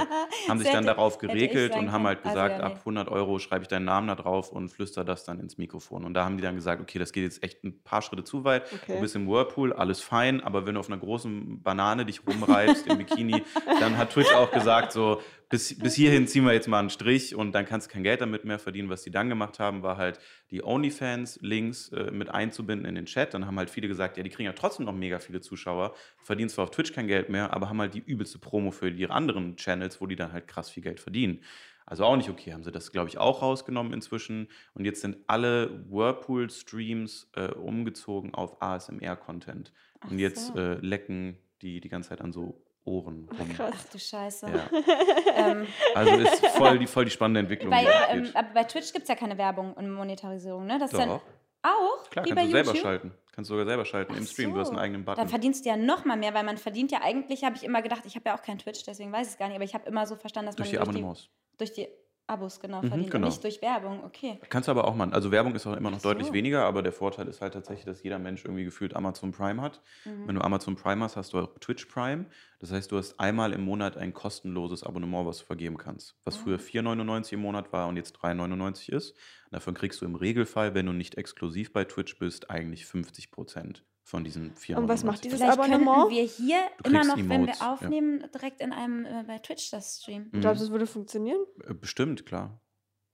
haben 0.48 0.58
sich 0.58 0.68
dann 0.68 0.84
hätte- 0.84 0.94
darauf 0.94 1.18
geregelt 1.18 1.74
und 1.74 1.92
haben 1.92 2.06
halt 2.06 2.18
Also 2.24 2.30
gesagt, 2.30 2.58
nee. 2.58 2.62
ab 2.64 2.76
100 2.80 3.08
Euro 3.08 3.38
schreibe 3.38 3.62
ich 3.62 3.68
deinen 3.68 3.84
Namen 3.84 4.08
da 4.08 4.14
drauf 4.14 4.52
und 4.52 4.68
flüster 4.68 5.04
das 5.04 5.24
dann 5.24 5.40
ins 5.40 5.58
Mikrofon. 5.58 6.04
Und 6.04 6.14
da 6.14 6.24
haben 6.24 6.36
die 6.36 6.42
dann 6.42 6.54
gesagt, 6.54 6.80
okay, 6.80 6.98
das 6.98 7.12
geht 7.12 7.24
jetzt 7.24 7.42
echt 7.42 7.64
ein 7.64 7.82
paar 7.82 8.02
Schritte 8.02 8.24
zu 8.24 8.44
weit. 8.44 8.64
Okay. 8.72 8.94
Du 8.96 9.00
bist 9.00 9.16
im 9.16 9.28
Whirlpool, 9.28 9.72
alles 9.72 10.00
fein, 10.00 10.40
aber 10.42 10.66
wenn 10.66 10.74
du 10.74 10.80
auf 10.80 10.88
einer 10.88 10.98
großen 10.98 11.62
Banane 11.62 12.04
dich 12.06 12.20
rumreibst 12.26 12.86
im 12.86 12.98
Bikini, 12.98 13.42
dann 13.80 13.96
hat 13.98 14.10
Twitch 14.10 14.32
auch 14.34 14.50
gesagt, 14.50 14.92
so, 14.92 15.20
bis, 15.52 15.78
bis 15.78 15.94
hierhin 15.94 16.26
ziehen 16.26 16.46
wir 16.46 16.54
jetzt 16.54 16.66
mal 16.66 16.78
einen 16.78 16.88
Strich 16.88 17.34
und 17.34 17.52
dann 17.52 17.66
kannst 17.66 17.86
du 17.86 17.92
kein 17.92 18.02
Geld 18.02 18.22
damit 18.22 18.46
mehr 18.46 18.58
verdienen. 18.58 18.88
Was 18.88 19.02
die 19.02 19.10
dann 19.10 19.28
gemacht 19.28 19.58
haben, 19.58 19.82
war 19.82 19.98
halt 19.98 20.18
die 20.50 20.64
OnlyFans-Links 20.64 21.90
äh, 21.90 22.10
mit 22.10 22.30
einzubinden 22.30 22.86
in 22.86 22.94
den 22.94 23.04
Chat. 23.04 23.34
Dann 23.34 23.46
haben 23.46 23.58
halt 23.58 23.68
viele 23.68 23.86
gesagt, 23.86 24.16
ja, 24.16 24.22
die 24.22 24.30
kriegen 24.30 24.46
ja 24.46 24.54
trotzdem 24.54 24.86
noch 24.86 24.94
mega 24.94 25.18
viele 25.18 25.42
Zuschauer, 25.42 25.94
verdienen 26.22 26.48
zwar 26.48 26.64
auf 26.64 26.70
Twitch 26.70 26.94
kein 26.94 27.06
Geld 27.06 27.28
mehr, 27.28 27.52
aber 27.52 27.68
haben 27.68 27.80
halt 27.82 27.92
die 27.92 28.02
übelste 28.04 28.38
Promo 28.38 28.70
für 28.70 28.88
ihre 28.88 29.12
anderen 29.12 29.56
Channels, 29.56 30.00
wo 30.00 30.06
die 30.06 30.16
dann 30.16 30.32
halt 30.32 30.48
krass 30.48 30.70
viel 30.70 30.82
Geld 30.82 31.00
verdienen. 31.00 31.40
Also 31.84 32.06
auch 32.06 32.16
nicht 32.16 32.30
okay, 32.30 32.54
haben 32.54 32.64
sie 32.64 32.72
das, 32.72 32.90
glaube 32.90 33.10
ich, 33.10 33.18
auch 33.18 33.42
rausgenommen 33.42 33.92
inzwischen. 33.92 34.48
Und 34.72 34.86
jetzt 34.86 35.02
sind 35.02 35.18
alle 35.26 35.84
Whirlpool-Streams 35.90 37.30
äh, 37.36 37.48
umgezogen 37.48 38.32
auf 38.32 38.62
ASMR-Content. 38.62 39.70
Und 40.04 40.14
Ach 40.14 40.18
jetzt 40.18 40.46
so. 40.46 40.58
äh, 40.58 40.74
lecken 40.76 41.36
die 41.60 41.80
die 41.80 41.90
ganze 41.90 42.08
Zeit 42.08 42.22
an 42.22 42.32
so 42.32 42.64
Ohren 42.84 43.28
rum. 43.38 43.48
krass. 43.54 43.74
ach 43.76 43.84
du 43.92 43.98
Scheiße. 43.98 44.46
Ja. 44.46 44.68
Ähm, 45.34 45.66
Also 45.94 46.14
ist 46.16 46.46
voll 46.48 46.78
die, 46.78 46.86
voll 46.86 47.04
die 47.06 47.10
spannende 47.10 47.40
Entwicklung. 47.40 47.70
bei, 47.70 47.84
die 47.84 48.18
ähm, 48.18 48.30
aber 48.34 48.48
bei 48.52 48.64
Twitch 48.64 48.92
gibt 48.92 49.04
es 49.04 49.08
ja 49.08 49.14
keine 49.14 49.38
Werbung 49.38 49.72
und 49.74 49.90
Monetarisierung, 49.90 50.66
ne? 50.66 50.78
Das 50.78 50.92
ist 50.92 50.98
dann 50.98 51.08
Doch, 51.08 51.22
auch 51.62 52.10
klar, 52.10 52.24
kannst 52.26 52.44
du 52.44 52.50
selber 52.50 52.58
YouTube. 52.70 52.82
schalten. 52.82 53.14
Kannst 53.34 53.48
du 53.50 53.54
sogar 53.54 53.66
selber 53.66 53.84
schalten 53.86 54.14
im 54.14 54.24
Ach 54.24 54.28
Stream. 54.28 54.52
Du 54.52 54.60
hast 54.60 54.68
einen 54.68 54.76
so. 54.76 54.82
eigenen 54.82 55.04
Dann 55.06 55.14
Button. 55.16 55.28
verdienst 55.28 55.64
du 55.64 55.70
ja 55.70 55.76
noch 55.76 56.04
mal 56.04 56.16
mehr, 56.18 56.34
weil 56.34 56.44
man 56.44 56.58
verdient 56.58 56.92
ja 56.92 57.00
eigentlich, 57.02 57.44
habe 57.44 57.56
ich 57.56 57.64
immer 57.64 57.80
gedacht, 57.80 58.02
ich 58.04 58.14
habe 58.14 58.28
ja 58.28 58.36
auch 58.36 58.42
kein 58.42 58.58
Twitch, 58.58 58.82
deswegen 58.84 59.10
weiß 59.12 59.26
ich 59.28 59.32
es 59.34 59.38
gar 59.38 59.46
nicht, 59.48 59.54
aber 59.56 59.64
ich 59.64 59.72
habe 59.74 59.86
immer 59.88 60.06
so 60.06 60.16
verstanden, 60.16 60.48
dass 60.48 60.56
Durch 60.56 60.68
man 60.68 60.72
die 60.72 60.78
Abonnements. 60.80 61.28
durch 61.56 61.72
die 61.72 61.88
Abos 62.28 62.60
genau 62.60 62.80
Mhm, 62.82 62.88
verdienen 62.88 63.10
genau. 63.10 63.26
und 63.26 63.32
nicht 63.32 63.42
durch 63.44 63.60
Werbung. 63.62 64.04
Okay. 64.04 64.38
Kannst 64.48 64.68
du 64.68 64.70
aber 64.70 64.86
auch 64.86 64.94
mal. 64.94 65.12
Also 65.12 65.30
Werbung 65.30 65.54
ist 65.54 65.66
auch 65.66 65.76
immer 65.76 65.90
noch 65.90 66.00
so. 66.00 66.08
deutlich 66.08 66.32
weniger, 66.32 66.64
aber 66.64 66.82
der 66.82 66.92
Vorteil 66.92 67.26
ist 67.28 67.40
halt 67.40 67.52
tatsächlich, 67.54 67.84
dass 67.84 68.02
jeder 68.02 68.18
Mensch 68.18 68.44
irgendwie 68.44 68.64
gefühlt 68.64 68.94
Amazon 68.96 69.32
Prime 69.32 69.60
hat. 69.60 69.82
Mhm. 70.04 70.28
Wenn 70.28 70.34
du 70.36 70.40
Amazon 70.42 70.76
Prime 70.76 71.02
hast, 71.04 71.16
hast 71.16 71.32
du 71.32 71.40
auch 71.40 71.58
Twitch 71.58 71.86
Prime. 71.86 72.26
Das 72.60 72.70
heißt, 72.72 72.92
du 72.92 72.96
hast 72.96 73.18
einmal 73.18 73.52
im 73.52 73.62
Monat 73.64 73.96
ein 73.96 74.12
kostenloses 74.14 74.84
Abonnement, 74.84 75.26
was 75.26 75.38
du 75.38 75.44
vergeben 75.44 75.76
kannst. 75.76 76.14
Was 76.24 76.38
Ah. 76.38 76.40
früher 76.44 76.58
4,99 76.58 77.32
im 77.34 77.40
Monat 77.40 77.72
war 77.72 77.88
und 77.88 77.96
jetzt 77.96 78.16
3,99 78.16 78.88
ist. 78.92 79.16
Davon 79.50 79.74
kriegst 79.74 80.00
du 80.00 80.04
im 80.06 80.14
Regelfall, 80.14 80.74
wenn 80.74 80.86
du 80.86 80.92
nicht 80.92 81.16
exklusiv 81.16 81.72
bei 81.72 81.84
Twitch 81.84 82.18
bist, 82.18 82.50
eigentlich 82.50 82.86
50 82.86 83.30
Prozent 83.30 83.84
von 84.02 84.24
diesen 84.24 84.54
4,99. 84.54 84.76
Und 84.76 84.88
was 84.88 85.04
macht 85.04 85.24
dieses 85.24 85.40
Vielleicht 85.40 85.58
Abonnement? 85.58 85.96
könnten 85.96 86.10
wir 86.10 86.22
hier 86.24 86.58
Du 86.82 86.90
immer 86.90 87.04
noch, 87.04 87.16
wenn 87.16 87.30
Emotes, 87.30 87.60
wir 87.60 87.66
ja. 87.66 87.72
aufnehmen, 87.72 88.24
direkt 88.34 88.60
in 88.60 88.72
einem 88.72 89.04
äh, 89.04 89.24
bei 89.26 89.38
Twitch 89.38 89.70
das 89.70 90.00
streamen. 90.02 90.28
Mhm. 90.32 90.40
Glaubst 90.40 90.60
du, 90.60 90.66
es 90.66 90.70
würde 90.70 90.86
funktionieren? 90.86 91.40
Äh, 91.66 91.74
Bestimmt, 91.74 92.26
klar. 92.26 92.60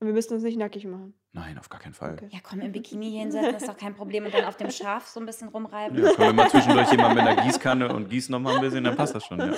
Und 0.01 0.07
wir 0.07 0.15
müssen 0.15 0.35
uns 0.35 0.45
nicht 0.45 0.57
nackig 0.59 0.87
machen. 0.87 1.15
Nein, 1.33 1.59
auf 1.59 1.69
gar 1.69 1.81
keinen 1.81 1.93
Fall. 1.93 2.15
Okay. 2.15 2.29
Ja, 2.31 2.39
komm, 2.43 2.61
im 2.61 2.71
Bikini 2.73 3.11
hinsetzen, 3.11 3.53
das 3.53 3.63
ist 3.63 3.69
doch 3.69 3.77
kein 3.77 3.95
Problem. 3.95 4.25
Und 4.25 4.33
dann 4.33 4.45
auf 4.45 4.57
dem 4.57 4.71
Schaf 4.71 5.07
so 5.09 5.19
ein 5.21 5.27
bisschen 5.27 5.49
rumreiben. 5.49 5.99
Ja, 5.99 6.13
können 6.13 6.29
wir 6.29 6.33
mal 6.45 6.49
zwischendurch 6.51 6.91
jemanden 6.91 7.17
mit 7.17 7.27
einer 7.27 7.43
Gießkanne 7.43 7.93
und 7.93 8.09
gießen 8.09 8.33
noch 8.33 8.39
mal 8.39 8.55
ein 8.55 8.61
bisschen, 8.61 8.85
dann 8.85 8.97
passt 8.97 9.15
das 9.15 9.25
schon, 9.25 9.41
ja. 9.41 9.53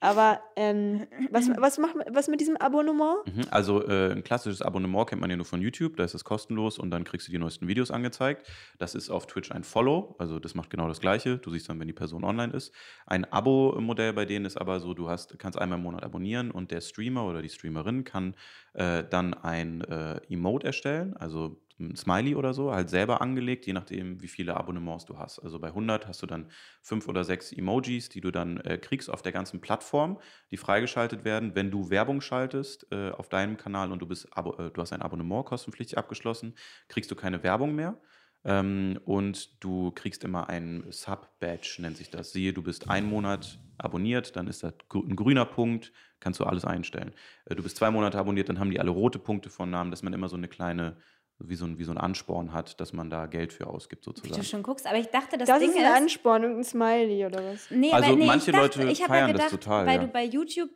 Aber 0.00 0.40
ähm, 0.56 1.06
was, 1.30 1.48
was 1.56 1.78
macht 1.78 1.96
was 2.10 2.28
mit 2.28 2.40
diesem 2.40 2.56
Abonnement? 2.56 3.18
Mhm, 3.26 3.46
Also 3.50 3.84
äh, 3.86 4.12
ein 4.12 4.22
klassisches 4.22 4.62
Abonnement 4.62 5.08
kennt 5.08 5.20
man 5.20 5.30
ja 5.30 5.36
nur 5.36 5.46
von 5.46 5.60
YouTube, 5.60 5.96
da 5.96 6.04
ist 6.04 6.14
es 6.14 6.24
kostenlos 6.24 6.78
und 6.78 6.90
dann 6.90 7.04
kriegst 7.04 7.26
du 7.28 7.32
die 7.32 7.38
neuesten 7.38 7.66
Videos 7.68 7.90
angezeigt. 7.90 8.46
Das 8.78 8.94
ist 8.94 9.10
auf 9.10 9.26
Twitch 9.26 9.50
ein 9.50 9.64
Follow, 9.64 10.14
also 10.18 10.38
das 10.38 10.54
macht 10.54 10.70
genau 10.70 10.88
das 10.88 11.00
gleiche. 11.00 11.38
Du 11.38 11.50
siehst 11.50 11.68
dann, 11.68 11.80
wenn 11.80 11.88
die 11.88 11.92
Person 11.92 12.24
online 12.24 12.52
ist. 12.52 12.72
Ein 13.06 13.24
Abo-Modell 13.24 14.12
bei 14.12 14.24
denen 14.24 14.44
ist 14.44 14.56
aber 14.56 14.80
so, 14.80 14.94
du 14.94 15.08
hast, 15.08 15.38
kannst 15.38 15.58
einmal 15.58 15.78
im 15.78 15.84
Monat 15.84 16.04
abonnieren 16.04 16.50
und 16.50 16.70
der 16.70 16.80
Streamer 16.80 17.24
oder 17.24 17.42
die 17.42 17.48
Streamerin 17.48 18.04
kann 18.04 18.34
äh, 18.74 19.04
dann 19.04 19.34
ein 19.34 19.80
äh, 19.82 20.20
Emote 20.28 20.66
erstellen, 20.68 21.16
also 21.16 21.60
ein 21.80 21.96
Smiley 21.96 22.34
oder 22.34 22.54
so, 22.54 22.72
halt 22.72 22.90
selber 22.90 23.20
angelegt, 23.20 23.66
je 23.66 23.72
nachdem, 23.72 24.20
wie 24.22 24.28
viele 24.28 24.56
Abonnements 24.56 25.04
du 25.04 25.18
hast. 25.18 25.38
Also 25.38 25.58
bei 25.58 25.68
100 25.68 26.06
hast 26.06 26.22
du 26.22 26.26
dann 26.26 26.50
fünf 26.82 27.08
oder 27.08 27.24
sechs 27.24 27.52
Emojis, 27.52 28.08
die 28.08 28.20
du 28.20 28.30
dann 28.30 28.58
äh, 28.58 28.78
kriegst 28.78 29.10
auf 29.10 29.22
der 29.22 29.32
ganzen 29.32 29.60
Plattform, 29.60 30.18
die 30.50 30.56
freigeschaltet 30.56 31.24
werden. 31.24 31.54
Wenn 31.54 31.70
du 31.70 31.90
Werbung 31.90 32.20
schaltest 32.20 32.86
äh, 32.90 33.10
auf 33.10 33.28
deinem 33.28 33.56
Kanal 33.56 33.92
und 33.92 34.00
du, 34.00 34.06
bist 34.06 34.28
äh, 34.36 34.42
du 34.42 34.80
hast 34.80 34.92
ein 34.92 35.02
Abonnement 35.02 35.44
kostenpflichtig 35.46 35.98
abgeschlossen, 35.98 36.54
kriegst 36.88 37.10
du 37.10 37.14
keine 37.14 37.42
Werbung 37.42 37.74
mehr. 37.74 38.00
Ähm, 38.44 38.98
und 39.04 39.62
du 39.62 39.90
kriegst 39.90 40.24
immer 40.24 40.48
ein 40.48 40.84
Sub-Badge, 40.90 41.78
nennt 41.80 41.96
sich 41.96 42.10
das. 42.10 42.32
Siehe, 42.32 42.52
du 42.52 42.62
bist 42.62 42.88
einen 42.88 43.08
Monat 43.08 43.58
abonniert, 43.78 44.36
dann 44.36 44.46
ist 44.46 44.62
das 44.62 44.74
ein 44.94 45.16
grüner 45.16 45.44
Punkt, 45.44 45.92
kannst 46.20 46.40
du 46.40 46.44
alles 46.44 46.64
einstellen. 46.64 47.12
Äh, 47.46 47.56
du 47.56 47.62
bist 47.62 47.76
zwei 47.76 47.90
Monate 47.90 48.18
abonniert, 48.18 48.48
dann 48.48 48.58
haben 48.58 48.70
die 48.70 48.80
alle 48.80 48.90
rote 48.90 49.18
Punkte 49.18 49.50
von 49.50 49.70
Namen, 49.70 49.90
dass 49.90 50.02
man 50.02 50.12
immer 50.12 50.28
so 50.28 50.36
eine 50.36 50.48
kleine, 50.48 50.96
wie 51.40 51.54
so 51.54 51.64
ein, 51.66 51.78
wie 51.78 51.84
so 51.84 51.92
ein 51.92 51.98
Ansporn 51.98 52.52
hat, 52.52 52.80
dass 52.80 52.92
man 52.92 53.10
da 53.10 53.26
Geld 53.26 53.52
für 53.52 53.66
ausgibt 53.68 54.02
Wie 54.06 54.10
du 54.10 54.16
sozusagen. 54.16 54.44
schon 54.44 54.62
guckst. 54.62 54.86
Aber 54.86 54.98
ich 54.98 55.06
dachte, 55.08 55.38
das, 55.38 55.48
Das, 55.48 55.60
Ding 55.60 55.70
ist 55.70 55.76
ein 55.78 55.86
Ansporn, 55.86 56.42
irgendein 56.42 56.64
Smiley 56.64 57.26
oder 57.26 57.44
was? 57.52 57.70
Nee, 57.70 57.92
Also 57.92 58.08
aber 58.08 58.16
nee, 58.16 58.26
manche 58.26 58.50
ich 58.50 58.56
dachte, 58.56 58.78
Leute 58.80 58.92
ich 58.92 59.02
habe 59.02 59.12
feiern 59.12 59.28
ja 59.28 59.34
das 59.34 59.46
gedacht, 59.46 59.62
total, 59.62 59.86
weil 59.86 59.96
ja. 59.96 60.00
du 60.02 60.08
bei 60.08 60.24
YouTube 60.24 60.70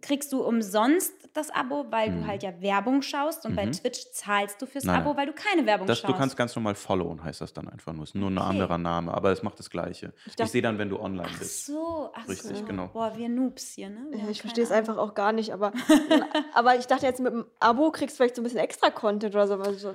kriegst 0.00 0.32
du 0.32 0.42
umsonst 0.42 1.12
das 1.34 1.50
Abo, 1.50 1.86
weil 1.90 2.10
Mhm. 2.10 2.20
du 2.22 2.26
halt 2.26 2.42
ja 2.42 2.60
Werbung 2.62 3.02
schaust 3.02 3.44
und 3.44 3.54
bei 3.56 3.66
Mhm. 3.66 3.72
Twitch 3.72 4.10
zahlst 4.12 4.62
du 4.62 4.66
fürs 4.66 4.84
Nein, 4.84 4.96
Abo, 5.00 5.10
nein. 5.10 5.16
weil 5.18 5.26
du 5.26 5.32
keine 5.34 5.66
Werbung 5.66 5.86
Das, 5.86 5.98
schaust. 5.98 6.14
du 6.14 6.16
kannst 6.16 6.36
ganz 6.36 6.54
normal 6.56 6.74
followen, 6.74 7.22
heißt 7.22 7.40
das 7.40 7.52
dann 7.52 7.68
einfach 7.68 7.92
nur. 7.92 8.04
Ist 8.04 8.14
nur 8.14 8.30
ein 8.30 8.38
Okay. 8.38 8.46
anderer 8.48 8.78
Name, 8.78 9.12
aber 9.12 9.30
es 9.32 9.42
macht 9.42 9.58
das 9.58 9.68
Gleiche. 9.68 10.14
Ich, 10.26 10.36
dachte- 10.36 10.52
sehe 10.52 10.62
dann, 10.62 10.78
wenn 10.78 10.88
du 10.88 10.98
online 11.00 11.28
ach 11.30 11.38
bist. 11.38 11.66
so, 11.66 12.10
ach 12.14 12.26
Richtig, 12.28 12.56
so. 12.58 12.64
genau. 12.64 12.88
Boah, 12.88 13.16
wir 13.16 13.28
Noobs 13.28 13.72
hier, 13.74 13.90
ne? 13.90 14.06
Ja, 14.16 14.28
ich 14.30 14.40
verstehe 14.40 14.64
es 14.64 14.70
einfach 14.72 14.96
auch 14.96 15.14
gar 15.14 15.32
nicht, 15.32 15.52
aber, 15.52 15.72
aber 16.54 16.76
ich 16.78 16.86
dachte 16.86 17.04
jetzt 17.06 17.20
mit 17.20 17.32
dem 17.32 17.44
Abo 17.60 17.90
kriegst 17.90 18.14
du 18.14 18.22
vielleicht 18.22 18.36
so 18.36 18.40
ein 18.42 18.44
bisschen 18.44 18.60
extra 18.60 18.90
Content 18.90 19.34
oder 19.34 19.46
so. 19.46 19.58
weil 19.58 19.74
so 19.74 19.94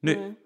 Nee, 0.00 0.16
nee. 0.16 0.36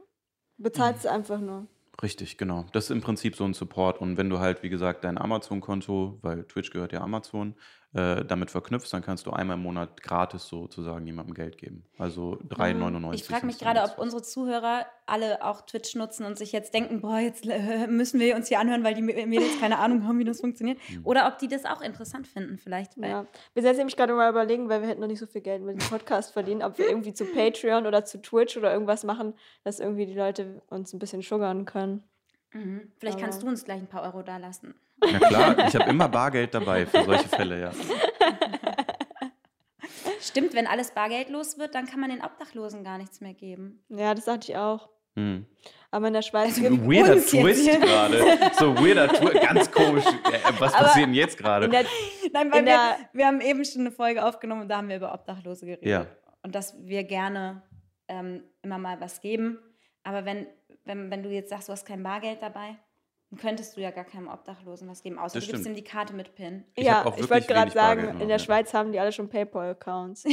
Bezahlst 0.58 1.04
du 1.04 1.10
einfach 1.10 1.38
nur. 1.40 1.66
Richtig, 2.02 2.36
genau. 2.36 2.66
Das 2.72 2.84
ist 2.84 2.90
im 2.90 3.00
Prinzip 3.00 3.36
so 3.36 3.44
ein 3.44 3.54
Support. 3.54 4.00
Und 4.02 4.18
wenn 4.18 4.28
du 4.28 4.38
halt, 4.38 4.62
wie 4.62 4.68
gesagt, 4.68 5.04
dein 5.04 5.16
Amazon-Konto, 5.16 6.18
weil 6.20 6.44
Twitch 6.44 6.70
gehört 6.70 6.92
ja 6.92 7.00
Amazon, 7.00 7.54
äh, 7.92 8.24
damit 8.24 8.50
verknüpfst, 8.50 8.90
dann 8.92 9.02
kannst 9.02 9.26
du 9.26 9.30
einmal 9.30 9.56
im 9.56 9.62
Monat 9.62 10.02
gratis 10.02 10.48
sozusagen 10.48 11.06
jemandem 11.06 11.34
Geld 11.34 11.56
geben. 11.56 11.84
Also 11.96 12.38
3,99. 12.48 13.14
Ich 13.14 13.24
frage 13.24 13.46
mich 13.46 13.58
gerade, 13.58 13.82
ob 13.82 13.98
unsere 13.98 14.22
Zuhörer 14.22 14.84
alle 15.06 15.42
auch 15.42 15.62
Twitch 15.62 15.94
nutzen 15.94 16.26
und 16.26 16.36
sich 16.36 16.52
jetzt 16.52 16.74
denken, 16.74 17.00
boah, 17.00 17.18
jetzt 17.18 17.46
äh, 17.46 17.86
müssen 17.86 18.20
wir 18.20 18.36
uns 18.36 18.48
hier 18.48 18.60
anhören, 18.60 18.84
weil 18.84 18.94
die 18.94 19.02
Mädels 19.02 19.58
keine 19.60 19.78
Ahnung 19.78 20.06
haben, 20.06 20.18
wie 20.18 20.24
das 20.24 20.40
funktioniert. 20.40 20.78
Hm. 20.88 21.06
Oder 21.06 21.28
ob 21.28 21.38
die 21.38 21.48
das 21.48 21.64
auch 21.64 21.80
interessant 21.80 22.26
finden 22.26 22.58
vielleicht. 22.58 23.00
Weil 23.00 23.10
Ja. 23.10 23.26
Wir 23.54 23.62
sind 23.62 23.70
jetzt 23.70 23.78
nämlich 23.78 23.96
gerade 23.96 24.12
mal 24.12 24.30
überlegen, 24.30 24.68
weil 24.68 24.82
wir 24.82 24.88
hätten 24.88 25.00
noch 25.00 25.08
nicht 25.08 25.20
so 25.20 25.26
viel 25.26 25.40
Geld 25.40 25.62
mit 25.62 25.80
dem 25.80 25.88
Podcast 25.88 26.32
verdienen, 26.32 26.62
ob 26.62 26.76
wir 26.78 26.88
irgendwie 26.88 27.14
zu 27.14 27.24
Patreon 27.24 27.86
oder 27.86 28.04
zu 28.04 28.20
Twitch 28.20 28.56
oder 28.56 28.72
irgendwas 28.72 29.04
machen, 29.04 29.32
dass 29.64 29.80
irgendwie 29.80 30.06
die 30.06 30.14
Leute 30.14 30.60
uns 30.68 30.92
ein 30.92 30.98
bisschen 30.98 31.22
sugarn 31.22 31.64
können. 31.64 32.02
Mhm. 32.56 32.92
Vielleicht 32.98 33.18
kannst 33.20 33.42
du 33.42 33.46
uns 33.48 33.64
gleich 33.64 33.78
ein 33.80 33.86
paar 33.86 34.02
Euro 34.02 34.22
da 34.22 34.38
lassen. 34.38 34.74
Na 35.00 35.18
klar, 35.18 35.68
ich 35.68 35.74
habe 35.74 35.90
immer 35.90 36.08
Bargeld 36.08 36.54
dabei 36.54 36.86
für 36.86 37.04
solche 37.04 37.28
Fälle, 37.28 37.60
ja. 37.60 37.70
Stimmt, 40.20 40.54
wenn 40.54 40.66
alles 40.66 40.90
bargeldlos 40.92 41.58
wird, 41.58 41.74
dann 41.74 41.86
kann 41.86 42.00
man 42.00 42.10
den 42.10 42.22
Obdachlosen 42.22 42.82
gar 42.82 42.98
nichts 42.98 43.20
mehr 43.20 43.34
geben. 43.34 43.84
Ja, 43.88 44.14
das 44.14 44.24
dachte 44.24 44.50
ich 44.50 44.56
auch. 44.56 44.88
Hm. 45.14 45.46
Aber 45.90 46.08
in 46.08 46.14
der 46.14 46.22
Schweiz 46.22 46.56
Also 46.56 46.62
gibt 46.62 46.82
Weirder 46.86 47.14
uns 47.14 47.32
jetzt 47.32 47.42
Twist 47.42 47.68
hier. 47.70 47.78
gerade. 47.78 48.18
So 48.58 48.76
weirder 48.76 49.08
Twist, 49.08 49.40
ganz 49.40 49.70
komisch. 49.72 50.04
Äh, 50.04 50.38
Was 50.58 50.74
Aber 50.74 50.84
passiert 50.86 51.06
denn 51.06 51.14
jetzt 51.14 51.38
gerade? 51.38 51.68
Nein, 51.68 51.86
weil 52.52 52.64
wir, 52.66 52.96
wir 53.12 53.26
haben 53.26 53.40
eben 53.40 53.64
schon 53.64 53.82
eine 53.82 53.92
Folge 53.92 54.24
aufgenommen 54.24 54.62
und 54.62 54.68
da 54.68 54.78
haben 54.78 54.88
wir 54.88 54.96
über 54.96 55.14
Obdachlose 55.14 55.64
geredet. 55.66 55.86
Ja. 55.86 56.06
Und 56.42 56.54
dass 56.54 56.74
wir 56.84 57.04
gerne 57.04 57.62
ähm, 58.08 58.42
immer 58.62 58.78
mal 58.78 59.00
was 59.00 59.20
geben. 59.20 59.58
Aber 60.02 60.24
wenn, 60.24 60.46
wenn, 60.86 61.10
wenn 61.10 61.22
du 61.22 61.30
jetzt 61.30 61.50
sagst, 61.50 61.68
du 61.68 61.72
hast 61.72 61.84
kein 61.84 62.02
Bargeld 62.02 62.40
dabei, 62.42 62.76
dann 63.30 63.40
könntest 63.40 63.76
du 63.76 63.80
ja 63.80 63.90
gar 63.90 64.04
keinem 64.04 64.28
Obdachlosen 64.28 64.88
was 64.88 65.02
geben. 65.02 65.18
Außer 65.18 65.38
Das 65.38 65.46
du 65.46 65.50
gibst 65.52 65.66
ihm 65.66 65.74
stimmt. 65.74 65.78
die 65.78 65.82
Karte 65.90 66.14
mit 66.14 66.34
PIN. 66.36 66.62
Ich 66.76 66.84
ja, 66.86 67.04
ich 67.16 67.28
wollte 67.28 67.48
gerade 67.48 67.72
sagen, 67.72 68.04
noch, 68.04 68.12
in 68.20 68.28
der 68.28 68.36
ja. 68.36 68.38
Schweiz 68.38 68.72
haben 68.72 68.92
die 68.92 69.00
alle 69.00 69.10
schon 69.10 69.28
PayPal-Accounts. 69.28 70.24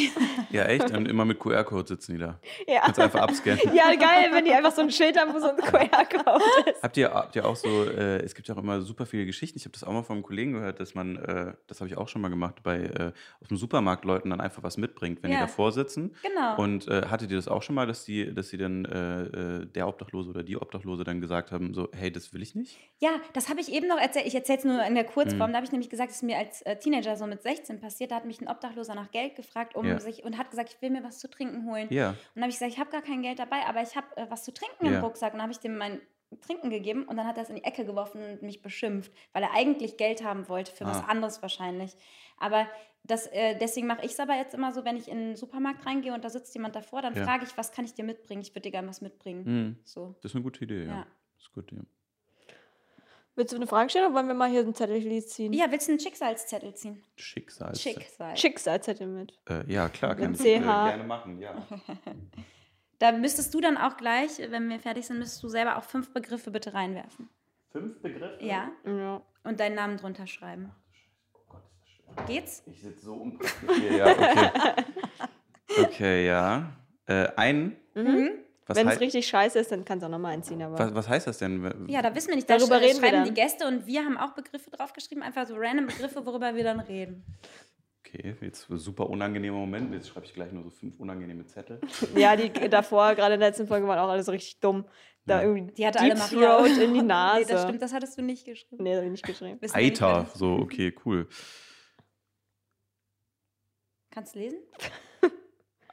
Ja, 0.51 0.65
echt? 0.65 0.91
Und 0.95 1.07
immer 1.07 1.25
mit 1.25 1.39
QR-Code 1.39 1.87
sitzen 1.87 2.13
die 2.13 2.19
da. 2.19 2.39
ja. 2.67 2.81
Kannst 2.81 2.99
einfach 2.99 3.21
abscannen. 3.21 3.59
ja, 3.73 3.95
geil, 3.95 4.29
wenn 4.31 4.45
die 4.45 4.51
einfach 4.53 4.71
so 4.71 4.81
ein 4.81 4.91
Schild 4.91 5.19
haben, 5.19 5.33
wo 5.33 5.39
so 5.39 5.49
ein 5.49 5.57
QR-Code 5.57 6.43
ist. 6.71 6.83
Habt 6.83 6.97
ihr, 6.97 7.11
habt 7.11 7.35
ihr 7.35 7.45
auch 7.45 7.55
so, 7.55 7.85
äh, 7.85 8.17
es 8.23 8.35
gibt 8.35 8.47
ja 8.47 8.53
auch 8.55 8.59
immer 8.59 8.81
super 8.81 9.07
viele 9.07 9.25
Geschichten. 9.25 9.57
Ich 9.57 9.65
habe 9.65 9.71
das 9.73 9.83
auch 9.83 9.91
mal 9.91 10.03
von 10.03 10.17
einem 10.17 10.23
Kollegen 10.23 10.53
gehört, 10.53 10.79
dass 10.79 10.93
man, 10.93 11.15
äh, 11.17 11.53
das 11.67 11.79
habe 11.81 11.87
ich 11.89 11.97
auch 11.97 12.07
schon 12.07 12.21
mal 12.21 12.29
gemacht, 12.29 12.61
bei 12.61 12.81
äh, 12.83 13.11
aus 13.41 13.47
dem 13.47 13.57
Supermarkt 13.57 14.05
Leuten 14.05 14.29
dann 14.29 14.39
einfach 14.39 14.61
was 14.61 14.77
mitbringt, 14.77 15.23
wenn 15.23 15.31
die 15.31 15.35
Ja. 15.37 15.41
davor 15.41 15.71
sitzen. 15.71 16.15
Genau. 16.21 16.57
Und 16.61 16.87
äh, 16.87 17.07
hattet 17.07 17.31
ihr 17.31 17.37
das 17.37 17.47
auch 17.47 17.63
schon 17.63 17.73
mal, 17.75 17.87
dass 17.87 18.05
die, 18.05 18.33
dass 18.33 18.49
sie 18.49 18.57
dann 18.57 18.85
äh, 18.85 19.23
äh, 19.23 19.65
der 19.65 19.87
Obdachlose 19.87 20.29
oder 20.29 20.43
die 20.43 20.57
Obdachlose 20.57 21.03
dann 21.03 21.21
gesagt 21.21 21.51
haben, 21.51 21.73
so, 21.73 21.89
hey, 21.91 22.11
das 22.11 22.33
will 22.33 22.41
ich 22.43 22.53
nicht? 22.53 22.77
Ja, 22.99 23.19
das 23.33 23.49
habe 23.49 23.59
ich 23.59 23.71
eben 23.71 23.87
noch 23.87 23.97
erzählt. 23.99 24.25
Ich 24.27 24.35
erzähle 24.35 24.59
es 24.59 24.65
nur 24.65 24.83
in 24.85 24.95
der 24.95 25.03
Kurzform. 25.03 25.49
Mhm. 25.49 25.53
Da 25.53 25.57
habe 25.57 25.65
ich 25.65 25.71
nämlich 25.71 25.89
gesagt, 25.89 26.11
es 26.11 26.17
ist 26.17 26.23
mir 26.23 26.37
als 26.37 26.61
äh, 26.61 26.77
Teenager 26.77 27.15
so 27.17 27.25
mit 27.27 27.41
16 27.43 27.79
passiert. 27.79 28.11
Da 28.11 28.15
hat 28.15 28.25
mich 28.25 28.39
ein 28.41 28.47
Obdachloser 28.47 28.95
nach 28.95 29.11
Geld 29.11 29.35
gefragt 29.35 29.75
um 29.75 29.85
Ja. 29.85 29.99
sich 29.99 30.23
und 30.23 30.37
hat 30.37 30.49
gesagt, 30.49 30.73
ich 30.75 30.81
will 30.81 30.89
mir 30.89 31.03
was 31.03 31.19
zu 31.19 31.29
trinken 31.29 31.65
holen. 31.69 31.87
Ja. 31.91 32.09
Und 32.11 32.17
dann 32.35 32.43
habe 32.43 32.49
ich 32.51 32.55
gesagt, 32.57 32.71
ich 32.73 32.79
habe 32.79 32.89
gar 32.91 33.01
kein 33.01 33.21
Geld 33.21 33.39
dabei, 33.39 33.65
aber 33.67 33.81
ich 33.81 33.95
habe 33.95 34.07
äh, 34.15 34.25
was 34.29 34.43
zu 34.43 34.53
trinken 34.53 34.85
Ja. 34.85 34.97
im 34.99 35.03
Rucksack. 35.03 35.33
Und 35.33 35.37
dann 35.39 35.43
habe 35.43 35.51
ich 35.53 35.59
dem 35.59 35.77
mein 35.77 36.01
Trinken 36.41 36.69
gegeben 36.71 37.03
und 37.03 37.15
dann 37.17 37.27
hat 37.27 37.37
er 37.37 37.43
es 37.43 37.49
in 37.49 37.55
die 37.57 37.63
Ecke 37.63 37.85
geworfen 37.85 38.21
und 38.23 38.41
mich 38.41 38.61
beschimpft, 38.63 39.11
weil 39.33 39.43
er 39.43 39.53
eigentlich 39.53 39.97
Geld 39.97 40.23
haben 40.23 40.49
wollte 40.49 40.71
für 40.71 40.85
was 40.85 40.97
Ah. 41.03 41.05
anderes 41.07 41.41
wahrscheinlich. 41.43 41.95
Aber 42.39 42.67
das, 43.03 43.27
äh, 43.27 43.55
deswegen 43.59 43.85
mache 43.85 44.03
ich 44.05 44.13
es 44.13 44.19
aber 44.19 44.33
jetzt 44.35 44.55
immer 44.55 44.71
so, 44.71 44.83
wenn 44.85 44.95
ich 44.97 45.09
in 45.09 45.17
den 45.17 45.35
Supermarkt 45.35 45.85
reingehe 45.85 46.13
und 46.13 46.23
da 46.23 46.29
sitzt 46.31 46.55
jemand 46.55 46.75
davor, 46.75 47.01
dann 47.03 47.13
Ja. 47.15 47.23
frage 47.25 47.43
ich, 47.45 47.55
was 47.57 47.71
kann 47.71 47.85
ich 47.85 47.93
dir 47.93 48.03
mitbringen? 48.05 48.41
Ich 48.41 48.51
würde 48.51 48.61
dir 48.61 48.71
gerne 48.71 48.87
was 48.87 49.01
mitbringen. 49.01 49.45
Hm. 49.45 49.77
So. 49.83 50.15
Das 50.21 50.31
ist 50.31 50.35
eine 50.35 50.43
gute 50.43 50.63
Idee, 50.63 50.85
ja. 50.85 50.91
Ja. 50.91 51.07
Das 51.35 51.43
ist 51.47 51.53
gut, 51.53 51.71
ja. 51.71 51.79
Willst 53.35 53.51
du 53.51 53.55
eine 53.57 53.65
Frage 53.67 53.89
stellen 53.89 54.05
oder 54.05 54.15
wollen 54.15 54.27
wir 54.27 54.35
mal 54.35 54.49
hier 54.49 54.61
ein 54.61 54.75
Zettel 54.75 55.01
ziehen? 55.25 55.53
Ja, 55.53 55.71
willst 55.71 55.87
du 55.87 55.93
einen 55.93 55.99
Schicksalszettel 55.99 56.75
ziehen? 56.75 57.03
Schicksal. 57.15 57.75
Schicksal. 57.75 58.37
Schicksalszettel 58.37 59.07
mit. 59.07 59.33
Äh, 59.49 59.63
ja, 59.71 59.89
klar, 59.89 60.15
kann 60.15 60.31
Mit 60.31 60.39
ich 60.41 60.45
äh, 60.45 60.59
CH. 60.59 60.63
gerne 60.63 61.03
machen, 61.03 61.39
ja. 61.39 61.55
Da 62.99 63.11
müsstest 63.11 63.53
du 63.53 63.59
dann 63.59 63.75
auch 63.75 63.97
gleich, 63.97 64.37
wenn 64.49 64.69
wir 64.69 64.79
fertig 64.79 65.05
sind, 65.07 65.17
müsstest 65.19 65.43
du 65.43 65.49
selber 65.49 65.77
auch 65.77 65.83
fünf 65.83 66.13
Begriffe 66.13 66.51
bitte 66.51 66.73
reinwerfen. 66.73 67.27
Fünf 67.71 67.99
Begriffe? 68.01 68.37
Ja. 68.39 68.71
Ja. 68.85 69.21
Und 69.43 69.59
deinen 69.59 69.75
Namen 69.75 69.97
drunter 69.97 70.25
schreiben. 70.27 70.71
Geht's? 72.27 72.63
Ich 72.67 72.81
sitze 72.81 73.05
so 73.05 73.15
unpraktisch 73.15 73.77
hier, 73.79 73.97
ja, 73.97 74.05
okay. 74.11 74.83
Okay, 75.85 76.27
ja. 76.27 76.71
Äh, 77.07 77.29
ein, 77.35 77.75
Mhm. 77.95 78.29
was, 78.29 78.31
Wenn 78.67 78.87
es 78.87 78.99
richtig 78.99 79.27
scheiße 79.27 79.59
ist, 79.59 79.71
dann 79.71 79.83
kannst 79.85 80.03
du 80.03 80.07
auch 80.07 80.11
nochmal 80.11 80.33
einziehen. 80.33 80.61
Aber 80.61 80.79
was, 80.79 80.93
was 80.95 81.09
heißt 81.09 81.27
das 81.27 81.37
denn? 81.37 81.85
Ja, 81.87 82.01
da 82.01 82.13
wissen 82.15 82.29
wir 82.29 82.35
nicht. 82.35 82.49
Da 82.49 82.57
Darüber 82.57 82.79
reden 82.81 83.01
wir 83.01 83.09
schreiben 83.09 83.25
dann. 83.25 83.33
die 83.33 83.33
Gäste 83.33 83.67
und 83.67 83.85
wir 83.85 84.03
haben 84.05 84.17
auch 84.17 84.33
Begriffe 84.33 84.69
draufgeschrieben, 84.71 85.23
einfach 85.23 85.47
so 85.47 85.55
random 85.57 85.87
Begriffe, 85.87 86.25
worüber 86.25 86.55
wir 86.55 86.63
dann 86.63 86.79
reden. 86.79 87.25
Okay, 88.05 88.35
jetzt 88.41 88.69
ein 88.69 88.77
super 88.77 89.09
unangenehmer 89.09 89.57
Moment. 89.57 89.93
Jetzt 89.93 90.09
schreibe 90.09 90.25
ich 90.25 90.33
gleich 90.33 90.51
nur 90.51 90.63
so 90.63 90.69
fünf 90.69 90.99
unangenehme 90.99 91.45
Zettel. 91.45 91.79
ja, 92.15 92.35
die 92.35 92.49
davor, 92.69 93.15
gerade 93.15 93.33
in 93.35 93.39
der 93.39 93.49
letzten 93.49 93.67
Folge, 93.67 93.87
waren 93.87 93.99
auch 93.99 94.09
alle 94.09 94.23
so 94.23 94.31
richtig 94.31 94.59
dumm. 94.59 94.85
Da 95.25 95.41
Ja. 95.41 95.47
irgendwie 95.47 95.73
Die 95.73 95.87
hatte 95.87 95.99
Deep 95.99 96.11
alle. 96.11 96.67
Throat 96.67 96.77
in 96.83 96.93
die 96.93 97.01
Nase. 97.01 97.39
Nee, 97.47 97.53
das 97.53 97.63
stimmt, 97.63 97.81
das 97.81 97.93
hattest 97.93 98.17
du 98.17 98.21
nicht 98.21 98.45
geschrieben. 98.45 98.83
Nee, 98.83 98.89
das 98.91 98.97
habe 98.97 99.05
ich 99.07 99.11
nicht 99.13 99.25
geschrieben. 99.25 99.57
Wir 99.61 99.75
Eiter, 99.75 100.27
so, 100.35 100.53
okay, 100.55 100.93
cool. 101.05 101.27
Kannst 104.11 104.35
du 104.35 104.39
lesen? 104.39 104.59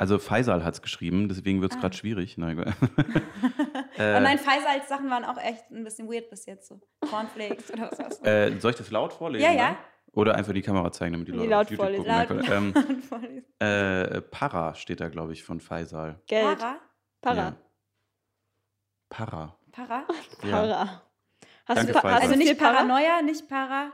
Also 0.00 0.18
Faisal 0.18 0.64
hat 0.64 0.72
es 0.74 0.80
geschrieben, 0.82 1.28
deswegen 1.28 1.60
wird 1.60 1.72
es 1.74 1.78
gerade 1.78 1.94
schwierig. 1.96 2.38
Nein, 2.38 2.58
äh, 2.58 4.16
Und 4.16 4.22
nein, 4.22 4.38
Faisals 4.38 4.88
Sachen 4.88 5.10
waren 5.10 5.24
auch 5.26 5.36
echt 5.36 5.70
ein 5.70 5.84
bisschen 5.84 6.08
weird 6.10 6.30
bis 6.30 6.46
jetzt. 6.46 6.68
So 6.68 6.80
Cornflakes 7.08 7.70
oder 7.72 7.90
was 7.90 7.98
war's. 7.98 8.20
äh, 8.24 8.58
soll 8.58 8.70
ich 8.70 8.78
das 8.78 8.90
laut 8.90 9.12
vorlesen? 9.12 9.44
Ja, 9.44 9.52
ja. 9.52 9.66
dann? 9.68 9.76
Oder 10.12 10.34
einfach 10.36 10.54
die 10.54 10.62
Kamera 10.62 10.90
zeigen, 10.90 11.12
damit 11.12 11.28
die 11.28 11.32
Die 11.32 11.38
Leute 11.38 11.50
laut 11.50 11.64
auf 11.66 11.70
YouTube 11.70 11.86
vorlesen. 11.86 12.26
gucken. 12.26 12.72
Laut- 12.74 12.88
ähm, 12.88 13.02
Vorlesen. 13.08 13.44
äh, 13.60 14.20
Para 14.22 14.74
steht 14.74 15.00
da, 15.00 15.08
glaube 15.10 15.32
ich, 15.34 15.44
von 15.44 15.60
Faisal. 15.60 16.20
Geld. 16.26 16.58
Para? 16.58 16.80
Para. 17.20 17.36
Ja. 17.36 17.56
Para. 19.10 19.56
Para? 19.72 20.04
Ja. 20.44 20.50
Para. 20.50 21.02
Hast 21.66 21.76
Danke, 21.78 21.92
du, 21.92 22.00
pa- 22.00 22.00
Faisal. 22.08 22.20
Also 22.22 22.34
nicht? 22.36 22.58
Paranoia, 22.58 23.22
nicht 23.22 23.48
Para. 23.48 23.92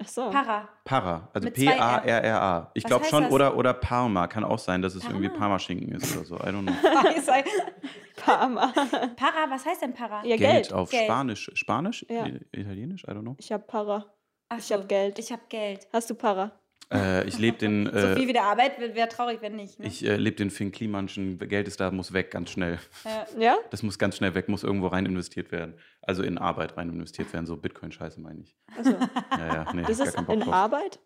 Ach 0.00 0.08
so. 0.08 0.30
Para. 0.30 0.68
Para, 0.84 1.28
also. 1.32 1.50
P-A-R-R-A. 1.50 2.70
Ich 2.74 2.84
glaube 2.84 3.04
schon, 3.06 3.24
das? 3.24 3.32
oder, 3.32 3.56
oder 3.56 3.74
Parma. 3.74 4.28
Kann 4.28 4.44
auch 4.44 4.58
sein, 4.58 4.80
dass 4.80 4.94
es 4.94 5.04
irgendwie 5.04 5.28
Parma? 5.28 5.40
Parmaschinken 5.40 5.92
ist 5.92 6.16
oder 6.16 6.24
so. 6.24 6.36
I 6.36 6.50
don't 6.50 6.62
know. 6.62 6.72
Parma. 8.16 8.72
Para, 9.16 9.50
was 9.50 9.66
heißt 9.66 9.82
denn 9.82 9.94
Para? 9.94 10.24
Ja, 10.24 10.36
Geld, 10.36 10.38
Geld. 10.38 10.72
auf 10.72 10.90
Geld. 10.90 11.04
Spanisch. 11.04 11.50
Spanisch? 11.54 12.06
Ja. 12.08 12.26
Italienisch? 12.52 13.04
I 13.04 13.10
don't 13.10 13.22
know. 13.22 13.36
Ich 13.38 13.50
habe 13.50 13.64
Para. 13.64 14.06
Ach 14.50 14.58
ich 14.58 14.64
so, 14.64 14.76
hab 14.76 14.88
Geld. 14.88 15.18
Ich 15.18 15.32
habe 15.32 15.42
Geld. 15.48 15.86
Hast 15.92 16.08
du 16.10 16.14
Para? 16.14 16.57
Äh, 16.92 17.26
ich 17.28 17.38
lebe 17.38 17.58
den, 17.58 17.86
so 17.92 17.98
äh, 17.98 18.16
viel 18.16 18.28
wie 18.28 18.32
der 18.32 18.44
Arbeit 18.44 18.80
wäre 18.80 18.94
wär 18.94 19.08
traurig, 19.08 19.42
wenn 19.42 19.56
nicht. 19.56 19.78
Ne? 19.78 19.86
ich, 19.86 20.04
äh, 20.04 20.16
leb 20.16 20.36
den 20.38 20.50
Finn 20.50 20.72
Klimanschen. 20.72 21.38
Geld 21.38 21.68
ist 21.68 21.80
da, 21.80 21.90
muss 21.90 22.12
weg, 22.12 22.30
ganz 22.30 22.50
schnell. 22.50 22.78
ja. 23.04 23.26
Ja? 23.38 23.56
Das 23.70 23.82
muss 23.82 23.98
ganz 23.98 24.16
schnell 24.16 24.34
weg, 24.34 24.48
muss 24.48 24.64
irgendwo 24.64 24.86
rein 24.86 25.04
investiert 25.06 25.52
werden. 25.52 25.74
Also 26.02 26.22
in 26.22 26.38
Arbeit 26.38 26.76
rein 26.76 26.88
investiert 26.88 27.32
werden. 27.32 27.46
So 27.46 27.56
Bitcoin-Scheiße 27.56 28.20
meine 28.20 28.40
ich. 28.40 28.56
Also, 28.76 28.92
Ja, 28.92 29.46
ja, 29.64 29.72
nee, 29.74 29.82
ist 29.86 30.16
Bock 30.16 30.28
in 30.30 30.40
drauf. 30.40 30.54
Arbeit? 30.54 30.98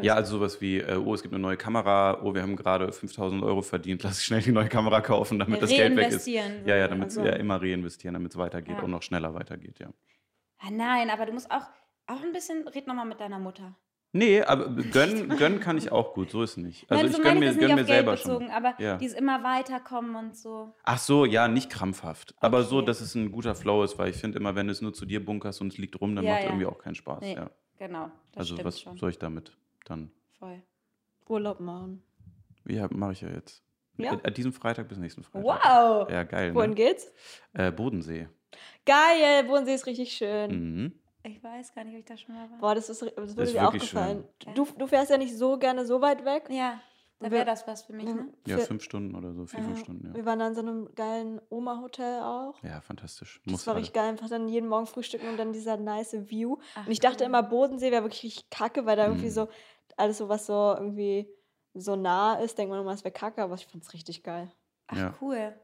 Ja, 0.00 0.14
also 0.14 0.38
sowas 0.38 0.60
wie, 0.60 0.78
äh, 0.78 0.96
oh, 0.96 1.14
es 1.14 1.22
gibt 1.22 1.34
eine 1.34 1.42
neue 1.42 1.56
Kamera, 1.56 2.22
oh, 2.22 2.34
wir 2.34 2.40
haben 2.42 2.56
gerade 2.56 2.90
5000 2.92 3.42
Euro 3.42 3.60
verdient, 3.60 4.02
lass 4.02 4.24
schnell 4.24 4.40
die 4.40 4.52
neue 4.52 4.68
Kamera 4.68 5.02
kaufen, 5.02 5.38
damit 5.38 5.60
das 5.60 5.68
Geld 5.68 5.94
weg 5.96 6.08
ist. 6.10 6.26
Ja, 6.26 6.42
ja, 6.64 6.84
so. 6.84 6.88
damit 6.90 7.04
Also. 7.04 7.24
ja, 7.24 7.32
immer 7.32 7.60
reinvestieren, 7.60 8.14
damit 8.14 8.32
es 8.32 8.38
weitergeht 8.38 8.76
Ja. 8.78 8.82
und 8.82 8.90
noch 8.90 9.02
schneller 9.02 9.34
weitergeht, 9.34 9.78
ja. 9.80 9.88
Ah, 10.60 10.70
nein, 10.70 11.10
aber 11.10 11.26
du 11.26 11.32
musst 11.32 11.50
auch, 11.50 11.66
auch 12.06 12.22
ein 12.22 12.32
bisschen, 12.32 12.66
red 12.68 12.86
nochmal 12.86 13.04
mit 13.06 13.20
deiner 13.20 13.38
Mutter. 13.38 13.74
Nee, 14.14 14.42
aber 14.42 14.68
gönnen, 14.92 15.28
gönnen 15.30 15.60
kann 15.60 15.78
ich 15.78 15.90
auch 15.90 16.12
gut, 16.14 16.30
so 16.30 16.42
ist 16.42 16.58
nicht. 16.58 16.90
Also 16.90 17.02
nein, 17.02 17.10
ich 17.10 17.16
so 17.16 17.22
gönne 17.22 17.34
ich 17.34 17.40
mir, 17.40 17.46
das 17.48 17.58
gönn 17.58 17.74
mir 17.76 17.84
selber 17.84 18.12
bezogen, 18.12 18.46
schon. 18.46 18.54
aber 18.54 18.74
Ja. 18.78 18.96
dieses 18.98 19.16
immer 19.16 19.42
weiterkommen 19.42 20.14
und 20.16 20.36
so. 20.36 20.74
Ach 20.84 20.98
so, 20.98 21.24
ja, 21.24 21.48
nicht 21.48 21.70
krampfhaft. 21.70 22.34
Aber 22.38 22.62
so, 22.62 22.76
Okay. 22.78 22.86
dass 22.86 23.00
es 23.00 23.14
ein 23.14 23.32
guter 23.32 23.54
Flow 23.54 23.82
ist, 23.82 23.98
weil 23.98 24.10
ich 24.10 24.16
finde 24.16 24.38
immer, 24.38 24.54
wenn 24.54 24.66
du 24.66 24.72
es 24.72 24.82
nur 24.82 24.92
zu 24.92 25.06
dir 25.06 25.24
bunkerst 25.24 25.60
und 25.62 25.68
es 25.72 25.78
liegt 25.78 25.98
rum, 26.00 26.14
dann 26.14 26.24
Ja, 26.26 26.32
macht 26.32 26.42
ja. 26.42 26.48
irgendwie 26.50 26.66
auch 26.66 26.78
keinen 26.78 26.94
Spaß. 26.94 27.20
Nee, 27.22 27.34
Ja. 27.36 27.50
genau. 27.78 28.10
Das 28.32 28.40
Also 28.40 28.54
stimmt 28.54 28.66
was 28.66 28.80
schon. 28.80 28.96
soll 28.98 29.10
ich 29.10 29.18
damit 29.18 29.56
dann? 29.86 30.10
Voll. 30.38 30.62
Urlaub 31.28 31.60
machen. 31.60 32.02
Ja, 32.68 32.88
mache 32.90 33.12
ich 33.12 33.22
ja 33.22 33.30
jetzt. 33.30 33.62
Ja? 33.96 34.18
Äh, 34.22 34.30
diesen 34.32 34.52
Freitag 34.52 34.88
bis 34.88 34.98
nächsten 34.98 35.22
Freitag. 35.22 35.44
Wow! 35.64 36.10
Ja, 36.10 36.22
geil. 36.24 36.54
Wohin 36.54 36.70
Ne? 36.70 36.76
geht's? 36.76 37.10
Äh, 37.54 37.72
Bodensee. 37.72 38.28
Geil, 38.84 39.44
Bodensee 39.44 39.74
ist 39.74 39.86
richtig 39.86 40.12
schön. 40.12 40.50
Mhm. 40.50 40.92
Ich 41.24 41.42
weiß 41.42 41.74
gar 41.74 41.84
nicht, 41.84 41.94
ob 41.94 42.00
ich 42.00 42.04
da 42.06 42.16
schon 42.16 42.34
mal 42.34 42.50
war. 42.50 42.58
Boah, 42.58 42.74
das, 42.74 42.88
ist, 42.88 43.00
das 43.02 43.10
würde 43.16 43.42
ist 43.42 43.54
mir 43.54 43.60
auch 43.68 43.72
wirklich 43.72 43.90
gefallen. 43.90 44.24
schön. 44.42 44.54
Du, 44.54 44.66
du 44.76 44.86
fährst 44.86 45.10
ja 45.10 45.18
nicht 45.18 45.36
so 45.36 45.56
gerne 45.58 45.86
so 45.86 46.00
weit 46.00 46.24
weg. 46.24 46.48
Ja, 46.50 46.80
da 47.20 47.30
wäre 47.30 47.44
das 47.44 47.64
was 47.68 47.84
für 47.84 47.92
mich, 47.92 48.06
ne? 48.06 48.32
Ja, 48.46 48.58
fünf 48.58 48.82
Stunden 48.82 49.14
oder 49.14 49.32
so, 49.32 49.46
vier, 49.46 49.60
Ja. 49.60 49.66
fünf 49.66 49.78
Stunden, 49.78 50.08
ja. 50.08 50.14
Wir 50.14 50.26
waren 50.26 50.40
dann 50.40 50.48
in 50.48 50.54
so 50.56 50.60
einem 50.62 50.94
geilen 50.96 51.40
Oma-Hotel 51.50 52.22
auch. 52.22 52.60
Ja, 52.64 52.80
fantastisch. 52.80 53.40
Das 53.44 53.52
Muss 53.52 53.66
war 53.68 53.76
richtig 53.76 53.92
geil, 53.94 54.08
einfach 54.08 54.28
dann 54.28 54.48
jeden 54.48 54.68
Morgen 54.68 54.86
frühstücken 54.86 55.28
und 55.28 55.36
dann 55.36 55.52
dieser 55.52 55.76
nice 55.76 56.28
View. 56.28 56.56
Ach, 56.74 56.86
und 56.86 56.92
ich 56.92 56.98
dachte 56.98 57.22
cool. 57.22 57.28
immer, 57.28 57.42
Bodensee 57.44 57.92
wäre 57.92 58.02
wirklich 58.02 58.24
richtig 58.24 58.50
kacke, 58.50 58.84
weil 58.86 58.96
da 58.96 59.06
irgendwie 59.06 59.26
Mhm. 59.26 59.30
so, 59.30 59.48
alles 59.96 60.18
so, 60.18 60.28
was 60.28 60.46
so 60.46 60.74
irgendwie 60.76 61.28
so 61.74 61.94
nah 61.94 62.34
ist, 62.34 62.58
denkt 62.58 62.70
man 62.70 62.80
immer, 62.80 62.92
es 62.92 63.04
wäre 63.04 63.12
kacke, 63.12 63.42
aber 63.42 63.54
ich 63.54 63.66
fand 63.66 63.84
es 63.84 63.92
richtig 63.94 64.24
geil. 64.24 64.50
Ach, 64.88 64.96
Ja. 64.96 65.14
cool. 65.20 65.54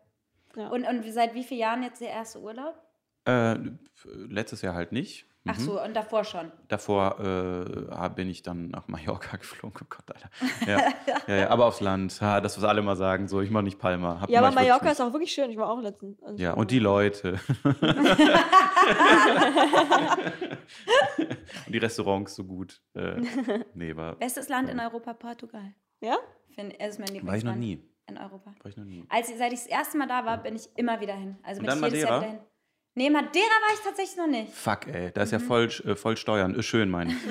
Ja. 0.54 0.68
Und, 0.68 0.86
und 0.86 1.02
seit 1.12 1.34
wie 1.34 1.42
vielen 1.44 1.60
Jahren 1.60 1.82
jetzt 1.82 2.00
der 2.00 2.10
erste 2.10 2.40
Urlaub? 2.40 2.80
Äh, 3.26 3.56
letztes 4.04 4.62
Jahr 4.62 4.74
halt 4.74 4.92
nicht. 4.92 5.26
Ach 5.50 5.56
Mhm. 5.58 5.62
so, 5.62 5.82
und 5.82 5.94
davor 5.94 6.24
schon. 6.24 6.52
Davor 6.68 7.18
äh, 7.20 7.90
hab- 7.94 8.16
bin 8.16 8.28
ich 8.28 8.42
dann 8.42 8.68
nach 8.68 8.86
Mallorca 8.88 9.36
geflogen. 9.38 9.80
Oh 9.82 9.86
Gott, 9.88 10.04
Alter. 10.14 10.30
Ja, 10.66 10.92
ja, 11.26 11.36
ja, 11.42 11.50
aber 11.50 11.66
aufs 11.66 11.80
Land. 11.80 12.20
Ha, 12.20 12.40
das, 12.40 12.56
was 12.58 12.64
alle 12.64 12.80
immer 12.80 12.96
sagen. 12.96 13.26
So, 13.28 13.40
ich 13.40 13.50
mache 13.50 13.64
nicht 13.64 13.78
Palma. 13.78 14.20
Hab- 14.20 14.28
ja, 14.30 14.38
aber 14.40 14.48
wirklich 14.48 14.68
Mallorca 14.68 14.90
ist 14.90 15.00
auch 15.00 15.12
wirklich 15.12 15.32
schön. 15.32 15.50
Ich 15.50 15.56
war 15.56 15.70
auch 15.70 15.80
letztens. 15.80 16.22
also 16.22 16.42
Ja, 16.42 16.52
und 16.52 16.70
die 16.70 16.78
Leute. 16.78 17.40
und 21.66 21.72
die 21.74 21.78
Restaurants 21.78 22.34
so 22.34 22.44
gut. 22.44 22.80
Äh, 22.94 23.20
nee, 23.74 23.94
war, 23.96 24.14
Bestes 24.16 24.48
Land 24.48 24.68
in 24.70 24.78
Europa, 24.80 25.14
Portugal. 25.14 25.74
Ja? 26.00 26.16
Find, 26.54 26.74
es 26.78 26.98
ist 26.98 27.10
mein 27.12 27.26
war 27.26 27.36
ich 27.36 27.44
noch 27.44 27.54
nie. 27.54 27.82
in 28.06 28.16
Europa. 28.18 28.52
War 28.62 28.70
ich 28.70 28.76
noch 28.76 28.84
nie. 28.84 29.04
Als, 29.08 29.28
seit 29.36 29.52
ich 29.52 29.60
das 29.60 29.66
erste 29.68 29.98
Mal 29.98 30.06
da 30.08 30.24
war, 30.24 30.38
bin 30.42 30.56
ich 30.56 30.68
immer 30.76 31.00
wieder 31.00 31.14
hin. 31.14 31.36
Also 31.42 31.60
bin 31.60 31.68
dann 31.68 31.78
ich 31.78 31.84
jedes 31.86 32.02
Jahr 32.02 32.10
Madeira? 32.20 32.32
wieder 32.32 32.40
hin. 32.42 32.47
Nee, 32.98 33.10
Madeira 33.10 33.46
war 33.46 33.74
ich 33.74 33.80
tatsächlich 33.84 34.16
noch 34.16 34.26
nicht. 34.26 34.52
Fuck, 34.52 34.88
ey. 34.88 35.12
Da 35.14 35.22
ist 35.22 35.30
Mhm. 35.32 35.38
ja 35.38 35.44
voll, 35.46 35.68
äh, 35.86 35.94
voll 35.94 36.16
Steuern. 36.16 36.52
Ist 36.56 36.66
schön, 36.66 36.90
meine 36.90 37.12
ich. 37.12 37.18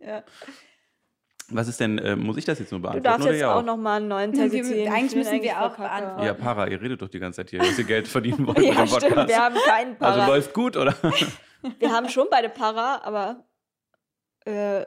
Ja. 0.00 0.22
Was 1.50 1.68
ist 1.68 1.78
denn, 1.80 1.98
äh, 1.98 2.16
muss 2.16 2.36
ich 2.38 2.44
das 2.46 2.58
jetzt 2.58 2.70
nur 2.72 2.78
Du 2.80 2.84
beantworten? 2.84 3.04
darfst 3.04 3.20
oder 3.22 3.32
jetzt 3.32 3.40
ihr 3.42 3.54
auch 3.54 3.62
nochmal 3.62 3.98
einen 3.98 4.08
neuen 4.08 4.32
Text 4.32 4.64
ziehen. 4.66 4.90
eigentlich 4.92 5.14
müssen 5.14 5.42
wir 5.42 5.60
auch 5.62 5.76
beantworten. 5.76 6.22
Ja, 6.24 6.32
Para, 6.34 6.68
ihr 6.68 6.80
redet 6.80 7.02
doch 7.02 7.08
die 7.08 7.18
ganze 7.18 7.38
Zeit 7.42 7.50
hier, 7.50 7.58
dass 7.58 7.78
ihr 7.78 7.84
Geld 7.84 8.08
verdienen 8.08 8.46
wollt 8.46 8.56
mit 8.58 8.66
Ja, 8.68 8.74
dem 8.76 8.86
stimmt. 8.86 9.02
Podcast. 9.02 9.28
Wir 9.28 9.38
haben 9.42 9.56
keinen 9.66 9.96
Para. 9.96 10.14
also 10.22 10.32
läuft 10.32 10.54
gut, 10.54 10.76
oder? 10.78 10.94
wir 11.78 11.92
haben 11.92 12.08
schon 12.08 12.28
beide 12.30 12.48
Para, 12.48 13.02
aber 13.02 13.44
äh, 14.46 14.86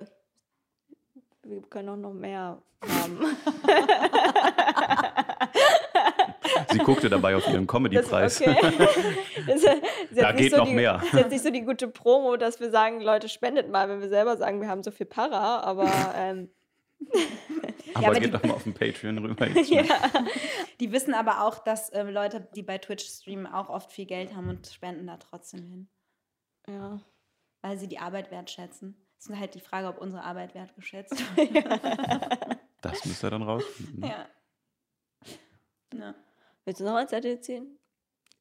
wir 1.43 1.61
können 1.69 1.89
auch 1.89 1.95
noch 1.97 2.13
mehr 2.13 2.59
haben. 2.81 3.19
Sie 6.71 6.77
guckte 6.79 7.09
dabei 7.09 7.35
auf 7.35 7.47
ihren 7.47 7.67
Comedy-Preis. 7.67 8.41
okay. 8.41 8.55
Da 10.11 10.31
geht 10.31 10.51
so 10.51 10.57
noch 10.57 10.67
die, 10.67 10.73
mehr. 10.73 10.93
Das 10.97 11.05
ist 11.05 11.13
jetzt 11.13 11.29
nicht 11.31 11.43
so 11.43 11.49
die 11.51 11.61
gute 11.61 11.87
Promo, 11.87 12.37
dass 12.37 12.59
wir 12.59 12.69
sagen, 12.71 13.01
Leute, 13.01 13.29
spendet 13.29 13.69
mal, 13.69 13.87
wenn 13.89 14.01
wir 14.01 14.09
selber 14.09 14.35
sagen, 14.37 14.61
wir 14.61 14.67
haben 14.69 14.83
so 14.83 14.91
viel 14.91 15.05
Para, 15.05 15.59
aber 15.61 15.91
ähm, 16.17 16.49
Aber 17.93 18.07
aber 18.07 18.15
geht 18.15 18.25
die- 18.25 18.31
doch 18.31 18.43
mal 18.43 18.53
auf 18.53 18.63
den 18.63 18.73
Patreon 18.73 19.17
rüber. 19.19 19.47
Jetzt. 19.53 19.69
ja. 19.69 19.83
Die 20.79 20.91
wissen 20.91 21.13
aber 21.13 21.43
auch, 21.43 21.59
dass 21.59 21.93
ähm, 21.93 22.09
Leute, 22.09 22.47
die 22.55 22.63
bei 22.63 22.77
Twitch 22.79 23.05
streamen, 23.05 23.45
auch 23.47 23.69
oft 23.69 23.91
viel 23.91 24.05
Geld 24.05 24.35
haben 24.35 24.49
und 24.49 24.67
spenden 24.67 25.07
da 25.07 25.17
trotzdem 25.17 25.63
hin. 25.63 25.87
ja. 26.67 26.99
Weil 27.63 27.77
sie 27.77 27.87
die 27.87 27.97
Arbeit 27.99 28.29
wertschätzen. 28.31 28.95
Es 29.19 29.25
ist 29.27 29.35
halt 29.39 29.55
die 29.55 29.59
Frage, 29.59 29.87
ob 29.87 29.97
unsere 29.99 30.23
Arbeit 30.23 30.53
wertgeschätzt 30.53 31.19
wird. 31.35 31.65
Das 32.81 33.03
müsst 33.03 33.23
ihr 33.23 33.31
dann 33.31 33.41
rausfinden. 33.41 33.99
ne? 33.99 34.07
ja. 34.07 34.25
ja. 35.97 36.15
Willst 36.67 36.81
du 36.81 36.83
noch 36.83 36.95
eins 36.95 37.13
erzählen? 37.13 37.65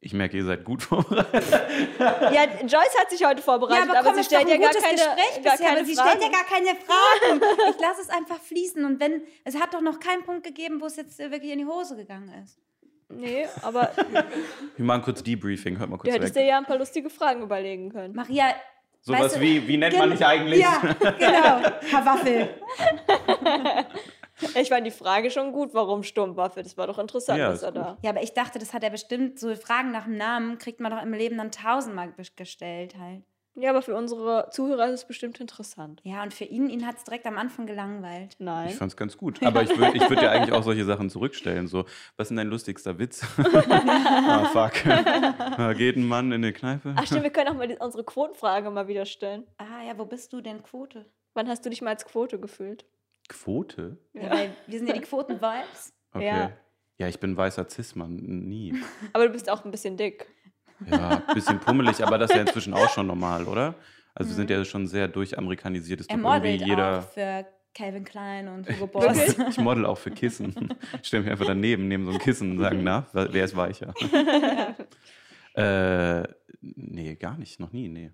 Ich 0.00 0.12
merke, 0.12 0.36
ihr 0.36 0.44
seid 0.44 0.64
gut 0.64 0.82
vorbereitet. 0.82 1.44
Ja, 2.00 2.42
Joyce 2.62 2.98
hat 2.98 3.08
sich 3.08 3.24
heute 3.24 3.40
vorbereitet, 3.40 3.94
aber, 3.94 4.14
sie 4.14 4.20
ist 4.20 4.26
stellt 4.26 4.48
ja 4.48 4.56
gar 4.56 4.70
keine, 4.70 4.94
Gespräch 4.96 5.42
gar 5.44 5.52
bisher, 5.52 5.66
keine 5.68 5.78
aber 5.78 5.86
sie 5.86 5.94
Fragen. 5.94 6.10
stellt 6.10 6.22
ja 6.24 6.30
gar 6.30 6.44
keine 6.44 6.76
Fragen. 6.76 7.70
Ich 7.70 7.80
lasse 7.80 8.00
es 8.02 8.08
einfach 8.10 8.40
fließen. 8.40 8.84
Und 8.84 8.98
wenn, 8.98 9.22
es 9.44 9.58
hat 9.60 9.72
doch 9.74 9.80
noch 9.80 10.00
keinen 10.00 10.24
Punkt 10.24 10.42
gegeben, 10.42 10.80
wo 10.80 10.86
es 10.86 10.96
jetzt 10.96 11.20
äh, 11.20 11.30
wirklich 11.30 11.52
in 11.52 11.58
die 11.60 11.66
Hose 11.66 11.94
gegangen 11.96 12.32
ist. 12.42 12.58
Nee, 13.08 13.46
aber 13.62 13.92
Wir 14.74 14.84
machen 14.84 15.02
kurz 15.02 15.22
Debriefing, 15.22 15.78
hört 15.78 15.88
mal 15.88 15.96
du 15.98 16.02
kurz 16.02 16.12
hättest 16.14 16.34
weg. 16.34 16.42
dir 16.42 16.48
ja 16.48 16.58
ein 16.58 16.64
paar 16.64 16.78
lustige 16.78 17.08
Fragen 17.08 17.42
überlegen 17.42 17.90
können. 17.92 18.12
Maria. 18.16 18.46
Sowas 19.02 19.20
weißt 19.22 19.36
du- 19.36 19.40
wie, 19.40 19.68
wie 19.68 19.76
nennt 19.76 19.96
man 19.96 20.10
dich 20.10 20.26
eigentlich? 20.26 20.58
Ja, 20.60 20.80
genau. 21.00 21.70
Herr 21.88 22.04
Waffel. 22.04 22.48
Ich 24.60 24.68
fand 24.68 24.86
die 24.86 24.90
Frage 24.90 25.30
schon 25.30 25.52
gut, 25.52 25.74
warum 25.74 26.02
Sturmwaffe. 26.02 26.62
Das 26.62 26.76
war 26.76 26.86
doch 26.86 26.98
interessant, 26.98 27.38
Ja, 27.38 27.50
was 27.50 27.62
er 27.62 27.72
gut. 27.72 27.82
da. 27.82 27.98
Ja, 28.02 28.10
aber 28.10 28.22
ich 28.22 28.34
dachte, 28.34 28.58
das 28.58 28.72
hat 28.74 28.82
er 28.82 28.90
bestimmt, 28.90 29.38
so 29.38 29.54
Fragen 29.54 29.90
nach 29.92 30.04
dem 30.04 30.16
Namen 30.16 30.58
kriegt 30.58 30.80
man 30.80 30.92
doch 30.92 31.02
im 31.02 31.12
Leben 31.12 31.36
dann 31.38 31.50
tausendmal 31.50 32.12
gestellt 32.36 32.96
halt. 32.98 33.22
Ja, 33.58 33.70
aber 33.70 33.80
für 33.80 33.96
unsere 33.96 34.50
Zuhörer 34.50 34.88
ist 34.88 35.00
es 35.00 35.06
bestimmt 35.06 35.40
interessant. 35.40 36.02
Ja, 36.04 36.22
und 36.22 36.34
für 36.34 36.44
ihn, 36.44 36.68
ihn 36.68 36.86
hat 36.86 36.98
es 36.98 37.04
direkt 37.04 37.24
am 37.24 37.38
Anfang 37.38 37.64
gelangweilt. 37.66 38.36
Nein. 38.38 38.68
Ich 38.68 38.74
fand's 38.74 38.98
ganz 38.98 39.16
gut. 39.16 39.42
Aber 39.46 39.62
ich 39.62 39.78
würde 39.78 39.96
ich 39.96 40.10
würd 40.10 40.20
ja 40.20 40.30
eigentlich 40.30 40.52
auch 40.52 40.62
solche 40.62 40.84
Sachen 40.84 41.08
zurückstellen. 41.08 41.66
So, 41.66 41.84
was 42.18 42.26
ist 42.26 42.28
denn 42.28 42.36
dein 42.36 42.48
lustigster 42.48 42.98
Witz? 42.98 43.22
ah, 43.38 44.44
fuck. 44.52 44.74
Da 44.84 45.72
geht 45.72 45.96
ein 45.96 46.06
Mann 46.06 46.32
in 46.32 46.42
die 46.42 46.52
Kneipe. 46.52 46.94
Ach 46.96 47.06
stimmt, 47.06 47.22
wir 47.22 47.30
können 47.30 47.48
auch 47.48 47.54
mal 47.54 47.66
die, 47.66 47.78
unsere 47.78 48.04
Quotenfrage 48.04 48.70
mal 48.70 48.88
wieder 48.88 49.06
stellen. 49.06 49.46
Ah 49.56 49.82
ja, 49.86 49.96
wo 49.96 50.04
bist 50.04 50.34
du 50.34 50.42
denn 50.42 50.62
Quote? 50.62 51.06
Wann 51.32 51.48
hast 51.48 51.64
du 51.64 51.70
dich 51.70 51.80
mal 51.80 51.90
als 51.90 52.04
Quote 52.04 52.38
gefühlt? 52.38 52.84
Quote? 53.28 53.98
Ja. 54.12 54.30
weil 54.30 54.50
wir 54.66 54.78
sind 54.78 54.88
ja 54.88 54.94
die 54.94 55.00
Quoten-Vibes. 55.00 55.92
Okay. 56.12 56.26
Ja. 56.26 56.52
Ja. 56.98 57.08
ich 57.08 57.18
bin 57.20 57.36
weißer 57.36 57.68
Cis-Mann. 57.68 58.16
Nie. 58.16 58.74
Aber 59.12 59.26
du 59.26 59.32
bist 59.32 59.50
auch 59.50 59.64
ein 59.64 59.70
bisschen 59.70 59.96
dick. 59.96 60.26
Ja, 60.90 61.22
bisschen 61.32 61.58
pummelig, 61.58 62.04
aber 62.04 62.18
das 62.18 62.30
ist 62.30 62.36
ja 62.36 62.42
inzwischen 62.42 62.74
auch 62.74 62.90
schon 62.90 63.06
normal, 63.06 63.44
oder? 63.44 63.74
Also 64.14 64.30
wir 64.30 64.34
sind 64.36 64.50
ja 64.50 64.62
schon 64.64 64.86
sehr 64.86 65.08
durchamerikanisiert. 65.08 66.00
Ist 66.00 66.10
Er 66.10 66.18
modelt 66.18 66.60
jeder. 66.62 66.98
auch 67.00 67.08
für 67.12 67.46
Calvin 67.74 68.04
Klein 68.04 68.48
und 68.48 68.68
Hugo 68.68 68.86
Boss. 69.00 69.36
Ich 69.50 69.58
model 69.58 69.84
auch 69.86 69.98
für 69.98 70.10
Kissen. 70.10 70.74
Ich 71.00 71.08
stelle 71.08 71.22
mich 71.22 71.32
einfach 71.32 71.46
daneben, 71.46 71.88
nehme 71.88 72.06
so 72.06 72.12
ein 72.12 72.18
Kissen 72.18 72.52
und 72.52 72.58
sage, 72.58 72.76
na, 72.82 73.06
wer 73.12 73.44
ist 73.44 73.56
weicher? 73.56 73.92
äh, 75.54 76.28
nee, 76.60 77.14
gar 77.16 77.36
nicht, 77.38 77.60
noch 77.60 77.72
nie, 77.72 77.88
nee. 77.88 78.12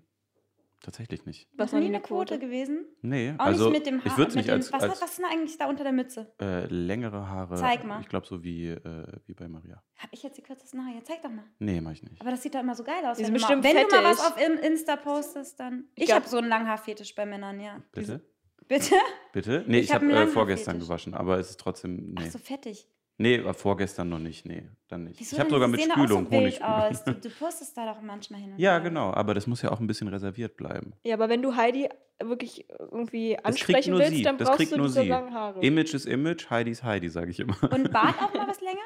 Tatsächlich 0.83 1.25
nicht. 1.25 1.47
Was 1.55 1.67
Noch 1.71 1.73
war 1.75 1.79
nie 1.79 1.87
eine 1.87 2.01
Quote 2.01 2.37
gewesen? 2.37 2.85
Nee, 3.01 3.33
Auch 3.37 3.45
also 3.45 3.69
nicht 3.69 3.79
mit 3.79 3.87
dem 3.87 3.99
Haar. 4.03 4.05
ich 4.05 4.17
würde 4.17 4.35
nicht 4.35 4.49
dem, 4.49 4.55
als, 4.55 4.71
was, 4.73 4.83
als 4.83 5.01
was 5.01 5.09
ist 5.11 5.17
denn 5.19 5.25
eigentlich 5.25 5.57
da 5.57 5.67
unter 5.69 5.83
der 5.83 5.93
Mütze? 5.93 6.31
äh, 6.41 6.65
längere 6.65 7.29
Haare. 7.29 7.55
Zeig 7.55 7.85
mal. 7.85 8.01
Ich 8.01 8.09
glaube 8.09 8.27
so 8.27 8.43
wie, 8.43 8.67
äh, 8.67 9.07
wie 9.25 9.33
bei 9.33 9.47
Maria. 9.47 9.81
Hab 9.97 10.09
ich 10.11 10.21
jetzt 10.23 10.37
die 10.37 10.41
kürzesten 10.41 10.85
Haare? 10.85 10.95
Ja, 10.95 11.01
zeig 11.03 11.21
doch 11.23 11.29
mal. 11.29 11.45
Nee, 11.59 11.79
mach 11.79 11.93
ich 11.93 12.03
nicht. 12.03 12.19
Aber 12.21 12.31
das 12.31 12.43
sieht 12.43 12.53
doch 12.53 12.59
immer 12.59 12.75
so 12.75 12.83
geil 12.83 13.03
aus. 13.05 13.17
Die 13.17 13.23
Wenn, 13.23 13.33
du 13.33 13.39
mal, 13.39 13.63
wenn 13.63 13.77
du 13.77 13.95
mal 13.95 14.03
was 14.03 14.19
auf 14.19 14.37
In- 14.45 14.57
Insta 14.57 14.97
postest, 14.97 15.57
dann. 15.59 15.85
Ich, 15.95 16.05
glaub- 16.05 16.17
habe 16.19 16.27
so 16.29 16.37
einen 16.37 16.49
Langhaarfetisch 16.49 17.15
bei 17.15 17.25
Männern, 17.25 17.61
ja. 17.61 17.81
Bitte? 17.93 18.21
Bitte? 18.67 18.95
Bitte? 19.31 19.63
Nee, 19.67 19.79
Ich 19.79 19.85
ich, 19.85 19.93
hab 19.93 20.01
habe 20.01 20.13
einen 20.13 20.27
äh, 20.27 20.31
vorgestern 20.31 20.79
gewaschen, 20.79 21.13
aber 21.13 21.37
es 21.39 21.49
ist 21.51 21.59
trotzdem. 21.61 22.13
Nee. 22.13 22.23
Ach 22.27 22.31
so 22.31 22.39
fettig. 22.39 22.87
Nee, 23.17 23.39
aber 23.39 23.53
vorgestern 23.53 24.09
noch 24.09 24.19
nicht. 24.19 24.45
Nee, 24.45 24.67
dann 24.87 25.03
nicht. 25.03 25.19
Wieso 25.19 25.35
ich 25.35 25.39
habe 25.39 25.49
sogar 25.51 25.67
mit 25.67 25.81
Spülung 25.81 26.25
auch 26.25 26.31
so 26.31 26.31
wild 26.31 26.41
Honig. 26.41 26.63
aus. 26.63 27.03
Du, 27.03 27.13
du 27.21 27.29
postest 27.29 27.77
da 27.77 27.93
doch 27.93 28.01
manchmal 28.01 28.41
hin 28.41 28.53
und 28.53 28.59
Ja, 28.59 28.71
her. 28.73 28.81
genau, 28.81 29.13
aber 29.13 29.33
das 29.35 29.45
muss 29.47 29.61
ja 29.61 29.71
auch 29.71 29.79
ein 29.79 29.87
bisschen 29.87 30.07
reserviert 30.07 30.57
bleiben. 30.57 30.93
Ja, 31.03 31.13
aber 31.15 31.29
wenn 31.29 31.41
du 31.43 31.55
Heidi 31.55 31.89
wirklich 32.21 32.65
irgendwie 32.79 33.35
Das 33.35 33.45
ansprechen 33.45 33.93
willst, 33.97 34.11
sie. 34.11 34.23
dann 34.23 34.37
Das 34.37 34.47
brauchst 34.47 34.57
kriegt 34.59 34.71
du 34.71 34.77
nur 34.77 34.89
sie. 34.89 35.07
langen 35.07 35.33
Haare. 35.33 35.61
Image 35.61 35.93
ist 35.93 36.05
Image, 36.05 36.49
Heidi 36.49 36.71
ist 36.71 36.83
Heidi, 36.83 37.09
sage 37.09 37.29
ich 37.31 37.39
immer. 37.39 37.57
Und 37.71 37.91
Bart 37.91 38.15
auch 38.21 38.33
mal 38.33 38.47
was 38.47 38.59
länger? 38.61 38.79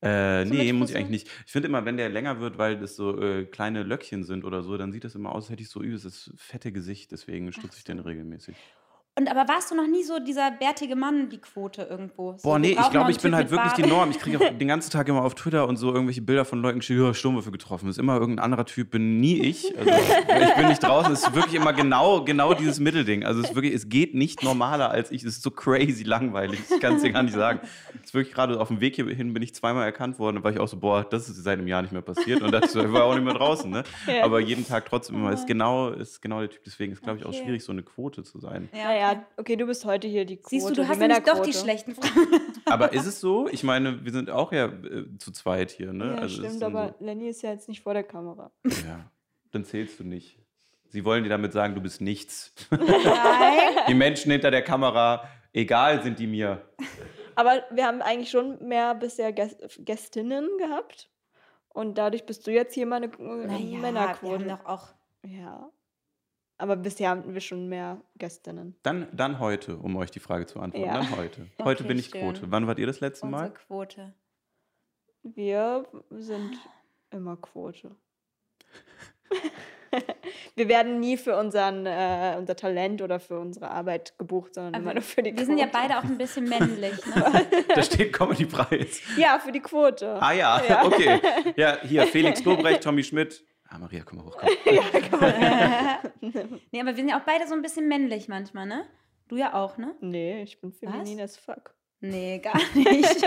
Äh, 0.00 0.46
So 0.46 0.54
nee, 0.54 0.72
muss 0.72 0.90
ich 0.90 0.96
eigentlich 0.96 1.24
nicht. 1.24 1.28
Ich 1.46 1.50
finde 1.50 1.66
immer, 1.68 1.84
wenn 1.84 1.96
der 1.96 2.08
länger 2.08 2.38
wird, 2.40 2.58
weil 2.58 2.78
das 2.78 2.94
so 2.94 3.20
äh, 3.20 3.44
kleine 3.46 3.82
Löckchen 3.82 4.22
sind 4.22 4.44
oder 4.44 4.62
so, 4.62 4.76
dann 4.76 4.92
sieht 4.92 5.02
das 5.02 5.16
immer 5.16 5.32
aus, 5.34 5.44
als 5.44 5.50
hätte 5.50 5.62
ich 5.62 5.68
so 5.70 5.82
übelstes 5.82 6.32
fette 6.36 6.70
Gesicht. 6.70 7.10
Deswegen 7.10 7.50
stutze 7.52 7.78
ich 7.78 7.84
den 7.84 7.98
regelmäßig. 7.98 8.54
Und 9.18 9.28
aber 9.28 9.48
warst 9.52 9.70
du 9.72 9.74
noch 9.74 9.88
nie 9.88 10.04
so 10.04 10.20
dieser 10.20 10.52
bärtige 10.52 10.94
Mann, 10.94 11.28
die 11.28 11.38
Quote 11.38 11.82
irgendwo? 11.82 12.34
So, 12.38 12.48
Boah, 12.48 12.58
nee, 12.60 12.76
ich 12.78 12.90
glaube, 12.90 13.10
ich 13.10 13.18
bin 13.18 13.34
halt 13.34 13.50
wirklich 13.50 13.72
Bart. 13.72 13.78
die 13.84 13.88
Norm. 13.90 14.10
Ich 14.12 14.18
kriege 14.20 14.38
auch 14.40 14.56
den 14.56 14.68
ganzen 14.68 14.90
Tag 14.90 15.08
immer 15.08 15.24
auf 15.24 15.34
Twitter 15.34 15.66
und 15.66 15.76
so 15.76 15.92
irgendwelche 15.92 16.22
Bilder 16.22 16.44
von 16.44 16.62
Leuten 16.62 16.78
geschickt, 16.78 17.00
ja, 17.00 17.12
Sturmwürfe 17.12 17.50
getroffen. 17.50 17.88
Ist 17.88 17.98
immer 17.98 18.14
irgendein 18.16 18.44
anderer 18.44 18.64
Typ, 18.64 18.90
bin 18.92 19.18
nie 19.18 19.40
ich. 19.40 19.76
Also, 19.76 19.90
ich 19.90 20.54
bin 20.54 20.68
nicht 20.68 20.82
draußen. 20.82 21.12
Es 21.12 21.24
ist 21.24 21.34
wirklich 21.34 21.54
immer 21.54 21.72
genau, 21.72 22.22
genau 22.24 22.54
dieses 22.54 22.78
Mittelding. 22.78 23.24
Also 23.24 23.40
es 23.40 23.48
ist 23.48 23.54
wirklich, 23.56 23.74
es 23.74 23.88
geht 23.88 24.14
nicht 24.14 24.44
normaler 24.44 24.90
als 24.92 25.10
ich. 25.10 25.22
Es 25.24 25.36
ist 25.38 25.42
so 25.42 25.50
crazy 25.50 26.04
langweilig. 26.04 26.60
Ich 26.72 26.80
kann 26.80 26.94
es 26.94 27.02
dir 27.02 27.10
gar 27.10 27.24
nicht 27.24 27.34
sagen. 27.34 27.58
Es 28.00 28.10
ist 28.10 28.14
wirklich 28.14 28.32
gerade 28.32 28.60
auf 28.60 28.68
dem 28.68 28.80
Weg 28.80 28.94
hierhin 28.94 29.34
bin 29.34 29.42
ich 29.42 29.52
zweimal 29.52 29.84
erkannt 29.84 30.20
worden. 30.20 30.36
Da 30.36 30.44
war 30.44 30.52
ich 30.52 30.60
auch 30.60 30.68
so, 30.68 30.76
boah, 30.76 31.02
das 31.02 31.28
ist 31.28 31.42
seit 31.42 31.58
einem 31.58 31.66
Jahr 31.66 31.82
nicht 31.82 31.90
mehr 31.92 32.02
passiert. 32.02 32.40
Und 32.40 32.52
dachte 32.52 32.66
ich 32.66 32.72
so, 32.72 32.84
ich 32.84 32.92
war 32.92 33.04
auch 33.04 33.14
nicht 33.14 33.24
mehr 33.24 33.34
draußen. 33.34 33.68
Ne? 33.68 33.82
Ja. 34.06 34.24
Aber 34.24 34.38
jeden 34.38 34.64
Tag 34.66 34.86
trotzdem 34.86 35.16
immer 35.16 35.32
ist 35.32 35.46
genau, 35.48 35.88
ist 35.90 36.22
genau 36.22 36.38
der 36.38 36.50
Typ. 36.50 36.62
Deswegen 36.64 36.92
ist, 36.92 37.02
glaube 37.02 37.18
ich, 37.18 37.24
auch 37.24 37.28
Okay. 37.30 37.42
schwierig, 37.44 37.64
so 37.64 37.72
eine 37.72 37.82
Quote 37.82 38.22
zu 38.22 38.38
sein. 38.38 38.68
Ja, 38.72 38.84
Naja, 38.84 39.07
okay. 39.12 39.24
okay, 39.36 39.56
du 39.56 39.66
bist 39.66 39.84
heute 39.84 40.08
hier 40.08 40.24
die 40.24 40.36
Quote, 40.36 40.48
Siehst 40.50 40.70
du, 40.70 40.74
du 40.74 40.88
hast 40.88 40.98
nämlich 40.98 41.18
doch 41.24 41.42
die 41.42 41.52
schlechten 41.52 41.94
Fragen. 41.96 42.26
Aber 42.64 42.92
ist 42.92 43.06
es 43.06 43.20
so? 43.20 43.48
Ich 43.48 43.64
meine, 43.64 44.04
wir 44.04 44.12
sind 44.12 44.30
auch 44.30 44.52
ja 44.52 44.66
äh, 44.66 45.06
zu 45.18 45.32
zweit 45.32 45.70
hier, 45.70 45.92
ne? 45.92 46.14
Ja, 46.14 46.20
also 46.22 46.42
stimmt, 46.42 46.62
aber 46.62 46.94
Lenny 47.00 47.28
ist 47.28 47.42
ja 47.42 47.50
jetzt 47.50 47.68
nicht 47.68 47.82
vor 47.82 47.94
der 47.94 48.04
Kamera. 48.04 48.50
So, 48.64 48.86
ja, 48.86 49.10
dann 49.52 49.64
zählst 49.64 50.00
du 50.00 50.04
nicht. 50.04 50.38
Sie 50.90 51.04
wollen 51.04 51.22
dir 51.22 51.28
damit 51.28 51.52
sagen, 51.52 51.74
du 51.74 51.80
bist 51.80 52.00
nichts. 52.00 52.54
Nein. 52.70 52.80
Die 53.88 53.94
Menschen 53.94 54.32
hinter 54.32 54.50
der 54.50 54.62
Kamera, 54.62 55.28
egal 55.52 56.02
sind 56.02 56.18
die 56.18 56.26
mir. 56.26 56.62
Aber 57.34 57.62
wir 57.70 57.86
haben 57.86 58.00
eigentlich 58.02 58.30
schon 58.30 58.66
mehr 58.66 58.94
bisher 58.94 59.32
Gäst 59.32 59.60
Gästinnen 59.84 60.48
gehabt. 60.58 61.10
Und 61.68 61.98
dadurch 61.98 62.24
bist 62.26 62.46
du 62.46 62.50
jetzt 62.50 62.74
hier 62.74 62.86
mal 62.86 62.96
eine 62.96 63.06
äh, 63.06 63.46
Naja, 63.46 63.58
wir 63.58 63.78
Männerquote. 63.78 64.44
haben 64.44 64.48
doch 64.48 64.64
auch. 64.64 64.88
Ja. 65.24 65.70
Aber 66.60 66.74
bisher 66.76 67.10
haben 67.10 67.32
wir 67.34 67.40
schon 67.40 67.68
mehr 67.68 68.00
Gästinnen. 68.16 68.76
Dann, 68.82 69.06
dann 69.12 69.38
heute, 69.38 69.76
um 69.76 69.96
euch 69.96 70.10
die 70.10 70.18
Frage 70.18 70.44
zu 70.46 70.54
beantworten. 70.58 70.86
Ja. 70.86 70.94
Dann 70.94 71.16
heute. 71.16 71.46
Heute 71.62 71.82
Okay, 71.84 71.88
bin 71.88 71.98
ich 71.98 72.06
schön. 72.06 72.20
Quote. 72.20 72.50
Wann 72.50 72.66
wart 72.66 72.78
ihr 72.80 72.86
das 72.86 72.98
letzte 73.00 73.26
Unsere 73.26 73.42
Mal? 73.42 73.50
Quote. 73.54 74.12
Wir 75.22 75.86
sind 76.10 76.58
immer 77.10 77.36
Quote. 77.36 77.94
wir 80.56 80.68
werden 80.68 81.00
nie 81.00 81.16
für 81.16 81.36
unseren, 81.36 81.86
äh, 81.86 82.34
unser 82.38 82.56
Talent 82.56 83.02
oder 83.02 83.20
für 83.20 83.38
unsere 83.38 83.70
Arbeit 83.70 84.18
gebucht, 84.18 84.54
sondern 84.54 84.74
Aber 84.74 84.82
immer 84.82 84.94
nur 84.94 85.02
für 85.02 85.22
die 85.22 85.30
Wir 85.30 85.34
Quote. 85.36 85.46
sind 85.46 85.58
ja 85.58 85.68
beide 85.72 85.98
auch 85.98 86.04
ein 86.04 86.18
bisschen 86.18 86.48
männlich, 86.48 86.94
ne? 87.06 87.46
Da 87.74 87.82
steht 87.82 88.12
Comedy-Preis. 88.12 89.00
Ja, 89.16 89.38
für 89.38 89.52
die 89.52 89.60
Quote. 89.60 90.20
Ah 90.20 90.32
ja, 90.32 90.60
Ja. 90.68 90.84
okay. 90.84 91.20
Ja, 91.56 91.78
hier, 91.82 92.02
Felix 92.06 92.44
Lobrecht, 92.44 92.82
Tommy 92.82 93.04
Schmidt. 93.04 93.44
Ah, 93.68 93.78
Maria, 93.78 94.02
komm 94.04 94.18
mal 94.18 94.26
hoch. 94.26 94.38
Komm. 94.38 94.50
nee, 96.72 96.80
aber 96.80 96.90
wir 96.90 96.96
sind 96.96 97.08
ja 97.08 97.20
auch 97.20 97.24
beide 97.24 97.46
so 97.46 97.54
ein 97.54 97.62
bisschen 97.62 97.86
männlich 97.86 98.28
manchmal, 98.28 98.66
ne? 98.66 98.86
Du 99.28 99.36
ja 99.36 99.54
auch, 99.54 99.76
ne? 99.76 99.94
Nee, 100.00 100.42
ich 100.42 100.60
bin 100.60 100.72
feminin 100.72 101.20
as 101.20 101.36
fuck. 101.36 101.74
Nee, 102.00 102.38
gar 102.38 102.56
nicht. 102.74 103.22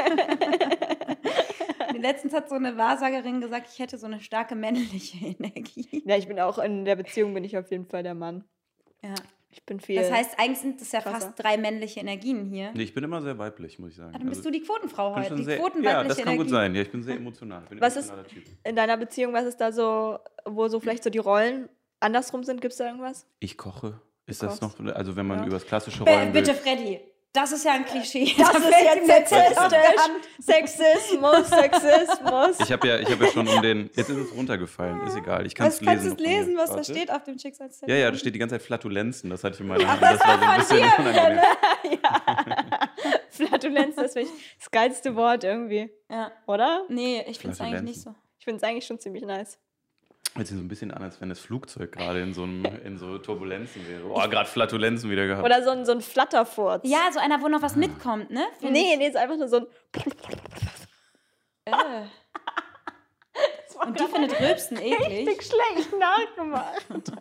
Letztens 2.02 2.34
hat 2.34 2.50
so 2.50 2.56
eine 2.56 2.78
Wahrsagerin 2.78 3.42
gesagt, 3.42 3.68
ich 3.72 3.80
hätte 3.80 3.98
so 3.98 4.08
eine 4.08 4.20
starke 4.20 4.56
männliche 4.56 5.26
Energie. 5.26 6.02
Ja, 6.06 6.18
ich 6.18 6.28
bin 6.28 6.40
auch 6.40 6.58
in 6.58 6.86
der 6.86 6.96
Beziehung 6.96 7.34
bin 7.34 7.44
ich 7.44 7.58
auf 7.58 7.70
jeden 7.70 7.86
Fall 7.86 8.02
der 8.02 8.16
Mann. 8.16 8.46
Ja. 9.04 9.14
Ich 9.54 9.66
bin 9.66 9.80
viel. 9.82 9.98
Das 10.02 10.10
heißt, 10.12 10.40
eigentlich 10.40 10.60
sind 10.60 10.80
das 10.82 10.92
ja 10.94 11.02
krasser. 11.02 11.28
fast 11.28 11.44
drei 11.44 11.58
männliche 11.58 12.00
Energien 12.00 12.46
hier. 12.46 12.72
Nee, 12.74 12.84
ich 12.84 12.94
bin 12.94 13.04
immer 13.04 13.22
sehr 13.22 13.38
weiblich, 13.38 13.78
muss 13.80 13.92
ich 13.92 13.98
sagen. 13.98 14.14
Ah, 14.16 14.18
dann 14.20 14.30
bist 14.30 14.40
Also, 14.40 14.50
du 14.50 14.58
die 14.60 14.64
Quotenfrau 14.66 15.10
ich 15.10 15.14
bin 15.16 15.22
heute. 15.24 15.28
schon 15.30 15.38
Die 15.38 15.44
sehr, 15.44 15.58
quotenweibliche 15.60 15.94
ja, 15.98 16.04
das 16.08 16.18
kann 16.18 16.28
Energie. 16.28 16.38
gut 16.44 16.50
sein. 16.50 16.76
Ja, 16.76 16.82
ich 16.82 16.92
bin 16.92 17.04
sehr 17.04 17.16
emotional. 17.18 17.64
Ich 17.64 17.70
bin 17.70 17.82
Was 17.82 17.96
ist- 17.98 18.14
Typ. 18.30 18.44
in 18.64 18.76
deiner 18.76 18.96
Beziehung, 18.98 19.34
was 19.34 19.46
ist 19.46 19.58
da 19.58 19.72
so, 19.74 20.20
wo 20.46 20.68
so 20.70 20.80
vielleicht 20.80 21.04
so 21.04 21.10
die 21.10 21.18
Rollen 21.18 21.68
andersrum 22.00 22.44
sind? 22.44 22.62
Gibt 22.62 22.72
es 22.72 22.78
da 22.78 22.86
irgendwas? 22.88 23.28
Ich 23.40 23.58
koche. 23.58 24.00
Ist 24.26 24.42
Du 24.42 24.46
das 24.48 24.62
noch, 24.62 24.80
also 24.96 25.16
wenn 25.18 25.28
man 25.28 25.40
Ja. 25.40 25.46
über 25.46 25.56
das 25.56 25.66
klassische 25.66 26.04
Be 26.06 26.12
Rollenbild... 26.12 26.46
bitte, 26.46 26.58
Freddy. 26.58 27.02
Das 27.34 27.54
ist 27.54 27.64
ja 27.64 27.72
ein 27.74 27.86
Klischee. 27.86 28.34
Das 28.38 28.52
Da 28.52 28.58
ist 28.58 28.70
jetzt 29.08 29.30
sexistisch. 29.30 30.02
Sexismus, 30.40 31.48
Sexismus. 31.50 32.60
Ich 32.60 32.72
habe 32.74 32.88
ja, 32.88 33.00
ich 33.00 33.10
hab 33.10 33.22
ja 33.22 33.28
schon 33.28 33.48
um 33.48 33.62
den... 33.62 33.90
Jetzt 33.96 34.10
ist 34.10 34.18
es 34.18 34.36
runtergefallen, 34.36 35.02
ist 35.08 35.16
egal. 35.16 35.46
Ich 35.46 35.56
kann 35.56 35.68
es 35.68 35.80
lesen. 35.80 36.02
kannst 36.02 36.20
du 36.20 36.24
lesen, 36.24 36.58
was 36.58 36.72
da 36.72 36.84
steht 36.84 37.10
auf 37.10 37.24
dem 37.24 37.40
Schicksalszettel? 37.40 37.90
Ja, 37.96 38.02
ja, 38.02 38.12
da 38.12 38.18
steht 38.18 38.36
die 38.36 38.40
ganze 38.40 38.56
Zeit 38.56 38.64
Flatulenzen. 38.64 39.30
Das 39.30 39.44
hatte 39.46 39.56
ich 39.56 39.62
in 39.62 39.68
meiner 39.68 39.88
Hand. 39.88 40.02
Das 40.02 40.20
war 40.20 40.40
so 40.40 40.46
ein 40.46 40.60
bisschen 40.60 41.06
unangenehm. 41.06 41.40
Flatulenz, 43.30 43.96
das 43.96 44.14
finde 44.14 44.30
ich 44.30 44.58
das 44.60 44.72
geilste 44.72 45.16
Wort 45.16 45.44
irgendwie, 45.44 45.90
Ja. 46.10 46.32
oder? 46.48 46.84
Nee, 46.90 47.24
ich 47.28 47.40
finde 47.40 47.54
es 47.54 47.62
eigentlich 47.62 47.72
Flatulenzen. 47.72 47.86
nicht 47.86 48.02
so. 48.02 48.16
Ich 48.40 48.46
finde 48.46 48.58
es 48.58 48.64
eigentlich 48.64 48.86
schon 48.86 49.00
ziemlich 49.00 49.24
nice. 49.24 49.58
Hört 50.34 50.48
sich 50.48 50.56
so 50.56 50.64
ein 50.64 50.68
bisschen 50.70 50.92
an, 50.92 51.04
als 51.04 51.20
wenn 51.20 51.28
das 51.30 51.40
Flugzeug 51.40 51.92
gerade 51.92 52.22
in 52.22 52.34
so, 52.34 52.44
einem, 52.44 52.64
in 52.86 52.98
so 52.98 53.18
Turbulenzen 53.18 53.86
wäre. 53.88 54.10
Oh, 54.10 54.30
gerade 54.30 54.48
Flatulenzen 54.48 55.10
wieder 55.10 55.28
gehabt. 55.28 55.44
Oder 55.46 55.64
so 55.64 55.72
ein, 55.72 55.86
so 55.86 55.92
ein 55.92 56.02
Flatterfurz. 56.02 56.84
Ja, 56.86 57.12
so 57.12 57.20
einer, 57.20 57.42
wo 57.42 57.50
noch 57.50 57.62
was 57.62 57.76
mitkommt, 57.76 58.32
ne? 58.32 58.46
Find 58.60 58.72
Nee, 58.72 58.96
nee, 58.98 59.08
ist 59.08 59.18
einfach 59.18 59.38
nur 59.38 59.50
so 59.50 59.58
ein. 59.58 59.66
Äh. 61.66 61.74
Und 63.86 64.00
die 64.00 64.04
findet 64.06 64.40
Rülpsen 64.40 64.78
eklig. 64.78 65.28
Richtig 65.28 65.44
schlecht 65.44 66.00
nachgemacht. 66.00 66.86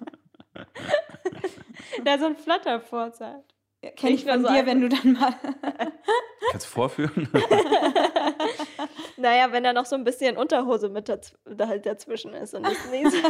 Der 2.04 2.18
so 2.18 2.26
ein 2.26 2.36
Flatterfurz 2.36 3.20
hat. 3.20 3.44
Kenn 3.82 4.10
ich 4.14 4.24
Nicht 4.24 4.26
nur 4.26 4.34
von 4.34 4.42
so 4.44 4.48
dir, 4.52 4.66
wenn 4.66 4.80
du 4.82 4.88
dann 4.90 5.12
mal. 5.14 5.34
Kannst 6.50 6.66
du 6.66 6.70
vorführen? 6.70 7.28
Naja, 9.16 9.52
wenn 9.52 9.62
da 9.64 9.74
noch 9.74 9.84
so 9.84 9.96
ein 9.96 10.04
bisschen 10.04 10.38
Unterhose 10.38 10.88
mit 10.88 11.08
daz 11.10 11.34
da 11.44 11.68
halt 11.68 11.84
dazwischen 11.84 12.32
ist 12.32 12.54
und 12.54 12.62
das 12.64 12.90
nicht. 12.90 13.12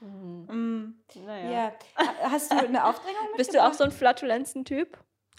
Mm, 0.00 0.94
naja. 1.24 1.50
ja. 1.52 1.72
Ha- 1.96 2.30
Hast 2.30 2.52
du 2.52 2.56
eine 2.56 2.84
Aufdrängung 2.84 3.28
Bist 3.36 3.54
du 3.54 3.62
auch 3.64 3.72
so 3.72 3.84
ein 3.84 3.92
Flatulenzen-Typ? 3.92 4.98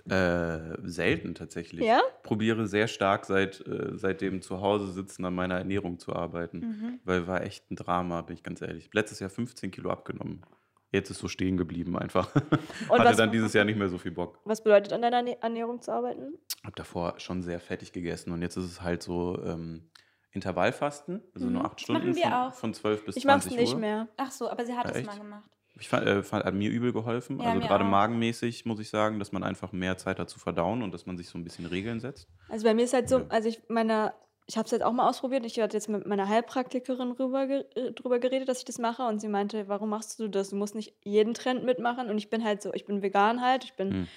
äh, 0.09 0.59
selten 0.83 1.33
tatsächlich. 1.35 1.85
Ja? 1.85 2.01
Probiere 2.23 2.67
sehr 2.67 2.87
stark 2.87 3.25
seit, 3.25 3.59
äh, 3.67 3.91
seitdem 3.97 4.41
zu 4.41 4.59
Hause 4.61 4.91
sitzen 4.91 5.23
an 5.25 5.33
meiner 5.33 5.57
Ernährung 5.57 5.97
zu 5.99 6.13
arbeiten. 6.13 6.59
Mhm. 6.59 6.99
Weil 7.05 7.25
war 7.27 7.41
echt 7.41 7.69
ein 7.71 7.75
Drama, 7.77 8.21
bin 8.21 8.35
ich 8.35 8.43
ganz 8.43 8.61
ehrlich. 8.61 8.89
Letztes 8.93 9.19
Jahr 9.19 9.29
15 9.29 9.71
Kilo 9.71 9.89
abgenommen. 9.91 10.45
Jetzt 10.93 11.09
ist 11.09 11.17
so 11.19 11.27
stehen 11.27 11.57
geblieben 11.57 11.97
einfach. 11.97 12.33
Und 12.35 12.41
Hatte 12.89 13.03
was- 13.09 13.17
dann 13.17 13.31
dieses 13.31 13.51
Jahr 13.53 13.65
nicht 13.65 13.77
mehr 13.77 13.89
so 13.89 13.97
viel 13.97 14.11
Bock. 14.11 14.39
Was 14.45 14.63
bedeutet 14.63 14.93
an 14.93 15.01
deiner 15.01 15.27
Ernährung 15.41 15.81
zu 15.81 15.91
arbeiten? 15.91 16.37
Hab 16.63 16.75
davor 16.75 17.19
schon 17.19 17.41
sehr 17.41 17.59
fettig 17.59 17.91
gegessen 17.91 18.31
und 18.31 18.41
jetzt 18.41 18.55
ist 18.57 18.65
es 18.65 18.81
halt 18.81 19.01
so 19.03 19.37
ähm, 19.43 19.89
Intervallfasten, 20.31 21.21
also 21.33 21.47
nur 21.47 21.61
Mhm. 21.61 21.65
acht 21.65 21.75
Das 21.75 21.81
Stunden 21.83 22.13
von, 22.13 22.33
auch. 22.33 22.53
von 22.53 22.73
12 22.73 23.05
bis 23.05 23.17
Ich 23.17 23.25
mach's 23.25 23.43
20 23.45 23.59
nicht 23.59 23.73
Uhr. 23.73 23.79
mehr. 23.79 24.07
Ach 24.17 24.31
so, 24.31 24.49
aber 24.49 24.65
sie 24.65 24.73
hat 24.73 24.85
Ja, 24.85 24.91
es 24.91 24.97
echt? 24.97 25.07
mal 25.07 25.17
gemacht. 25.17 25.43
Ich 25.79 25.89
fand, 25.89 26.05
äh, 26.05 26.21
fand, 26.21 26.45
hat 26.45 26.53
mir 26.53 26.69
übel 26.69 26.93
geholfen. 26.93 27.39
Ja, 27.39 27.49
also 27.51 27.59
gerade 27.67 27.83
auch. 27.83 27.89
magenmäßig 27.89 28.65
muss 28.65 28.79
ich 28.79 28.89
sagen, 28.89 29.17
dass 29.17 29.31
man 29.31 29.43
einfach 29.43 29.71
mehr 29.71 29.97
Zeit 29.97 30.19
hat 30.19 30.29
zu 30.29 30.37
verdauen 30.39 30.83
und 30.83 30.93
dass 30.93 31.05
man 31.07 31.17
sich 31.17 31.27
so 31.29 31.37
ein 31.39 31.43
bisschen 31.43 31.65
Regeln 31.65 31.99
setzt. 31.99 32.27
Also 32.49 32.65
bei 32.65 32.73
mir 32.75 32.83
ist 32.85 32.93
halt 32.93 33.09
so, 33.09 33.19
Ja. 33.19 33.25
also 33.29 33.49
ich 33.49 33.61
meine, 33.69 34.13
ich 34.45 34.57
habe 34.57 34.65
es 34.65 34.71
jetzt 34.71 34.83
auch 34.83 34.91
mal 34.91 35.07
ausprobiert. 35.09 35.45
Ich 35.45 35.59
hatte 35.59 35.77
jetzt 35.77 35.87
mit 35.89 36.05
meiner 36.05 36.27
Heilpraktikerin 36.27 37.11
rüber, 37.11 37.47
ge- 37.47 37.65
äh, 37.75 37.91
drüber 37.91 38.19
geredet, 38.19 38.49
dass 38.49 38.59
ich 38.59 38.65
das 38.65 38.77
mache 38.77 39.03
und 39.03 39.19
sie 39.19 39.27
meinte, 39.29 39.67
warum 39.67 39.89
machst 39.89 40.19
du 40.19 40.27
das? 40.27 40.49
Du 40.49 40.55
musst 40.55 40.75
nicht 40.75 40.93
jeden 41.03 41.33
Trend 41.33 41.63
mitmachen 41.63 42.09
und 42.09 42.17
ich 42.17 42.29
bin 42.29 42.43
halt 42.43 42.61
so, 42.61 42.73
ich 42.73 42.85
bin 42.85 43.01
vegan 43.01 43.41
halt, 43.41 43.63
ich 43.63 43.73
bin 43.75 43.93
Hm. 43.93 44.07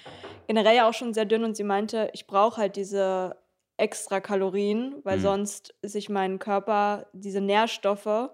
generell 0.47 0.75
ja 0.75 0.89
auch 0.89 0.93
schon 0.93 1.13
sehr 1.13 1.25
dünn 1.25 1.43
und 1.43 1.55
sie 1.55 1.63
meinte, 1.63 2.09
ich 2.13 2.27
brauche 2.27 2.57
halt 2.61 2.75
diese 2.75 3.37
extra 3.77 4.19
Kalorien, 4.19 4.95
weil 5.03 5.17
Mhm. 5.17 5.21
sonst 5.21 5.75
sich 5.81 6.09
mein 6.09 6.39
Körper 6.39 7.07
diese 7.13 7.41
Nährstoffe, 7.41 8.29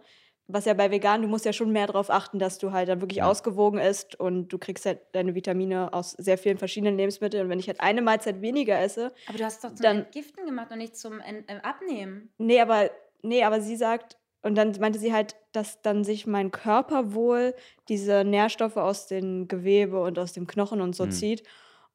was 0.47 0.65
ja 0.65 0.73
bei 0.73 0.91
vegan, 0.91 1.21
du 1.21 1.27
musst 1.27 1.45
ja 1.45 1.53
schon 1.53 1.71
mehr 1.71 1.87
darauf 1.87 2.09
achten, 2.09 2.37
dass 2.37 2.57
du 2.57 2.71
halt 2.71 2.89
dann 2.89 3.01
wirklich 3.01 3.19
Ja. 3.19 3.29
ausgewogen 3.29 3.79
isst 3.79 4.19
und 4.19 4.49
du 4.49 4.57
kriegst 4.57 4.85
halt 4.85 4.99
deine 5.13 5.35
Vitamine 5.35 5.93
aus 5.93 6.11
sehr 6.11 6.37
vielen 6.37 6.57
verschiedenen 6.57 6.97
Lebensmitteln 6.97 7.45
und 7.45 7.49
wenn 7.49 7.59
ich 7.59 7.67
halt 7.67 7.79
eine 7.79 8.01
Mahlzeit 8.01 8.41
weniger 8.41 8.77
esse, 8.79 9.13
Aber 9.27 9.37
du 9.37 9.45
hast 9.45 9.55
es 9.55 9.61
doch 9.61 9.69
zum 9.75 9.83
Dann- 9.83 9.97
Entgiften 10.05 10.45
gemacht 10.45 10.71
und 10.71 10.79
nicht 10.79 10.97
zum 10.97 11.19
En- 11.21 11.47
äh, 11.47 11.59
Abnehmen. 11.63 12.29
Nee, 12.37 12.59
aber, 12.59 12.89
nee, 13.21 13.43
aber 13.43 13.61
sie 13.61 13.75
sagt, 13.77 14.17
und 14.41 14.55
dann 14.55 14.75
meinte 14.81 14.99
sie 14.99 15.13
halt, 15.13 15.37
dass 15.53 15.81
dann 15.81 16.03
sich 16.03 16.27
mein 16.27 16.51
Körper 16.51 17.13
wohl 17.13 17.55
diese 17.87 18.25
Nährstoffe 18.25 18.75
aus 18.75 19.07
dem 19.07 19.47
Gewebe 19.47 20.01
und 20.01 20.19
aus 20.19 20.33
dem 20.33 20.47
Knochen 20.47 20.81
und 20.81 20.93
so 20.95 21.05
Mhm. 21.05 21.11
zieht. 21.11 21.43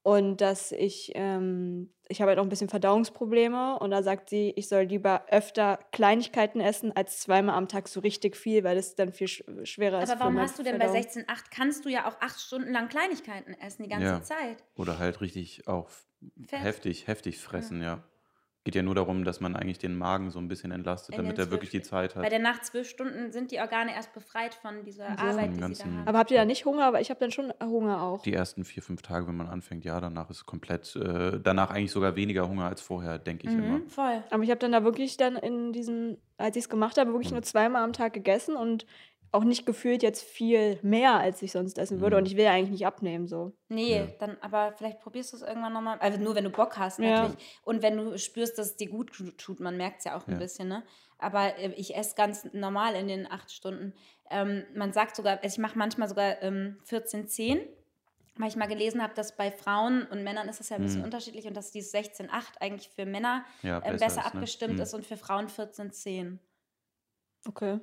Und 0.02 0.40
dass 0.40 0.72
ich, 0.72 1.12
ähm, 1.14 1.92
ich 2.08 2.20
habe 2.22 2.30
halt 2.30 2.38
auch 2.38 2.42
ein 2.44 2.48
bisschen 2.48 2.68
Verdauungsprobleme. 2.68 3.78
Und 3.78 3.90
da 3.90 4.02
sagt 4.02 4.30
sie, 4.30 4.52
ich 4.56 4.68
soll 4.68 4.84
lieber 4.84 5.26
öfter 5.28 5.78
Kleinigkeiten 5.92 6.60
essen, 6.60 6.92
als 6.96 7.20
zweimal 7.20 7.56
am 7.56 7.68
Tag 7.68 7.88
so 7.88 8.00
richtig 8.00 8.36
viel, 8.36 8.64
weil 8.64 8.76
das 8.76 8.94
dann 8.94 9.12
viel 9.12 9.28
sch 9.28 9.44
schwerer 9.64 10.02
ist. 10.02 10.10
Aber 10.10 10.20
warum 10.20 10.40
hast 10.40 10.58
du 10.58 10.62
denn 10.62 10.78
bei 10.78 10.86
Verdauung. 10.86 11.02
16,8 11.02 11.44
kannst 11.50 11.84
du 11.84 11.88
ja 11.90 12.08
auch 12.08 12.20
acht 12.20 12.40
Stunden 12.40 12.72
lang 12.72 12.88
Kleinigkeiten 12.88 13.52
essen, 13.54 13.82
die 13.82 13.88
ganze 13.90 14.06
Ja. 14.06 14.22
Zeit. 14.22 14.64
Oder 14.76 14.98
halt 14.98 15.20
richtig 15.20 15.66
auch 15.68 15.90
Fett. 16.46 16.62
heftig, 16.62 17.06
heftig 17.06 17.38
fressen, 17.38 17.82
ja. 17.82 18.07
Geht 18.68 18.74
ja 18.74 18.82
nur 18.82 18.94
darum, 18.94 19.24
dass 19.24 19.40
man 19.40 19.56
eigentlich 19.56 19.78
den 19.78 19.96
Magen 19.96 20.30
so 20.30 20.38
ein 20.38 20.46
bisschen 20.46 20.72
entlastet, 20.72 21.14
In 21.14 21.22
damit 21.22 21.38
er 21.38 21.50
wirklich 21.50 21.70
die 21.70 21.80
Zeit 21.80 22.14
Bei 22.14 22.24
hat. 22.24 22.32
der 22.32 22.38
nach 22.38 22.60
zwölf 22.60 22.86
Stunden 22.86 23.32
sind 23.32 23.50
die 23.50 23.60
Organe 23.60 23.94
erst 23.94 24.12
befreit 24.12 24.54
von 24.54 24.84
dieser 24.84 25.06
So. 25.16 25.24
Arbeit, 25.24 25.52
die 25.56 25.74
sie 25.74 25.82
da 25.84 25.88
haben. 25.88 26.02
Aber 26.06 26.18
habt 26.18 26.30
ihr 26.30 26.36
da 26.36 26.44
nicht 26.44 26.66
Hunger? 26.66 26.84
Aber 26.84 27.00
ich 27.00 27.08
habe 27.08 27.18
dann 27.18 27.30
schon 27.30 27.50
Hunger 27.62 28.02
auch. 28.02 28.20
Die 28.20 28.34
ersten 28.34 28.66
vier, 28.66 28.82
fünf 28.82 29.00
Tage, 29.00 29.26
wenn 29.26 29.38
man 29.38 29.46
anfängt, 29.46 29.86
ja, 29.86 29.98
danach 30.02 30.28
ist 30.28 30.44
komplett, 30.44 30.94
äh, 30.96 31.40
danach 31.42 31.70
eigentlich 31.70 31.92
sogar 31.92 32.14
weniger 32.14 32.46
Hunger 32.46 32.66
als 32.66 32.82
vorher, 32.82 33.18
denke 33.18 33.46
ich 33.46 33.54
immer. 33.54 33.78
mhm, 33.78 33.88
voll. 33.88 34.22
Aber 34.28 34.42
ich 34.42 34.50
habe 34.50 34.58
dann 34.60 34.72
da 34.72 34.84
wirklich 34.84 35.16
dann 35.16 35.36
in 35.36 35.72
diesen, 35.72 36.18
als 36.36 36.54
ich 36.56 36.64
es 36.64 36.68
gemacht 36.68 36.98
habe, 36.98 37.12
wirklich 37.14 37.30
Mhm. 37.30 37.36
nur 37.36 37.42
zweimal 37.44 37.82
am 37.82 37.94
Tag 37.94 38.12
gegessen 38.12 38.54
und 38.54 38.84
auch 39.32 39.44
nicht 39.44 39.66
gefühlt 39.66 40.02
jetzt 40.02 40.22
viel 40.22 40.78
mehr, 40.82 41.14
als 41.18 41.42
ich 41.42 41.52
sonst 41.52 41.78
essen 41.78 42.00
würde. 42.00 42.16
Mhm. 42.16 42.22
Und 42.22 42.26
ich 42.26 42.36
will 42.36 42.44
ja 42.44 42.52
eigentlich 42.52 42.70
nicht 42.70 42.86
abnehmen 42.86 43.26
so. 43.28 43.52
Nee, 43.70 43.98
Ja. 43.98 44.06
dann, 44.18 44.38
aber 44.40 44.72
vielleicht 44.72 45.00
probierst 45.00 45.32
du 45.32 45.36
es 45.36 45.42
irgendwann 45.42 45.74
nochmal. 45.74 45.98
Also 45.98 46.18
nur 46.18 46.34
wenn 46.34 46.44
du 46.44 46.50
Bock 46.50 46.78
hast, 46.78 46.98
Ja. 46.98 47.10
natürlich. 47.22 47.60
Und 47.62 47.82
wenn 47.82 47.96
du 47.98 48.16
spürst, 48.18 48.56
dass 48.58 48.68
es 48.70 48.76
dir 48.76 48.88
gut 48.88 49.12
tut, 49.36 49.60
man 49.60 49.76
merkt 49.76 49.98
es 49.98 50.04
ja 50.04 50.16
auch 50.16 50.26
ein 50.26 50.32
Ja. 50.32 50.38
bisschen, 50.38 50.68
ne? 50.68 50.84
Aber 51.18 51.56
äh, 51.58 51.72
ich 51.76 51.94
esse 51.94 52.14
ganz 52.14 52.44
normal 52.52 52.94
in 52.94 53.08
den 53.08 53.30
acht 53.30 53.50
Stunden. 53.52 53.92
Ähm, 54.30 54.64
man 54.74 54.92
sagt 54.94 55.16
sogar, 55.16 55.34
also 55.42 55.46
ich 55.54 55.58
mache 55.58 55.76
manchmal 55.78 56.08
sogar 56.08 56.40
ähm, 56.42 56.78
14-10, 56.84 57.58
weil 58.36 58.48
ich 58.48 58.56
mal 58.56 58.68
gelesen 58.68 59.02
habe, 59.02 59.12
dass 59.14 59.36
bei 59.36 59.50
Frauen 59.50 60.04
und 60.06 60.22
Männern 60.24 60.48
ist 60.48 60.60
das 60.60 60.68
ja 60.70 60.76
ein 60.76 60.82
bisschen 60.82 61.02
Mhm. 61.02 61.06
unterschiedlich 61.06 61.46
und 61.46 61.54
dass 61.54 61.70
dieses 61.70 61.90
16-8 61.92 62.60
eigentlich 62.60 62.88
für 62.88 63.04
Männer 63.04 63.44
Ja, 63.62 63.80
äh, 63.80 63.92
besser 63.92 63.98
besser, 63.98 64.20
ist, 64.20 64.24
ne? 64.26 64.26
abgestimmt 64.26 64.74
Mhm. 64.76 64.80
ist 64.80 64.94
und 64.94 65.04
für 65.04 65.16
Frauen 65.18 65.48
14-10. 65.48 66.38
Okay. 67.48 67.80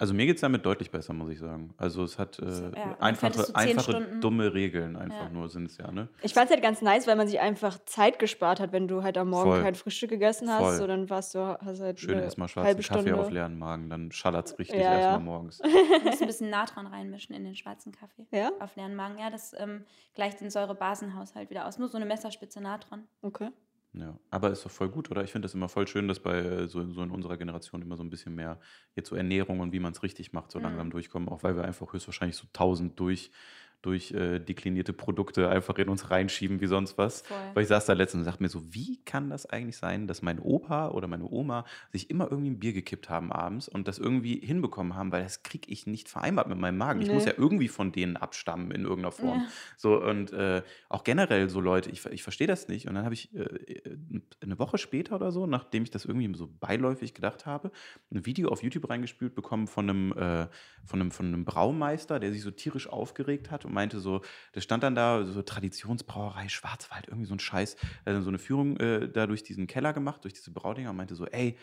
Also 0.00 0.14
mir 0.14 0.26
geht 0.26 0.36
es 0.36 0.42
damit 0.42 0.64
deutlich 0.64 0.92
besser, 0.92 1.12
muss 1.12 1.28
ich 1.30 1.40
sagen. 1.40 1.74
Also 1.76 2.04
es 2.04 2.18
hat 2.20 2.38
äh, 2.38 2.50
So, 2.52 2.64
ja. 2.66 2.96
Einfache, 3.00 3.52
einfache 3.54 3.90
Stunden- 3.90 4.20
dumme 4.20 4.54
Regeln 4.54 4.94
einfach 4.94 5.24
Ja. 5.24 5.28
nur 5.30 5.48
sind 5.48 5.66
es 5.66 5.76
ja, 5.76 5.90
ne? 5.90 6.08
Ich 6.22 6.34
fand 6.34 6.46
es 6.46 6.52
halt 6.52 6.62
ganz 6.62 6.82
nice, 6.82 7.08
weil 7.08 7.16
man 7.16 7.26
sich 7.26 7.40
einfach 7.40 7.78
Zeit 7.84 8.20
gespart 8.20 8.60
hat, 8.60 8.70
wenn 8.70 8.86
du 8.86 9.02
halt 9.02 9.18
am 9.18 9.30
Morgen 9.30 9.50
Voll. 9.50 9.62
kein 9.62 9.74
Frühstück 9.74 10.10
gegessen 10.10 10.48
hast. 10.48 10.62
Voll. 10.62 10.76
So, 10.76 10.86
dann 10.86 11.10
warst 11.10 11.34
du, 11.34 11.40
hast 11.60 11.80
halt 11.80 11.98
Schön 11.98 12.18
erstmal 12.20 12.46
schwarzen 12.48 12.66
halbe 12.68 12.82
Kaffee 12.82 13.00
Stunde. 13.08 13.20
auf 13.20 13.30
leeren 13.30 13.58
Magen, 13.58 13.90
dann 13.90 14.12
schallert 14.12 14.46
es 14.46 14.58
richtig 14.58 14.76
Ja, 14.80 14.92
erstmal 14.92 15.12
ja. 15.14 15.18
morgens. 15.18 15.58
Du 15.58 15.68
musst 16.04 16.20
ein 16.22 16.26
bisschen 16.28 16.50
Natron 16.50 16.86
reinmischen 16.86 17.34
in 17.34 17.42
den 17.42 17.56
schwarzen 17.56 17.90
Kaffee. 17.90 18.24
Ja? 18.30 18.52
Auf 18.60 18.76
leeren 18.76 18.94
Magen. 18.94 19.18
Ja, 19.18 19.30
das 19.30 19.52
ähm, 19.58 19.84
gleicht 20.14 20.40
den 20.40 20.50
Säurebasenhaushalt 20.50 21.50
wieder 21.50 21.66
aus. 21.66 21.78
Nur 21.78 21.88
so 21.88 21.96
eine 21.96 22.06
Messerspitze 22.06 22.60
Natron. 22.60 23.02
Okay. 23.22 23.48
Ja, 23.94 24.18
aber 24.30 24.50
ist 24.50 24.64
doch 24.66 24.70
voll 24.70 24.90
gut, 24.90 25.10
oder? 25.10 25.24
Ich 25.24 25.32
finde 25.32 25.46
das 25.46 25.54
immer 25.54 25.68
voll 25.70 25.86
schön, 25.88 26.08
dass 26.08 26.20
bei 26.20 26.38
äh, 26.40 26.68
so, 26.68 26.92
so 26.92 27.02
in 27.02 27.10
unserer 27.10 27.38
Generation 27.38 27.80
immer 27.80 27.96
so 27.96 28.02
ein 28.04 28.10
bisschen 28.10 28.34
mehr 28.34 28.60
jetzt 28.94 29.08
so 29.08 29.16
Ernährung 29.16 29.60
und 29.60 29.72
wie 29.72 29.80
man 29.80 29.92
es 29.92 30.02
richtig 30.02 30.32
macht, 30.34 30.50
so 30.50 30.58
Mhm. 30.58 30.58
langsam 30.58 30.90
durchkommen, 30.90 31.28
auch 31.28 31.42
weil 31.42 31.56
wir 31.56 31.64
einfach 31.64 31.92
höchstwahrscheinlich 31.92 32.36
so 32.36 32.46
tausend 32.52 33.00
durch, 33.00 33.30
durch 33.82 34.10
äh, 34.12 34.38
deklinierte 34.40 34.92
Produkte 34.92 35.48
einfach 35.48 35.76
in 35.78 35.88
uns 35.88 36.10
reinschieben 36.10 36.60
wie 36.60 36.66
sonst 36.66 36.98
was. 36.98 37.22
Voll. 37.22 37.36
Weil 37.54 37.62
ich 37.62 37.68
saß 37.68 37.86
da 37.86 37.92
letztens 37.92 38.22
und 38.22 38.26
dachte 38.26 38.42
mir 38.42 38.48
so, 38.48 38.74
wie 38.74 38.98
kann 39.04 39.30
das 39.30 39.46
eigentlich 39.46 39.76
sein, 39.76 40.06
dass 40.06 40.20
mein 40.20 40.38
Opa 40.40 40.88
oder 40.88 41.06
meine 41.06 41.24
Oma 41.24 41.64
sich 41.92 42.10
immer 42.10 42.28
irgendwie 42.30 42.50
ein 42.50 42.58
Bier 42.58 42.72
gekippt 42.72 43.08
haben 43.08 43.30
abends 43.30 43.68
und 43.68 43.86
das 43.86 43.98
irgendwie 43.98 44.36
hinbekommen 44.40 44.96
haben, 44.96 45.12
weil 45.12 45.22
das 45.22 45.42
kriege 45.44 45.70
ich 45.70 45.86
nicht 45.86 46.08
vereinbart 46.08 46.48
mit 46.48 46.58
meinem 46.58 46.76
Magen. 46.78 47.00
Ich 47.02 47.10
muss 47.10 47.24
Nee. 47.24 47.30
ja 47.30 47.36
irgendwie 47.38 47.68
von 47.68 47.92
denen 47.92 48.16
abstammen 48.16 48.70
in 48.72 48.82
irgendeiner 48.82 49.12
Form. 49.12 49.38
Ja. 49.40 49.46
So 49.76 50.02
und 50.02 50.32
äh, 50.32 50.62
auch 50.88 51.04
generell 51.04 51.48
so 51.48 51.60
Leute, 51.60 51.90
ich, 51.90 52.04
ich 52.06 52.22
verstehe 52.22 52.46
das 52.48 52.66
nicht. 52.68 52.88
Und 52.88 52.94
dann 52.94 53.04
habe 53.04 53.14
ich 53.14 53.32
äh, 53.34 53.46
eine 54.42 54.58
Woche 54.58 54.78
später 54.78 55.14
oder 55.16 55.30
so, 55.30 55.46
nachdem 55.46 55.84
ich 55.84 55.90
das 55.90 56.04
irgendwie 56.04 56.36
so 56.36 56.48
beiläufig 56.60 57.14
gedacht 57.14 57.46
habe, 57.46 57.70
ein 58.12 58.26
Video 58.26 58.48
auf 58.48 58.62
YouTube 58.62 58.88
reingespült 58.90 59.34
bekommen 59.34 59.66
von 59.68 59.88
einem, 59.88 60.12
äh, 60.12 60.46
von 60.84 61.00
einem, 61.00 61.10
von 61.12 61.26
einem 61.26 61.44
Braumeister, 61.44 62.18
der 62.18 62.32
sich 62.32 62.42
so 62.42 62.50
tierisch 62.50 62.88
aufgeregt 62.88 63.50
hat 63.50 63.64
und 63.68 63.74
meinte 63.74 64.00
so, 64.00 64.22
der 64.54 64.60
stand 64.60 64.82
dann 64.82 64.94
da, 64.94 65.24
so 65.24 65.42
Traditionsbrauerei 65.42 66.48
Schwarzwald, 66.48 67.06
irgendwie 67.08 67.26
so 67.26 67.34
ein 67.34 67.38
Scheiß, 67.40 67.74
er 67.74 68.10
hat 68.10 68.16
dann 68.16 68.22
so 68.22 68.30
eine 68.30 68.38
Führung 68.38 68.76
äh, 68.78 69.08
da 69.08 69.26
durch 69.26 69.42
diesen 69.42 69.66
Keller 69.66 69.92
gemacht, 69.92 70.24
durch 70.24 70.34
diese 70.34 70.50
Braudinger 70.50 70.90
und 70.90 70.96
meinte 70.96 71.14
so, 71.14 71.26
ey, 71.26 71.56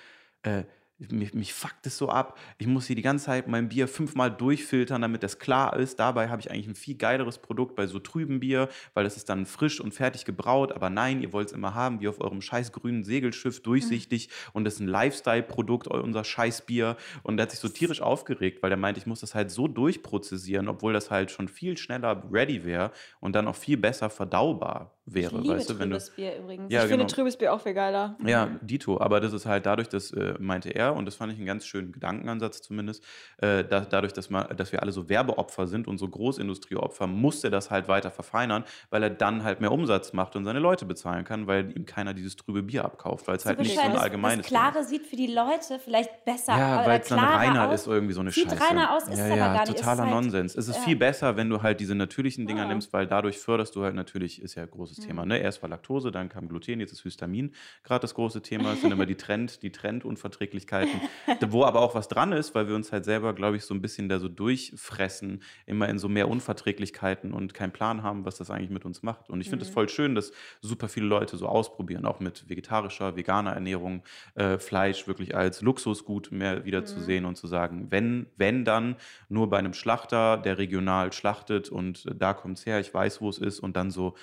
äh, 0.44 0.64
mich, 0.98 1.34
mich 1.34 1.54
fuckt 1.54 1.86
es 1.88 1.98
so 1.98 2.10
ab. 2.10 2.38
Ich 2.58 2.68
muss 2.68 2.88
hier 2.88 2.96
die 2.96 3.02
ganze 3.02 3.26
Zeit 3.26 3.48
mein 3.48 3.68
Bier 3.68 3.88
fünfmal 3.88 4.32
durchfiltern, 4.32 5.02
damit 5.02 5.24
das 5.24 5.40
klar 5.40 5.76
ist. 5.76 6.00
Dabei 6.00 6.30
habe 6.30 6.42
ich 6.42 6.50
eigentlich 6.50 6.68
ein 6.68 6.76
viel 6.76 6.96
geileres 6.96 7.38
Produkt 7.38 7.76
bei 7.76 7.86
so 7.86 8.00
trüben 8.00 8.40
Bier, 8.40 8.70
weil 8.94 9.04
das 9.04 9.18
ist 9.18 9.28
dann 9.28 9.46
frisch 9.46 9.82
und 9.82 9.94
fertig 9.94 10.24
gebraut. 10.24 10.72
Aber 10.72 10.90
nein, 10.90 11.22
ihr 11.22 11.34
wollt 11.34 11.48
es 11.50 11.54
immer 11.54 11.74
haben, 11.74 12.00
wie 12.00 12.08
auf 12.08 12.22
eurem 12.22 12.42
scheiß 12.42 12.72
grünen 12.72 13.04
Segelschiff, 13.04 13.62
durchsichtig. 13.62 14.30
Und 14.54 14.64
das 14.64 14.76
ist 14.76 14.80
ein 14.80 14.88
Lifestyle-Produkt, 14.88 15.88
unser 15.88 16.24
scheiß 16.24 16.66
Bier. 16.66 16.96
Und 17.24 17.38
der 17.38 17.44
hat 17.44 17.52
sich 17.52 17.60
so 17.60 17.68
tierisch 17.68 18.02
aufgeregt, 18.02 18.64
weil 18.64 18.70
der 18.70 18.78
meint, 18.78 18.98
ich 18.98 19.06
muss 19.06 19.20
das 19.20 19.36
halt 19.36 19.52
so 19.52 19.68
durchprozessieren, 19.68 20.70
obwohl 20.70 20.94
das 20.94 21.12
halt 21.12 21.30
schon 21.30 21.48
viel 21.50 21.78
schneller 21.78 22.24
ready 22.32 22.64
wäre 22.64 22.92
und 23.20 23.36
dann 23.36 23.48
auch 23.48 23.56
viel 23.56 23.78
besser 23.78 24.10
verdaubar 24.10 24.95
wäre. 25.06 25.36
ich 25.36 25.42
liebe 25.44 25.56
weißt 25.56 25.70
du, 25.70 25.80
wenn 25.80 25.90
du, 25.92 26.00
Bier 26.16 26.38
übrigens. 26.38 26.72
Ja, 26.74 26.82
ich 26.82 26.88
finde 26.88 27.06
genau. 27.06 27.16
trübes 27.16 27.38
Bier 27.38 27.54
auch 27.54 27.62
viel 27.62 27.74
geiler. 27.74 28.16
ja, 28.26 28.50
Dito, 28.62 29.00
aber 29.00 29.20
das 29.20 29.34
ist 29.34 29.46
halt 29.46 29.66
dadurch, 29.66 29.88
das 29.90 30.12
äh, 30.12 30.34
meinte 30.40 30.70
er, 30.70 30.96
und 30.96 31.06
das 31.06 31.16
fand 31.16 31.32
ich 31.32 31.38
einen 31.38 31.46
ganz 31.48 31.66
schönen 31.66 31.92
Gedankenansatz 31.92 32.62
zumindest, 32.62 33.04
äh, 33.38 33.64
da, 33.64 33.82
dadurch, 33.82 34.14
dass, 34.14 34.30
man, 34.30 34.56
dass 34.58 34.72
wir 34.72 34.82
alle 34.82 34.92
so 34.92 35.08
Werbeopfer 35.10 35.68
sind 35.68 35.88
und 35.88 35.98
so 35.98 36.08
Großindustrieopfer, 36.08 37.08
muss 37.08 37.44
er 37.44 37.52
das 37.52 37.72
halt 37.72 37.88
weiter 37.88 38.12
verfeinern, 38.12 38.64
weil 38.90 39.04
er 39.04 39.10
dann 39.10 39.44
halt 39.44 39.62
mehr 39.62 39.72
Umsatz 39.72 40.14
macht 40.14 40.36
und 40.36 40.46
seine 40.46 40.60
Leute 40.60 40.86
bezahlen 40.86 41.24
kann, 41.26 41.48
weil 41.48 41.72
ihm 41.78 41.86
keiner 41.86 42.14
dieses 42.14 42.36
trübe 42.36 42.64
Bier 42.64 42.86
abkauft, 42.86 43.28
weil 43.28 43.36
es 43.38 43.46
halt 43.46 43.60
nicht 43.60 43.76
so 43.76 43.82
ein 43.82 43.94
das- 43.94 44.02
allgemeines 44.02 44.38
Das 44.38 44.48
Klare 44.48 44.84
sieht 44.84 45.06
für 45.06 45.16
die 45.16 45.28
Leute 45.28 45.80
vielleicht 45.84 46.26
besser 46.26 46.58
ja, 46.58 46.86
weil 46.86 47.02
es 47.02 47.10
dann 47.10 47.20
reiner 47.20 47.70
aus. 47.70 47.82
ist 47.82 47.88
irgendwie 47.88 48.14
so 48.14 48.22
eine 48.22 48.32
Sieht 48.32 48.50
Scheiße. 48.50 48.62
reiner 48.62 48.92
aus, 48.96 49.04
ist 49.04 49.10
ja, 49.18 49.26
es 49.26 49.32
aber 49.32 49.38
ja, 49.38 49.54
gar 49.54 49.66
nicht. 49.68 49.78
Totaler 49.78 50.04
halt- 50.04 50.12
Nonsens. 50.12 50.56
Es 50.56 50.68
ist 50.68 50.78
ja. 50.78 50.82
viel 50.82 50.96
besser, 50.96 51.36
wenn 51.38 51.50
du 51.50 51.62
halt 51.62 51.80
diese 51.80 51.96
natürlichen 51.96 52.48
Dinger 52.48 52.66
nimmst, 52.68 52.92
weil 52.94 53.08
dadurch 53.08 53.38
förderst 53.38 53.76
du 53.76 53.84
halt 53.84 53.96
natürlich, 53.96 54.42
ist 54.42 54.56
ja 54.56 54.64
ein 54.64 54.70
großes 54.96 55.00
Mhm. 55.00 55.04
Thema, 55.06 55.26
ne? 55.26 55.38
Erst 55.40 55.62
war 55.62 55.70
Laktose, 55.70 56.12
dann 56.12 56.30
kam 56.30 56.48
Gluten, 56.48 56.80
jetzt 56.80 56.92
ist 56.94 57.04
Histamin 57.04 57.54
gerade 57.84 58.02
das 58.02 58.14
große 58.14 58.42
Thema. 58.42 58.74
Es 58.74 58.82
sind 58.82 58.92
immer 58.92 59.06
die 59.06 59.16
Trend, 59.18 59.62
die 59.64 59.72
Trendunverträglichkeiten, 59.72 61.04
wo 61.48 61.64
aber 61.64 61.82
auch 61.82 61.96
was 61.96 62.08
dran 62.08 62.32
ist, 62.32 62.56
weil 62.56 62.68
wir 62.68 62.76
uns 62.76 62.92
halt 62.92 63.06
selber, 63.06 63.34
glaube 63.34 63.58
ich, 63.58 63.64
so 63.64 63.74
ein 63.74 63.82
bisschen 63.82 64.10
da 64.10 64.20
so 64.20 64.30
durchfressen, 64.30 65.42
immer 65.66 65.90
in 65.90 66.00
so 66.00 66.08
mehr 66.10 66.30
Unverträglichkeiten 66.30 67.34
und 67.34 67.54
keinen 67.54 67.72
Plan 67.72 68.04
haben, 68.04 68.26
was 68.26 68.38
das 68.38 68.50
eigentlich 68.50 68.70
mit 68.70 68.86
uns 68.86 69.04
macht. 69.04 69.30
Und 69.30 69.42
ich 69.42 69.50
finde 69.50 69.64
es 69.64 69.70
Mhm. 69.70 69.74
voll 69.74 69.90
schön, 69.90 70.16
dass 70.16 70.32
super 70.62 70.88
viele 70.90 71.06
Leute 71.08 71.38
so 71.38 71.48
ausprobieren, 71.48 72.06
auch 72.06 72.20
mit 72.20 72.50
vegetarischer, 72.50 73.16
veganer 73.16 73.52
Ernährung, 73.54 74.04
äh, 74.36 74.58
Fleisch 74.58 75.08
wirklich 75.08 75.36
als 75.36 75.62
Luxusgut 75.62 76.32
mehr 76.32 76.66
wieder 76.66 76.86
zu 76.86 77.00
Mhm. 77.00 77.04
sehen 77.04 77.26
und 77.26 77.36
zu 77.36 77.48
sagen, 77.48 77.88
wenn, 77.92 78.28
wenn 78.38 78.66
dann 78.66 78.96
nur 79.30 79.50
bei 79.50 79.58
einem 79.58 79.74
Schlachter, 79.74 80.38
der 80.38 80.58
regional 80.58 81.12
schlachtet 81.14 81.70
und 81.70 82.06
äh, 82.06 82.16
da 82.16 82.34
kommt 82.34 82.58
es 82.60 82.66
her, 82.66 82.80
ich 82.80 82.94
weiß, 82.94 83.22
wo 83.22 83.30
es 83.30 83.38
ist 83.38 83.60
und 83.60 83.76
dann 83.76 83.92
so 83.92 84.16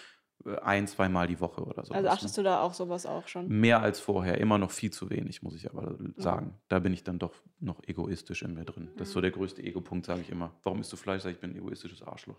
ein, 0.63 0.87
zweimal 0.87 1.27
die 1.27 1.41
Woche 1.41 1.63
oder 1.63 1.85
so. 1.85 1.95
Also 1.95 2.09
achtest 2.09 2.37
du 2.39 2.43
da 2.43 2.61
auch 2.63 2.75
sowas 2.75 3.07
auch 3.07 3.29
schon? 3.29 3.49
Mehr 3.49 3.81
als 3.83 4.01
vorher, 4.01 4.39
immer 4.39 4.59
noch 4.59 4.71
viel 4.71 4.91
zu 4.93 5.11
wenig, 5.11 5.43
muss 5.43 5.55
ich 5.55 5.71
aber 5.71 5.97
sagen. 6.17 6.55
Da 6.69 6.79
bin 6.79 6.93
ich 6.93 7.05
dann 7.05 7.19
doch 7.19 7.35
noch 7.61 7.83
egoistisch 7.87 8.43
in 8.43 8.55
mir 8.55 8.65
drin. 8.65 8.89
Das 8.97 9.09
ist 9.09 9.15
so 9.15 9.21
der 9.21 9.31
größte 9.31 9.63
Ego-Punkt, 9.63 10.07
sage 10.07 10.21
ich 10.23 10.31
immer. 10.31 10.53
Warum 10.63 10.81
isst 10.81 10.93
du 10.93 10.97
Fleisch? 10.97 11.23
Sag 11.23 11.31
ich, 11.31 11.37
ich 11.37 11.41
bin 11.41 11.51
ein 11.51 11.57
egoistisches 11.57 12.03
Arschloch. 12.03 12.37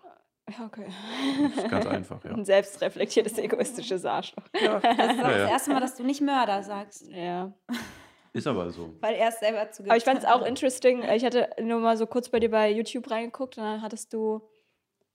Ja, 0.49 0.65
okay. 0.65 0.87
Das 1.55 1.63
ist 1.63 1.69
ganz 1.71 1.85
einfach, 1.85 2.21
ja. 2.25 2.31
Ein 2.31 2.43
selbstreflektiertes, 2.45 3.37
egoistisches 3.37 4.03
Arschloch. 4.05 4.43
ja. 4.61 4.79
Das 4.79 4.93
ist 4.93 4.99
auch 5.23 5.23
Ja, 5.23 5.29
das 5.29 5.37
ja. 5.37 5.49
erste 5.49 5.71
Mal, 5.71 5.79
dass 5.79 5.95
du 5.95 6.03
nicht 6.03 6.21
Mörder 6.21 6.61
sagst. 6.63 7.07
Ja. 7.09 7.53
Ist 8.33 8.47
aber 8.47 8.71
so. 8.71 8.93
Weil 8.99 9.13
er 9.15 9.29
es 9.29 9.39
selber 9.39 9.71
zu 9.71 9.83
Aber 9.83 9.95
ich 9.95 10.03
fand 10.03 10.19
es 10.19 10.25
auch 10.25 10.43
interesting. 10.45 11.03
Ich 11.03 11.23
hatte 11.23 11.49
nur 11.61 11.79
mal 11.79 11.95
so 11.97 12.07
kurz 12.07 12.29
bei 12.29 12.39
dir 12.39 12.49
bei 12.49 12.71
YouTube 12.71 13.09
reingeguckt 13.11 13.57
und 13.57 13.63
dann 13.63 13.81
hattest 13.81 14.11
du, 14.11 14.41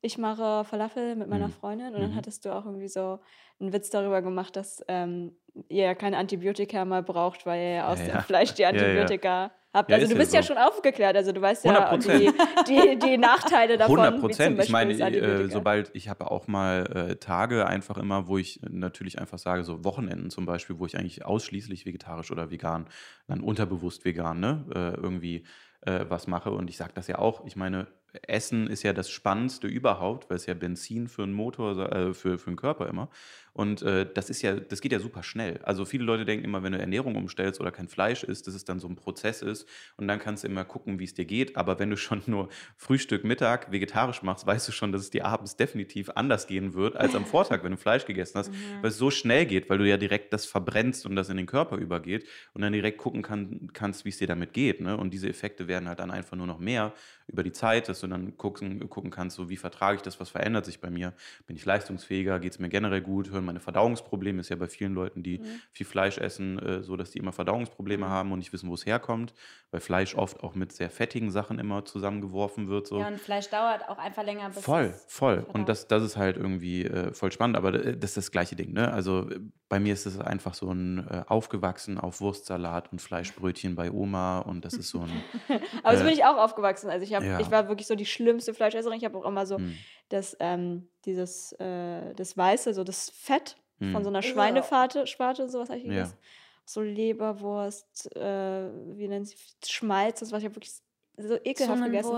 ich 0.00 0.18
mache 0.18 0.64
Falafel 0.64 1.16
mit 1.16 1.28
meiner 1.28 1.48
Mhm. 1.48 1.52
Freundin 1.52 1.94
und 1.94 2.00
dann 2.00 2.10
Mhm. 2.12 2.16
hattest 2.16 2.44
du 2.44 2.54
auch 2.54 2.64
irgendwie 2.64 2.88
so 2.88 3.18
einen 3.60 3.72
Witz 3.72 3.90
darüber 3.90 4.22
gemacht, 4.22 4.54
dass 4.56 4.84
ähm, 4.88 5.32
ihr 5.68 5.84
ja 5.84 5.94
keine 5.94 6.18
Antibiotika 6.18 6.84
mehr 6.84 7.02
braucht, 7.02 7.46
weil 7.46 7.60
ihr 7.60 7.70
ja 7.74 7.88
aus 7.88 7.98
Ja, 8.00 8.04
dem 8.06 8.14
ja. 8.14 8.20
Fleisch 8.22 8.54
die 8.54 8.62
ja. 8.62 8.68
Antibiotika 8.68 9.50
habt. 9.74 9.90
Ja, 9.90 9.96
Also 9.96 10.06
du 10.08 10.14
ja 10.14 10.18
bist 10.20 10.32
ja 10.32 10.42
so. 10.42 10.48
schon 10.54 10.58
aufgeklärt, 10.62 11.16
also 11.16 11.32
du 11.32 11.40
weißt 11.42 11.64
ja 11.64 11.90
100%. 11.92 12.06
die, 12.18 12.30
die, 12.68 12.98
die 13.00 13.18
Nachteile 13.18 13.76
davon. 13.76 13.98
100 13.98 14.12
wie 14.14 14.16
zum 14.18 14.28
Prozent. 14.28 14.62
Ich 14.62 14.70
meine, 14.70 14.92
äh, 14.92 15.48
sobald 15.50 15.90
ich 15.94 16.08
habe 16.08 16.30
auch 16.30 16.46
mal 16.46 16.86
äh, 17.10 17.16
Tage 17.16 17.66
einfach 17.66 17.98
immer, 17.98 18.28
wo 18.28 18.38
ich 18.38 18.60
natürlich 18.70 19.18
einfach 19.18 19.38
sage, 19.38 19.64
so 19.64 19.84
Wochenenden 19.84 20.30
zum 20.30 20.46
Beispiel, 20.46 20.78
wo 20.78 20.86
ich 20.86 20.96
eigentlich 20.96 21.24
ausschließlich 21.24 21.86
vegetarisch 21.86 22.30
oder 22.30 22.50
vegan, 22.52 22.86
dann 23.26 23.40
unterbewusst 23.40 24.04
vegan, 24.04 24.38
ne, 24.38 24.64
äh, 24.72 25.00
irgendwie 25.00 25.44
äh, 25.82 26.04
was 26.08 26.28
mache. 26.28 26.50
Und 26.52 26.70
ich 26.70 26.76
sage 26.76 26.92
das 26.94 27.08
ja 27.08 27.18
auch. 27.18 27.44
Ich 27.46 27.56
meine, 27.56 27.88
Essen 28.22 28.68
ist 28.68 28.82
ja 28.82 28.92
das 28.92 29.10
Spannendste 29.10 29.66
überhaupt, 29.66 30.30
weil 30.30 30.36
es 30.36 30.46
ja 30.46 30.54
Benzin 30.54 31.08
für 31.08 31.22
einen 31.22 31.32
Motor, 31.32 31.92
äh, 31.92 32.14
für, 32.14 32.38
für 32.38 32.50
den 32.50 32.56
Körper 32.56 32.88
immer. 32.88 33.10
Und 33.58 33.82
äh, 33.82 34.06
das 34.14 34.30
ist 34.30 34.40
ja, 34.42 34.54
das 34.54 34.80
geht 34.80 34.92
ja 34.92 35.00
super 35.00 35.24
schnell. 35.24 35.58
Also 35.64 35.84
viele 35.84 36.04
Leute 36.04 36.24
denken 36.24 36.44
immer, 36.44 36.62
wenn 36.62 36.72
du 36.72 36.78
Ernährung 36.78 37.16
umstellst 37.16 37.60
oder 37.60 37.72
kein 37.72 37.88
Fleisch 37.88 38.22
isst, 38.22 38.46
dass 38.46 38.54
es 38.54 38.64
dann 38.64 38.78
so 38.78 38.86
ein 38.86 38.94
Prozess 38.94 39.42
ist 39.42 39.66
und 39.96 40.06
dann 40.06 40.20
kannst 40.20 40.44
du 40.44 40.48
immer 40.48 40.64
gucken, 40.64 41.00
wie 41.00 41.04
es 41.04 41.12
dir 41.12 41.24
geht. 41.24 41.56
Aber 41.56 41.80
wenn 41.80 41.90
du 41.90 41.96
schon 41.96 42.22
nur 42.26 42.50
Frühstück, 42.76 43.24
Mittag 43.24 43.72
vegetarisch 43.72 44.22
machst, 44.22 44.46
weißt 44.46 44.68
du 44.68 44.72
schon, 44.72 44.92
dass 44.92 45.02
es 45.02 45.10
dir 45.10 45.26
abends 45.26 45.56
definitiv 45.56 46.10
anders 46.10 46.46
gehen 46.46 46.74
wird 46.74 46.94
als 46.94 47.16
am 47.16 47.26
Vortag, 47.26 47.64
wenn 47.64 47.72
du 47.72 47.78
Fleisch 47.78 48.06
gegessen 48.06 48.38
hast, 48.38 48.52
weil 48.80 48.90
es 48.90 48.96
so 48.98 49.10
schnell 49.10 49.44
geht, 49.44 49.68
weil 49.68 49.78
du 49.78 49.88
ja 49.88 49.96
direkt 49.96 50.32
das 50.32 50.46
verbrennst 50.46 51.04
und 51.04 51.16
das 51.16 51.28
in 51.28 51.36
den 51.36 51.46
Körper 51.46 51.78
übergeht 51.78 52.28
und 52.54 52.62
dann 52.62 52.72
direkt 52.72 52.98
gucken 52.98 53.22
kann, 53.22 53.70
kannst, 53.72 54.04
wie 54.04 54.10
es 54.10 54.18
dir 54.18 54.28
damit 54.28 54.52
geht. 54.52 54.80
Ne? 54.80 54.96
Und 54.96 55.12
diese 55.12 55.28
Effekte 55.28 55.66
werden 55.66 55.88
halt 55.88 55.98
dann 55.98 56.12
einfach 56.12 56.36
nur 56.36 56.46
noch 56.46 56.60
mehr 56.60 56.94
über 57.28 57.42
die 57.42 57.52
Zeit, 57.52 57.88
dass 57.88 58.00
du 58.00 58.06
dann 58.06 58.36
gucken, 58.36 58.88
gucken 58.88 59.10
kannst, 59.10 59.36
so 59.36 59.48
wie 59.50 59.56
vertrage 59.56 59.96
ich 59.96 60.02
das, 60.02 60.18
was 60.18 60.30
verändert 60.30 60.64
sich 60.64 60.80
bei 60.80 60.90
mir, 60.90 61.12
bin 61.46 61.56
ich 61.56 61.64
leistungsfähiger, 61.64 62.40
geht 62.40 62.52
es 62.52 62.58
mir 62.58 62.68
generell 62.68 63.02
gut, 63.02 63.30
hören 63.30 63.44
meine 63.44 63.60
Verdauungsprobleme, 63.60 64.40
ist 64.40 64.48
ja 64.48 64.56
bei 64.56 64.66
vielen 64.66 64.94
Leuten, 64.94 65.22
die 65.22 65.40
viel 65.70 65.86
Fleisch 65.86 66.18
essen, 66.18 66.58
äh, 66.58 66.82
so, 66.82 66.96
dass 66.96 67.10
die 67.10 67.18
immer 67.18 67.32
Verdauungsprobleme 67.32 68.08
haben 68.08 68.32
und 68.32 68.38
nicht 68.38 68.52
wissen, 68.52 68.68
wo 68.70 68.74
es 68.74 68.86
herkommt, 68.86 69.34
weil 69.70 69.80
Fleisch 69.80 70.14
oft 70.14 70.42
auch 70.42 70.54
mit 70.54 70.72
sehr 70.72 70.90
fettigen 70.90 71.30
Sachen 71.30 71.58
immer 71.58 71.84
zusammengeworfen 71.84 72.68
wird. 72.68 72.86
So. 72.86 72.98
Ja, 73.00 73.08
und 73.08 73.20
Fleisch 73.20 73.48
dauert 73.50 73.88
auch 73.88 73.98
einfach 73.98 74.24
länger, 74.24 74.48
bis 74.48 74.64
Voll, 74.64 74.94
voll. 75.06 75.46
Und 75.52 75.68
das, 75.68 75.86
das 75.86 76.02
ist 76.02 76.16
halt 76.16 76.36
irgendwie 76.38 76.84
äh, 76.84 77.12
voll 77.12 77.30
spannend, 77.30 77.56
aber 77.56 77.74
äh, 77.74 77.96
das 77.96 78.10
ist 78.10 78.16
das 78.16 78.30
gleiche 78.30 78.56
Ding. 78.56 78.72
Ne? 78.72 78.90
Also 78.90 79.28
bei 79.68 79.78
mir 79.80 79.92
ist 79.92 80.06
es 80.06 80.18
einfach 80.18 80.54
so 80.54 80.70
ein 80.72 81.06
äh, 81.08 81.24
aufgewachsen 81.26 81.98
auf 81.98 82.22
Wurstsalat 82.22 82.90
und 82.90 83.02
Fleischbrötchen 83.02 83.74
bei 83.74 83.90
Oma 83.90 84.38
und 84.38 84.64
das 84.64 84.74
ist 84.74 84.88
so 84.88 85.00
ein. 85.00 85.10
Aber 85.82 85.96
so 85.96 86.02
Äh, 86.02 86.06
bin 86.06 86.14
ich 86.14 86.24
auch 86.24 86.38
aufgewachsen. 86.38 86.88
Also 86.88 87.04
ich, 87.04 87.14
hab, 87.18 87.24
ja. 87.24 87.40
ich 87.40 87.50
war 87.50 87.68
wirklich 87.68 87.86
so 87.86 87.94
die 87.94 88.06
schlimmste 88.06 88.54
Fleischesserin. 88.54 88.98
Ich 88.98 89.04
habe 89.04 89.18
auch 89.18 89.24
immer 89.24 89.46
so 89.46 89.58
Hm. 89.58 89.74
das, 90.08 90.36
ähm, 90.40 90.88
dieses, 91.04 91.52
äh, 91.60 92.14
das 92.14 92.36
Weiße, 92.36 92.74
so 92.74 92.84
das 92.84 93.10
Fett 93.10 93.56
von 93.78 93.94
Hm. 93.96 94.02
so 94.02 94.08
einer 94.08 94.22
Schweinefarte, 94.22 95.06
Sparte, 95.06 95.48
sowas 95.48 95.68
habe 95.68 95.78
ich 95.78 95.84
Ja. 95.84 95.90
gegessen. 95.90 96.18
So 96.64 96.82
Leberwurst, 96.82 98.14
äh, 98.16 98.70
wie 98.96 99.08
nennen 99.08 99.24
sie, 99.24 99.36
Schmalz, 99.66 100.20
das 100.20 100.32
war 100.32 100.38
ich 100.38 100.44
wirklich 100.44 100.72
so 101.16 101.36
ekelhaft 101.44 101.82
gegessen. 101.84 102.14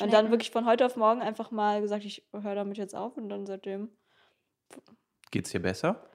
Und 0.00 0.12
dann 0.12 0.30
wirklich 0.30 0.50
von 0.50 0.66
heute 0.66 0.86
auf 0.86 0.96
morgen 0.96 1.20
einfach 1.20 1.50
mal 1.50 1.80
gesagt, 1.80 2.04
ich 2.04 2.26
höre 2.32 2.54
damit 2.54 2.78
jetzt 2.78 2.94
auf 2.94 3.16
und 3.16 3.28
dann 3.28 3.44
seitdem, 3.46 3.90
Geht's 5.30 5.50
dir 5.50 5.60
besser? 5.60 6.08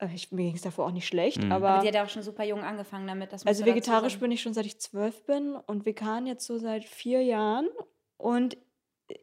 Äh, 0.00 0.08
ich, 0.14 0.32
mir 0.32 0.44
ging 0.44 0.56
es 0.56 0.62
davor 0.62 0.86
auch 0.86 0.92
nicht 0.92 1.06
schlecht, 1.06 1.42
Mhm. 1.42 1.52
aber, 1.52 1.68
Aber 1.70 1.82
die 1.82 1.88
hat 1.88 1.94
ja 1.94 2.04
auch 2.04 2.08
schon 2.08 2.22
super 2.22 2.44
jung 2.44 2.62
angefangen 2.62 3.06
damit. 3.06 3.32
Das 3.32 3.46
also 3.46 3.64
vegetarisch 3.64 4.18
bin 4.18 4.32
ich 4.32 4.42
schon 4.42 4.54
seit 4.54 4.66
ich 4.66 4.80
zwölf 4.80 5.24
bin 5.24 5.54
und 5.54 5.86
vegan 5.86 6.26
jetzt 6.26 6.46
so 6.46 6.58
seit 6.58 6.84
vier 6.84 7.22
Jahren 7.22 7.68
und 8.16 8.56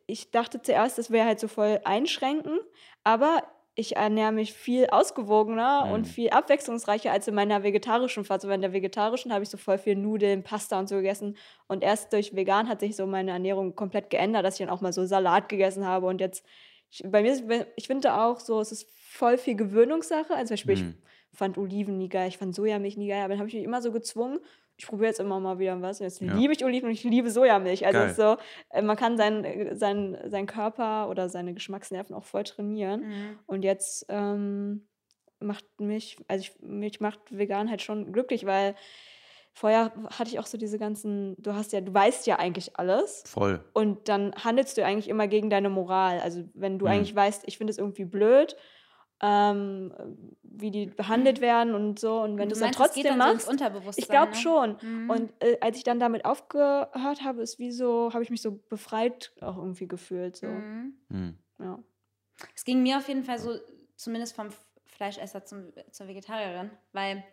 ich 0.05 0.31
dachte 0.31 0.61
zuerst, 0.61 0.97
das 0.97 1.11
wäre 1.11 1.25
halt 1.27 1.39
so 1.39 1.47
voll 1.47 1.79
einschränken, 1.85 2.59
aber 3.03 3.41
ich 3.79 3.95
ernähre 3.95 4.31
mich 4.31 4.53
viel 4.53 4.87
ausgewogener 4.87 5.85
Mhm. 5.85 5.91
und 5.91 6.05
viel 6.07 6.31
abwechslungsreicher 6.31 7.11
als 7.11 7.27
in 7.27 7.35
meiner 7.35 7.61
vegetarischen 7.61 8.25
Phase. 8.25 8.47
Weil 8.47 8.55
in 8.55 8.61
der 8.61 8.73
vegetarischen 8.73 9.31
habe 9.31 9.43
ich 9.43 9.49
so 9.49 9.57
voll 9.57 9.77
viel 9.77 9.95
Nudeln, 9.95 10.41
Pasta 10.43 10.79
und 10.79 10.89
so 10.89 10.95
gegessen. 10.95 11.37
Und 11.67 11.83
erst 11.83 12.11
durch 12.11 12.35
vegan 12.35 12.67
hat 12.69 12.79
sich 12.79 12.95
so 12.95 13.05
meine 13.05 13.29
Ernährung 13.31 13.75
komplett 13.75 14.09
geändert, 14.09 14.43
dass 14.43 14.55
ich 14.59 14.65
dann 14.65 14.75
auch 14.75 14.81
mal 14.81 14.93
so 14.93 15.05
Salat 15.05 15.47
gegessen 15.47 15.85
habe. 15.85 16.07
Und 16.07 16.19
jetzt, 16.21 16.43
ich, 16.89 17.03
bei 17.05 17.21
mir, 17.21 17.67
ich 17.75 17.85
finde 17.85 18.15
auch 18.19 18.39
so, 18.39 18.59
es 18.59 18.71
ist 18.71 18.89
voll 19.17 19.37
viel 19.37 19.55
Gewöhnungssache. 19.55 20.33
Also 20.35 20.55
zum 20.55 20.67
Beispiel, 20.67 20.75
Mhm. 20.85 20.95
ich 21.31 21.37
fand 21.37 21.57
Oliven 21.57 21.97
nie 21.97 22.09
geil, 22.09 22.27
ich 22.29 22.37
fand 22.37 22.53
Sojamilch 22.55 22.97
nie 22.97 23.07
geil, 23.07 23.19
aber 23.21 23.29
dann 23.29 23.39
habe 23.39 23.49
ich 23.49 23.55
mich 23.55 23.63
immer 23.63 23.81
so 23.81 23.91
gezwungen, 23.91 24.39
ich 24.79 24.85
probiere 24.85 25.07
jetzt 25.07 25.19
immer 25.19 25.39
mal 25.39 25.57
wieder 25.59 25.81
was. 25.81 25.99
Jetzt 25.99 26.21
Ja. 26.21 26.33
liebe 26.35 26.53
ich 26.53 26.63
Oliven 26.63 26.87
und 26.89 26.93
ich 26.93 27.03
liebe 27.03 27.31
Sojamilch. 27.31 27.85
Also 27.85 27.97
Geil. 27.99 28.05
es 28.07 28.11
ist 28.11 28.17
so, 28.23 28.37
äh, 28.69 28.81
man 28.83 28.95
kann 28.95 29.17
seinen 29.17 29.75
sein, 29.75 30.17
sein 30.25 30.45
Körper 30.45 31.09
oder 31.09 31.29
seine 31.29 31.53
Geschmacksnerven 31.55 32.15
auch 32.15 32.25
voll 32.25 32.43
trainieren. 32.43 33.01
Mhm. 33.07 33.39
Und 33.47 33.63
jetzt 33.63 34.05
ähm, 34.09 34.87
macht 35.39 35.65
mich, 35.79 36.17
also 36.27 36.41
ich, 36.41 36.59
mich 36.61 36.99
macht 36.99 37.19
vegan 37.35 37.69
halt 37.71 37.81
schon 37.81 38.11
glücklich, 38.13 38.45
weil 38.45 38.75
vorher 39.53 39.91
hatte 40.11 40.29
ich 40.29 40.37
auch 40.39 40.45
so 40.45 40.57
diese 40.59 40.77
ganzen, 40.77 41.35
du 41.41 41.53
hast 41.55 41.73
ja, 41.73 41.81
du 41.81 41.91
weißt 41.93 42.27
ja 42.27 42.37
eigentlich 42.37 42.77
alles. 42.77 43.23
Voll. 43.25 43.63
Und 43.73 44.07
dann 44.09 44.33
handelst 44.35 44.77
du 44.77 44.85
eigentlich 44.85 45.09
immer 45.09 45.27
gegen 45.27 45.49
deine 45.49 45.69
Moral. 45.69 46.19
Also 46.19 46.43
wenn 46.53 46.77
du 46.77 46.85
Mhm. 46.85 46.91
eigentlich 46.91 47.15
weißt, 47.15 47.43
ich 47.47 47.57
finde 47.57 47.71
es 47.71 47.79
irgendwie 47.79 48.05
blöd, 48.05 48.55
ähm, 49.21 49.93
wie 50.43 50.71
die 50.71 50.87
behandelt 50.87 51.41
werden 51.41 51.73
und 51.73 51.99
so. 51.99 52.21
Und 52.21 52.37
wenn 52.37 52.49
Du 52.49 52.53
es 52.53 52.59
dann 52.59 52.69
es 52.69 52.77
geht 52.77 52.85
trotzdem 52.85 53.03
dann 53.03 53.21
so 53.21 53.33
ins 53.33 53.33
machst, 53.45 53.49
Unterbewusstsein, 53.49 54.03
ich 54.03 54.09
glaube 54.09 54.31
ne? 54.31 54.35
schon. 54.37 54.77
Mhm. 54.81 55.09
Und 55.09 55.33
äh, 55.39 55.57
als 55.61 55.77
ich 55.77 55.83
dann 55.83 55.99
damit 55.99 56.25
aufgehört 56.25 57.23
habe, 57.23 57.41
ist 57.41 57.59
wie 57.59 57.71
so, 57.71 58.13
habe 58.13 58.23
ich 58.23 58.29
mich 58.29 58.41
so 58.41 58.59
befreit 58.69 59.33
auch 59.41 59.57
irgendwie 59.57 59.87
gefühlt. 59.87 60.37
So. 60.37 60.47
Mhm. 60.47 60.93
Hm. 61.09 61.37
Ja. 61.59 61.79
Es 62.55 62.63
ging 62.63 62.83
mir 62.83 62.97
auf 62.97 63.07
jeden 63.07 63.23
Fall 63.23 63.39
so, 63.39 63.55
zumindest 63.95 64.35
vom 64.35 64.49
Fleischesser 64.85 65.45
zum, 65.45 65.71
zur 65.91 66.07
Vegetarierin, 66.07 66.69
weil 66.91 67.23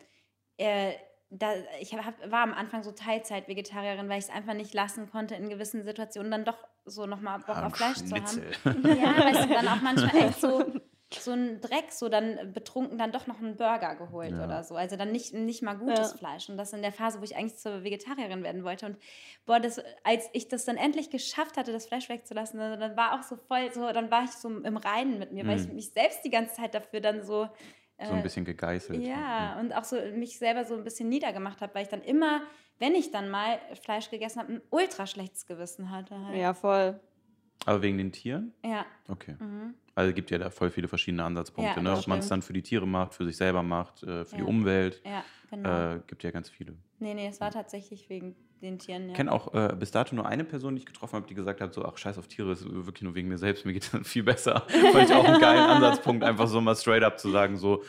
äh, 0.57 0.93
da, 1.31 1.53
ich 1.81 1.95
hab, 1.95 2.31
war 2.31 2.43
am 2.43 2.55
Anfang 2.55 2.83
so 2.83 2.93
Teilzeit-Vegetarierin, 2.93 4.09
weil 4.09 4.19
ich 4.19 4.27
es 4.27 4.31
einfach 4.31 4.55
nicht 4.55 4.73
lassen 4.73 5.11
konnte, 5.11 5.35
in 5.35 5.49
gewissen 5.49 5.83
Situationen 5.85 6.31
dann 6.31 6.45
doch 6.45 6.59
so 6.85 7.07
nochmal 7.07 7.39
Bock 7.41 7.57
Am 7.57 7.65
auf 7.65 7.77
Fleisch 7.77 7.99
zu 7.99 8.07
Schnitzel. 8.09 8.51
haben. 8.65 8.83
Ja, 8.87 9.19
weißt 9.19 9.45
du, 9.45 9.55
dann 9.55 9.69
auch 9.69 9.81
manchmal 9.83 10.17
echt 10.17 10.41
so, 10.41 10.65
so 11.21 11.33
ein 11.33 11.61
Dreck, 11.61 11.91
so 11.91 12.09
dann 12.09 12.53
betrunken 12.53 12.99
dann 12.99 13.13
doch 13.13 13.27
noch 13.27 13.39
einen 13.41 13.57
Burger 13.57 13.95
geholt 13.97 14.33
Ja. 14.33 14.45
oder 14.45 14.63
so. 14.65 14.75
Also 14.77 14.97
dann 14.97 15.13
nicht, 15.13 15.33
nicht 15.35 15.63
mal 15.63 15.75
gutes 15.75 16.11
Ja. 16.13 16.17
Fleisch. 16.19 16.49
Und 16.49 16.57
das 16.57 16.73
in 16.73 16.83
der 16.83 16.93
Phase, 16.93 17.21
wo 17.21 17.25
ich 17.25 17.37
eigentlich 17.37 17.57
zur 17.57 17.85
Vegetarierin 17.85 18.43
werden 18.43 18.65
wollte. 18.65 18.87
Und 18.87 18.99
boah, 19.47 19.61
das, 19.61 19.81
als 20.03 20.29
ich 20.33 20.49
das 20.49 20.65
dann 20.65 20.77
endlich 20.77 21.11
geschafft 21.11 21.57
hatte, 21.57 21.73
das 21.73 21.87
Fleisch 21.87 22.09
wegzulassen, 22.09 22.59
dann, 22.59 22.79
dann 22.81 22.97
war 22.97 23.19
auch 23.19 23.23
so 23.23 23.37
voll, 23.37 23.73
so, 23.73 23.91
dann 23.93 24.11
war 24.11 24.25
ich 24.25 24.31
so 24.31 24.49
im 24.49 24.77
Reinen 24.77 25.19
mit 25.19 25.33
mir, 25.33 25.47
weil 25.47 25.59
ich 25.61 25.67
Mhm. 25.69 25.75
mich 25.77 25.91
selbst 25.91 26.25
die 26.25 26.31
ganze 26.31 26.55
Zeit 26.55 26.75
dafür 26.75 27.01
dann 27.01 27.23
so. 27.23 27.49
So 28.03 28.13
ein 28.13 28.19
äh, 28.19 28.23
bisschen 28.23 28.45
gegeißelt. 28.45 29.07
ja, 29.07 29.59
und 29.61 29.73
auch 29.73 29.85
so 29.85 29.97
mich 30.17 30.37
selber 30.39 30.65
so 30.65 30.75
ein 30.75 30.83
bisschen 30.83 31.09
niedergemacht 31.09 31.61
habe, 31.61 31.75
weil 31.75 31.85
ich 31.85 31.89
dann 31.89 32.03
immer, 32.03 32.43
wenn 32.81 32.95
ich 32.97 33.13
dann 33.13 33.31
mal 33.31 33.61
Fleisch 33.81 34.11
gegessen 34.11 34.41
habe, 34.41 34.55
ein 34.55 34.63
ultra 34.71 35.07
schlechtes 35.07 35.47
Gewissen 35.47 35.91
hatte. 35.91 36.19
Halt. 36.27 36.37
ja, 36.37 36.55
voll. 36.55 36.99
Aber 37.67 37.83
wegen 37.83 37.97
den 37.99 38.11
Tieren? 38.11 38.53
Ja. 38.65 38.85
Okay. 39.09 39.37
Mhm. 39.39 39.75
Also 39.97 40.13
gibt 40.13 40.31
ja 40.31 40.39
da 40.39 40.51
voll 40.51 40.71
viele 40.71 40.89
verschiedene 40.89 41.23
Ansatzpunkte, 41.25 41.77
Ja, 41.77 41.83
ne? 41.83 41.97
Ob 41.97 42.07
man 42.09 42.19
es 42.19 42.29
dann 42.29 42.43
für 42.43 42.53
die 42.53 42.63
Tiere 42.63 42.87
macht, 42.87 43.15
für 43.15 43.25
sich 43.25 43.37
selber 43.37 43.63
macht, 43.63 44.03
äh, 44.03 44.25
für 44.25 44.37
die 44.37 44.43
Ja. 44.43 44.49
Umwelt. 44.49 45.01
Ja, 45.05 45.23
genau. 45.51 45.95
Äh, 45.95 46.01
gibt 46.07 46.23
ja 46.25 46.31
ganz 46.33 46.49
viele. 46.51 46.75
nee, 46.99 47.15
nee, 47.15 47.29
es 47.29 47.41
war 47.41 47.51
tatsächlich 47.51 48.09
wegen 48.09 48.35
den 48.61 48.79
Tieren. 48.79 49.03
Ja. 49.05 49.09
Ich 49.11 49.15
kenne 49.15 49.31
auch 49.31 49.53
äh, 49.55 49.75
bis 49.79 49.91
dato 49.91 50.15
nur 50.17 50.27
eine 50.27 50.43
Person, 50.45 50.75
die 50.75 50.81
ich 50.81 50.87
getroffen 50.87 51.15
habe, 51.17 51.27
die 51.29 51.35
gesagt 51.35 51.61
hat, 51.61 51.73
so, 51.75 51.85
ach, 51.85 51.97
scheiß 51.99 52.19
auf 52.19 52.27
Tiere, 52.29 52.51
ist 52.53 52.65
wirklich 52.69 53.03
nur 53.03 53.15
wegen 53.15 53.29
mir 53.29 53.39
selbst, 53.39 53.65
mir 53.67 53.73
geht 53.75 53.89
es 53.93 54.09
viel 54.09 54.23
besser. 54.25 54.67
Fand 54.93 55.09
ich 55.11 55.15
auch 55.15 55.25
einen 55.25 55.41
geilen 55.41 55.69
Ansatzpunkt, 55.69 56.25
einfach 56.25 56.49
so 56.49 56.61
mal 56.61 56.75
straight 56.75 57.03
up 57.05 57.19
zu 57.21 57.31
sagen, 57.31 57.57
so, 57.57 57.85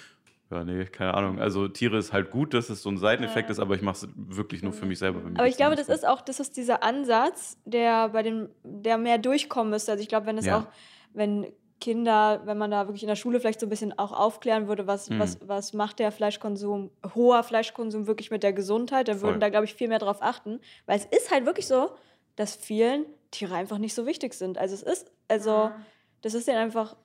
ja, 0.52 0.64
nee, 0.64 0.86
keine 0.86 1.14
Ahnung. 1.16 1.40
Also 1.40 1.68
Tiere 1.68 1.98
ist 1.98 2.14
halt 2.14 2.30
gut, 2.30 2.54
dass 2.54 2.70
es 2.70 2.84
so 2.84 2.90
ein 2.90 2.98
Seiteneffekt 3.00 3.50
Ja. 3.50 3.54
ist, 3.54 3.60
aber 3.60 3.74
ich 3.76 3.82
mache 3.82 4.06
es 4.06 4.10
wirklich 4.16 4.62
nur 4.62 4.74
für 4.74 4.86
mich 4.86 5.00
selber. 5.00 5.20
Mir 5.22 5.40
Aber 5.40 5.48
ich 5.48 5.58
glaube, 5.58 5.76
das 5.76 5.88
so. 5.88 5.94
ist 5.94 6.06
auch, 6.08 6.22
das 6.22 6.40
ist 6.40 6.56
dieser 6.56 6.84
Ansatz, 6.84 7.58
der 7.66 8.10
bei 8.10 8.22
den, 8.22 8.50
der 8.64 9.00
mehr 9.00 9.18
durchkommen 9.18 9.72
müsste. 9.72 9.94
Also 9.94 10.04
ich 10.04 10.10
glaube, 10.10 10.28
wenn 10.28 10.38
es 10.38 10.46
Ja. 10.46 10.60
auch, 10.60 10.68
wenn 11.14 11.48
Kinder, 11.82 12.42
wenn 12.46 12.58
man 12.58 12.72
da 12.72 12.88
wirklich 12.88 13.04
in 13.04 13.10
der 13.10 13.16
Schule 13.16 13.40
vielleicht 13.40 13.60
so 13.60 13.66
ein 13.66 13.70
bisschen 13.70 13.98
auch 14.00 14.12
aufklären 14.12 14.68
würde, 14.68 14.88
was, 14.88 15.10
Mhm. 15.10 15.20
was, 15.20 15.38
was 15.48 15.74
macht 15.74 16.00
der 16.00 16.12
Fleischkonsum, 16.12 16.90
hoher 17.14 17.44
Fleischkonsum 17.44 18.08
wirklich 18.08 18.32
mit 18.32 18.44
der 18.44 18.54
Gesundheit, 18.54 19.08
dann 19.08 19.20
Voll. 19.20 19.30
würden 19.32 19.40
da, 19.42 19.50
glaube 19.50 19.66
ich, 19.66 19.74
viel 19.76 19.88
mehr 19.90 20.00
drauf 20.00 20.18
achten. 20.22 20.60
Weil 20.86 20.98
es 21.00 21.06
ist 21.06 21.32
halt 21.32 21.46
wirklich 21.46 21.68
so, 21.68 21.92
dass 22.38 22.56
vielen 22.56 23.06
Tiere 23.32 23.56
einfach 23.56 23.78
nicht 23.78 23.94
so 23.94 24.06
wichtig 24.06 24.34
sind. 24.34 24.58
Also 24.58 24.74
es 24.76 24.84
ist, 24.84 25.12
also 25.28 25.52
Ah. 25.52 25.76
das 26.22 26.34
ist 26.34 26.48
denen 26.48 26.58
einfach 26.60 26.96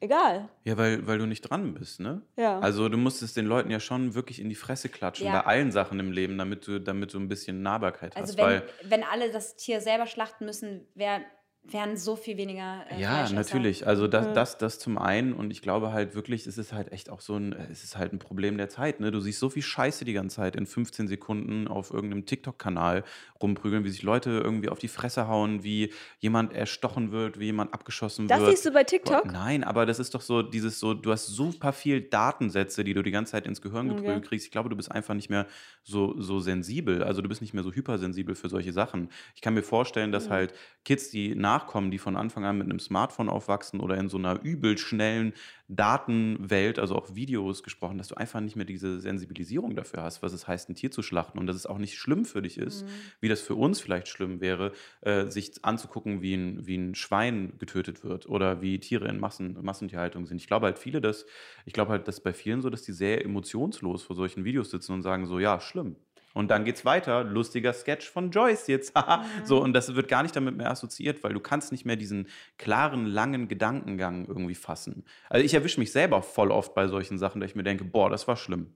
egal. 0.00 0.48
Ja, 0.64 0.76
weil, 0.76 1.06
weil 1.06 1.18
du 1.18 1.26
nicht 1.26 1.42
dran 1.42 1.74
bist, 1.74 1.98
ne? 1.98 2.22
Ja. 2.36 2.60
Also 2.60 2.88
du 2.88 2.96
musst 2.98 3.22
es 3.22 3.34
den 3.34 3.46
Leuten 3.46 3.70
ja 3.70 3.80
schon 3.80 4.14
wirklich 4.14 4.40
in 4.40 4.48
die 4.48 4.54
Fresse 4.54 4.88
klatschen, 4.88 5.26
Ja. 5.26 5.40
bei 5.40 5.46
allen 5.46 5.72
Sachen 5.72 5.98
im 5.98 6.12
Leben, 6.12 6.38
damit 6.38 6.66
du, 6.66 6.78
damit 6.80 7.14
du 7.14 7.18
ein 7.18 7.28
bisschen 7.28 7.62
Nahbarkeit 7.62 8.14
Also 8.16 8.32
hast. 8.32 8.36
wenn, 8.38 8.44
weil, 8.44 8.62
wenn 8.84 9.02
alle 9.04 9.30
das 9.32 9.56
Tier 9.56 9.80
selber 9.80 10.06
schlachten 10.06 10.44
müssen, 10.44 10.86
wär, 10.94 11.20
wären 11.64 11.98
so 11.98 12.16
viel 12.16 12.38
weniger 12.38 12.86
äh, 12.90 12.98
Ja, 13.00 13.28
natürlich. 13.28 13.86
Also 13.86 14.08
das, 14.08 14.26
Ja. 14.26 14.32
das, 14.32 14.56
das 14.56 14.78
zum 14.78 14.96
einen 14.96 15.34
und 15.34 15.50
ich 15.50 15.60
glaube 15.60 15.92
halt 15.92 16.14
wirklich, 16.14 16.46
es 16.46 16.56
ist 16.56 16.72
halt 16.72 16.92
echt 16.92 17.10
auch 17.10 17.20
so 17.20 17.36
ein, 17.36 17.52
es 17.52 17.84
ist 17.84 17.98
halt 17.98 18.14
ein 18.14 18.18
Problem 18.18 18.56
der 18.56 18.70
Zeit. 18.70 19.00
Ne? 19.00 19.10
Du 19.10 19.20
siehst 19.20 19.38
so 19.38 19.50
viel 19.50 19.62
Scheiße 19.62 20.06
die 20.06 20.14
ganze 20.14 20.36
Zeit 20.36 20.56
in 20.56 20.64
15 20.66 21.08
Sekunden 21.08 21.68
auf 21.68 21.90
irgendeinem 21.90 22.24
TikTok-Kanal 22.24 23.04
rumprügeln, 23.42 23.84
wie 23.84 23.90
sich 23.90 24.02
Leute 24.02 24.30
irgendwie 24.30 24.70
auf 24.70 24.78
die 24.78 24.88
Fresse 24.88 25.28
hauen, 25.28 25.62
wie 25.62 25.92
jemand 26.20 26.54
erstochen 26.54 27.12
wird, 27.12 27.38
wie 27.38 27.46
jemand 27.46 27.74
abgeschossen 27.74 28.28
das 28.28 28.40
wird. 28.40 28.52
siehst 28.52 28.64
du 28.66 28.70
bei 28.72 28.84
TikTok? 28.84 29.26
Nein, 29.26 29.62
aber 29.64 29.84
das 29.84 29.98
ist 29.98 30.14
doch 30.14 30.22
so 30.22 30.40
dieses 30.42 30.80
so, 30.80 30.94
du 30.94 31.12
hast 31.12 31.26
super 31.26 31.74
viel 31.74 32.00
Datensätze, 32.00 32.82
die 32.82 32.94
du 32.94 33.02
die 33.02 33.10
ganze 33.10 33.32
Zeit 33.32 33.46
ins 33.46 33.60
Gehirn 33.60 33.90
Okay. 33.90 33.96
geprügelt 33.96 34.24
kriegst. 34.26 34.46
Ich 34.46 34.52
glaube, 34.52 34.70
du 34.70 34.76
bist 34.76 34.90
einfach 34.90 35.14
nicht 35.14 35.28
mehr 35.28 35.46
so, 35.82 36.18
so 36.18 36.40
sensibel. 36.40 37.02
Also 37.02 37.20
du 37.20 37.28
bist 37.28 37.42
nicht 37.42 37.52
mehr 37.52 37.62
so 37.62 37.72
hypersensibel 37.72 38.34
für 38.34 38.48
solche 38.48 38.72
Sachen. 38.72 39.10
Ich 39.34 39.42
kann 39.42 39.52
mir 39.54 39.62
vorstellen, 39.62 40.12
dass 40.12 40.28
Mhm. 40.28 40.32
halt 40.32 40.54
Kids, 40.84 41.10
die 41.10 41.34
nachkommen, 41.48 41.90
die 41.90 41.98
von 41.98 42.16
Anfang 42.16 42.44
an 42.44 42.58
mit 42.58 42.66
einem 42.66 42.78
Smartphone 42.78 43.28
aufwachsen 43.28 43.80
oder 43.80 43.96
in 43.96 44.08
so 44.08 44.18
einer 44.18 44.40
übel 44.42 44.76
schnellen 44.78 45.32
Datenwelt, 45.70 46.78
also 46.78 46.94
auch 46.96 47.14
Videos 47.14 47.62
gesprochen, 47.62 47.98
dass 47.98 48.08
du 48.08 48.14
einfach 48.14 48.40
nicht 48.40 48.56
mehr 48.56 48.64
diese 48.64 49.00
Sensibilisierung 49.00 49.76
dafür 49.76 50.02
hast, 50.02 50.22
was 50.22 50.32
es 50.32 50.46
heißt, 50.48 50.68
ein 50.70 50.74
Tier 50.74 50.90
zu 50.90 51.02
schlachten 51.02 51.38
und 51.38 51.46
dass 51.46 51.56
es 51.56 51.66
auch 51.66 51.78
nicht 51.78 51.96
schlimm 51.98 52.24
für 52.24 52.40
dich 52.42 52.56
ist, 52.58 52.86
Mhm. 52.86 53.12
wie 53.20 53.28
das 53.28 53.40
für 53.42 53.54
uns 53.54 53.80
vielleicht 53.80 54.08
schlimm 54.08 54.40
wäre, 54.40 54.72
äh, 55.02 55.26
sich 55.26 55.64
anzugucken, 55.64 56.22
wie 56.22 56.34
ein, 56.34 56.66
wie 56.66 56.76
ein 56.76 56.94
Schwein 56.94 57.58
getötet 57.58 58.02
wird 58.04 58.26
oder 58.28 58.62
wie 58.62 58.78
Tiere 58.80 59.08
in 59.08 59.18
Massen, 59.20 59.58
Massentierhaltung 59.62 60.26
sind. 60.26 60.38
Ich 60.38 60.46
glaube 60.46 60.66
halt 60.66 60.78
viele, 60.78 61.00
dass, 61.00 61.26
ich 61.66 61.72
glaube 61.72 61.90
halt, 61.92 62.08
dass 62.08 62.20
bei 62.22 62.32
vielen 62.32 62.62
so, 62.62 62.70
dass 62.70 62.82
die 62.82 62.92
sehr 62.92 63.24
emotionslos 63.24 64.02
vor 64.02 64.16
solchen 64.16 64.44
Videos 64.44 64.70
sitzen 64.70 64.92
und 64.92 65.02
sagen 65.02 65.26
so, 65.26 65.38
ja, 65.38 65.60
schlimm. 65.60 65.96
Und 66.38 66.52
dann 66.52 66.64
geht's 66.64 66.84
weiter, 66.84 67.24
lustiger 67.24 67.72
Sketch 67.72 68.08
von 68.08 68.30
Joyce 68.30 68.68
jetzt. 68.68 68.94
haha. 68.94 69.24
So, 69.44 69.60
und 69.60 69.72
das 69.72 69.96
wird 69.96 70.06
gar 70.06 70.22
nicht 70.22 70.36
damit 70.36 70.56
mehr 70.56 70.70
assoziiert, 70.70 71.24
weil 71.24 71.32
du 71.32 71.40
kannst 71.40 71.72
nicht 71.72 71.84
mehr 71.84 71.96
diesen 71.96 72.28
klaren, 72.58 73.06
langen 73.06 73.48
Gedankengang 73.48 74.24
irgendwie 74.24 74.54
fassen. 74.54 75.04
Also 75.28 75.44
ich 75.44 75.52
erwische 75.54 75.80
mich 75.80 75.90
selber 75.90 76.22
voll 76.22 76.52
oft 76.52 76.76
bei 76.76 76.86
solchen 76.86 77.18
Sachen, 77.18 77.40
dass 77.40 77.50
ich 77.50 77.56
mir 77.56 77.64
denke, 77.64 77.84
boah, 77.84 78.08
das 78.08 78.28
war 78.28 78.36
schlimm. 78.36 78.72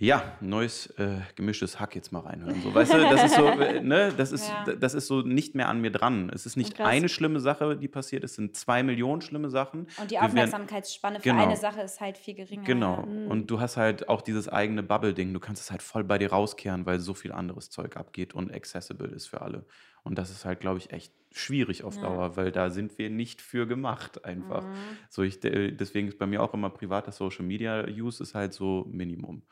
Ja, 0.00 0.36
neues 0.40 0.86
äh, 0.98 1.16
gemischtes 1.34 1.80
Hack 1.80 1.96
jetzt 1.96 2.12
mal 2.12 2.20
reinhören. 2.20 2.62
So, 2.62 2.72
weißt 2.72 2.92
du, 2.94 2.98
das 2.98 3.24
ist 3.24 3.34
so, 3.34 3.46
äh, 3.48 3.80
ne, 3.82 4.12
das 4.16 4.30
ist, 4.30 4.48
Ja. 4.48 4.74
das 4.76 4.94
ist 4.94 5.08
so 5.08 5.22
nicht 5.22 5.56
mehr 5.56 5.68
an 5.68 5.80
mir 5.80 5.90
dran. 5.90 6.30
Es 6.32 6.46
ist 6.46 6.54
nicht 6.56 6.76
Krass. 6.76 6.86
eine 6.86 7.08
schlimme 7.08 7.40
Sache, 7.40 7.76
die 7.76 7.88
passiert, 7.88 8.22
es 8.22 8.36
sind 8.36 8.56
zwei 8.56 8.84
Millionen 8.84 9.22
schlimme 9.22 9.50
Sachen. 9.50 9.88
Und 10.00 10.10
die 10.12 10.14
werden- 10.14 10.26
Aufmerksamkeitsspanne 10.26 11.18
für 11.18 11.24
Genau. 11.30 11.42
eine 11.42 11.56
Sache 11.56 11.80
ist 11.80 12.00
halt 12.00 12.16
viel 12.16 12.34
geringer. 12.34 12.62
Genau. 12.62 12.98
Ja. 13.08 13.28
Und 13.28 13.50
du 13.50 13.58
hast 13.58 13.76
halt 13.76 14.08
auch 14.08 14.22
dieses 14.22 14.48
eigene 14.48 14.84
Bubble-Ding. 14.84 15.34
Du 15.34 15.40
kannst 15.40 15.62
es 15.62 15.72
halt 15.72 15.82
voll 15.82 16.04
bei 16.04 16.16
dir 16.18 16.30
rauskehren, 16.30 16.86
weil 16.86 17.00
so 17.00 17.12
viel 17.12 17.32
anderes 17.32 17.68
Zeug 17.70 17.96
abgeht 17.96 18.34
und 18.34 18.54
accessible 18.54 19.08
ist 19.08 19.26
für 19.26 19.42
alle. 19.42 19.64
Und 20.04 20.16
das 20.16 20.30
ist 20.30 20.44
halt, 20.44 20.60
glaube 20.60 20.78
ich, 20.78 20.92
echt 20.92 21.12
schwierig 21.32 21.82
auf 21.82 21.96
Ja. 21.96 22.02
Dauer, 22.02 22.36
weil 22.36 22.52
da 22.52 22.70
sind 22.70 22.98
wir 22.98 23.10
nicht 23.10 23.42
für 23.42 23.66
gemacht 23.66 24.24
einfach. 24.24 24.62
Mhm. 24.62 24.74
So 25.10 25.22
ich, 25.24 25.40
de- 25.40 25.72
deswegen 25.72 26.06
ist 26.06 26.20
bei 26.20 26.26
mir 26.26 26.40
auch 26.40 26.54
immer 26.54 26.70
privater 26.70 27.10
Social 27.10 27.44
Media 27.44 27.84
Use 27.88 28.22
ist 28.22 28.36
halt 28.36 28.54
so 28.54 28.86
Minimum. 28.92 29.42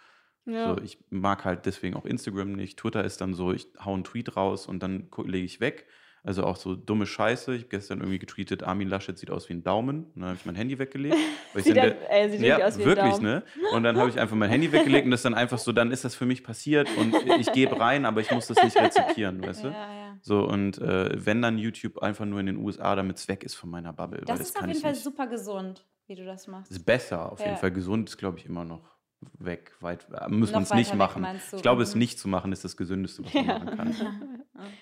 Ja. 0.47 0.75
So, 0.75 0.81
ich 0.83 0.99
mag 1.11 1.45
halt 1.45 1.67
deswegen 1.67 1.95
auch 1.97 2.05
Instagram 2.07 2.53
nicht. 2.53 2.79
Twitter 2.79 3.05
ist 3.05 3.21
dann 3.21 3.35
so, 3.35 3.53
ich 3.53 3.67
hau 3.85 3.95
einen 3.95 4.05
Tweet 4.05 4.37
raus 4.37 4.67
und 4.67 4.83
dann 4.83 5.09
lege 5.25 5.45
ich 5.45 5.61
weg. 5.61 5.87
Also 6.23 6.43
auch 6.43 6.57
so 6.57 6.75
dumme 6.75 7.07
Scheiße. 7.07 7.55
Ich 7.55 7.63
habe 7.63 7.69
gestern 7.69 8.01
irgendwie 8.01 8.19
getweetet, 8.19 8.65
Armin 8.65 8.89
Laschet 8.89 9.17
sieht 9.17 9.31
aus 9.31 9.49
wie 9.49 9.53
ein 9.55 9.63
Daumen. 9.63 10.07
Und 10.07 10.13
dann 10.17 10.25
habe 10.31 10.35
ich 10.41 10.45
mein 10.45 10.57
Handy 10.57 10.77
weggelegt. 10.77 11.15
weil 11.55 11.63
Sieht, 11.63 11.77
dann 11.77 11.91
der- 11.91 12.11
ey, 12.13 12.31
sieht 12.31 12.41
ja, 12.41 12.57
wirklich 12.59 12.65
aus 12.67 12.79
wie 12.79 12.83
ein 12.83 12.87
wirklich, 12.89 13.13
Daumen. 13.15 13.23
ne? 13.25 13.43
Und 13.73 13.83
dann 13.85 13.97
habe 13.97 14.11
ich 14.11 14.19
einfach 14.19 14.35
mein 14.35 14.51
Handy 14.51 14.73
weggelegt 14.73 15.05
und 15.05 15.13
das 15.13 15.23
dann 15.23 15.35
einfach 15.35 15.59
so, 15.59 15.71
dann 15.71 15.93
ist 15.93 16.05
das 16.05 16.17
für 16.17 16.27
mich 16.27 16.43
passiert 16.43 16.89
und 16.97 17.15
ich 17.39 17.53
gebe 17.53 17.79
rein, 17.79 18.05
aber 18.07 18.21
ich 18.21 18.31
muss 18.33 18.49
das 18.49 18.61
nicht 18.63 18.77
rezipieren, 18.77 19.41
weißt 19.41 19.65
du? 19.65 19.69
Ja, 19.69 19.73
ja. 19.75 20.19
So, 20.21 20.45
und 20.49 20.79
äh, 20.79 21.11
wenn 21.25 21.43
dann 21.43 21.59
YouTube 21.59 21.99
einfach 21.99 22.25
nur 22.25 22.41
in 22.41 22.47
den 22.47 22.57
USA, 22.57 22.97
damit 22.97 23.19
es 23.19 23.29
weg 23.29 23.45
ist 23.45 23.55
von 23.55 23.71
meiner 23.71 23.93
Bubble. 23.93 24.19
weil 24.19 24.25
Das 24.25 24.41
ist 24.41 24.57
auf 24.59 24.67
jeden 24.67 24.81
Fall 24.81 24.93
nicht. 24.93 25.05
super 25.05 25.29
gesund, 25.29 25.87
wie 26.09 26.17
du 26.17 26.25
das 26.25 26.49
machst. 26.49 26.73
ist 26.73 26.85
besser, 26.85 27.31
auf 27.31 27.39
jeden 27.39 27.53
Ja. 27.53 27.57
Fall. 27.57 27.71
Gesund 27.71 28.09
ist, 28.09 28.17
glaube 28.17 28.39
ich, 28.39 28.47
immer 28.47 28.65
noch 28.65 28.96
weg, 29.39 29.73
weit. 29.81 30.07
äh, 30.13 30.29
Müssen 30.29 30.53
wir 30.55 30.59
uns 30.59 30.73
nicht 30.73 30.91
weg, 30.93 30.99
machen. 30.99 31.27
Ich 31.55 31.63
glaube, 31.63 31.83
es 31.83 31.95
Mhm. 31.95 31.99
nicht 32.01 32.19
zu 32.19 32.29
machen, 32.29 32.53
ist 32.53 32.65
das 32.65 32.77
Gesündeste, 32.77 33.25
was 33.25 33.35
man 33.35 33.45
Ja. 33.47 33.59
machen 33.59 33.77
kann. 33.77 34.45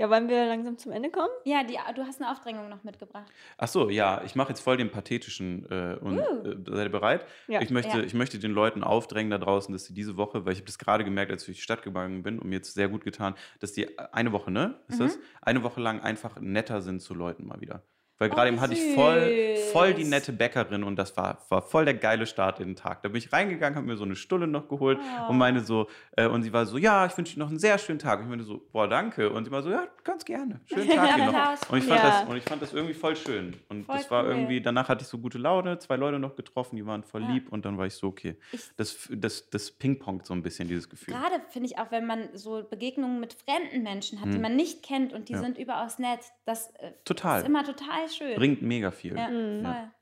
Ja, 0.00 0.08
wollen 0.10 0.28
wir 0.28 0.46
langsam 0.46 0.78
zum 0.78 0.92
Ende 0.92 1.10
kommen? 1.10 1.26
Ja, 1.44 1.64
die, 1.64 1.76
du 1.96 2.04
hast 2.06 2.20
eine 2.22 2.30
Aufdrängung 2.30 2.68
noch 2.68 2.84
mitgebracht. 2.84 3.26
Ach 3.56 3.66
so, 3.66 3.90
ja, 3.90 4.22
ich 4.24 4.36
mache 4.36 4.50
jetzt 4.50 4.60
voll 4.60 4.76
den 4.76 4.92
pathetischen 4.92 5.68
äh, 5.68 5.96
und 6.00 6.18
Uh. 6.20 6.48
äh, 6.50 6.56
seid 6.68 6.86
ihr 6.86 6.92
bereit? 6.92 7.26
Ja. 7.48 7.60
Ich, 7.62 7.70
möchte, 7.70 7.98
Ja. 7.98 8.04
ich 8.04 8.14
möchte 8.14 8.38
den 8.38 8.52
Leuten 8.52 8.84
aufdrängen 8.84 9.32
da 9.32 9.38
draußen, 9.38 9.72
dass 9.72 9.86
sie 9.86 9.94
diese 9.94 10.16
Woche, 10.16 10.44
weil 10.44 10.52
ich 10.52 10.60
habe 10.60 10.66
das 10.66 10.78
gerade 10.78 11.02
gemerkt, 11.02 11.32
als 11.32 11.42
ich 11.42 11.46
durch 11.46 11.56
die 11.56 11.62
Stadt 11.64 11.82
gegangen 11.82 12.22
bin 12.22 12.38
und 12.38 12.48
mir 12.48 12.54
jetzt 12.58 12.74
sehr 12.74 12.86
gut 12.88 13.02
getan, 13.02 13.34
dass 13.58 13.72
die 13.72 13.86
äh, 13.86 13.96
eine 14.12 14.30
Woche, 14.30 14.52
ne? 14.52 14.76
Ist 14.86 15.00
Mhm. 15.00 15.04
das? 15.06 15.18
Eine 15.42 15.64
Woche 15.64 15.80
lang 15.80 15.98
einfach 16.00 16.38
netter 16.38 16.80
sind 16.80 17.02
zu 17.02 17.12
Leuten 17.12 17.44
mal 17.48 17.60
wieder. 17.60 17.82
Weil 18.18 18.30
Oh, 18.30 18.34
gerade 18.34 18.50
wie 18.50 18.54
eben 18.54 18.60
hatte 18.60 18.74
ich 18.74 18.94
voll, 18.94 19.56
voll 19.72 19.94
die 19.94 20.04
nette 20.04 20.32
Bäckerin 20.32 20.82
und 20.82 20.96
das 20.96 21.16
war, 21.16 21.38
war 21.50 21.62
voll 21.62 21.84
der 21.84 21.94
geile 21.94 22.26
Start 22.26 22.58
in 22.58 22.70
den 22.70 22.76
Tag. 22.76 23.02
Da 23.02 23.08
bin 23.08 23.16
ich 23.18 23.32
reingegangen, 23.32 23.76
habe 23.76 23.86
mir 23.86 23.96
so 23.96 24.04
eine 24.04 24.16
Stulle 24.16 24.46
noch 24.46 24.68
geholt 24.68 24.98
Oh. 24.98 25.30
und 25.30 25.38
meine 25.38 25.60
so, 25.60 25.86
äh, 26.16 26.26
und 26.26 26.42
sie 26.42 26.52
war 26.52 26.66
so, 26.66 26.78
ja, 26.78 27.06
ich 27.06 27.16
wünsche 27.16 27.34
dir 27.34 27.40
noch 27.40 27.48
einen 27.48 27.58
sehr 27.60 27.78
schönen 27.78 27.98
Tag. 28.00 28.18
Und 28.18 28.24
ich 28.24 28.30
meine 28.30 28.42
so, 28.42 28.60
boah, 28.72 28.88
danke. 28.88 29.30
Und 29.30 29.44
sie 29.44 29.50
war 29.50 29.62
so, 29.62 29.70
ja, 29.70 29.86
ganz 30.02 30.24
gerne. 30.24 30.60
Schönen 30.66 30.88
Tag 30.96 31.14
dir 31.16 31.26
noch. 31.26 31.70
Und 31.70 31.78
ich 31.78 31.84
fand, 31.84 32.00
Ja. 32.02 32.20
das, 32.22 32.28
und 32.28 32.36
ich 32.36 32.42
fand 32.44 32.60
das 32.62 32.72
irgendwie 32.72 32.94
voll 32.94 33.14
schön. 33.14 33.56
Und 33.68 33.84
Voll 33.84 33.96
das 33.96 34.10
war 34.10 34.24
cool. 34.24 34.30
irgendwie, 34.30 34.60
danach 34.60 34.88
hatte 34.88 35.02
ich 35.02 35.08
so 35.08 35.18
gute 35.18 35.38
Laune, 35.38 35.78
zwei 35.78 35.96
Leute 35.96 36.18
noch 36.18 36.34
getroffen, 36.34 36.76
die 36.76 36.84
waren 36.86 37.04
voll 37.04 37.22
Ja. 37.22 37.28
lieb 37.30 37.52
und 37.52 37.64
dann 37.64 37.78
war 37.78 37.86
ich 37.86 37.94
so, 37.94 38.08
okay. 38.08 38.36
Ich- 38.52 38.70
Das, 38.76 39.08
das, 39.12 39.48
das 39.50 39.70
Ping-Pongt 39.70 40.26
so 40.26 40.34
ein 40.34 40.42
bisschen, 40.42 40.66
dieses 40.66 40.88
Gefühl. 40.88 41.14
Gerade 41.14 41.40
finde 41.50 41.68
ich 41.68 41.78
auch, 41.78 41.90
wenn 41.90 42.06
man 42.06 42.28
so 42.34 42.64
Begegnungen 42.68 43.20
mit 43.20 43.34
fremden 43.34 43.82
Menschen 43.84 44.20
hat, 44.20 44.28
die 44.28 44.32
Hm. 44.34 44.42
man 44.42 44.56
nicht 44.56 44.82
kennt 44.82 45.12
und 45.12 45.28
die 45.28 45.34
Ja. 45.34 45.38
sind 45.40 45.56
überaus 45.56 45.98
nett, 46.00 46.20
das 46.46 46.70
äh, 46.76 46.90
Total. 47.04 47.40
ist 47.40 47.46
immer 47.46 47.62
total 47.64 48.07
schön. 48.16 48.36
Bringt 48.36 48.62
mega 48.62 48.90
viel. 48.90 49.16
ja, 49.16 49.28
Mhm. 49.28 49.62
voll. 49.64 49.72
Ja. 49.74 49.92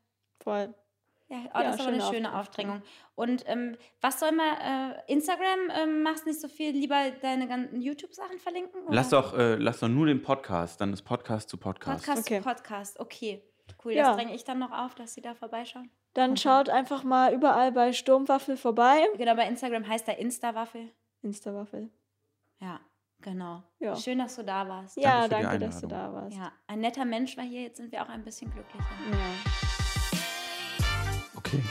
Voll. 0.42 0.74
Ja, 1.28 1.38
oh, 1.38 1.58
Ja, 1.58 1.62
das 1.64 1.74
ist 1.74 1.80
aber 1.80 1.92
eine 1.92 2.02
schöne 2.02 2.38
Aufdrängung. 2.38 2.82
Und 3.16 3.42
ähm, 3.48 3.76
was 4.00 4.20
soll 4.20 4.30
man, 4.30 4.46
äh, 4.58 5.12
Instagram, 5.12 5.70
ähm, 5.74 6.02
machst 6.02 6.24
nicht 6.24 6.40
so 6.40 6.46
viel, 6.46 6.70
lieber 6.70 7.10
deine 7.20 7.48
ganzen 7.48 7.80
YouTube-Sachen 7.80 8.38
verlinken? 8.38 8.82
Oder? 8.84 8.94
Lass 8.94 9.08
doch, 9.08 9.36
äh, 9.36 9.56
lass 9.56 9.80
doch 9.80 9.88
nur 9.88 10.06
den 10.06 10.22
Podcast, 10.22 10.80
dann 10.80 10.92
ist 10.92 11.02
Podcast 11.02 11.48
zu 11.48 11.56
Podcast. 11.56 12.06
Podcast, 12.06 12.26
Okay. 12.30 12.40
Podcast, 12.40 13.00
okay. 13.00 13.42
Cool, 13.84 13.94
Ja. 13.94 14.04
das 14.08 14.16
dränge 14.18 14.34
ich 14.36 14.44
dann 14.44 14.60
noch 14.60 14.70
auf, 14.70 14.94
dass 14.94 15.14
sie 15.14 15.20
da 15.20 15.34
vorbeischauen. 15.34 15.90
Dann 16.14 16.30
Mhm. 16.32 16.36
schaut 16.36 16.68
einfach 16.68 17.02
mal 17.02 17.34
überall 17.34 17.72
bei 17.72 17.92
Sturmwaffel 17.92 18.56
vorbei. 18.56 19.04
Genau, 19.18 19.34
bei 19.34 19.48
Instagram 19.48 19.88
heißt 19.88 20.06
er 20.06 20.18
Insta-Waffel. 20.18 20.92
Instawaffel. 21.22 21.90
Ja, 22.60 22.78
genau. 23.26 23.62
Ja. 23.80 23.96
Schön, 23.96 24.18
dass 24.18 24.36
du 24.36 24.44
da 24.44 24.66
warst. 24.68 24.96
Ja, 24.96 25.22
für 25.22 25.28
die 25.28 25.42
danke, 25.42 25.58
dass 25.58 25.80
du 25.80 25.86
Einladung. 25.86 26.14
da 26.14 26.22
warst. 26.22 26.36
Ja, 26.36 26.52
ein 26.66 26.80
netter 26.80 27.04
Mensch 27.04 27.36
war 27.36 27.44
hier, 27.44 27.62
jetzt 27.62 27.76
sind 27.76 27.92
wir 27.92 28.02
auch 28.02 28.08
ein 28.08 28.24
bisschen 28.24 28.50
glücklicher. 28.50 28.86
Ja. 29.10 29.50
Okay. 31.36 31.62